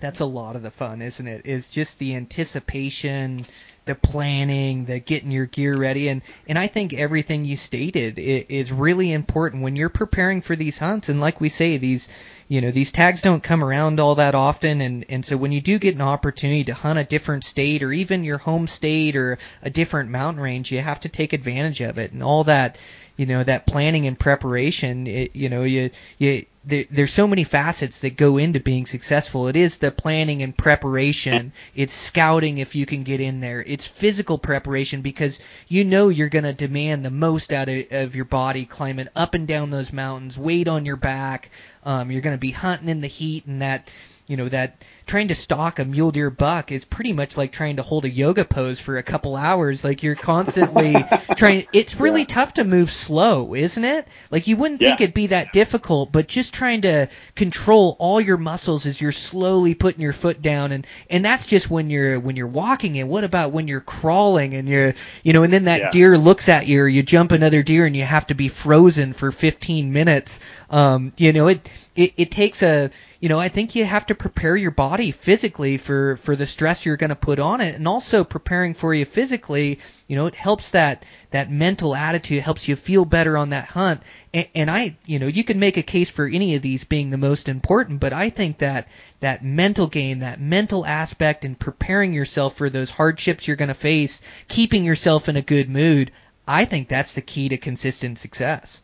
That's 0.00 0.20
a 0.20 0.26
lot 0.26 0.56
of 0.56 0.62
the 0.62 0.70
fun, 0.70 1.02
isn't 1.02 1.26
it? 1.26 1.46
Is 1.46 1.70
just 1.70 1.98
the 1.98 2.14
anticipation, 2.16 3.46
the 3.86 3.94
planning, 3.94 4.86
the 4.86 4.98
getting 4.98 5.30
your 5.30 5.46
gear 5.46 5.76
ready, 5.76 6.08
and 6.08 6.22
and 6.48 6.58
I 6.58 6.68
think 6.68 6.94
everything 6.94 7.44
you 7.44 7.56
stated 7.56 8.18
is 8.18 8.72
really 8.72 9.12
important 9.12 9.62
when 9.62 9.76
you're 9.76 9.90
preparing 9.90 10.40
for 10.40 10.56
these 10.56 10.78
hunts. 10.78 11.08
And 11.08 11.20
like 11.20 11.40
we 11.40 11.48
say, 11.50 11.76
these 11.76 12.08
you 12.48 12.60
know 12.60 12.70
these 12.70 12.92
tags 12.92 13.20
don't 13.20 13.42
come 13.42 13.62
around 13.62 14.00
all 14.00 14.14
that 14.14 14.34
often, 14.34 14.80
and 14.80 15.04
and 15.08 15.24
so 15.24 15.36
when 15.36 15.52
you 15.52 15.60
do 15.60 15.78
get 15.78 15.94
an 15.94 16.00
opportunity 16.00 16.64
to 16.64 16.74
hunt 16.74 16.98
a 16.98 17.04
different 17.04 17.44
state 17.44 17.82
or 17.82 17.92
even 17.92 18.24
your 18.24 18.38
home 18.38 18.66
state 18.66 19.16
or 19.16 19.38
a 19.62 19.70
different 19.70 20.10
mountain 20.10 20.42
range, 20.42 20.72
you 20.72 20.80
have 20.80 21.00
to 21.00 21.08
take 21.08 21.32
advantage 21.32 21.80
of 21.82 21.98
it, 21.98 22.12
and 22.12 22.22
all 22.22 22.44
that 22.44 22.78
you 23.16 23.26
know 23.26 23.44
that 23.44 23.66
planning 23.66 24.06
and 24.06 24.18
preparation. 24.18 25.06
It, 25.06 25.36
you 25.36 25.50
know 25.50 25.64
you 25.64 25.90
you 26.18 26.46
there, 26.66 26.84
there's 26.90 27.12
so 27.12 27.26
many 27.26 27.44
facets 27.44 27.98
that 28.00 28.16
go 28.16 28.38
into 28.38 28.60
being 28.60 28.86
successful. 28.86 29.48
It 29.48 29.56
is 29.56 29.78
the 29.78 29.90
planning 29.90 30.42
and 30.42 30.56
preparation. 30.56 31.52
It's 31.74 31.94
scouting 31.94 32.58
if 32.58 32.74
you 32.74 32.86
can 32.86 33.02
get 33.02 33.20
in 33.20 33.40
there. 33.40 33.62
It's 33.66 33.86
physical 33.86 34.38
preparation 34.38 35.02
because 35.02 35.40
you 35.68 35.84
know 35.84 36.08
you're 36.08 36.28
going 36.28 36.44
to 36.44 36.52
demand 36.52 37.04
the 37.04 37.10
most 37.10 37.52
out 37.52 37.68
of, 37.68 37.84
of 37.90 38.16
your 38.16 38.24
body 38.24 38.64
climbing 38.64 39.08
up 39.14 39.34
and 39.34 39.46
down 39.46 39.70
those 39.70 39.92
mountains, 39.92 40.38
weight 40.38 40.68
on 40.68 40.86
your 40.86 40.96
back. 40.96 41.50
Um, 41.84 42.10
you're 42.10 42.22
going 42.22 42.36
to 42.36 42.40
be 42.40 42.50
hunting 42.50 42.88
in 42.88 43.00
the 43.00 43.08
heat 43.08 43.44
and 43.46 43.60
that 43.60 43.88
you 44.26 44.38
know 44.38 44.48
that 44.48 44.82
trying 45.06 45.28
to 45.28 45.34
stalk 45.34 45.78
a 45.78 45.84
mule 45.84 46.10
deer 46.10 46.30
buck 46.30 46.72
is 46.72 46.84
pretty 46.84 47.12
much 47.12 47.36
like 47.36 47.52
trying 47.52 47.76
to 47.76 47.82
hold 47.82 48.06
a 48.06 48.10
yoga 48.10 48.44
pose 48.44 48.80
for 48.80 48.96
a 48.96 49.02
couple 49.02 49.36
hours 49.36 49.84
like 49.84 50.02
you're 50.02 50.14
constantly 50.14 50.94
trying 51.36 51.66
it's 51.72 52.00
really 52.00 52.20
yeah. 52.20 52.26
tough 52.26 52.54
to 52.54 52.64
move 52.64 52.90
slow 52.90 53.54
isn't 53.54 53.84
it 53.84 54.08
like 54.30 54.46
you 54.46 54.56
wouldn't 54.56 54.80
yeah. 54.80 54.90
think 54.90 55.02
it'd 55.02 55.14
be 55.14 55.26
that 55.26 55.52
difficult 55.52 56.10
but 56.10 56.26
just 56.26 56.54
trying 56.54 56.80
to 56.80 57.08
control 57.34 57.96
all 57.98 58.20
your 58.20 58.38
muscles 58.38 58.86
as 58.86 58.98
you're 58.98 59.12
slowly 59.12 59.74
putting 59.74 60.00
your 60.00 60.14
foot 60.14 60.40
down 60.40 60.72
and 60.72 60.86
and 61.10 61.24
that's 61.24 61.46
just 61.46 61.68
when 61.68 61.90
you're 61.90 62.18
when 62.18 62.34
you're 62.34 62.46
walking 62.46 62.98
and 62.98 63.10
what 63.10 63.24
about 63.24 63.52
when 63.52 63.68
you're 63.68 63.80
crawling 63.80 64.54
and 64.54 64.68
you're 64.68 64.94
you 65.22 65.34
know 65.34 65.42
and 65.42 65.52
then 65.52 65.64
that 65.64 65.80
yeah. 65.80 65.90
deer 65.90 66.16
looks 66.16 66.48
at 66.48 66.66
you 66.66 66.82
or 66.82 66.88
you 66.88 67.02
jump 67.02 67.30
another 67.32 67.62
deer 67.62 67.84
and 67.84 67.94
you 67.94 68.04
have 68.04 68.26
to 68.26 68.34
be 68.34 68.48
frozen 68.48 69.12
for 69.12 69.30
15 69.30 69.92
minutes 69.92 70.40
um 70.70 71.12
you 71.18 71.34
know 71.34 71.48
it 71.48 71.68
it, 71.94 72.14
it 72.16 72.30
takes 72.30 72.62
a 72.62 72.90
you 73.24 73.30
know, 73.30 73.40
I 73.40 73.48
think 73.48 73.74
you 73.74 73.86
have 73.86 74.04
to 74.08 74.14
prepare 74.14 74.54
your 74.54 74.70
body 74.70 75.10
physically 75.10 75.78
for 75.78 76.18
for 76.18 76.36
the 76.36 76.44
stress 76.44 76.84
you're 76.84 76.98
going 76.98 77.08
to 77.08 77.16
put 77.16 77.38
on 77.38 77.62
it, 77.62 77.74
and 77.74 77.88
also 77.88 78.22
preparing 78.22 78.74
for 78.74 78.92
you 78.92 79.06
physically. 79.06 79.78
You 80.08 80.16
know, 80.16 80.26
it 80.26 80.34
helps 80.34 80.72
that 80.72 81.06
that 81.30 81.50
mental 81.50 81.94
attitude, 81.94 82.42
helps 82.42 82.68
you 82.68 82.76
feel 82.76 83.06
better 83.06 83.38
on 83.38 83.48
that 83.48 83.64
hunt. 83.64 84.02
And, 84.34 84.46
and 84.54 84.70
I, 84.70 84.98
you 85.06 85.20
know, 85.20 85.26
you 85.26 85.42
can 85.42 85.58
make 85.58 85.78
a 85.78 85.82
case 85.82 86.10
for 86.10 86.26
any 86.26 86.54
of 86.54 86.60
these 86.60 86.84
being 86.84 87.08
the 87.08 87.16
most 87.16 87.48
important, 87.48 87.98
but 87.98 88.12
I 88.12 88.28
think 88.28 88.58
that 88.58 88.88
that 89.20 89.42
mental 89.42 89.86
game, 89.86 90.18
that 90.18 90.38
mental 90.38 90.84
aspect, 90.84 91.46
and 91.46 91.58
preparing 91.58 92.12
yourself 92.12 92.58
for 92.58 92.68
those 92.68 92.90
hardships 92.90 93.48
you're 93.48 93.56
going 93.56 93.68
to 93.68 93.74
face, 93.74 94.20
keeping 94.48 94.84
yourself 94.84 95.30
in 95.30 95.38
a 95.38 95.40
good 95.40 95.70
mood. 95.70 96.10
I 96.46 96.66
think 96.66 96.88
that's 96.88 97.14
the 97.14 97.22
key 97.22 97.48
to 97.48 97.56
consistent 97.56 98.18
success. 98.18 98.82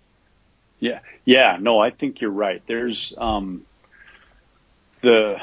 Yeah, 0.78 1.00
yeah, 1.26 1.58
no, 1.60 1.78
I 1.78 1.90
think 1.90 2.22
you're 2.22 2.30
right. 2.30 2.62
There's 2.66 3.12
um, 3.18 3.66
the 5.02 5.40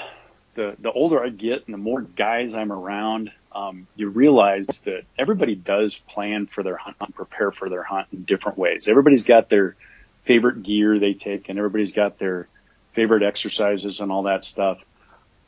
the 0.55 0.75
the 0.79 0.91
older 0.91 1.23
I 1.23 1.29
get 1.29 1.65
and 1.65 1.73
the 1.73 1.77
more 1.79 2.01
guys 2.01 2.55
I'm 2.55 2.71
around, 2.71 3.31
um, 3.51 3.87
you 3.95 4.09
realize 4.09 4.67
that 4.85 5.03
everybody 5.17 5.55
does 5.55 5.95
plan 5.95 6.47
for 6.47 6.63
their 6.63 6.77
hunt 6.77 6.97
and 6.99 7.13
prepare 7.13 7.51
for 7.51 7.69
their 7.69 7.83
hunt 7.83 8.07
in 8.11 8.23
different 8.23 8.57
ways. 8.57 8.87
Everybody's 8.87 9.23
got 9.23 9.49
their 9.49 9.75
favorite 10.23 10.63
gear 10.63 10.99
they 10.99 11.13
take, 11.13 11.49
and 11.49 11.57
everybody's 11.57 11.93
got 11.93 12.19
their 12.19 12.47
favorite 12.93 13.23
exercises 13.23 13.99
and 13.99 14.11
all 14.11 14.23
that 14.23 14.43
stuff. 14.43 14.79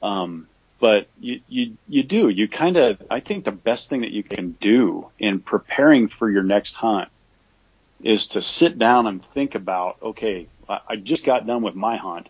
Um, 0.01 0.47
but 0.79 1.07
you, 1.19 1.41
you, 1.49 1.77
you 1.89 2.03
do, 2.03 2.29
you 2.29 2.47
kind 2.47 2.77
of, 2.77 3.01
I 3.11 3.19
think 3.19 3.43
the 3.43 3.51
best 3.51 3.89
thing 3.89 4.01
that 4.01 4.11
you 4.11 4.23
can 4.23 4.51
do 4.61 5.09
in 5.19 5.41
preparing 5.41 6.07
for 6.07 6.29
your 6.29 6.43
next 6.43 6.73
hunt 6.73 7.09
is 8.01 8.27
to 8.27 8.41
sit 8.41 8.79
down 8.79 9.07
and 9.07 9.25
think 9.33 9.55
about, 9.55 9.97
okay, 10.01 10.47
I 10.69 10.95
just 10.95 11.25
got 11.25 11.45
done 11.45 11.63
with 11.63 11.75
my 11.75 11.97
hunt. 11.97 12.29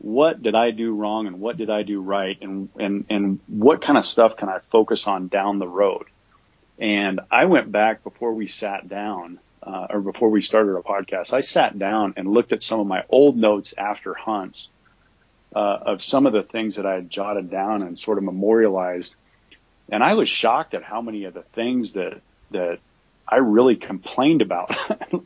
What 0.00 0.42
did 0.42 0.54
I 0.54 0.70
do 0.70 0.94
wrong 0.94 1.26
and 1.26 1.40
what 1.40 1.56
did 1.56 1.70
I 1.70 1.82
do 1.82 2.00
right? 2.00 2.36
And, 2.40 2.68
and, 2.78 3.04
and 3.10 3.40
what 3.46 3.82
kind 3.82 3.98
of 3.98 4.04
stuff 4.04 4.36
can 4.36 4.48
I 4.48 4.60
focus 4.70 5.06
on 5.06 5.28
down 5.28 5.58
the 5.58 5.68
road? 5.68 6.06
And 6.78 7.20
I 7.30 7.44
went 7.44 7.70
back 7.70 8.02
before 8.02 8.32
we 8.32 8.48
sat 8.48 8.88
down, 8.88 9.38
uh, 9.62 9.88
or 9.90 10.00
before 10.00 10.30
we 10.30 10.40
started 10.40 10.74
our 10.74 10.82
podcast. 10.82 11.34
I 11.34 11.40
sat 11.40 11.78
down 11.78 12.14
and 12.16 12.26
looked 12.26 12.52
at 12.52 12.62
some 12.62 12.80
of 12.80 12.86
my 12.86 13.04
old 13.10 13.36
notes 13.36 13.74
after 13.76 14.14
hunts, 14.14 14.68
uh, 15.54 15.58
of 15.58 16.02
some 16.02 16.24
of 16.24 16.32
the 16.32 16.42
things 16.42 16.76
that 16.76 16.86
I 16.86 16.94
had 16.94 17.10
jotted 17.10 17.50
down 17.50 17.82
and 17.82 17.98
sort 17.98 18.16
of 18.16 18.24
memorialized. 18.24 19.14
And 19.90 20.02
I 20.02 20.14
was 20.14 20.30
shocked 20.30 20.72
at 20.72 20.82
how 20.82 21.02
many 21.02 21.24
of 21.24 21.34
the 21.34 21.42
things 21.42 21.92
that, 21.92 22.22
that 22.52 22.78
I 23.30 23.36
really 23.36 23.76
complained 23.76 24.42
about 24.42 24.68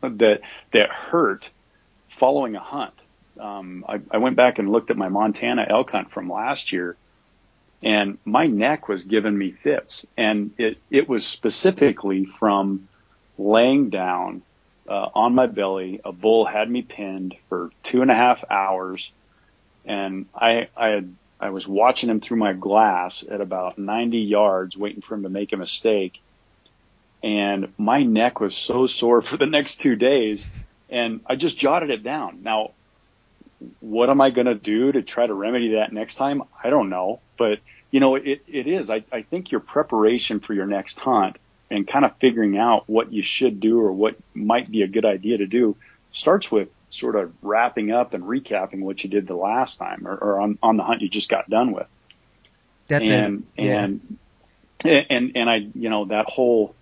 that 0.02 0.40
that 0.72 0.90
hurt 0.90 1.50
following 2.08 2.54
a 2.54 2.60
hunt. 2.60 2.94
Um, 3.38 3.84
I, 3.88 4.00
I 4.10 4.18
went 4.18 4.36
back 4.36 4.58
and 4.58 4.70
looked 4.70 4.90
at 4.90 4.96
my 4.96 5.08
Montana 5.08 5.66
elk 5.68 5.90
hunt 5.90 6.10
from 6.10 6.30
last 6.30 6.72
year, 6.72 6.96
and 7.82 8.18
my 8.24 8.46
neck 8.46 8.88
was 8.88 9.04
giving 9.04 9.36
me 9.36 9.50
fits, 9.50 10.06
and 10.16 10.52
it 10.58 10.78
it 10.90 11.08
was 11.08 11.26
specifically 11.26 12.24
from 12.24 12.88
laying 13.36 13.90
down 13.90 14.42
uh, 14.88 15.08
on 15.14 15.34
my 15.34 15.46
belly. 15.46 16.00
A 16.04 16.12
bull 16.12 16.44
had 16.44 16.70
me 16.70 16.82
pinned 16.82 17.34
for 17.48 17.70
two 17.82 18.02
and 18.02 18.10
a 18.10 18.14
half 18.14 18.44
hours, 18.50 19.10
and 19.84 20.26
I 20.34 20.68
I 20.76 20.88
had 20.88 21.14
I 21.40 21.50
was 21.50 21.66
watching 21.66 22.08
him 22.08 22.20
through 22.20 22.38
my 22.38 22.52
glass 22.52 23.24
at 23.28 23.40
about 23.40 23.78
90 23.78 24.18
yards, 24.18 24.76
waiting 24.76 25.02
for 25.02 25.14
him 25.14 25.24
to 25.24 25.28
make 25.28 25.52
a 25.52 25.56
mistake 25.56 26.20
and 27.24 27.72
my 27.78 28.02
neck 28.02 28.38
was 28.38 28.54
so 28.54 28.86
sore 28.86 29.22
for 29.30 29.38
the 29.38 29.46
next 29.46 29.80
two 29.80 29.96
days 29.96 30.48
and 30.90 31.20
I 31.26 31.36
just 31.36 31.58
jotted 31.58 31.90
it 31.90 32.04
down. 32.04 32.42
Now, 32.42 32.72
what 33.80 34.10
am 34.10 34.20
I 34.20 34.30
going 34.30 34.46
to 34.46 34.54
do 34.54 34.92
to 34.92 35.02
try 35.02 35.26
to 35.26 35.34
remedy 35.34 35.74
that 35.74 35.92
next 35.92 36.16
time? 36.16 36.42
I 36.62 36.70
don't 36.70 36.90
know, 36.90 37.20
but 37.36 37.60
you 37.90 38.00
know, 38.00 38.16
it, 38.16 38.42
it 38.48 38.66
is. 38.66 38.90
I, 38.90 39.04
I 39.12 39.22
think 39.22 39.52
your 39.52 39.60
preparation 39.60 40.40
for 40.40 40.52
your 40.52 40.66
next 40.66 40.98
hunt 40.98 41.36
and 41.70 41.86
kind 41.86 42.04
of 42.04 42.16
figuring 42.18 42.58
out 42.58 42.88
what 42.88 43.12
you 43.12 43.22
should 43.22 43.60
do 43.60 43.80
or 43.80 43.92
what 43.92 44.16
might 44.34 44.70
be 44.70 44.82
a 44.82 44.88
good 44.88 45.04
idea 45.04 45.38
to 45.38 45.46
do 45.46 45.76
starts 46.12 46.50
with 46.50 46.68
sort 46.90 47.16
of 47.16 47.32
wrapping 47.42 47.90
up 47.90 48.14
and 48.14 48.24
recapping 48.24 48.80
what 48.80 49.02
you 49.02 49.10
did 49.10 49.26
the 49.26 49.34
last 49.34 49.78
time 49.78 50.06
or, 50.06 50.14
or 50.16 50.40
on, 50.40 50.58
on 50.62 50.76
the 50.76 50.82
hunt 50.82 51.02
you 51.02 51.08
just 51.08 51.28
got 51.28 51.48
done 51.48 51.72
with. 51.72 51.86
That's 52.88 53.08
and, 53.08 53.46
it. 53.56 53.64
Yeah. 53.64 53.84
And, 53.84 54.18
and, 54.84 55.32
and 55.36 55.50
I, 55.50 55.56
you 55.74 55.88
know, 55.88 56.06
that 56.06 56.26
whole, 56.28 56.74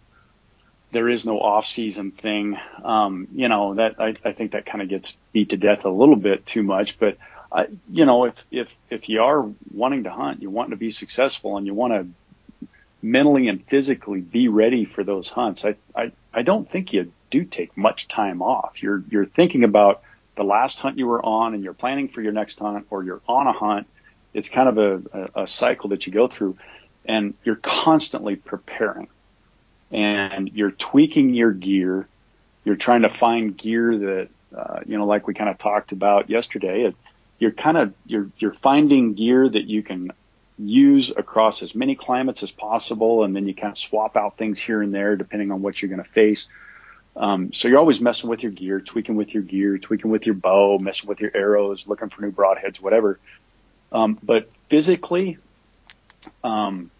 there 0.92 1.08
is 1.08 1.24
no 1.24 1.40
off 1.40 1.66
season 1.66 2.12
thing. 2.12 2.56
Um, 2.84 3.28
you 3.34 3.48
know, 3.48 3.74
that 3.74 3.98
I, 3.98 4.14
I 4.24 4.32
think 4.32 4.52
that 4.52 4.66
kind 4.66 4.82
of 4.82 4.88
gets 4.88 5.16
beat 5.32 5.50
to 5.50 5.56
death 5.56 5.84
a 5.84 5.90
little 5.90 6.16
bit 6.16 6.46
too 6.46 6.62
much, 6.62 6.98
but 6.98 7.16
I, 7.50 7.66
you 7.90 8.04
know, 8.06 8.26
if, 8.26 8.34
if, 8.50 8.68
if 8.90 9.08
you 9.08 9.22
are 9.22 9.50
wanting 9.72 10.04
to 10.04 10.10
hunt, 10.10 10.42
you 10.42 10.50
want 10.50 10.70
to 10.70 10.76
be 10.76 10.90
successful 10.90 11.56
and 11.56 11.66
you 11.66 11.74
want 11.74 11.92
to 11.92 12.68
mentally 13.02 13.48
and 13.48 13.66
physically 13.66 14.20
be 14.20 14.48
ready 14.48 14.84
for 14.84 15.02
those 15.02 15.28
hunts, 15.28 15.64
I, 15.64 15.74
I, 15.94 16.12
I 16.32 16.42
don't 16.42 16.70
think 16.70 16.92
you 16.92 17.12
do 17.30 17.44
take 17.44 17.76
much 17.76 18.08
time 18.08 18.42
off. 18.42 18.82
You're, 18.82 19.02
you're 19.10 19.26
thinking 19.26 19.64
about 19.64 20.02
the 20.36 20.44
last 20.44 20.78
hunt 20.78 20.98
you 20.98 21.06
were 21.06 21.24
on 21.24 21.54
and 21.54 21.62
you're 21.62 21.74
planning 21.74 22.08
for 22.08 22.22
your 22.22 22.32
next 22.32 22.58
hunt 22.58 22.86
or 22.90 23.02
you're 23.02 23.20
on 23.28 23.46
a 23.46 23.52
hunt. 23.52 23.86
It's 24.32 24.48
kind 24.48 24.68
of 24.68 24.78
a, 24.78 25.02
a, 25.12 25.42
a 25.42 25.46
cycle 25.46 25.90
that 25.90 26.06
you 26.06 26.12
go 26.12 26.28
through 26.28 26.56
and 27.04 27.34
you're 27.44 27.56
constantly 27.56 28.36
preparing 28.36 29.08
and 29.92 30.50
you're 30.54 30.70
tweaking 30.70 31.34
your 31.34 31.52
gear. 31.52 32.08
You're 32.64 32.76
trying 32.76 33.02
to 33.02 33.08
find 33.08 33.56
gear 33.56 33.96
that, 33.98 34.28
uh, 34.56 34.80
you 34.86 34.96
know, 34.96 35.06
like 35.06 35.26
we 35.26 35.34
kind 35.34 35.50
of 35.50 35.58
talked 35.58 35.92
about 35.92 36.30
yesterday. 36.30 36.84
It, 36.84 36.96
you're 37.38 37.50
kind 37.50 37.76
of 37.76 37.92
you're 38.06 38.30
you're 38.38 38.54
finding 38.54 39.14
gear 39.14 39.48
that 39.48 39.64
you 39.64 39.82
can 39.82 40.12
use 40.58 41.10
across 41.10 41.62
as 41.62 41.74
many 41.74 41.94
climates 41.94 42.42
as 42.42 42.50
possible, 42.50 43.24
and 43.24 43.34
then 43.34 43.46
you 43.46 43.54
kind 43.54 43.72
of 43.72 43.78
swap 43.78 44.16
out 44.16 44.38
things 44.38 44.58
here 44.58 44.80
and 44.80 44.94
there 44.94 45.16
depending 45.16 45.50
on 45.50 45.60
what 45.60 45.80
you're 45.80 45.88
going 45.88 46.02
to 46.02 46.10
face. 46.10 46.48
Um, 47.14 47.52
so 47.52 47.68
you're 47.68 47.78
always 47.78 48.00
messing 48.00 48.30
with 48.30 48.42
your 48.42 48.52
gear, 48.52 48.80
tweaking 48.80 49.16
with 49.16 49.34
your 49.34 49.42
gear, 49.42 49.76
tweaking 49.76 50.10
with 50.10 50.24
your 50.24 50.34
bow, 50.34 50.78
messing 50.78 51.08
with 51.08 51.20
your 51.20 51.30
arrows, 51.34 51.86
looking 51.86 52.08
for 52.08 52.22
new 52.22 52.32
broadheads, 52.32 52.80
whatever. 52.80 53.18
Um, 53.90 54.16
but 54.22 54.48
physically, 54.70 55.36
um, 56.42 56.90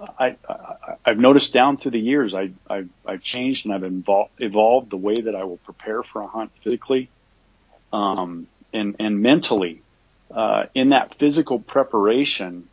I, 0.00 0.36
I 0.48 0.94
I've 1.04 1.18
noticed 1.18 1.52
down 1.52 1.76
through 1.76 1.92
the 1.92 2.00
years 2.00 2.34
I 2.34 2.50
I've, 2.68 2.88
I've 3.06 3.22
changed 3.22 3.66
and 3.66 3.74
I've 3.74 3.84
evolved, 3.84 4.32
evolved 4.38 4.90
the 4.90 4.96
way 4.96 5.14
that 5.14 5.34
I 5.34 5.44
will 5.44 5.58
prepare 5.58 6.02
for 6.02 6.22
a 6.22 6.26
hunt 6.26 6.50
physically, 6.62 7.08
um, 7.92 8.46
and 8.72 8.96
and 8.98 9.20
mentally. 9.20 9.82
Uh, 10.28 10.66
in 10.74 10.88
that 10.88 11.14
physical 11.14 11.60
preparation, 11.60 12.68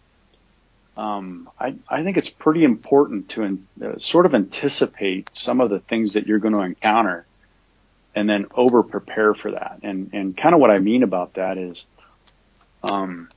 um, 0.98 1.50
I 1.60 1.76
I 1.88 2.04
think 2.04 2.18
it's 2.18 2.30
pretty 2.30 2.64
important 2.64 3.30
to 3.30 3.44
in, 3.44 3.68
uh, 3.82 4.00
sort 4.00 4.26
of 4.26 4.34
anticipate 4.34 5.30
some 5.34 5.62
of 5.62 5.70
the 5.70 5.80
things 5.80 6.14
that 6.14 6.28
you're 6.28 6.40
going 6.40 6.56
to 6.56 6.62
encounter, 6.62 7.26
and 8.16 8.28
then 8.28 8.48
over 8.56 8.84
prepare 8.84 9.34
for 9.34 9.52
that. 9.52 9.80
And 9.84 10.10
and 10.14 10.36
kind 10.36 10.56
of 10.56 10.62
what 10.62 10.72
I 10.72 10.80
mean 10.80 11.04
about 11.04 11.36
that 11.36 11.58
is, 11.58 11.86
um, 12.82 13.30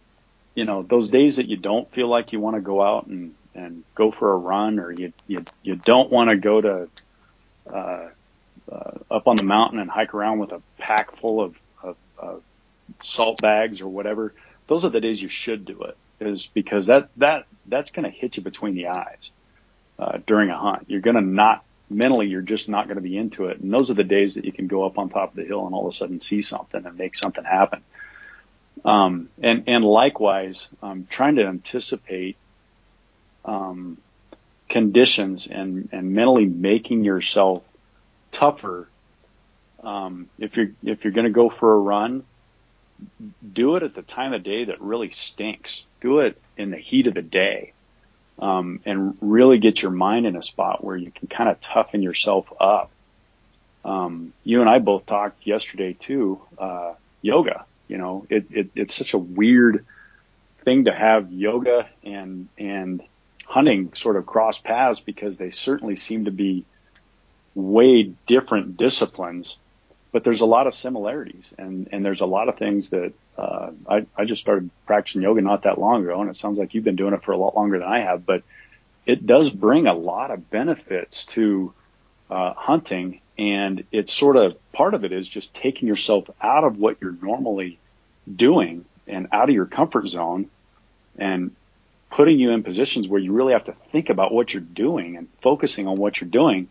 you 0.55 0.65
know, 0.65 0.83
those 0.83 1.11
days 1.11 1.37
that 1.37 1.47
you 1.47 1.59
don't 1.59 1.89
feel 1.93 2.09
like 2.09 2.33
you 2.33 2.41
want 2.41 2.57
to 2.57 2.63
go 2.63 2.83
out 2.83 3.07
and 3.07 3.35
and 3.57 3.83
go 3.95 4.11
for 4.11 4.33
a 4.33 4.37
run, 4.37 4.79
or 4.79 4.93
you 4.93 5.13
you 5.27 5.45
you 5.63 5.77
don't 5.77 6.11
want 6.11 6.31
to 6.31 6.37
go 6.37 6.61
to 6.61 6.89
uh, 7.73 8.09
uh, 8.71 8.91
up 9.11 9.27
on 9.27 9.37
the 9.37 9.45
mountain 9.45 9.79
and 9.79 9.91
hike 9.91 10.15
around 10.15 10.39
with 10.39 10.53
a 10.53 10.61
pack 10.79 11.17
full 11.17 11.41
of, 11.41 11.57
of, 11.83 11.97
of 12.19 12.43
salt 13.03 13.41
bags 13.41 13.81
or 13.81 13.89
whatever. 13.89 14.35
Those 14.69 14.85
are 14.85 14.91
the 14.91 15.01
days 15.01 15.21
you 15.21 15.29
should 15.29 15.65
do 15.65 15.83
it, 15.83 15.97
is 16.21 16.47
because 16.47 16.87
that 16.87 17.09
that 17.17 17.47
that's 17.67 17.91
going 17.91 18.05
to 18.05 18.11
hit 18.11 18.37
you 18.37 18.43
between 18.43 18.75
the 18.75 18.89
eyes 18.89 19.31
uh, 19.99 20.19
during 20.27 20.51
a 20.51 20.59
hunt. 20.59 20.85
You're 20.89 21.01
going 21.01 21.17
to 21.17 21.23
not 21.23 21.65
mentally, 21.89 22.27
you're 22.27 22.43
just 22.43 22.69
not 22.69 22.87
going 22.87 22.97
to 22.97 23.03
be 23.03 23.17
into 23.17 23.47
it, 23.47 23.61
and 23.61 23.73
those 23.73 23.91
are 23.91 23.95
the 23.95 24.05
days 24.05 24.35
that 24.35 24.45
you 24.45 24.53
can 24.53 24.67
go 24.67 24.85
up 24.85 24.99
on 24.99 25.09
top 25.09 25.31
of 25.31 25.37
the 25.37 25.45
hill 25.45 25.65
and 25.67 25.75
all 25.75 25.87
of 25.87 25.95
a 25.95 25.97
sudden 25.97 26.21
see 26.21 26.43
something 26.43 26.85
and 26.85 26.99
make 26.99 27.15
something 27.15 27.45
happen. 27.45 27.83
Um, 28.85 29.31
and 29.43 29.65
and 29.69 29.85
likewise, 29.85 30.69
um, 30.83 31.07
trying 31.09 31.37
to 31.37 31.47
anticipate 31.47 32.37
um, 33.47 33.97
conditions 34.69 35.47
and, 35.47 35.89
and 35.93 36.13
mentally 36.13 36.45
making 36.45 37.05
yourself 37.05 37.63
tougher. 38.33 38.89
Um, 39.83 40.29
if 40.39 40.57
you're 40.57 40.71
if 40.83 41.05
you're 41.05 41.13
going 41.13 41.27
to 41.27 41.33
go 41.33 41.49
for 41.49 41.75
a 41.75 41.79
run, 41.79 42.25
do 43.53 43.77
it 43.77 43.83
at 43.83 43.95
the 43.95 44.03
time 44.03 44.33
of 44.33 44.43
day 44.43 44.65
that 44.65 44.81
really 44.81 45.11
stinks. 45.11 45.85
Do 46.01 46.21
it 46.21 46.41
in 46.57 46.71
the 46.71 46.77
heat 46.77 47.07
of 47.07 47.15
the 47.15 47.23
day, 47.23 47.73
um, 48.39 48.81
and 48.85 49.17
really 49.21 49.59
get 49.59 49.81
your 49.81 49.93
mind 49.93 50.27
in 50.27 50.35
a 50.37 50.43
spot 50.43 50.83
where 50.83 50.97
you 50.97 51.11
can 51.13 51.29
kind 51.29 51.49
of 51.49 51.61
toughen 51.61 52.03
yourself 52.03 52.47
up. 52.61 52.91
Um, 53.85 54.33
you 54.43 54.61
and 54.61 54.69
I 54.69 54.81
both 54.81 55.07
talked 55.07 55.47
yesterday 55.47 55.93
too. 55.93 56.41
Uh, 56.59 56.95
yoga, 57.23 57.65
you 57.87 57.99
know, 57.99 58.27
it, 58.29 58.47
it, 58.51 58.71
it's 58.75 58.95
such 58.95 59.15
a 59.15 59.19
weird 59.19 59.87
thing 60.65 60.87
to 60.87 60.93
have 60.93 61.33
yoga 61.33 61.89
and 62.03 62.49
and 62.59 63.03
hunting 63.47 63.95
sort 63.95 64.17
of 64.17 64.27
cross 64.27 64.59
paths 64.59 65.01
because 65.01 65.39
they 65.39 65.51
certainly 65.51 65.97
seem 65.97 66.27
to 66.27 66.31
be 66.31 66.65
way 67.55 68.13
different 68.27 68.77
disciplines, 68.77 69.57
but 70.13 70.25
there's 70.25 70.43
a 70.43 70.47
lot 70.47 70.67
of 70.67 70.75
similarities 70.75 71.53
and, 71.57 71.89
and 71.93 72.05
there's 72.05 72.21
a 72.21 72.27
lot 72.27 72.49
of 72.49 72.59
things 72.59 72.91
that 72.91 73.13
uh, 73.39 73.71
I, 73.89 74.07
I 74.17 74.25
just 74.25 74.43
started 74.43 74.71
practicing 74.87 75.23
yoga 75.23 75.41
not 75.41 75.63
that 75.63 75.79
long 75.79 76.03
ago, 76.03 76.21
and 76.21 76.31
it 76.31 76.37
sounds 76.37 76.59
like 76.59 76.75
you've 76.75 76.85
been 76.85 76.97
doing 76.97 77.15
it 77.15 77.23
for 77.23 77.33
a 77.33 77.37
lot 77.37 77.57
longer 77.57 77.79
than 77.79 77.89
I 77.89 78.01
have. 78.01 78.27
But 78.27 78.43
it 79.05 79.27
does 79.27 79.51
bring 79.51 79.87
a 79.87 79.95
lot 79.95 80.31
of 80.31 80.51
benefits 80.51 81.27
to 81.27 81.73
uh, 82.31 82.55
hunting, 82.55 83.21
and 83.39 83.85
it's 83.93 84.13
sort 84.13 84.37
of 84.37 84.57
part 84.73 84.95
of 84.95 85.05
it 85.05 85.13
is 85.13 85.29
just 85.29 85.55
taking 85.55 85.87
yourself 85.87 86.29
out 86.41 86.65
of 86.65 86.79
what 86.79 86.97
you're 87.01 87.17
normally 87.23 87.79
doing 88.35 88.85
and 89.07 89.29
out 89.33 89.49
of 89.49 89.55
your 89.55 89.67
comfort 89.67 90.09
zone, 90.09 90.49
and 91.19 91.55
putting 92.11 92.39
you 92.39 92.51
in 92.51 92.63
positions 92.63 93.09
where 93.09 93.21
you 93.21 93.33
really 93.33 93.53
have 93.53 93.65
to 93.65 93.75
think 93.91 94.11
about 94.11 94.33
what 94.33 94.55
you're 94.55 94.63
doing 94.63 95.17
and 95.17 95.29
focusing 95.41 95.87
on 95.87 95.97
what 95.97 96.21
you're 96.21 96.31
doing, 96.31 96.69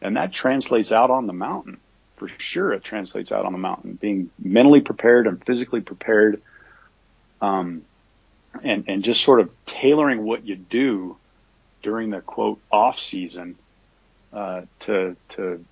and 0.00 0.16
that 0.16 0.32
translates 0.32 0.92
out 0.92 1.10
on 1.10 1.26
the 1.26 1.32
mountain 1.32 1.78
for 2.16 2.28
sure 2.38 2.72
it 2.72 2.82
translates 2.82 3.30
out 3.30 3.44
on 3.44 3.52
the 3.52 3.58
mountain. 3.58 3.94
Being 3.94 4.30
mentally 4.42 4.80
prepared 4.80 5.26
and 5.26 5.44
physically 5.44 5.80
prepared, 5.80 6.42
um, 7.40 7.82
and 8.62 8.84
and 8.88 9.04
just 9.04 9.22
sort 9.22 9.40
of 9.40 9.50
tailoring 9.66 10.24
what 10.24 10.46
you 10.46 10.56
do 10.56 11.16
during 11.82 12.10
the 12.10 12.20
quote 12.20 12.58
off 12.72 12.98
season 12.98 13.56
uh, 14.32 14.62
to 14.80 15.16
to 15.30 15.64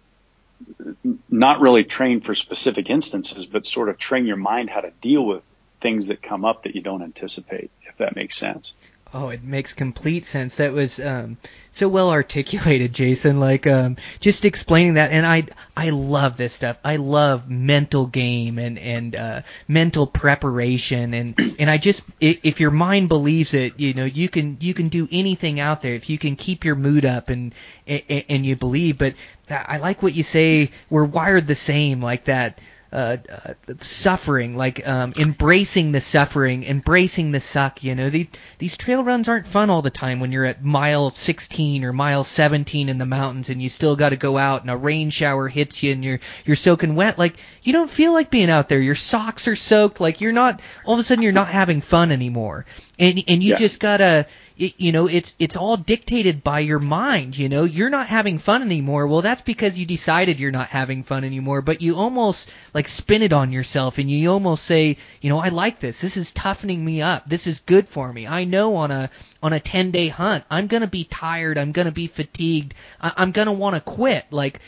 not 1.29 1.61
really 1.61 1.85
train 1.85 2.21
for 2.21 2.35
specific 2.35 2.89
instances, 2.89 3.47
but 3.47 3.67
sort 3.67 3.89
of 3.89 3.99
train 3.99 4.27
your 4.27 4.37
mind 4.37 4.71
how 4.71 4.81
to 4.81 4.91
deal 5.01 5.25
with 5.25 5.43
things 5.81 6.07
that 6.07 6.23
come 6.23 6.45
up 6.45 6.63
that 6.63 6.75
you 6.75 6.81
don't 6.81 7.03
anticipate, 7.03 7.71
if 7.87 7.97
that 7.99 8.17
makes 8.17 8.37
sense. 8.37 8.73
Oh, 9.17 9.29
it 9.29 9.45
makes 9.45 9.75
complete 9.75 10.27
sense. 10.27 10.57
That 10.57 10.73
was 10.73 10.99
um, 10.99 11.37
so 11.71 11.89
well 11.89 12.11
articulated, 12.11 12.93
Jason. 12.93 13.39
Like 13.39 13.65
um, 13.65 13.97
just 14.19 14.45
explaining 14.45 14.95
that, 14.95 15.13
and 15.13 15.25
I 15.25 15.45
I 15.77 15.91
love 15.91 16.37
this 16.37 16.53
stuff. 16.53 16.79
I 16.85 16.97
love 16.97 17.49
mental 17.49 18.07
game 18.07 18.59
and 18.59 18.77
and 18.77 19.15
uh, 19.15 19.43
mental 19.69 20.09
preparation, 20.09 21.15
and 21.15 21.39
and 21.61 21.71
I 21.71 21.79
just 21.79 22.03
if 22.21 22.59
your 22.59 22.73
mind 22.73 23.09
believes 23.09 23.55
it, 23.55 23.79
you 23.79 23.95
know, 23.95 24.05
you 24.05 24.29
can 24.29 24.57
you 24.61 24.75
can 24.75 24.89
do 24.89 25.07
anything 25.13 25.61
out 25.61 25.81
there 25.81 25.95
if 25.95 26.11
you 26.11 26.19
can 26.19 26.35
keep 26.35 26.65
your 26.65 26.75
mood 26.75 27.05
up 27.05 27.29
and 27.31 27.55
and, 27.87 28.25
and 28.29 28.45
you 28.45 28.57
believe. 28.57 28.99
But 28.99 29.15
I 29.49 29.79
like 29.79 30.03
what 30.03 30.17
you 30.17 30.25
say. 30.25 30.73
We're 30.91 31.05
wired 31.05 31.47
the 31.47 31.55
same, 31.55 32.03
like 32.03 32.25
that 32.25 32.59
uh, 32.95 33.17
uh, 33.29 33.55
suffering, 33.81 34.57
like 34.57 34.87
um, 34.87 35.13
embracing 35.17 35.91
the 35.91 36.01
suffering, 36.01 36.63
embracing 36.63 37.33
the 37.33 37.41
suck. 37.41 37.83
You 37.83 37.97
know, 37.97 38.09
the, 38.09 38.29
these 38.59 38.77
trail 38.77 39.03
runs 39.03 39.29
aren't 39.29 39.49
fun 39.49 39.69
all 39.69 39.83
the 39.83 39.91
time 39.91 40.21
when 40.21 40.31
you're 40.31 40.45
at 40.45 40.65
mile 40.65 41.11
16 41.11 41.83
or 41.85 41.93
mile 41.93 42.23
17 42.23 42.89
in 42.89 42.99
the 42.99 43.05
mountains 43.07 43.51
and 43.51 43.61
you 43.61 43.69
still 43.69 43.97
got 43.97 44.11
to 44.11 44.17
go 44.17 44.39
out 44.39 44.63
and 44.63 44.71
a 44.71 44.77
rain 44.77 45.11
shower 45.11 45.49
hits 45.49 45.83
you 45.83 45.93
and 45.93 46.05
you're 46.05 46.21
you're 46.45 46.55
soaking 46.55 46.95
wet. 46.95 47.19
Like 47.19 47.37
you 47.65 47.73
don't 47.73 47.91
feel 47.91 48.13
like 48.13 48.31
being 48.31 48.49
out 48.51 48.69
there. 48.69 48.81
Your 48.81 48.95
socks 48.95 49.49
are 49.49 49.57
soaked. 49.57 50.01
Like 50.01 50.21
you're 50.21 50.33
not. 50.33 50.61
All 50.85 50.95
of 50.95 51.01
a 51.01 51.03
sudden, 51.03 51.23
you're 51.23 51.33
not 51.33 51.49
having 51.49 51.81
fun 51.81 52.13
anymore. 52.13 52.65
And 52.99 53.23
and 53.27 53.43
you 53.43 53.51
Yeah. 53.51 53.57
just 53.59 53.81
gotta 53.81 54.27
you 54.57 54.93
know 54.93 55.09
it's 55.09 55.35
it's 55.39 55.57
all 55.57 55.77
dictated 55.77 56.45
by 56.45 56.61
your 56.61 56.79
mind 56.79 57.37
you 57.37 57.49
know? 57.49 57.65
You're 57.65 57.91
not 57.91 58.07
having 58.07 58.39
fun 58.39 58.63
anymore. 58.63 59.07
Well 59.07 59.23
that's 59.23 59.43
because 59.43 59.79
you 59.79 59.87
decided 59.87 60.39
you're 60.39 60.53
not 60.53 60.69
having 60.69 61.03
fun 61.03 61.25
anymore 61.25 61.63
but 61.63 61.83
you 61.83 61.97
almost 61.97 62.51
like 62.73 62.87
spin 62.87 63.23
it 63.23 63.33
on 63.33 63.53
yourself 63.53 63.99
and 63.99 64.11
you 64.11 64.31
almost 64.31 64.65
say 64.65 64.97
you 65.21 65.31
know 65.31 65.39
I 65.39 65.49
like 65.49 65.81
this. 65.81 66.01
This 66.01 66.17
is 66.17 66.33
toughening 66.33 66.85
me 66.85 67.03
up. 67.03 67.29
This 67.29 67.47
is 67.47 67.61
good 67.61 67.89
for 67.89 68.13
me. 68.13 68.27
I 68.27 68.45
know 68.45 68.77
on 68.77 68.91
a 68.91 69.11
on 69.43 69.53
a 69.53 69.61
10 69.61 69.91
day 69.91 70.09
hunt 70.09 70.45
I'm 70.51 70.69
going 70.69 70.83
to 70.83 70.87
be 70.87 71.05
tired. 71.05 71.59
I'm 71.59 71.73
going 71.73 71.87
to 71.87 71.93
be 71.93 72.07
fatigued. 72.07 72.75
I, 73.01 73.13
I'm 73.17 73.33
going 73.33 73.47
to 73.47 73.53
want 73.53 73.75
to 73.75 73.81
quit. 73.81 74.27
Like 74.31 74.61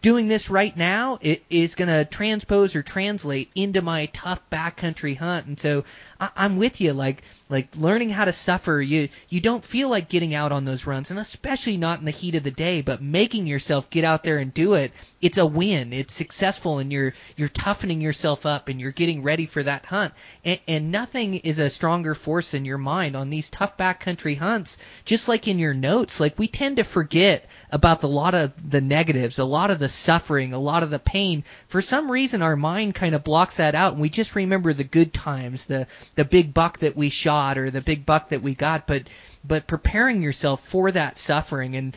doing 0.00 0.28
this 0.28 0.48
right 0.48 0.74
now 0.76 1.18
it 1.20 1.44
is 1.50 1.74
going 1.74 1.88
to 1.88 2.04
transpose 2.04 2.74
or 2.74 2.82
translate 2.82 3.50
into 3.54 3.82
my 3.82 4.06
tough 4.06 4.40
backcountry 4.50 5.16
hunt. 5.16 5.46
And 5.46 5.60
so 5.60 5.84
I, 6.18 6.30
I'm 6.34 6.56
with 6.56 6.80
you. 6.80 6.94
Like 6.94 7.22
like 7.48 7.68
learning 7.76 8.10
how 8.10 8.24
to 8.24 8.32
suffer 8.32 8.80
you 8.80 9.08
you 9.34 9.40
don't 9.40 9.64
feel 9.64 9.88
like 9.88 10.08
getting 10.08 10.32
out 10.32 10.52
on 10.52 10.64
those 10.64 10.86
runs 10.86 11.10
and 11.10 11.18
especially 11.18 11.76
not 11.76 11.98
in 11.98 12.04
the 12.04 12.12
heat 12.12 12.36
of 12.36 12.44
the 12.44 12.52
day 12.52 12.82
but 12.82 13.02
making 13.02 13.48
yourself 13.48 13.90
get 13.90 14.04
out 14.04 14.22
there 14.22 14.38
and 14.38 14.54
do 14.54 14.74
it 14.74 14.92
it's 15.24 15.38
a 15.38 15.46
win. 15.46 15.94
It's 15.94 16.12
successful 16.12 16.80
and 16.80 16.92
you're 16.92 17.14
you're 17.34 17.48
toughening 17.48 18.02
yourself 18.02 18.44
up 18.44 18.68
and 18.68 18.78
you're 18.78 18.92
getting 18.92 19.22
ready 19.22 19.46
for 19.46 19.62
that 19.62 19.86
hunt. 19.86 20.12
And, 20.44 20.60
and 20.68 20.92
nothing 20.92 21.36
is 21.36 21.58
a 21.58 21.70
stronger 21.70 22.14
force 22.14 22.50
than 22.50 22.66
your 22.66 22.76
mind 22.76 23.16
on 23.16 23.30
these 23.30 23.48
tough 23.48 23.78
backcountry 23.78 24.36
hunts. 24.36 24.76
Just 25.06 25.26
like 25.26 25.48
in 25.48 25.58
your 25.58 25.72
notes 25.72 26.20
like 26.20 26.38
we 26.38 26.46
tend 26.46 26.76
to 26.76 26.84
forget 26.84 27.48
about 27.74 28.00
the 28.00 28.08
lot 28.08 28.36
of 28.36 28.52
the 28.70 28.80
negatives 28.80 29.40
a 29.40 29.44
lot 29.44 29.72
of 29.72 29.80
the 29.80 29.88
suffering 29.88 30.54
a 30.54 30.58
lot 30.58 30.84
of 30.84 30.90
the 30.90 30.98
pain. 31.00 31.42
For 31.66 31.82
some 31.82 32.08
reason 32.08 32.40
our 32.40 32.54
mind 32.54 32.94
kind 32.94 33.16
of 33.16 33.24
blocks 33.24 33.56
that 33.56 33.74
out 33.74 33.94
and 33.94 34.00
we 34.00 34.08
just 34.08 34.36
remember 34.36 34.72
the 34.72 34.84
good 34.84 35.12
times 35.12 35.64
the 35.64 35.88
the 36.14 36.24
big 36.24 36.54
buck 36.54 36.78
that 36.78 36.96
we 36.96 37.08
shot 37.08 37.58
or 37.58 37.72
the 37.72 37.80
big 37.80 38.06
buck 38.06 38.28
that 38.28 38.42
we 38.42 38.54
got 38.54 38.86
but 38.86 39.02
but 39.46 39.66
preparing 39.66 40.22
yourself 40.22 40.66
for 40.66 40.90
that 40.90 41.18
suffering 41.18 41.76
and 41.76 41.96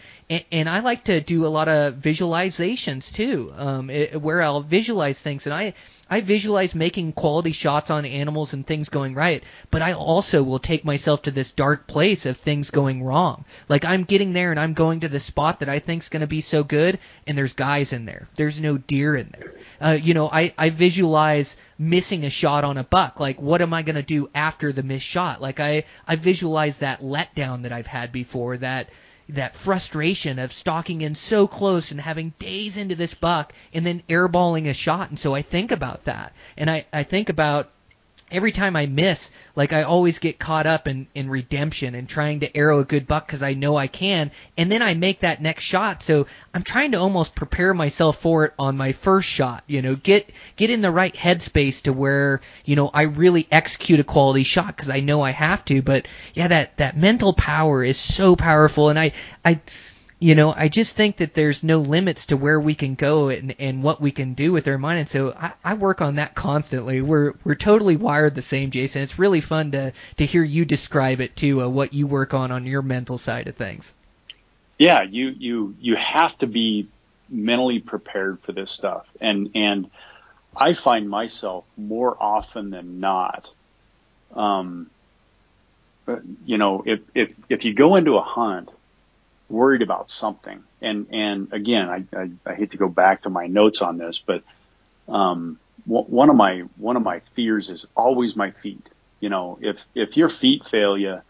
and, 0.52 0.68
I 0.68 0.82
like 0.82 1.06
to 1.06 1.22
do 1.22 1.46
a 1.46 1.48
lot 1.48 1.70
of 1.70 1.96
visualizations 1.96 3.14
too 3.14 3.54
um 3.58 3.90
it, 3.90 4.22
where 4.22 4.42
I'll 4.42 4.62
visualize 4.62 5.22
things 5.22 5.46
and 5.46 5.54
I 5.54 5.74
I 6.10 6.22
visualize 6.22 6.74
making 6.74 7.12
quality 7.12 7.52
shots 7.52 7.90
on 7.90 8.06
animals 8.06 8.54
and 8.54 8.66
things 8.66 8.88
going 8.88 9.14
right, 9.14 9.44
but 9.72 9.82
I 9.82 9.92
also 9.92 10.42
will 10.42 10.60
take 10.60 10.86
myself 10.86 11.24
to 11.24 11.32
this 11.32 11.52
dark 11.52 11.86
place 11.86 12.26
of 12.26 12.38
things 12.38 12.70
going 12.70 13.04
wrong. 13.04 13.44
Like 13.68 13.84
I'm 13.84 14.04
getting 14.04 14.32
there 14.32 14.52
and 14.52 14.60
I'm 14.60 14.74
going 14.74 15.02
to 15.02 15.10
the 15.10 15.20
spot 15.20 15.60
that 15.60 15.70
I 15.70 15.80
think's 15.80 16.08
going 16.08 16.22
to 16.22 16.28
be 16.28 16.40
so 16.40 16.64
good, 16.64 17.00
and 17.26 17.38
there's 17.38 17.54
guys 17.54 17.92
in 17.92 18.06
there. 18.06 18.30
There's 18.36 18.62
no 18.62 18.78
deer 18.78 19.18
in 19.18 19.34
there. 19.38 19.54
Uh, 19.82 19.98
you 20.02 20.14
know, 20.14 20.30
I 20.32 20.54
I 20.58 20.70
visualize 20.70 21.58
missing 21.78 22.24
a 22.24 22.30
shot 22.30 22.64
on 22.64 22.78
a 22.78 22.84
buck. 22.84 23.20
Like, 23.20 23.42
what 23.42 23.62
am 23.62 23.74
I 23.74 23.82
going 23.84 23.98
to 23.98 24.02
do 24.02 24.30
after 24.34 24.72
the 24.72 24.84
missed 24.84 25.06
shot? 25.06 25.42
Like 25.42 25.60
I 25.60 25.84
I 26.08 26.16
visualize 26.16 26.78
that 26.78 27.02
letdown 27.02 27.37
that 27.38 27.72
I've 27.72 27.88
had 27.88 28.12
before. 28.12 28.58
That 28.58 28.90
that 29.30 29.56
frustration 29.56 30.40
of 30.40 30.54
stalking 30.54 31.02
in 31.02 31.14
so 31.14 31.48
close 31.48 31.92
and 31.92 32.00
having 32.00 32.34
days 32.40 32.78
into 32.78 32.96
this 32.96 33.14
buck 33.14 33.54
and 33.74 33.86
then 33.86 34.02
airballing 34.08 34.68
a 34.68 34.74
shot. 34.74 35.10
And 35.10 35.20
so 35.20 35.36
I 35.36 35.42
think 35.42 35.72
about 35.72 36.06
that. 36.06 36.34
And 36.56 36.70
I, 36.70 36.86
I 36.94 37.04
think 37.04 37.30
about 37.30 37.70
every 38.30 38.52
time 38.52 38.76
I 38.76 38.86
miss, 38.86 39.32
like 39.56 39.74
I 39.74 39.84
always 39.84 40.20
get 40.20 40.40
caught 40.40 40.66
up 40.66 40.88
in, 40.88 41.08
in 41.16 41.30
redemption 41.30 41.96
and 41.96 42.08
trying 42.08 42.42
to 42.42 42.58
arrow 42.58 42.80
a 42.80 42.86
good 42.86 43.08
buck 43.08 43.26
because 43.26 43.42
I 43.42 43.54
know 43.54 43.78
I 43.78 43.88
can. 43.88 44.32
And 44.58 44.72
then 44.72 44.82
I 44.82 44.94
make 44.94 45.22
that 45.22 45.42
next 45.42 45.64
shot. 45.64 46.04
So 46.04 46.28
I'm 46.54 46.64
trying 46.64 46.92
to 46.92 47.00
almost 47.00 47.36
prepare 47.36 47.74
myself 47.74 48.18
for 48.18 48.46
it 48.46 48.54
on 48.60 48.78
my 48.78 48.92
first 48.92 49.30
shot, 49.30 49.64
you 49.68 49.82
know, 49.82 49.96
get, 49.96 50.30
get 50.56 50.70
in 50.70 50.82
the 50.82 50.92
right 50.92 51.14
headspace 51.14 51.84
to 51.84 51.94
where, 51.94 52.42
you 52.66 52.76
know, 52.76 52.90
I 52.94 53.04
really 53.04 53.48
execute 53.52 54.00
a 54.00 54.04
quality 54.04 54.44
shot 54.44 54.68
because 54.68 54.90
I 54.90 55.00
know 55.00 55.22
I 55.22 55.32
have 55.32 55.64
to. 55.66 55.82
But 55.82 56.08
yeah, 56.34 56.50
that, 56.50 56.78
that 56.78 56.98
mental 56.98 57.34
power 57.34 57.84
is 57.84 57.98
so 57.98 58.36
powerful. 58.36 58.90
And 58.90 59.00
I, 59.00 59.14
I, 59.46 59.62
you 60.20 60.36
know, 60.36 60.54
I 60.56 60.68
just 60.70 60.96
think 60.96 61.18
that 61.18 61.34
there's 61.36 61.64
no 61.64 61.80
limits 61.80 62.28
to 62.28 62.38
where 62.38 62.60
we 62.60 62.76
can 62.76 62.96
go 62.96 63.30
and, 63.30 63.56
and 63.60 63.84
what 63.84 64.02
we 64.02 64.12
can 64.12 64.34
do 64.34 64.52
with 64.52 64.68
our 64.68 64.78
mind. 64.78 65.00
And 65.00 65.10
so 65.10 65.34
I, 65.38 65.54
I 65.64 65.74
work 65.76 66.02
on 66.02 66.16
that 66.16 66.36
constantly. 66.36 67.02
We're 67.02 67.34
we're 67.44 67.56
totally 67.56 67.98
wired 67.98 68.36
the 68.36 68.42
same, 68.42 68.72
Jason. 68.72 69.04
It's 69.04 69.20
really 69.20 69.42
fun 69.42 69.72
to 69.72 69.94
to 70.18 70.26
hear 70.26 70.44
you 70.44 70.66
describe 70.66 71.22
it 71.22 71.36
too, 71.36 71.62
uh, 71.62 71.70
what 71.70 71.94
you 71.94 72.08
work 72.08 72.34
on 72.34 72.52
on 72.52 72.66
your 72.66 72.82
mental 72.82 73.18
side 73.20 73.48
of 73.48 73.56
things. 73.56 73.94
yeah, 74.78 75.04
you 75.04 75.30
you 75.30 75.76
you 75.80 75.96
have 75.96 76.38
to 76.40 76.48
be 76.48 76.90
mentally 77.30 77.80
prepared 77.80 78.40
for 78.42 78.52
this 78.52 78.72
stuff, 78.72 79.08
and 79.20 79.52
and 79.56 79.90
I 80.56 80.74
find 80.74 81.10
myself 81.10 81.66
more 81.78 82.16
often 82.22 82.70
than 82.72 83.00
not, 83.00 83.50
um, 84.36 84.92
you 86.46 86.58
know, 86.58 86.84
if 86.86 87.02
if 87.16 87.36
if 87.50 87.66
you 87.66 87.74
go 87.74 87.96
into 87.96 88.18
a 88.18 88.22
hunt 88.22 88.70
worried 89.50 89.82
about 89.82 90.12
something, 90.12 90.64
and 90.82 91.08
and 91.12 91.54
again, 91.54 91.90
I 91.90 92.18
I, 92.18 92.30
I 92.46 92.56
hate 92.56 92.72
to 92.72 92.78
go 92.78 92.90
back 92.90 93.24
to 93.24 93.30
my 93.30 93.48
notes 93.48 93.82
on 93.82 93.98
this, 93.98 94.20
but 94.20 94.44
um, 95.08 95.60
one 95.86 96.06
one 96.06 96.30
of 96.30 96.36
my 96.36 96.64
one 96.76 96.98
of 96.98 97.04
my 97.04 97.22
fears 97.34 97.70
is 97.70 97.86
always 97.96 98.36
my 98.36 98.52
feet. 98.52 98.90
You 99.20 99.30
know, 99.30 99.58
if 99.62 99.84
if 99.96 100.18
your 100.18 100.30
feet 100.30 100.68
fail 100.68 100.98
you, 100.98 101.22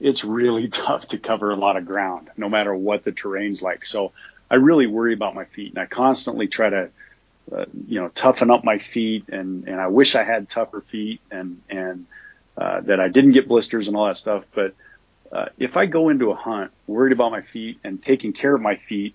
it's 0.00 0.24
really 0.24 0.68
tough 0.86 1.08
to 1.08 1.18
cover 1.18 1.50
a 1.50 1.56
lot 1.56 1.76
of 1.76 1.86
ground, 1.86 2.30
no 2.36 2.48
matter 2.48 2.74
what 2.74 3.04
the 3.04 3.12
terrain's 3.12 3.62
like. 3.62 3.84
So 3.84 4.12
I 4.50 4.56
really 4.56 4.86
worry 4.86 5.14
about 5.14 5.34
my 5.34 5.44
feet, 5.44 5.70
and 5.70 5.78
I 5.78 5.86
constantly 5.86 6.48
try 6.48 6.70
to, 6.70 6.90
uh, 7.52 7.64
you 7.86 8.00
know, 8.00 8.08
toughen 8.08 8.50
up 8.50 8.64
my 8.64 8.78
feet, 8.78 9.28
and 9.28 9.68
and 9.68 9.80
I 9.80 9.86
wish 9.86 10.14
I 10.16 10.24
had 10.24 10.48
tougher 10.48 10.80
feet, 10.80 11.20
and 11.30 11.60
and 11.70 12.06
uh, 12.56 12.80
that 12.80 13.00
I 13.00 13.08
didn't 13.08 13.32
get 13.32 13.48
blisters 13.48 13.86
and 13.86 13.96
all 13.96 14.06
that 14.06 14.16
stuff. 14.16 14.44
But 14.52 14.74
uh, 15.32 15.46
if 15.58 15.76
I 15.76 15.86
go 15.86 16.08
into 16.08 16.30
a 16.30 16.34
hunt 16.34 16.72
worried 16.86 17.12
about 17.12 17.30
my 17.30 17.42
feet 17.42 17.78
and 17.84 18.02
taking 18.02 18.32
care 18.32 18.54
of 18.54 18.60
my 18.60 18.76
feet, 18.76 19.14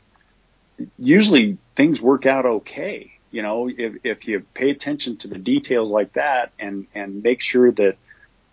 usually 0.98 1.58
things 1.76 2.02
work 2.02 2.26
out 2.26 2.46
okay. 2.46 3.12
You 3.32 3.42
know, 3.42 3.70
if 3.70 3.98
if 4.04 4.28
you 4.28 4.42
pay 4.54 4.70
attention 4.70 5.18
to 5.18 5.28
the 5.28 5.38
details 5.38 5.92
like 5.92 6.14
that, 6.14 6.52
and 6.58 6.88
and 6.96 7.22
make 7.22 7.42
sure 7.42 7.72
that 7.72 7.98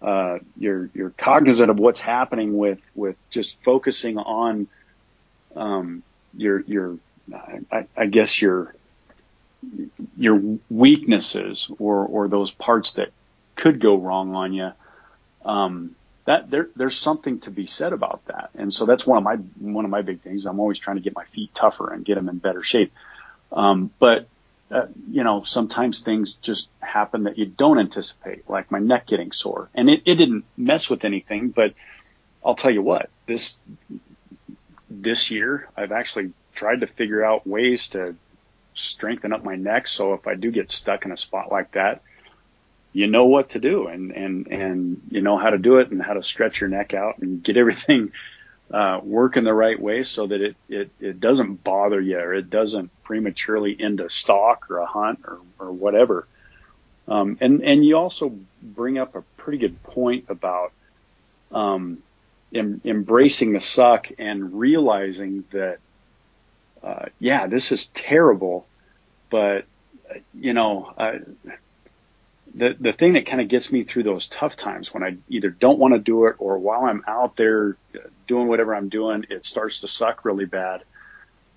uh, 0.00 0.38
you're 0.56 0.90
you're 0.92 1.10
cognizant 1.10 1.70
of 1.70 1.78
what's 1.78 2.00
happening 2.00 2.56
with 2.56 2.84
with 2.94 3.16
just 3.30 3.62
focusing 3.62 4.18
on 4.18 4.66
um, 5.54 6.02
your 6.36 6.62
your 6.62 6.98
I, 7.70 7.86
I 7.96 8.06
guess 8.06 8.42
your 8.42 8.74
your 10.16 10.42
weaknesses 10.68 11.70
or 11.78 12.04
or 12.04 12.26
those 12.26 12.50
parts 12.50 12.94
that 12.94 13.10
could 13.54 13.78
go 13.78 13.96
wrong 13.96 14.34
on 14.34 14.52
you. 14.52 14.72
Um, 15.44 15.94
that 16.24 16.50
there, 16.50 16.68
there's 16.76 16.96
something 16.96 17.40
to 17.40 17.50
be 17.50 17.66
said 17.66 17.92
about 17.92 18.24
that. 18.26 18.50
And 18.54 18.72
so 18.72 18.86
that's 18.86 19.06
one 19.06 19.18
of 19.18 19.24
my, 19.24 19.36
one 19.36 19.84
of 19.84 19.90
my 19.90 20.02
big 20.02 20.20
things. 20.20 20.46
I'm 20.46 20.60
always 20.60 20.78
trying 20.78 20.96
to 20.96 21.02
get 21.02 21.14
my 21.14 21.24
feet 21.24 21.54
tougher 21.54 21.92
and 21.92 22.04
get 22.04 22.14
them 22.14 22.28
in 22.28 22.38
better 22.38 22.62
shape. 22.62 22.92
Um, 23.50 23.90
but, 23.98 24.28
uh, 24.70 24.86
you 25.10 25.24
know, 25.24 25.42
sometimes 25.42 26.00
things 26.00 26.34
just 26.34 26.68
happen 26.80 27.24
that 27.24 27.38
you 27.38 27.46
don't 27.46 27.78
anticipate, 27.78 28.48
like 28.48 28.70
my 28.70 28.78
neck 28.78 29.06
getting 29.08 29.32
sore 29.32 29.68
and 29.74 29.90
it, 29.90 30.02
it 30.06 30.14
didn't 30.14 30.44
mess 30.56 30.88
with 30.88 31.04
anything, 31.04 31.50
but 31.50 31.74
I'll 32.44 32.54
tell 32.54 32.70
you 32.70 32.82
what, 32.82 33.10
this, 33.26 33.56
this 34.88 35.30
year 35.30 35.68
I've 35.76 35.92
actually 35.92 36.32
tried 36.54 36.80
to 36.80 36.86
figure 36.86 37.24
out 37.24 37.46
ways 37.46 37.88
to 37.88 38.14
strengthen 38.74 39.32
up 39.32 39.44
my 39.44 39.56
neck. 39.56 39.88
So 39.88 40.14
if 40.14 40.26
I 40.26 40.34
do 40.34 40.50
get 40.50 40.70
stuck 40.70 41.04
in 41.04 41.12
a 41.12 41.16
spot 41.16 41.50
like 41.50 41.72
that, 41.72 42.02
you 42.92 43.06
know 43.06 43.24
what 43.26 43.50
to 43.50 43.58
do 43.58 43.86
and, 43.86 44.12
and, 44.12 44.46
and 44.48 45.02
you 45.10 45.22
know 45.22 45.38
how 45.38 45.50
to 45.50 45.58
do 45.58 45.78
it 45.78 45.90
and 45.90 46.02
how 46.02 46.12
to 46.12 46.22
stretch 46.22 46.60
your 46.60 46.68
neck 46.68 46.94
out 46.94 47.18
and 47.18 47.42
get 47.42 47.56
everything, 47.56 48.12
uh, 48.70 49.00
working 49.02 49.44
the 49.44 49.52
right 49.52 49.80
way 49.80 50.02
so 50.02 50.26
that 50.26 50.40
it, 50.40 50.56
it, 50.68 50.90
it 51.00 51.20
doesn't 51.20 51.62
bother 51.62 52.00
you 52.00 52.18
or 52.18 52.34
it 52.34 52.48
doesn't 52.48 52.90
prematurely 53.02 53.76
end 53.78 54.00
a 54.00 54.08
stalk 54.08 54.70
or 54.70 54.78
a 54.78 54.86
hunt 54.86 55.20
or, 55.26 55.38
or 55.58 55.72
whatever. 55.72 56.26
Um, 57.08 57.36
and, 57.40 57.62
and 57.62 57.84
you 57.84 57.96
also 57.96 58.38
bring 58.62 58.98
up 58.98 59.14
a 59.14 59.22
pretty 59.36 59.58
good 59.58 59.82
point 59.82 60.26
about, 60.28 60.72
um, 61.50 62.02
em- 62.54 62.80
embracing 62.84 63.52
the 63.52 63.60
suck 63.60 64.08
and 64.18 64.58
realizing 64.58 65.44
that, 65.50 65.78
uh, 66.82 67.06
yeah, 67.18 67.46
this 67.46 67.72
is 67.72 67.86
terrible, 67.86 68.66
but 69.30 69.64
you 70.34 70.52
know, 70.52 70.92
uh, 70.96 71.18
the 72.54 72.76
the 72.78 72.92
thing 72.92 73.14
that 73.14 73.26
kind 73.26 73.40
of 73.40 73.48
gets 73.48 73.72
me 73.72 73.84
through 73.84 74.02
those 74.02 74.26
tough 74.26 74.56
times 74.56 74.92
when 74.92 75.02
I 75.02 75.16
either 75.28 75.50
don't 75.50 75.78
want 75.78 75.94
to 75.94 75.98
do 75.98 76.26
it 76.26 76.36
or 76.38 76.58
while 76.58 76.84
I'm 76.84 77.02
out 77.06 77.36
there 77.36 77.76
doing 78.26 78.48
whatever 78.48 78.74
I'm 78.74 78.88
doing, 78.88 79.26
it 79.30 79.44
starts 79.44 79.80
to 79.80 79.88
suck 79.88 80.24
really 80.24 80.44
bad. 80.44 80.82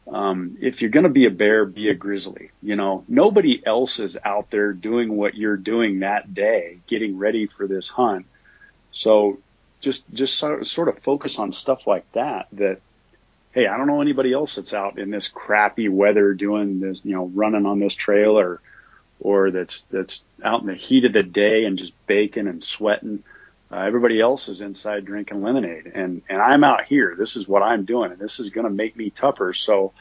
Um, 0.08 0.58
if 0.62 0.82
you're 0.82 0.92
going 0.92 1.06
to 1.06 1.10
be 1.10 1.26
a 1.26 1.32
bear, 1.32 1.66
be 1.66 1.90
a 1.90 1.96
grizzly. 1.96 2.52
You 2.62 2.76
know, 2.76 3.04
nobody 3.08 3.62
else 3.66 4.00
is 4.00 4.18
out 4.24 4.52
there 4.52 4.72
doing 4.72 5.16
what 5.18 5.36
you're 5.36 5.58
doing 5.58 6.00
that 6.00 6.34
day, 6.34 6.80
getting 6.88 7.18
ready 7.18 7.48
for 7.48 7.68
this 7.68 7.88
hunt. 7.88 8.28
So 8.92 9.40
just 9.82 10.04
just 10.14 10.38
sort 10.38 10.88
of 10.88 11.00
focus 11.00 11.40
on 11.40 11.52
stuff 11.52 11.88
like 11.88 12.10
that. 12.14 12.48
That 12.54 12.82
hey, 13.52 13.68
I 13.68 13.78
don't 13.78 13.88
know 13.88 14.02
anybody 14.02 14.32
else 14.32 14.56
that's 14.56 14.74
out 14.74 15.00
in 15.00 15.10
this 15.10 15.28
crappy 15.28 15.90
weather 15.90 16.34
doing 16.34 16.80
this, 16.80 17.04
you 17.04 17.14
know, 17.16 17.26
running 17.34 17.66
on 17.66 17.80
this 17.80 17.96
trail 17.96 18.38
or 18.38 18.62
or 19.20 19.52
that's 19.52 19.86
that's 19.90 20.24
out 20.44 20.62
in 20.62 20.68
the 20.68 20.76
heat 20.76 21.06
of 21.06 21.14
the 21.14 21.24
day 21.24 21.66
and 21.66 21.78
just 21.78 21.94
baking 22.08 22.48
and 22.48 22.64
sweating. 22.64 23.24
Uh, 23.72 23.78
everybody 23.78 24.22
else 24.22 24.48
is 24.48 24.62
inside 24.62 25.06
drinking 25.06 25.42
lemonade, 25.42 25.92
and 25.94 26.22
and 26.30 26.42
I'm 26.42 26.64
out 26.64 26.86
here. 26.86 27.16
This 27.18 27.36
is 27.36 27.48
what 27.48 27.64
I'm 27.64 27.86
doing, 27.86 28.12
and 28.12 28.20
this 28.20 28.40
is 28.40 28.50
going 28.50 28.66
to 28.66 28.74
make 28.74 28.96
me 28.96 29.10
tougher. 29.10 29.54
So 29.54 29.94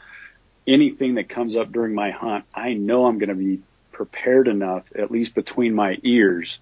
anything 0.67 1.15
that 1.15 1.29
comes 1.29 1.55
up 1.55 1.71
during 1.71 1.93
my 1.93 2.11
hunt, 2.11 2.45
I 2.53 2.73
know 2.73 3.05
I'm 3.05 3.17
going 3.17 3.29
to 3.29 3.35
be 3.35 3.61
prepared 3.91 4.47
enough, 4.47 4.83
at 4.97 5.11
least 5.11 5.33
between 5.33 5.73
my 5.73 5.97
ears, 6.03 6.59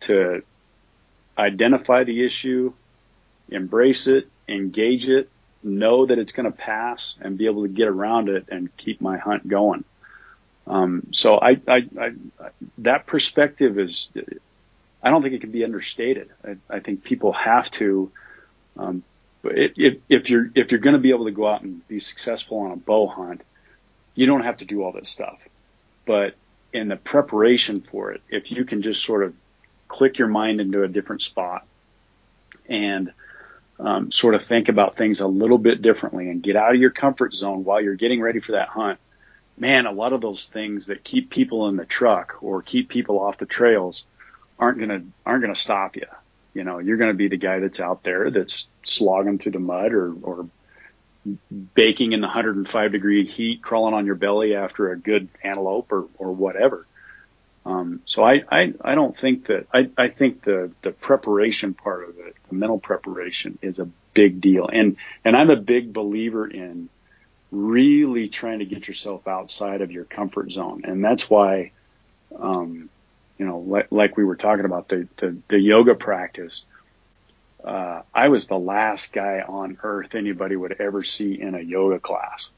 to 0.00 0.42
identify 1.36 2.04
the 2.04 2.24
issue, 2.24 2.72
embrace 3.48 4.06
it, 4.06 4.28
engage 4.48 5.08
it, 5.08 5.30
know 5.62 6.06
that 6.06 6.18
it's 6.18 6.32
going 6.32 6.50
to 6.50 6.56
pass, 6.56 7.16
and 7.20 7.38
be 7.38 7.46
able 7.46 7.62
to 7.62 7.68
get 7.68 7.88
around 7.88 8.28
it 8.28 8.46
and 8.50 8.76
keep 8.76 9.00
my 9.00 9.16
hunt 9.16 9.46
going. 9.46 9.84
Um, 10.66 11.08
so 11.10 11.38
I, 11.38 11.60
I, 11.66 11.86
I, 11.98 12.10
that 12.78 13.06
perspective 13.06 13.78
is, 13.78 14.10
I 15.02 15.10
don't 15.10 15.22
think 15.22 15.34
it 15.34 15.40
can 15.40 15.50
be 15.50 15.64
understated. 15.64 16.30
I, 16.44 16.56
I 16.70 16.80
think 16.80 17.02
people 17.02 17.32
have 17.32 17.70
to, 17.72 18.10
um, 18.78 19.02
if, 19.44 19.98
if 20.08 20.30
you're, 20.30 20.50
if 20.54 20.70
you're 20.70 20.80
going 20.80 20.94
to 20.94 21.00
be 21.00 21.10
able 21.10 21.24
to 21.24 21.32
go 21.32 21.48
out 21.48 21.62
and 21.62 21.86
be 21.88 21.98
successful 21.98 22.58
on 22.58 22.70
a 22.70 22.76
bow 22.76 23.08
hunt, 23.08 23.42
you 24.14 24.26
don't 24.26 24.44
have 24.44 24.58
to 24.58 24.64
do 24.64 24.82
all 24.82 24.92
this 24.92 25.08
stuff, 25.08 25.38
but 26.06 26.34
in 26.72 26.88
the 26.88 26.96
preparation 26.96 27.80
for 27.80 28.12
it, 28.12 28.22
if 28.28 28.52
you 28.52 28.64
can 28.64 28.82
just 28.82 29.04
sort 29.04 29.24
of 29.24 29.34
click 29.88 30.18
your 30.18 30.28
mind 30.28 30.60
into 30.60 30.82
a 30.84 30.88
different 30.88 31.22
spot 31.22 31.66
and, 32.68 33.12
um, 33.80 34.12
sort 34.12 34.34
of 34.34 34.44
think 34.44 34.68
about 34.68 34.96
things 34.96 35.20
a 35.20 35.26
little 35.26 35.58
bit 35.58 35.82
differently 35.82 36.28
and 36.28 36.42
get 36.42 36.54
out 36.54 36.72
of 36.72 36.80
your 36.80 36.90
comfort 36.90 37.34
zone 37.34 37.64
while 37.64 37.80
you're 37.80 37.96
getting 37.96 38.20
ready 38.20 38.38
for 38.38 38.52
that 38.52 38.68
hunt 38.68 39.00
man, 39.56 39.86
a 39.86 39.92
lot 39.92 40.12
of 40.12 40.20
those 40.20 40.46
things 40.46 40.86
that 40.86 41.04
keep 41.04 41.30
people 41.30 41.68
in 41.68 41.76
the 41.76 41.84
truck 41.84 42.42
or 42.42 42.62
keep 42.62 42.88
people 42.88 43.20
off 43.20 43.38
the 43.38 43.46
trails 43.46 44.04
aren't 44.58 44.78
gonna 44.78 45.02
aren't 45.24 45.42
gonna 45.42 45.54
stop 45.54 45.96
you. 45.96 46.06
You 46.54 46.64
know, 46.64 46.78
you're 46.78 46.96
gonna 46.96 47.14
be 47.14 47.28
the 47.28 47.36
guy 47.36 47.60
that's 47.60 47.80
out 47.80 48.02
there 48.02 48.30
that's 48.30 48.66
slogging 48.82 49.38
through 49.38 49.52
the 49.52 49.58
mud 49.58 49.92
or 49.92 50.14
or 50.22 50.48
baking 51.74 52.12
in 52.12 52.20
the 52.20 52.26
105 52.26 52.92
degree 52.92 53.26
heat, 53.26 53.62
crawling 53.62 53.94
on 53.94 54.06
your 54.06 54.16
belly 54.16 54.54
after 54.54 54.90
a 54.90 54.98
good 54.98 55.28
antelope 55.42 55.92
or 55.92 56.06
or 56.18 56.32
whatever. 56.32 56.86
Um, 57.64 58.00
so 58.06 58.24
I, 58.24 58.42
I 58.50 58.74
I 58.80 58.94
don't 58.94 59.16
think 59.16 59.46
that 59.46 59.66
I 59.72 59.88
I 59.96 60.08
think 60.08 60.42
the 60.42 60.72
the 60.82 60.90
preparation 60.90 61.74
part 61.74 62.08
of 62.08 62.18
it, 62.18 62.36
the 62.48 62.54
mental 62.54 62.78
preparation, 62.78 63.58
is 63.62 63.78
a 63.78 63.88
big 64.14 64.40
deal. 64.40 64.68
And 64.68 64.96
and 65.24 65.36
I'm 65.36 65.50
a 65.50 65.56
big 65.56 65.92
believer 65.92 66.46
in 66.46 66.88
really 67.52 68.28
trying 68.28 68.58
to 68.60 68.64
get 68.64 68.88
yourself 68.88 69.28
outside 69.28 69.82
of 69.82 69.92
your 69.92 70.04
comfort 70.04 70.50
zone. 70.50 70.82
And 70.84 71.04
that's 71.04 71.30
why, 71.30 71.70
um, 72.36 72.88
you 73.38 73.46
know, 73.46 73.58
like, 73.58 73.92
like 73.92 74.16
we 74.16 74.24
were 74.24 74.36
talking 74.36 74.64
about 74.64 74.88
the, 74.88 75.06
the, 75.18 75.36
the 75.48 75.60
yoga 75.60 75.94
practice, 75.94 76.64
uh, 77.62 78.02
I 78.12 78.28
was 78.28 78.48
the 78.48 78.58
last 78.58 79.12
guy 79.12 79.44
on 79.46 79.78
earth 79.82 80.14
anybody 80.14 80.56
would 80.56 80.80
ever 80.80 81.04
see 81.04 81.40
in 81.40 81.54
a 81.54 81.60
yoga 81.60 82.00
class. 82.00 82.50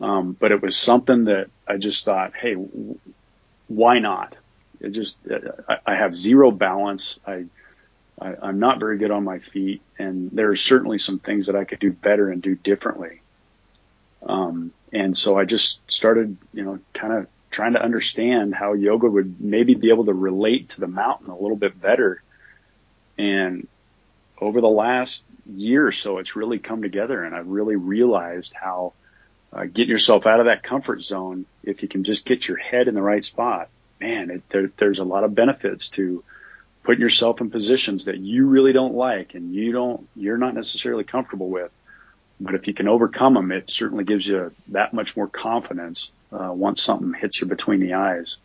Um, 0.00 0.32
but 0.32 0.50
it 0.50 0.60
was 0.60 0.76
something 0.76 1.26
that 1.26 1.48
I 1.68 1.76
just 1.76 2.04
thought, 2.04 2.34
hey, 2.34 2.54
w- 2.54 2.98
why 3.68 4.00
not? 4.00 4.36
It 4.80 4.90
just, 4.90 5.16
I, 5.68 5.78
I 5.86 5.94
have 5.94 6.16
zero 6.16 6.50
balance. 6.50 7.20
I, 7.24 7.44
I, 8.20 8.34
I'm 8.42 8.58
not 8.58 8.80
very 8.80 8.98
good 8.98 9.12
on 9.12 9.24
my 9.24 9.38
feet, 9.38 9.82
and 9.98 10.30
there 10.32 10.48
are 10.48 10.56
certainly 10.56 10.98
some 10.98 11.18
things 11.18 11.46
that 11.46 11.56
I 11.56 11.64
could 11.64 11.78
do 11.78 11.92
better 11.92 12.30
and 12.30 12.42
do 12.42 12.56
differently. 12.56 13.21
Um, 14.26 14.72
and 14.92 15.16
so 15.16 15.38
I 15.38 15.44
just 15.44 15.80
started, 15.90 16.36
you 16.52 16.62
know, 16.62 16.78
kind 16.92 17.12
of 17.12 17.26
trying 17.50 17.74
to 17.74 17.82
understand 17.82 18.54
how 18.54 18.72
yoga 18.72 19.08
would 19.08 19.40
maybe 19.40 19.74
be 19.74 19.90
able 19.90 20.06
to 20.06 20.14
relate 20.14 20.70
to 20.70 20.80
the 20.80 20.86
mountain 20.86 21.30
a 21.30 21.36
little 21.36 21.56
bit 21.56 21.80
better. 21.80 22.22
And 23.18 23.68
over 24.38 24.60
the 24.60 24.68
last 24.68 25.22
year 25.46 25.86
or 25.86 25.92
so, 25.92 26.18
it's 26.18 26.36
really 26.36 26.58
come 26.58 26.82
together 26.82 27.22
and 27.22 27.34
I've 27.34 27.48
really 27.48 27.76
realized 27.76 28.54
how 28.54 28.94
uh, 29.52 29.64
getting 29.64 29.90
yourself 29.90 30.26
out 30.26 30.40
of 30.40 30.46
that 30.46 30.62
comfort 30.62 31.02
zone, 31.02 31.46
if 31.62 31.82
you 31.82 31.88
can 31.88 32.04
just 32.04 32.24
get 32.24 32.48
your 32.48 32.56
head 32.56 32.88
in 32.88 32.94
the 32.94 33.02
right 33.02 33.24
spot, 33.24 33.68
man, 34.00 34.30
it, 34.30 34.42
there, 34.48 34.72
there's 34.78 34.98
a 34.98 35.04
lot 35.04 35.24
of 35.24 35.34
benefits 35.34 35.90
to 35.90 36.24
putting 36.84 37.00
yourself 37.00 37.40
in 37.40 37.50
positions 37.50 38.06
that 38.06 38.18
you 38.18 38.46
really 38.46 38.72
don't 38.72 38.94
like 38.94 39.34
and 39.34 39.54
you 39.54 39.72
don't, 39.72 40.08
you're 40.16 40.38
not 40.38 40.54
necessarily 40.54 41.04
comfortable 41.04 41.48
with 41.48 41.70
but 42.42 42.54
if 42.54 42.66
you 42.66 42.74
can 42.74 42.88
overcome 42.88 43.34
them, 43.34 43.52
it 43.52 43.70
certainly 43.70 44.04
gives 44.04 44.26
you 44.26 44.52
that 44.68 44.92
much 44.92 45.16
more 45.16 45.28
confidence 45.28 46.10
uh, 46.32 46.52
once 46.52 46.82
something 46.82 47.14
hits 47.14 47.40
you 47.40 47.46
between 47.46 47.80
the 47.80 47.94
eyes 47.94 48.36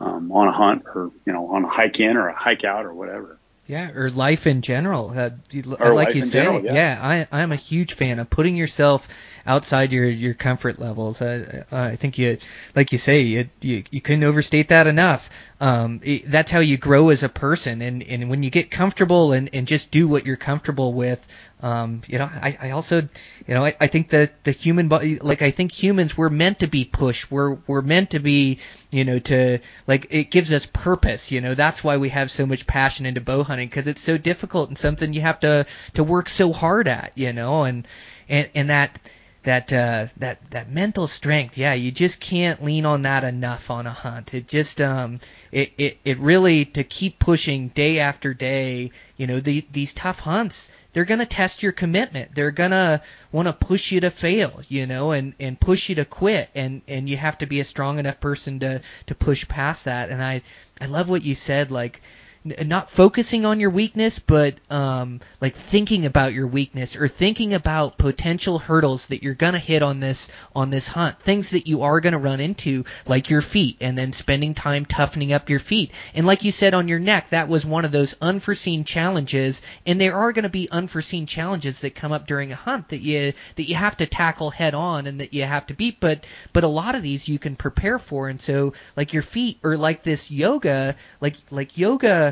um, 0.00 0.32
on 0.32 0.48
a 0.48 0.52
hunt 0.52 0.84
or 0.94 1.10
you 1.24 1.32
know 1.32 1.48
on 1.52 1.64
a 1.64 1.68
hike 1.68 2.00
in 2.00 2.16
or 2.16 2.28
a 2.28 2.34
hike 2.34 2.64
out 2.64 2.84
or 2.84 2.92
whatever. 2.92 3.38
Yeah, 3.66 3.92
or 3.92 4.10
life 4.10 4.46
in 4.46 4.60
general. 4.60 5.10
Uh, 5.16 5.30
or 5.78 5.94
like 5.94 6.14
you 6.14 6.22
say, 6.22 6.42
general, 6.42 6.64
yeah. 6.64 6.74
yeah, 6.74 7.26
I, 7.32 7.42
I'm 7.42 7.52
a 7.52 7.56
huge 7.56 7.94
fan 7.94 8.18
of 8.18 8.28
putting 8.28 8.56
yourself 8.56 9.06
outside 9.46 9.92
your 9.92 10.06
your 10.08 10.34
comfort 10.34 10.78
levels. 10.78 11.20
Uh, 11.20 11.64
I 11.72 11.96
think 11.96 12.18
you, 12.18 12.38
like 12.74 12.92
you 12.92 12.98
say, 12.98 13.20
you 13.20 13.48
you, 13.60 13.84
you 13.90 14.00
couldn't 14.00 14.24
overstate 14.24 14.68
that 14.68 14.86
enough. 14.86 15.30
Um, 15.60 16.00
it, 16.02 16.28
that's 16.28 16.50
how 16.50 16.58
you 16.58 16.76
grow 16.76 17.10
as 17.10 17.22
a 17.22 17.28
person, 17.28 17.82
and 17.82 18.02
and 18.02 18.28
when 18.28 18.42
you 18.42 18.50
get 18.50 18.70
comfortable 18.70 19.32
and 19.32 19.50
and 19.54 19.66
just 19.66 19.90
do 19.90 20.08
what 20.08 20.26
you're 20.26 20.36
comfortable 20.36 20.92
with, 20.92 21.24
um, 21.62 22.00
you 22.08 22.18
know, 22.18 22.24
I, 22.24 22.58
I 22.60 22.70
also, 22.70 23.02
you 23.46 23.54
know, 23.54 23.64
I, 23.64 23.72
I 23.80 23.86
think 23.86 24.10
that 24.10 24.42
the 24.42 24.50
human 24.50 24.88
body, 24.88 25.20
like 25.20 25.42
I 25.42 25.52
think 25.52 25.70
humans 25.70 26.16
were 26.16 26.28
meant 26.28 26.58
to 26.58 26.66
be 26.66 26.84
pushed. 26.84 27.30
We're 27.30 27.54
we're 27.68 27.82
meant 27.82 28.10
to 28.10 28.18
be, 28.18 28.58
you 28.90 29.04
know, 29.04 29.20
to 29.20 29.60
like 29.86 30.08
it 30.10 30.32
gives 30.32 30.52
us 30.52 30.66
purpose. 30.66 31.30
You 31.30 31.40
know, 31.40 31.54
that's 31.54 31.84
why 31.84 31.98
we 31.98 32.08
have 32.08 32.32
so 32.32 32.46
much 32.46 32.66
passion 32.66 33.06
into 33.06 33.20
bow 33.20 33.44
hunting 33.44 33.68
because 33.68 33.86
it's 33.86 34.02
so 34.02 34.18
difficult 34.18 34.70
and 34.70 34.76
something 34.76 35.12
you 35.12 35.20
have 35.20 35.38
to 35.40 35.66
to 35.94 36.02
work 36.02 36.28
so 36.28 36.52
hard 36.52 36.88
at. 36.88 37.12
You 37.14 37.32
know, 37.32 37.62
and 37.62 37.86
and 38.28 38.50
and 38.56 38.70
that 38.70 38.98
that 39.44 39.72
uh, 39.72 40.06
that 40.18 40.38
that 40.50 40.70
mental 40.70 41.06
strength. 41.06 41.58
Yeah, 41.58 41.74
you 41.74 41.90
just 41.90 42.20
can't 42.20 42.62
lean 42.62 42.86
on 42.86 43.02
that 43.02 43.24
enough 43.24 43.70
on 43.70 43.86
a 43.86 43.90
hunt. 43.90 44.34
It 44.34 44.48
just 44.48 44.80
um 44.80 45.20
it 45.50 45.72
it, 45.78 45.98
it 46.04 46.18
really 46.18 46.64
to 46.66 46.84
keep 46.84 47.18
pushing 47.18 47.68
day 47.68 47.98
after 47.98 48.34
day. 48.34 48.92
You 49.16 49.26
know, 49.26 49.40
the, 49.40 49.64
these 49.72 49.94
tough 49.94 50.20
hunts 50.20 50.70
they're 50.92 51.04
to 51.20 51.26
test 51.26 51.62
your 51.62 51.72
commitment. 51.72 52.34
They're 52.34 52.50
to 52.72 53.00
want 53.30 53.48
to 53.48 53.52
push 53.52 53.92
you 53.92 54.00
to 54.00 54.10
fail, 54.10 54.60
you 54.68 54.86
know, 54.86 55.12
and 55.12 55.34
and 55.40 55.58
push 55.58 55.88
you 55.88 55.94
to 55.96 56.04
quit 56.04 56.50
and 56.54 56.82
and 56.86 57.08
you 57.08 57.16
have 57.16 57.38
to 57.38 57.46
be 57.46 57.60
a 57.60 57.64
strong 57.64 57.98
enough 57.98 58.20
person 58.20 58.60
to 58.60 58.82
to 59.06 59.14
push 59.14 59.48
past 59.48 59.86
that. 59.86 60.10
And 60.10 60.22
I 60.22 60.42
I 60.80 60.86
love 60.86 61.08
what 61.08 61.24
you 61.24 61.34
said 61.34 61.70
like 61.70 62.02
not 62.44 62.90
focusing 62.90 63.46
on 63.46 63.60
your 63.60 63.70
weakness, 63.70 64.18
but 64.18 64.56
um, 64.68 65.20
like 65.40 65.54
thinking 65.54 66.06
about 66.06 66.32
your 66.32 66.48
weakness 66.48 66.96
or 66.96 67.06
thinking 67.06 67.54
about 67.54 67.98
potential 67.98 68.58
hurdles 68.58 69.06
that 69.06 69.22
you're 69.22 69.34
gonna 69.34 69.58
hit 69.58 69.82
on 69.82 70.00
this 70.00 70.28
on 70.54 70.70
this 70.70 70.88
hunt, 70.88 71.20
things 71.20 71.50
that 71.50 71.68
you 71.68 71.82
are 71.82 72.00
gonna 72.00 72.18
run 72.18 72.40
into, 72.40 72.84
like 73.06 73.30
your 73.30 73.42
feet, 73.42 73.76
and 73.80 73.96
then 73.96 74.12
spending 74.12 74.54
time 74.54 74.84
toughening 74.84 75.32
up 75.32 75.48
your 75.48 75.60
feet. 75.60 75.92
And 76.14 76.26
like 76.26 76.42
you 76.42 76.50
said 76.50 76.74
on 76.74 76.88
your 76.88 76.98
neck, 76.98 77.30
that 77.30 77.48
was 77.48 77.64
one 77.64 77.84
of 77.84 77.92
those 77.92 78.16
unforeseen 78.20 78.84
challenges, 78.84 79.62
and 79.86 80.00
there 80.00 80.16
are 80.16 80.32
gonna 80.32 80.48
be 80.48 80.68
unforeseen 80.70 81.26
challenges 81.26 81.80
that 81.80 81.94
come 81.94 82.10
up 82.10 82.26
during 82.26 82.50
a 82.50 82.56
hunt 82.56 82.88
that 82.88 83.02
you 83.02 83.34
that 83.54 83.68
you 83.68 83.76
have 83.76 83.96
to 83.98 84.06
tackle 84.06 84.50
head 84.50 84.74
on 84.74 85.06
and 85.06 85.20
that 85.20 85.32
you 85.32 85.44
have 85.44 85.66
to 85.66 85.74
beat. 85.74 86.00
But 86.00 86.26
but 86.52 86.64
a 86.64 86.68
lot 86.68 86.96
of 86.96 87.04
these 87.04 87.28
you 87.28 87.38
can 87.38 87.54
prepare 87.54 88.00
for, 88.00 88.28
and 88.28 88.42
so 88.42 88.72
like 88.96 89.12
your 89.12 89.22
feet 89.22 89.58
or 89.62 89.76
like 89.76 90.02
this 90.02 90.28
yoga, 90.28 90.96
like 91.20 91.36
like 91.52 91.78
yoga 91.78 92.31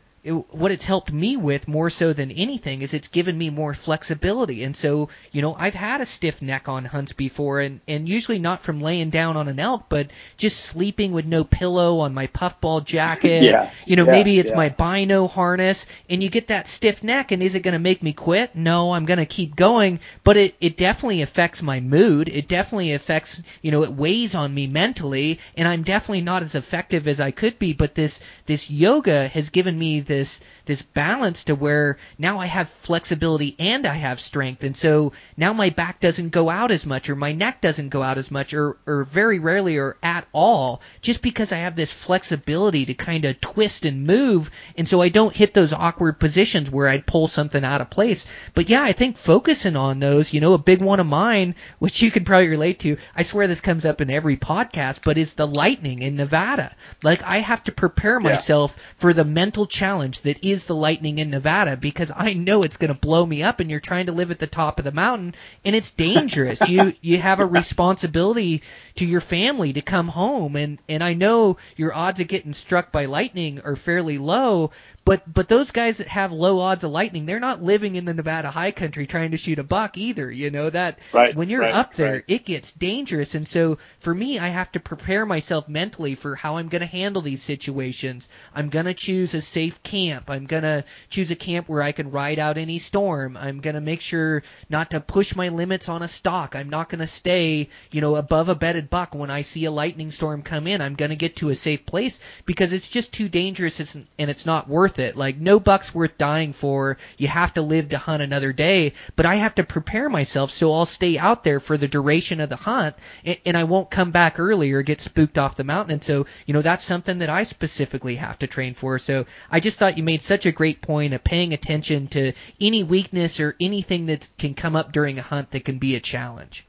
it, 0.23 0.33
what 0.33 0.69
it's 0.69 0.85
helped 0.85 1.11
me 1.11 1.35
with 1.35 1.67
more 1.67 1.89
so 1.89 2.13
than 2.13 2.29
anything 2.29 2.83
is 2.83 2.93
it's 2.93 3.07
given 3.07 3.35
me 3.35 3.49
more 3.49 3.73
flexibility. 3.73 4.63
And 4.63 4.77
so, 4.77 5.09
you 5.31 5.41
know, 5.41 5.55
I've 5.57 5.73
had 5.73 5.99
a 5.99 6.05
stiff 6.05 6.43
neck 6.43 6.69
on 6.69 6.85
hunts 6.85 7.11
before 7.13 7.59
and, 7.59 7.81
and 7.87 8.07
usually 8.07 8.37
not 8.37 8.61
from 8.61 8.81
laying 8.81 9.09
down 9.09 9.35
on 9.35 9.47
an 9.47 9.59
elk, 9.59 9.85
but 9.89 10.11
just 10.37 10.59
sleeping 10.59 11.11
with 11.11 11.25
no 11.25 11.43
pillow 11.43 11.99
on 11.99 12.13
my 12.13 12.27
puffball 12.27 12.81
jacket. 12.81 13.41
Yeah. 13.41 13.71
You 13.87 13.95
know, 13.95 14.05
Yeah, 14.05 14.11
maybe 14.11 14.37
it's 14.37 14.51
yeah. 14.51 14.57
my 14.57 14.69
bino 14.69 15.25
harness 15.25 15.87
and 16.07 16.21
you 16.21 16.29
get 16.29 16.49
that 16.49 16.67
stiff 16.67 17.03
neck 17.03 17.31
and 17.31 17.41
is 17.41 17.55
it 17.55 17.61
going 17.61 17.73
to 17.73 17.79
make 17.79 18.03
me 18.03 18.13
quit? 18.13 18.55
No, 18.55 18.91
I'm 18.91 19.05
going 19.05 19.17
to 19.17 19.25
keep 19.25 19.55
going, 19.55 20.01
but 20.23 20.37
it, 20.37 20.55
it 20.61 20.77
definitely 20.77 21.23
affects 21.23 21.63
my 21.63 21.79
mood. 21.79 22.29
It 22.29 22.47
definitely 22.47 22.93
affects, 22.93 23.41
you 23.63 23.71
know, 23.71 23.81
it 23.83 23.89
weighs 23.89 24.35
on 24.35 24.53
me 24.53 24.67
mentally 24.67 25.39
and 25.57 25.67
I'm 25.67 25.81
definitely 25.81 26.21
not 26.21 26.43
as 26.43 26.53
effective 26.53 27.07
as 27.07 27.19
I 27.19 27.31
could 27.31 27.57
be, 27.57 27.73
but 27.73 27.95
this, 27.95 28.21
this 28.45 28.69
yoga 28.69 29.27
has 29.27 29.49
given 29.49 29.79
me 29.79 30.01
this 30.11 30.41
this 30.71 30.81
balance 30.83 31.43
to 31.43 31.53
where 31.53 31.97
now 32.17 32.39
I 32.39 32.45
have 32.45 32.69
flexibility 32.69 33.57
and 33.59 33.85
I 33.85 33.95
have 33.95 34.21
strength. 34.21 34.63
And 34.63 34.77
so 34.77 35.11
now 35.35 35.51
my 35.51 35.69
back 35.69 35.99
doesn't 35.99 36.29
go 36.29 36.49
out 36.49 36.71
as 36.71 36.85
much 36.85 37.09
or 37.09 37.15
my 37.17 37.33
neck 37.33 37.59
doesn't 37.59 37.89
go 37.89 38.01
out 38.01 38.17
as 38.17 38.31
much 38.31 38.53
or 38.53 38.77
or 38.87 39.03
very 39.03 39.39
rarely 39.39 39.77
or 39.77 39.97
at 40.01 40.25
all 40.31 40.81
just 41.01 41.21
because 41.21 41.51
I 41.51 41.57
have 41.57 41.75
this 41.75 41.91
flexibility 41.91 42.85
to 42.85 42.93
kind 42.93 43.25
of 43.25 43.41
twist 43.41 43.83
and 43.83 44.07
move. 44.07 44.49
And 44.77 44.87
so 44.87 45.01
I 45.01 45.09
don't 45.09 45.35
hit 45.35 45.53
those 45.53 45.73
awkward 45.73 46.21
positions 46.21 46.71
where 46.71 46.87
I'd 46.87 47.05
pull 47.05 47.27
something 47.27 47.65
out 47.65 47.81
of 47.81 47.89
place. 47.89 48.25
But 48.53 48.69
yeah 48.69 48.81
I 48.83 48.93
think 48.93 49.17
focusing 49.17 49.75
on 49.75 49.99
those 49.99 50.31
you 50.33 50.39
know 50.39 50.53
a 50.53 50.57
big 50.57 50.81
one 50.81 51.01
of 51.01 51.05
mine 51.05 51.55
which 51.79 52.01
you 52.01 52.11
can 52.11 52.23
probably 52.23 52.47
relate 52.47 52.79
to 52.79 52.95
I 53.13 53.23
swear 53.23 53.47
this 53.47 53.59
comes 53.59 53.83
up 53.83 53.99
in 53.99 54.09
every 54.09 54.37
podcast 54.37 55.01
but 55.03 55.17
is 55.17 55.33
the 55.33 55.47
lightning 55.47 56.01
in 56.01 56.15
Nevada. 56.15 56.73
Like 57.03 57.23
I 57.23 57.39
have 57.39 57.65
to 57.65 57.73
prepare 57.73 58.19
Yeah. 58.21 58.29
myself 58.29 58.77
for 58.97 59.11
the 59.11 59.25
mental 59.25 59.65
challenge 59.65 60.21
that 60.21 60.43
is 60.45 60.60
the 60.65 60.75
lightning 60.75 61.19
in 61.19 61.29
Nevada 61.29 61.77
because 61.77 62.11
I 62.15 62.33
know 62.33 62.63
it's 62.63 62.77
going 62.77 62.93
to 62.93 62.99
blow 62.99 63.25
me 63.25 63.43
up 63.43 63.59
and 63.59 63.69
you're 63.69 63.79
trying 63.79 64.07
to 64.07 64.11
live 64.11 64.31
at 64.31 64.39
the 64.39 64.47
top 64.47 64.79
of 64.79 64.85
the 64.85 64.91
mountain 64.91 65.35
and 65.65 65.75
it's 65.75 65.91
dangerous. 65.91 66.67
you 66.67 66.93
you 67.01 67.17
have 67.17 67.39
a 67.39 67.45
responsibility 67.45 68.61
to 68.95 69.05
your 69.05 69.21
family 69.21 69.73
to 69.73 69.81
come 69.81 70.07
home 70.07 70.55
and 70.55 70.79
and 70.87 71.03
I 71.03 71.13
know 71.13 71.57
your 71.75 71.93
odds 71.93 72.19
of 72.19 72.27
getting 72.27 72.53
struck 72.53 72.91
by 72.91 73.05
lightning 73.05 73.61
are 73.61 73.75
fairly 73.75 74.17
low, 74.17 74.71
but 75.03 75.31
but 75.31 75.49
those 75.49 75.71
guys 75.71 75.97
that 75.97 76.07
have 76.07 76.31
low 76.31 76.59
odds 76.59 76.83
of 76.83 76.91
lightning, 76.91 77.25
they're 77.25 77.39
not 77.39 77.63
living 77.63 77.95
in 77.95 78.05
the 78.05 78.13
Nevada 78.13 78.51
high 78.51 78.71
country 78.71 79.07
trying 79.07 79.31
to 79.31 79.37
shoot 79.37 79.57
a 79.59 79.63
buck 79.63 79.97
either. 79.97 80.29
You 80.31 80.51
know 80.51 80.69
that 80.69 80.99
Right, 81.11 81.35
when 81.35 81.49
you're 81.49 81.61
right, 81.61 81.73
up 81.73 81.95
there, 81.95 82.13
right. 82.13 82.23
it 82.27 82.45
gets 82.45 82.71
dangerous. 82.71 83.33
And 83.33 83.47
so 83.47 83.79
for 83.99 84.13
me, 84.13 84.37
I 84.37 84.47
have 84.47 84.71
to 84.73 84.79
prepare 84.79 85.25
myself 85.25 85.67
mentally 85.67 86.15
for 86.15 86.35
how 86.35 86.57
I'm 86.57 86.69
going 86.69 86.81
to 86.81 86.85
handle 86.85 87.21
these 87.21 87.41
situations. 87.41 88.29
I'm 88.53 88.69
going 88.69 88.85
to 88.85 88.93
choose 88.93 89.33
a 89.33 89.41
safe 89.41 89.81
camp. 89.81 90.29
I'm 90.29 90.45
going 90.45 90.63
to 90.63 90.85
choose 91.09 91.31
a 91.31 91.35
camp 91.35 91.67
where 91.67 91.81
I 91.81 91.91
can 91.91 92.11
ride 92.11 92.39
out 92.39 92.57
any 92.57 92.77
storm. 92.77 93.37
I'm 93.37 93.59
going 93.59 93.75
to 93.75 93.81
make 93.81 94.01
sure 94.01 94.43
not 94.69 94.91
to 94.91 94.99
push 94.99 95.35
my 95.35 95.49
limits 95.49 95.89
on 95.89 96.03
a 96.03 96.07
stock. 96.07 96.55
I'm 96.55 96.69
not 96.69 96.89
going 96.89 96.99
to 96.99 97.07
stay, 97.07 97.69
you 97.91 98.01
know, 98.01 98.15
above 98.17 98.49
a 98.49 98.55
bedded 98.55 98.89
buck 98.89 99.15
when 99.15 99.31
I 99.31 99.41
see 99.41 99.65
a 99.65 99.71
lightning 99.71 100.11
storm 100.11 100.43
come 100.43 100.67
in. 100.67 100.81
I'm 100.81 100.95
going 100.95 101.11
to 101.11 101.15
get 101.15 101.37
to 101.37 101.49
a 101.49 101.55
safe 101.55 101.85
place 101.85 102.19
because 102.45 102.71
it's 102.71 102.89
just 102.89 103.11
too 103.11 103.29
dangerous 103.29 103.79
and 103.79 104.05
and 104.19 104.29
it's 104.29 104.45
not 104.45 104.67
worth 104.67 104.90
it. 104.99 105.15
Like 105.17 105.37
no 105.37 105.59
buck's 105.59 105.93
worth 105.93 106.17
dying 106.17 106.53
for. 106.53 106.97
You 107.17 107.27
have 107.27 107.53
to 107.55 107.61
live 107.61 107.89
to 107.89 107.97
hunt 107.97 108.21
another 108.21 108.53
day, 108.53 108.93
but 109.15 109.25
I 109.25 109.35
have 109.35 109.55
to 109.55 109.63
prepare 109.63 110.09
myself 110.09 110.51
so 110.51 110.73
I'll 110.73 110.85
stay 110.85 111.17
out 111.17 111.43
there 111.43 111.59
for 111.59 111.77
the 111.77 111.87
duration 111.87 112.39
of 112.39 112.49
the 112.49 112.55
hunt 112.55 112.95
and, 113.25 113.39
and 113.45 113.57
I 113.57 113.63
won't 113.65 113.91
come 113.91 114.11
back 114.11 114.39
early 114.39 114.71
or 114.71 114.81
get 114.81 115.01
spooked 115.01 115.37
off 115.37 115.55
the 115.55 115.63
mountain. 115.63 115.93
And 115.93 116.03
so, 116.03 116.25
you 116.45 116.53
know, 116.53 116.61
that's 116.61 116.83
something 116.83 117.19
that 117.19 117.29
I 117.29 117.43
specifically 117.43 118.15
have 118.15 118.39
to 118.39 118.47
train 118.47 118.73
for. 118.73 118.99
So 118.99 119.25
I 119.49 119.59
just 119.59 119.79
thought 119.79 119.97
you 119.97 120.03
made 120.03 120.21
such 120.21 120.45
a 120.45 120.51
great 120.51 120.81
point 120.81 121.13
of 121.13 121.23
paying 121.23 121.53
attention 121.53 122.07
to 122.09 122.33
any 122.59 122.83
weakness 122.83 123.39
or 123.39 123.55
anything 123.59 124.07
that 124.07 124.27
can 124.37 124.53
come 124.53 124.75
up 124.75 124.91
during 124.91 125.19
a 125.19 125.23
hunt 125.23 125.51
that 125.51 125.65
can 125.65 125.77
be 125.77 125.95
a 125.95 125.99
challenge. 125.99 126.65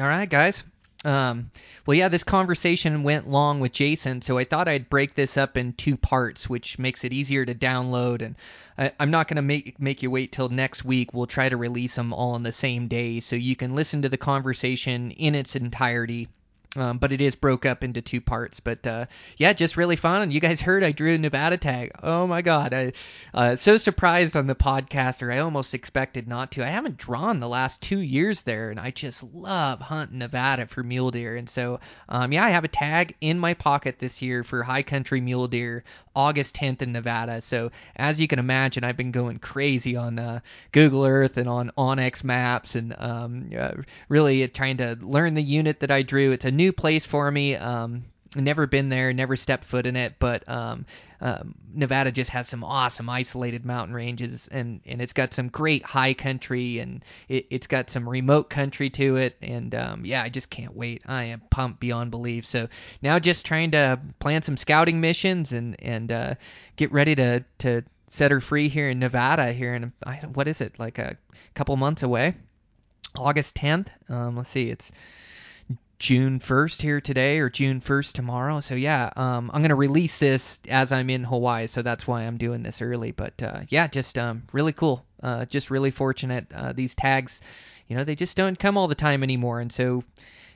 All 0.00 0.06
right, 0.06 0.28
guys. 0.28 0.64
Um, 1.04 1.50
well, 1.84 1.96
yeah, 1.96 2.08
this 2.08 2.24
conversation 2.24 3.02
went 3.02 3.26
long 3.26 3.60
with 3.60 3.72
Jason, 3.72 4.22
so 4.22 4.38
I 4.38 4.44
thought 4.44 4.68
I'd 4.68 4.88
break 4.88 5.14
this 5.14 5.36
up 5.36 5.56
in 5.56 5.72
two 5.72 5.96
parts, 5.96 6.48
which 6.48 6.78
makes 6.78 7.04
it 7.04 7.12
easier 7.12 7.44
to 7.44 7.54
download. 7.54 8.22
And 8.22 8.36
I, 8.78 8.92
I'm 9.00 9.10
not 9.10 9.26
going 9.28 9.36
to 9.36 9.42
make 9.42 9.80
make 9.80 10.02
you 10.02 10.10
wait 10.10 10.32
till 10.32 10.48
next 10.48 10.84
week. 10.84 11.12
We'll 11.12 11.26
try 11.26 11.48
to 11.48 11.56
release 11.56 11.96
them 11.96 12.12
all 12.12 12.34
on 12.34 12.44
the 12.44 12.52
same 12.52 12.88
day, 12.88 13.20
so 13.20 13.36
you 13.36 13.56
can 13.56 13.74
listen 13.74 14.02
to 14.02 14.08
the 14.08 14.16
conversation 14.16 15.10
in 15.10 15.34
its 15.34 15.56
entirety. 15.56 16.28
Um, 16.74 16.96
but 16.96 17.12
it 17.12 17.20
is 17.20 17.34
broke 17.34 17.66
up 17.66 17.84
into 17.84 18.00
two 18.00 18.22
parts. 18.22 18.60
But 18.60 18.86
uh, 18.86 19.06
yeah, 19.36 19.52
just 19.52 19.76
really 19.76 19.96
fun. 19.96 20.22
And 20.22 20.32
you 20.32 20.40
guys 20.40 20.60
heard 20.60 20.82
I 20.82 20.92
drew 20.92 21.14
a 21.14 21.18
Nevada 21.18 21.58
tag. 21.58 21.92
Oh 22.02 22.26
my 22.26 22.40
god, 22.40 22.72
I 22.72 22.92
uh, 23.34 23.56
so 23.56 23.76
surprised 23.76 24.36
on 24.36 24.46
the 24.46 24.54
podcaster. 24.54 25.32
I 25.32 25.40
almost 25.40 25.74
expected 25.74 26.28
not 26.28 26.52
to. 26.52 26.64
I 26.64 26.68
haven't 26.68 26.96
drawn 26.96 27.40
the 27.40 27.48
last 27.48 27.82
two 27.82 27.98
years 27.98 28.42
there, 28.42 28.70
and 28.70 28.80
I 28.80 28.90
just 28.90 29.22
love 29.22 29.80
hunting 29.80 30.18
Nevada 30.18 30.66
for 30.66 30.82
mule 30.82 31.10
deer. 31.10 31.36
And 31.36 31.48
so 31.48 31.80
um, 32.08 32.32
yeah, 32.32 32.44
I 32.44 32.50
have 32.50 32.64
a 32.64 32.68
tag 32.68 33.16
in 33.20 33.38
my 33.38 33.52
pocket 33.52 33.98
this 33.98 34.22
year 34.22 34.42
for 34.42 34.62
high 34.62 34.82
country 34.82 35.20
mule 35.20 35.48
deer, 35.48 35.84
August 36.14 36.54
10th 36.56 36.82
in 36.82 36.92
Nevada. 36.92 37.40
So 37.40 37.70
as 37.96 38.20
you 38.20 38.28
can 38.28 38.38
imagine, 38.38 38.84
I've 38.84 38.96
been 38.96 39.12
going 39.12 39.38
crazy 39.38 39.96
on 39.96 40.18
uh, 40.18 40.40
Google 40.72 41.04
Earth 41.04 41.36
and 41.36 41.48
on 41.48 41.70
onX 41.76 42.24
Maps 42.24 42.74
and 42.74 42.94
um, 42.98 43.50
uh, 43.56 43.72
really 44.08 44.46
trying 44.48 44.78
to 44.78 44.98
learn 45.00 45.34
the 45.34 45.42
unit 45.42 45.80
that 45.80 45.90
I 45.90 46.02
drew. 46.02 46.32
It's 46.32 46.44
a 46.44 46.50
new 46.50 46.72
place 46.72 47.06
for 47.06 47.30
me. 47.30 47.56
Um, 47.56 48.04
never 48.34 48.66
been 48.66 48.88
there, 48.88 49.12
never 49.12 49.36
stepped 49.36 49.64
foot 49.64 49.86
in 49.86 49.96
it, 49.96 50.14
but 50.18 50.48
um, 50.48 50.86
um, 51.20 51.54
Nevada 51.72 52.10
just 52.10 52.30
has 52.30 52.48
some 52.48 52.64
awesome 52.64 53.08
isolated 53.08 53.64
mountain 53.64 53.94
ranges, 53.94 54.48
and 54.48 54.80
and 54.86 55.00
it's 55.00 55.12
got 55.12 55.34
some 55.34 55.48
great 55.48 55.84
high 55.84 56.14
country, 56.14 56.78
and 56.78 57.04
it, 57.28 57.46
it's 57.50 57.66
got 57.66 57.90
some 57.90 58.08
remote 58.08 58.50
country 58.50 58.90
to 58.90 59.16
it, 59.16 59.36
and 59.42 59.74
um, 59.74 60.04
yeah, 60.04 60.22
I 60.22 60.28
just 60.28 60.50
can't 60.50 60.74
wait. 60.74 61.02
I 61.06 61.24
am 61.24 61.42
pumped 61.50 61.80
beyond 61.80 62.10
belief. 62.10 62.44
So 62.46 62.68
now 63.02 63.18
just 63.18 63.46
trying 63.46 63.72
to 63.72 64.00
plan 64.18 64.42
some 64.42 64.56
scouting 64.56 65.00
missions 65.00 65.52
and 65.52 65.76
and 65.80 66.10
uh, 66.10 66.34
get 66.76 66.92
ready 66.92 67.14
to 67.14 67.44
to 67.58 67.82
set 68.08 68.30
her 68.30 68.40
free 68.40 68.68
here 68.68 68.90
in 68.90 68.98
Nevada 68.98 69.52
here 69.52 69.74
in 69.74 69.92
what 70.34 70.46
is 70.48 70.60
it 70.60 70.78
like 70.78 70.98
a 70.98 71.16
couple 71.54 71.76
months 71.76 72.02
away, 72.02 72.34
August 73.16 73.56
10th. 73.56 73.88
Um, 74.08 74.36
let's 74.36 74.50
see, 74.50 74.68
it's 74.68 74.92
June 76.02 76.40
1st 76.40 76.82
here 76.82 77.00
today 77.00 77.38
or 77.38 77.48
June 77.48 77.80
1st 77.80 78.14
tomorrow. 78.14 78.58
So 78.58 78.74
yeah, 78.74 79.08
um, 79.14 79.52
I'm 79.54 79.62
gonna 79.62 79.76
release 79.76 80.18
this 80.18 80.58
as 80.68 80.90
I'm 80.90 81.08
in 81.10 81.22
Hawaii, 81.22 81.68
so 81.68 81.82
that's 81.82 82.08
why 82.08 82.22
I'm 82.22 82.38
doing 82.38 82.64
this 82.64 82.82
early. 82.82 83.12
But 83.12 83.40
uh, 83.40 83.60
yeah, 83.68 83.86
just 83.86 84.18
um, 84.18 84.42
really 84.52 84.72
cool. 84.72 85.06
Uh, 85.22 85.44
just 85.44 85.70
really 85.70 85.92
fortunate. 85.92 86.46
Uh, 86.52 86.72
these 86.72 86.96
tags, 86.96 87.40
you 87.86 87.96
know, 87.96 88.02
they 88.02 88.16
just 88.16 88.36
don't 88.36 88.58
come 88.58 88.76
all 88.76 88.88
the 88.88 88.96
time 88.96 89.22
anymore, 89.22 89.60
and 89.60 89.70
so 89.70 90.02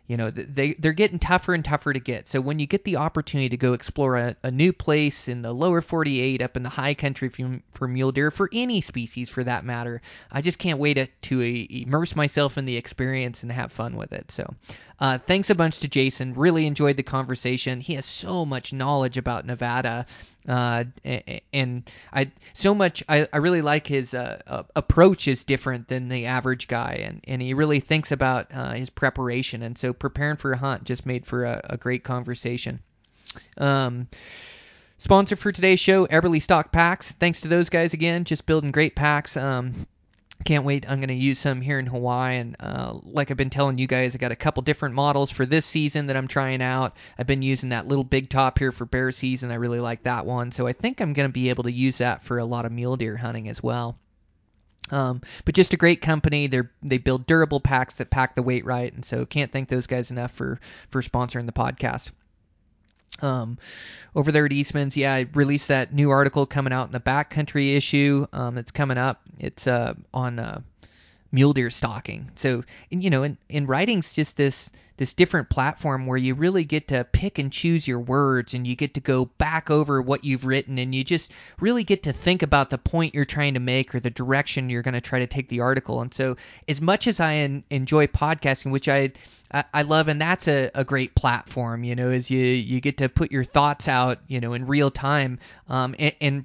you 0.08 0.16
know 0.16 0.32
they 0.32 0.72
they're 0.74 0.92
getting 0.92 1.20
tougher 1.20 1.54
and 1.54 1.64
tougher 1.64 1.92
to 1.92 2.00
get. 2.00 2.26
So 2.26 2.40
when 2.40 2.58
you 2.58 2.66
get 2.66 2.82
the 2.82 2.96
opportunity 2.96 3.50
to 3.50 3.56
go 3.56 3.74
explore 3.74 4.16
a, 4.16 4.36
a 4.42 4.50
new 4.50 4.72
place 4.72 5.28
in 5.28 5.42
the 5.42 5.52
lower 5.52 5.80
48, 5.80 6.42
up 6.42 6.56
in 6.56 6.64
the 6.64 6.70
high 6.70 6.94
country 6.94 7.28
for, 7.28 7.60
for 7.74 7.86
mule 7.86 8.10
deer, 8.10 8.32
for 8.32 8.50
any 8.52 8.80
species 8.80 9.30
for 9.30 9.44
that 9.44 9.64
matter, 9.64 10.02
I 10.28 10.42
just 10.42 10.58
can't 10.58 10.80
wait 10.80 10.94
to, 10.94 11.06
to 11.06 11.40
immerse 11.40 12.16
myself 12.16 12.58
in 12.58 12.64
the 12.64 12.76
experience 12.76 13.44
and 13.44 13.52
have 13.52 13.70
fun 13.70 13.94
with 13.94 14.12
it. 14.12 14.32
So. 14.32 14.52
Uh, 14.98 15.18
thanks 15.18 15.50
a 15.50 15.54
bunch 15.54 15.80
to 15.80 15.88
Jason. 15.88 16.34
Really 16.34 16.66
enjoyed 16.66 16.96
the 16.96 17.02
conversation. 17.02 17.80
He 17.80 17.94
has 17.94 18.06
so 18.06 18.46
much 18.46 18.72
knowledge 18.72 19.18
about 19.18 19.44
Nevada, 19.44 20.06
uh, 20.48 20.84
and 21.52 21.90
I 22.12 22.30
so 22.54 22.74
much. 22.74 23.04
I, 23.08 23.28
I 23.30 23.38
really 23.38 23.62
like 23.62 23.86
his 23.86 24.14
uh, 24.14 24.64
approach 24.74 25.28
is 25.28 25.44
different 25.44 25.88
than 25.88 26.08
the 26.08 26.26
average 26.26 26.66
guy, 26.66 27.02
and, 27.04 27.20
and 27.24 27.42
he 27.42 27.52
really 27.52 27.80
thinks 27.80 28.10
about 28.10 28.46
uh, 28.54 28.72
his 28.72 28.88
preparation. 28.88 29.62
And 29.62 29.76
so 29.76 29.92
preparing 29.92 30.36
for 30.36 30.52
a 30.52 30.56
hunt 30.56 30.84
just 30.84 31.04
made 31.04 31.26
for 31.26 31.44
a, 31.44 31.60
a 31.70 31.76
great 31.76 32.02
conversation. 32.02 32.80
Um, 33.58 34.08
Sponsor 34.98 35.36
for 35.36 35.52
today's 35.52 35.78
show, 35.78 36.06
Eberlestock 36.06 36.72
Packs. 36.72 37.12
Thanks 37.12 37.42
to 37.42 37.48
those 37.48 37.68
guys 37.68 37.92
again, 37.92 38.24
just 38.24 38.46
building 38.46 38.70
great 38.70 38.96
packs. 38.96 39.36
Um, 39.36 39.86
can't 40.44 40.64
wait. 40.64 40.88
I'm 40.88 40.98
going 41.00 41.08
to 41.08 41.14
use 41.14 41.38
some 41.38 41.60
here 41.60 41.78
in 41.78 41.86
Hawaii. 41.86 42.36
And 42.36 42.56
uh, 42.60 42.98
like 43.02 43.30
I've 43.30 43.36
been 43.36 43.50
telling 43.50 43.78
you 43.78 43.86
guys, 43.86 44.14
I 44.14 44.18
got 44.18 44.32
a 44.32 44.36
couple 44.36 44.62
different 44.62 44.94
models 44.94 45.30
for 45.30 45.46
this 45.46 45.66
season 45.66 46.06
that 46.06 46.16
I'm 46.16 46.28
trying 46.28 46.62
out. 46.62 46.96
I've 47.18 47.26
been 47.26 47.42
using 47.42 47.70
that 47.70 47.86
little 47.86 48.04
big 48.04 48.28
top 48.28 48.58
here 48.58 48.72
for 48.72 48.84
bear 48.84 49.10
season. 49.12 49.50
I 49.50 49.54
really 49.56 49.80
like 49.80 50.04
that 50.04 50.26
one. 50.26 50.52
So 50.52 50.66
I 50.66 50.72
think 50.72 51.00
I'm 51.00 51.12
going 51.12 51.28
to 51.28 51.32
be 51.32 51.50
able 51.50 51.64
to 51.64 51.72
use 51.72 51.98
that 51.98 52.22
for 52.22 52.38
a 52.38 52.44
lot 52.44 52.64
of 52.64 52.72
mule 52.72 52.96
deer 52.96 53.16
hunting 53.16 53.48
as 53.48 53.62
well. 53.62 53.98
Um, 54.90 55.20
but 55.44 55.54
just 55.54 55.74
a 55.74 55.76
great 55.76 56.00
company. 56.00 56.46
They 56.46 56.62
they 56.82 56.98
build 56.98 57.26
durable 57.26 57.60
packs 57.60 57.94
that 57.96 58.10
pack 58.10 58.36
the 58.36 58.42
weight 58.42 58.64
right, 58.64 58.92
and 58.92 59.04
so 59.04 59.26
can't 59.26 59.50
thank 59.50 59.68
those 59.68 59.88
guys 59.88 60.12
enough 60.12 60.30
for 60.30 60.60
for 60.90 61.02
sponsoring 61.02 61.46
the 61.46 61.52
podcast. 61.52 62.12
Um, 63.22 63.58
over 64.14 64.32
there 64.32 64.46
at 64.46 64.52
Eastman's, 64.52 64.96
yeah, 64.96 65.14
I 65.14 65.26
released 65.34 65.68
that 65.68 65.92
new 65.92 66.10
article 66.10 66.46
coming 66.46 66.72
out 66.72 66.86
in 66.86 66.92
the 66.92 67.00
backcountry 67.00 67.76
issue. 67.76 68.26
Um, 68.32 68.58
it's 68.58 68.70
coming 68.70 68.98
up. 68.98 69.20
It's 69.38 69.66
uh, 69.66 69.94
on 70.14 70.38
uh, 70.38 70.60
mule 71.36 71.52
deer 71.52 71.68
stalking. 71.68 72.30
So, 72.34 72.64
and, 72.90 73.04
you 73.04 73.10
know, 73.10 73.22
in, 73.22 73.36
in 73.50 73.66
writing's 73.66 74.14
just 74.14 74.38
this 74.38 74.72
this 74.96 75.12
different 75.12 75.50
platform 75.50 76.06
where 76.06 76.16
you 76.16 76.34
really 76.34 76.64
get 76.64 76.88
to 76.88 77.04
pick 77.04 77.38
and 77.38 77.52
choose 77.52 77.86
your 77.86 78.00
words 78.00 78.54
and 78.54 78.66
you 78.66 78.74
get 78.74 78.94
to 78.94 79.00
go 79.00 79.26
back 79.26 79.70
over 79.70 80.00
what 80.00 80.24
you've 80.24 80.46
written 80.46 80.78
and 80.78 80.94
you 80.94 81.04
just 81.04 81.32
really 81.60 81.84
get 81.84 82.04
to 82.04 82.14
think 82.14 82.42
about 82.42 82.70
the 82.70 82.78
point 82.78 83.14
you're 83.14 83.26
trying 83.26 83.52
to 83.52 83.60
make 83.60 83.94
or 83.94 84.00
the 84.00 84.08
direction 84.08 84.70
you're 84.70 84.80
going 84.80 84.94
to 84.94 85.02
try 85.02 85.18
to 85.18 85.26
take 85.26 85.50
the 85.50 85.60
article. 85.60 86.00
And 86.00 86.14
so, 86.14 86.36
as 86.66 86.80
much 86.80 87.06
as 87.06 87.20
I 87.20 87.34
en- 87.34 87.64
enjoy 87.68 88.06
podcasting, 88.06 88.70
which 88.70 88.88
I 88.88 89.12
I, 89.72 89.82
love, 89.82 90.08
and 90.08 90.20
that's 90.20 90.48
a, 90.48 90.70
a 90.74 90.84
great 90.84 91.14
platform, 91.14 91.84
you 91.84 91.94
know, 91.94 92.10
as 92.10 92.30
you 92.30 92.40
you 92.40 92.80
get 92.80 92.98
to 92.98 93.08
put 93.08 93.30
your 93.30 93.44
thoughts 93.44 93.86
out, 93.86 94.18
you 94.26 94.40
know, 94.40 94.54
in 94.54 94.66
real 94.66 94.90
time, 94.90 95.38
um, 95.68 95.94
and, 95.98 96.14
and 96.20 96.44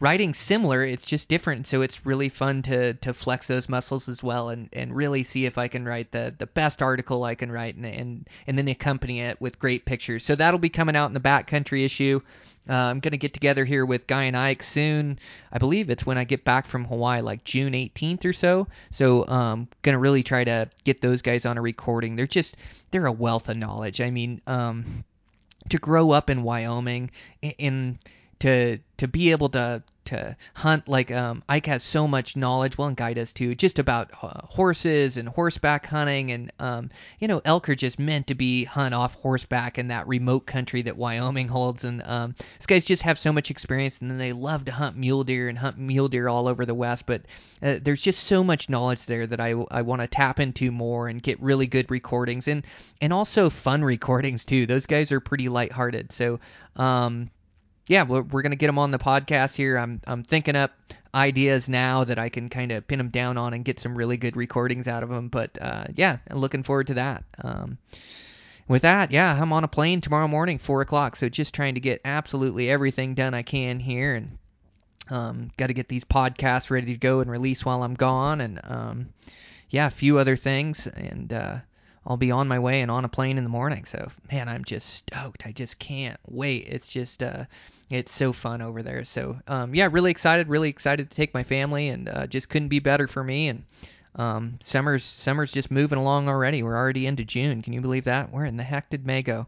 writing 0.00 0.32
similar 0.32 0.82
it's 0.84 1.04
just 1.04 1.28
different 1.28 1.66
so 1.66 1.82
it's 1.82 2.06
really 2.06 2.28
fun 2.28 2.62
to 2.62 2.94
to 2.94 3.12
flex 3.12 3.48
those 3.48 3.68
muscles 3.68 4.08
as 4.08 4.22
well 4.22 4.48
and 4.48 4.68
and 4.72 4.94
really 4.94 5.24
see 5.24 5.44
if 5.44 5.58
i 5.58 5.66
can 5.66 5.84
write 5.84 6.12
the 6.12 6.32
the 6.38 6.46
best 6.46 6.82
article 6.82 7.24
i 7.24 7.34
can 7.34 7.50
write 7.50 7.74
and 7.74 7.84
and, 7.84 8.28
and 8.46 8.56
then 8.58 8.68
accompany 8.68 9.20
it 9.20 9.40
with 9.40 9.58
great 9.58 9.84
pictures. 9.84 10.24
So 10.24 10.34
that'll 10.34 10.60
be 10.60 10.68
coming 10.68 10.96
out 10.96 11.06
in 11.06 11.14
the 11.14 11.20
backcountry 11.20 11.84
issue. 11.84 12.20
Uh, 12.68 12.74
i'm 12.74 13.00
going 13.00 13.12
to 13.12 13.18
get 13.18 13.32
together 13.32 13.64
here 13.64 13.84
with 13.84 14.06
guy 14.06 14.24
and 14.24 14.36
ike 14.36 14.62
soon. 14.62 15.18
I 15.50 15.58
believe 15.58 15.90
it's 15.90 16.04
when 16.04 16.18
i 16.18 16.24
get 16.24 16.44
back 16.44 16.66
from 16.66 16.84
hawaii 16.84 17.22
like 17.22 17.44
june 17.44 17.72
18th 17.72 18.24
or 18.24 18.32
so. 18.32 18.68
So 18.90 19.26
um 19.26 19.68
going 19.82 19.94
to 19.94 19.98
really 19.98 20.22
try 20.22 20.44
to 20.44 20.70
get 20.84 21.00
those 21.00 21.22
guys 21.22 21.46
on 21.46 21.58
a 21.58 21.62
recording. 21.62 22.16
They're 22.16 22.26
just 22.26 22.56
they're 22.90 23.06
a 23.06 23.12
wealth 23.12 23.48
of 23.48 23.56
knowledge. 23.56 24.00
I 24.00 24.10
mean 24.10 24.40
um 24.46 25.04
to 25.70 25.78
grow 25.78 26.12
up 26.12 26.30
in 26.30 26.42
wyoming 26.42 27.10
in, 27.42 27.50
in 27.58 27.98
to 28.40 28.78
to 28.98 29.08
be 29.08 29.30
able 29.30 29.48
to 29.50 29.82
to 30.08 30.36
hunt 30.54 30.88
like 30.88 31.10
um, 31.10 31.42
Ike 31.48 31.66
has 31.66 31.82
so 31.82 32.08
much 32.08 32.34
knowledge, 32.34 32.78
well, 32.78 32.88
and 32.88 32.96
Guy 32.96 33.12
does 33.12 33.34
too, 33.34 33.54
just 33.54 33.78
about 33.78 34.10
uh, 34.22 34.46
horses 34.46 35.18
and 35.18 35.28
horseback 35.28 35.86
hunting, 35.86 36.32
and 36.32 36.52
um, 36.58 36.90
you 37.18 37.28
know, 37.28 37.42
elk 37.44 37.68
are 37.68 37.74
just 37.74 37.98
meant 37.98 38.28
to 38.28 38.34
be 38.34 38.64
hunt 38.64 38.94
off 38.94 39.14
horseback 39.16 39.78
in 39.78 39.88
that 39.88 40.08
remote 40.08 40.46
country 40.46 40.82
that 40.82 40.96
Wyoming 40.96 41.48
holds, 41.48 41.84
and 41.84 42.02
um, 42.06 42.34
these 42.58 42.66
guys 42.66 42.86
just 42.86 43.02
have 43.02 43.18
so 43.18 43.34
much 43.34 43.50
experience, 43.50 44.00
and 44.00 44.10
then 44.10 44.18
they 44.18 44.32
love 44.32 44.64
to 44.64 44.72
hunt 44.72 44.96
mule 44.96 45.24
deer 45.24 45.48
and 45.48 45.58
hunt 45.58 45.76
mule 45.76 46.08
deer 46.08 46.26
all 46.26 46.48
over 46.48 46.64
the 46.64 46.74
West, 46.74 47.04
but 47.06 47.22
uh, 47.62 47.76
there's 47.82 48.02
just 48.02 48.24
so 48.24 48.42
much 48.42 48.70
knowledge 48.70 49.04
there 49.06 49.26
that 49.26 49.40
I 49.40 49.50
I 49.70 49.82
want 49.82 50.00
to 50.00 50.06
tap 50.06 50.40
into 50.40 50.72
more 50.72 51.08
and 51.08 51.22
get 51.22 51.42
really 51.42 51.66
good 51.66 51.90
recordings 51.90 52.48
and 52.48 52.64
and 53.02 53.12
also 53.12 53.50
fun 53.50 53.84
recordings 53.84 54.46
too. 54.46 54.64
Those 54.64 54.86
guys 54.86 55.12
are 55.12 55.20
pretty 55.20 55.50
lighthearted, 55.50 56.12
so 56.12 56.40
um, 56.76 57.30
yeah, 57.88 58.02
we're, 58.04 58.22
we're 58.22 58.42
going 58.42 58.52
to 58.52 58.56
get 58.56 58.66
them 58.66 58.78
on 58.78 58.90
the 58.90 58.98
podcast 58.98 59.56
here. 59.56 59.76
I'm 59.76 60.00
I'm 60.06 60.22
thinking 60.22 60.56
up 60.56 60.72
ideas 61.14 61.68
now 61.68 62.04
that 62.04 62.18
I 62.18 62.28
can 62.28 62.48
kind 62.48 62.70
of 62.72 62.86
pin 62.86 62.98
them 62.98 63.08
down 63.08 63.38
on 63.38 63.54
and 63.54 63.64
get 63.64 63.80
some 63.80 63.96
really 63.96 64.16
good 64.16 64.36
recordings 64.36 64.86
out 64.86 65.02
of 65.02 65.08
them. 65.08 65.28
But 65.28 65.58
uh, 65.60 65.84
yeah, 65.94 66.18
looking 66.30 66.62
forward 66.62 66.88
to 66.88 66.94
that. 66.94 67.24
Um, 67.42 67.78
with 68.68 68.82
that, 68.82 69.10
yeah, 69.10 69.40
I'm 69.40 69.52
on 69.52 69.64
a 69.64 69.68
plane 69.68 70.02
tomorrow 70.02 70.28
morning, 70.28 70.58
four 70.58 70.82
o'clock. 70.82 71.16
So 71.16 71.28
just 71.30 71.54
trying 71.54 71.74
to 71.74 71.80
get 71.80 72.02
absolutely 72.04 72.70
everything 72.70 73.14
done 73.14 73.32
I 73.32 73.42
can 73.42 73.80
here, 73.80 74.14
and 74.14 74.38
um, 75.10 75.50
got 75.56 75.68
to 75.68 75.74
get 75.74 75.88
these 75.88 76.04
podcasts 76.04 76.70
ready 76.70 76.92
to 76.92 76.98
go 76.98 77.20
and 77.20 77.30
release 77.30 77.64
while 77.64 77.82
I'm 77.82 77.94
gone, 77.94 78.42
and 78.42 78.60
um, 78.64 79.08
yeah, 79.70 79.86
a 79.86 79.90
few 79.90 80.18
other 80.18 80.36
things, 80.36 80.86
and 80.86 81.32
uh, 81.32 81.56
I'll 82.06 82.16
be 82.16 82.30
on 82.30 82.48
my 82.48 82.58
way 82.58 82.80
and 82.80 82.90
on 82.90 83.04
a 83.04 83.08
plane 83.08 83.38
in 83.38 83.44
the 83.44 83.50
morning. 83.50 83.84
So, 83.84 84.08
man, 84.30 84.48
I'm 84.48 84.64
just 84.64 84.88
stoked. 84.88 85.46
I 85.46 85.52
just 85.52 85.78
can't 85.78 86.18
wait. 86.26 86.66
It's 86.66 86.86
just, 86.86 87.22
uh, 87.22 87.44
it's 87.90 88.12
so 88.12 88.32
fun 88.32 88.62
over 88.62 88.82
there. 88.82 89.04
So, 89.04 89.38
um, 89.46 89.74
yeah, 89.74 89.88
really 89.90 90.10
excited, 90.10 90.48
really 90.48 90.68
excited 90.68 91.10
to 91.10 91.16
take 91.16 91.34
my 91.34 91.42
family, 91.42 91.88
and 91.88 92.08
uh, 92.08 92.26
just 92.26 92.48
couldn't 92.48 92.68
be 92.68 92.80
better 92.80 93.06
for 93.06 93.22
me. 93.22 93.48
And 93.48 93.64
um, 94.16 94.58
summer's 94.60 95.04
summer's 95.04 95.52
just 95.52 95.70
moving 95.70 95.98
along 95.98 96.28
already. 96.28 96.62
We're 96.62 96.76
already 96.76 97.06
into 97.06 97.24
June. 97.24 97.62
Can 97.62 97.72
you 97.72 97.80
believe 97.80 98.04
that? 98.04 98.32
Where 98.32 98.44
in 98.44 98.56
the 98.56 98.64
heck 98.64 98.90
did 98.90 99.06
May 99.06 99.22
go? 99.22 99.46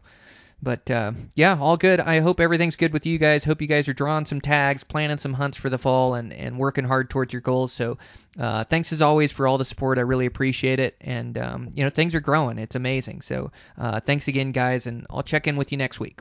But 0.63 0.91
uh, 0.91 1.13
yeah, 1.35 1.57
all 1.59 1.75
good. 1.75 1.99
I 1.99 2.19
hope 2.19 2.39
everything's 2.39 2.75
good 2.75 2.93
with 2.93 3.07
you 3.07 3.17
guys. 3.17 3.43
Hope 3.43 3.61
you 3.61 3.67
guys 3.67 3.89
are 3.89 3.93
drawing 3.93 4.25
some 4.25 4.41
tags, 4.41 4.83
planning 4.83 5.17
some 5.17 5.33
hunts 5.33 5.57
for 5.57 5.69
the 5.69 5.79
fall, 5.79 6.13
and, 6.13 6.31
and 6.31 6.57
working 6.57 6.85
hard 6.85 7.09
towards 7.09 7.33
your 7.33 7.41
goals. 7.41 7.73
So 7.73 7.97
uh, 8.39 8.63
thanks 8.65 8.93
as 8.93 9.01
always 9.01 9.31
for 9.31 9.47
all 9.47 9.57
the 9.57 9.65
support. 9.65 9.97
I 9.97 10.01
really 10.01 10.27
appreciate 10.27 10.79
it. 10.79 10.95
And 11.01 11.35
um, 11.37 11.71
you 11.75 11.83
know 11.83 11.89
things 11.89 12.13
are 12.13 12.19
growing. 12.19 12.59
It's 12.59 12.75
amazing. 12.75 13.21
So 13.21 13.51
uh, 13.77 14.01
thanks 14.01 14.27
again, 14.27 14.51
guys, 14.51 14.85
and 14.85 15.07
I'll 15.09 15.23
check 15.23 15.47
in 15.47 15.55
with 15.55 15.71
you 15.71 15.79
next 15.79 15.99
week. 15.99 16.19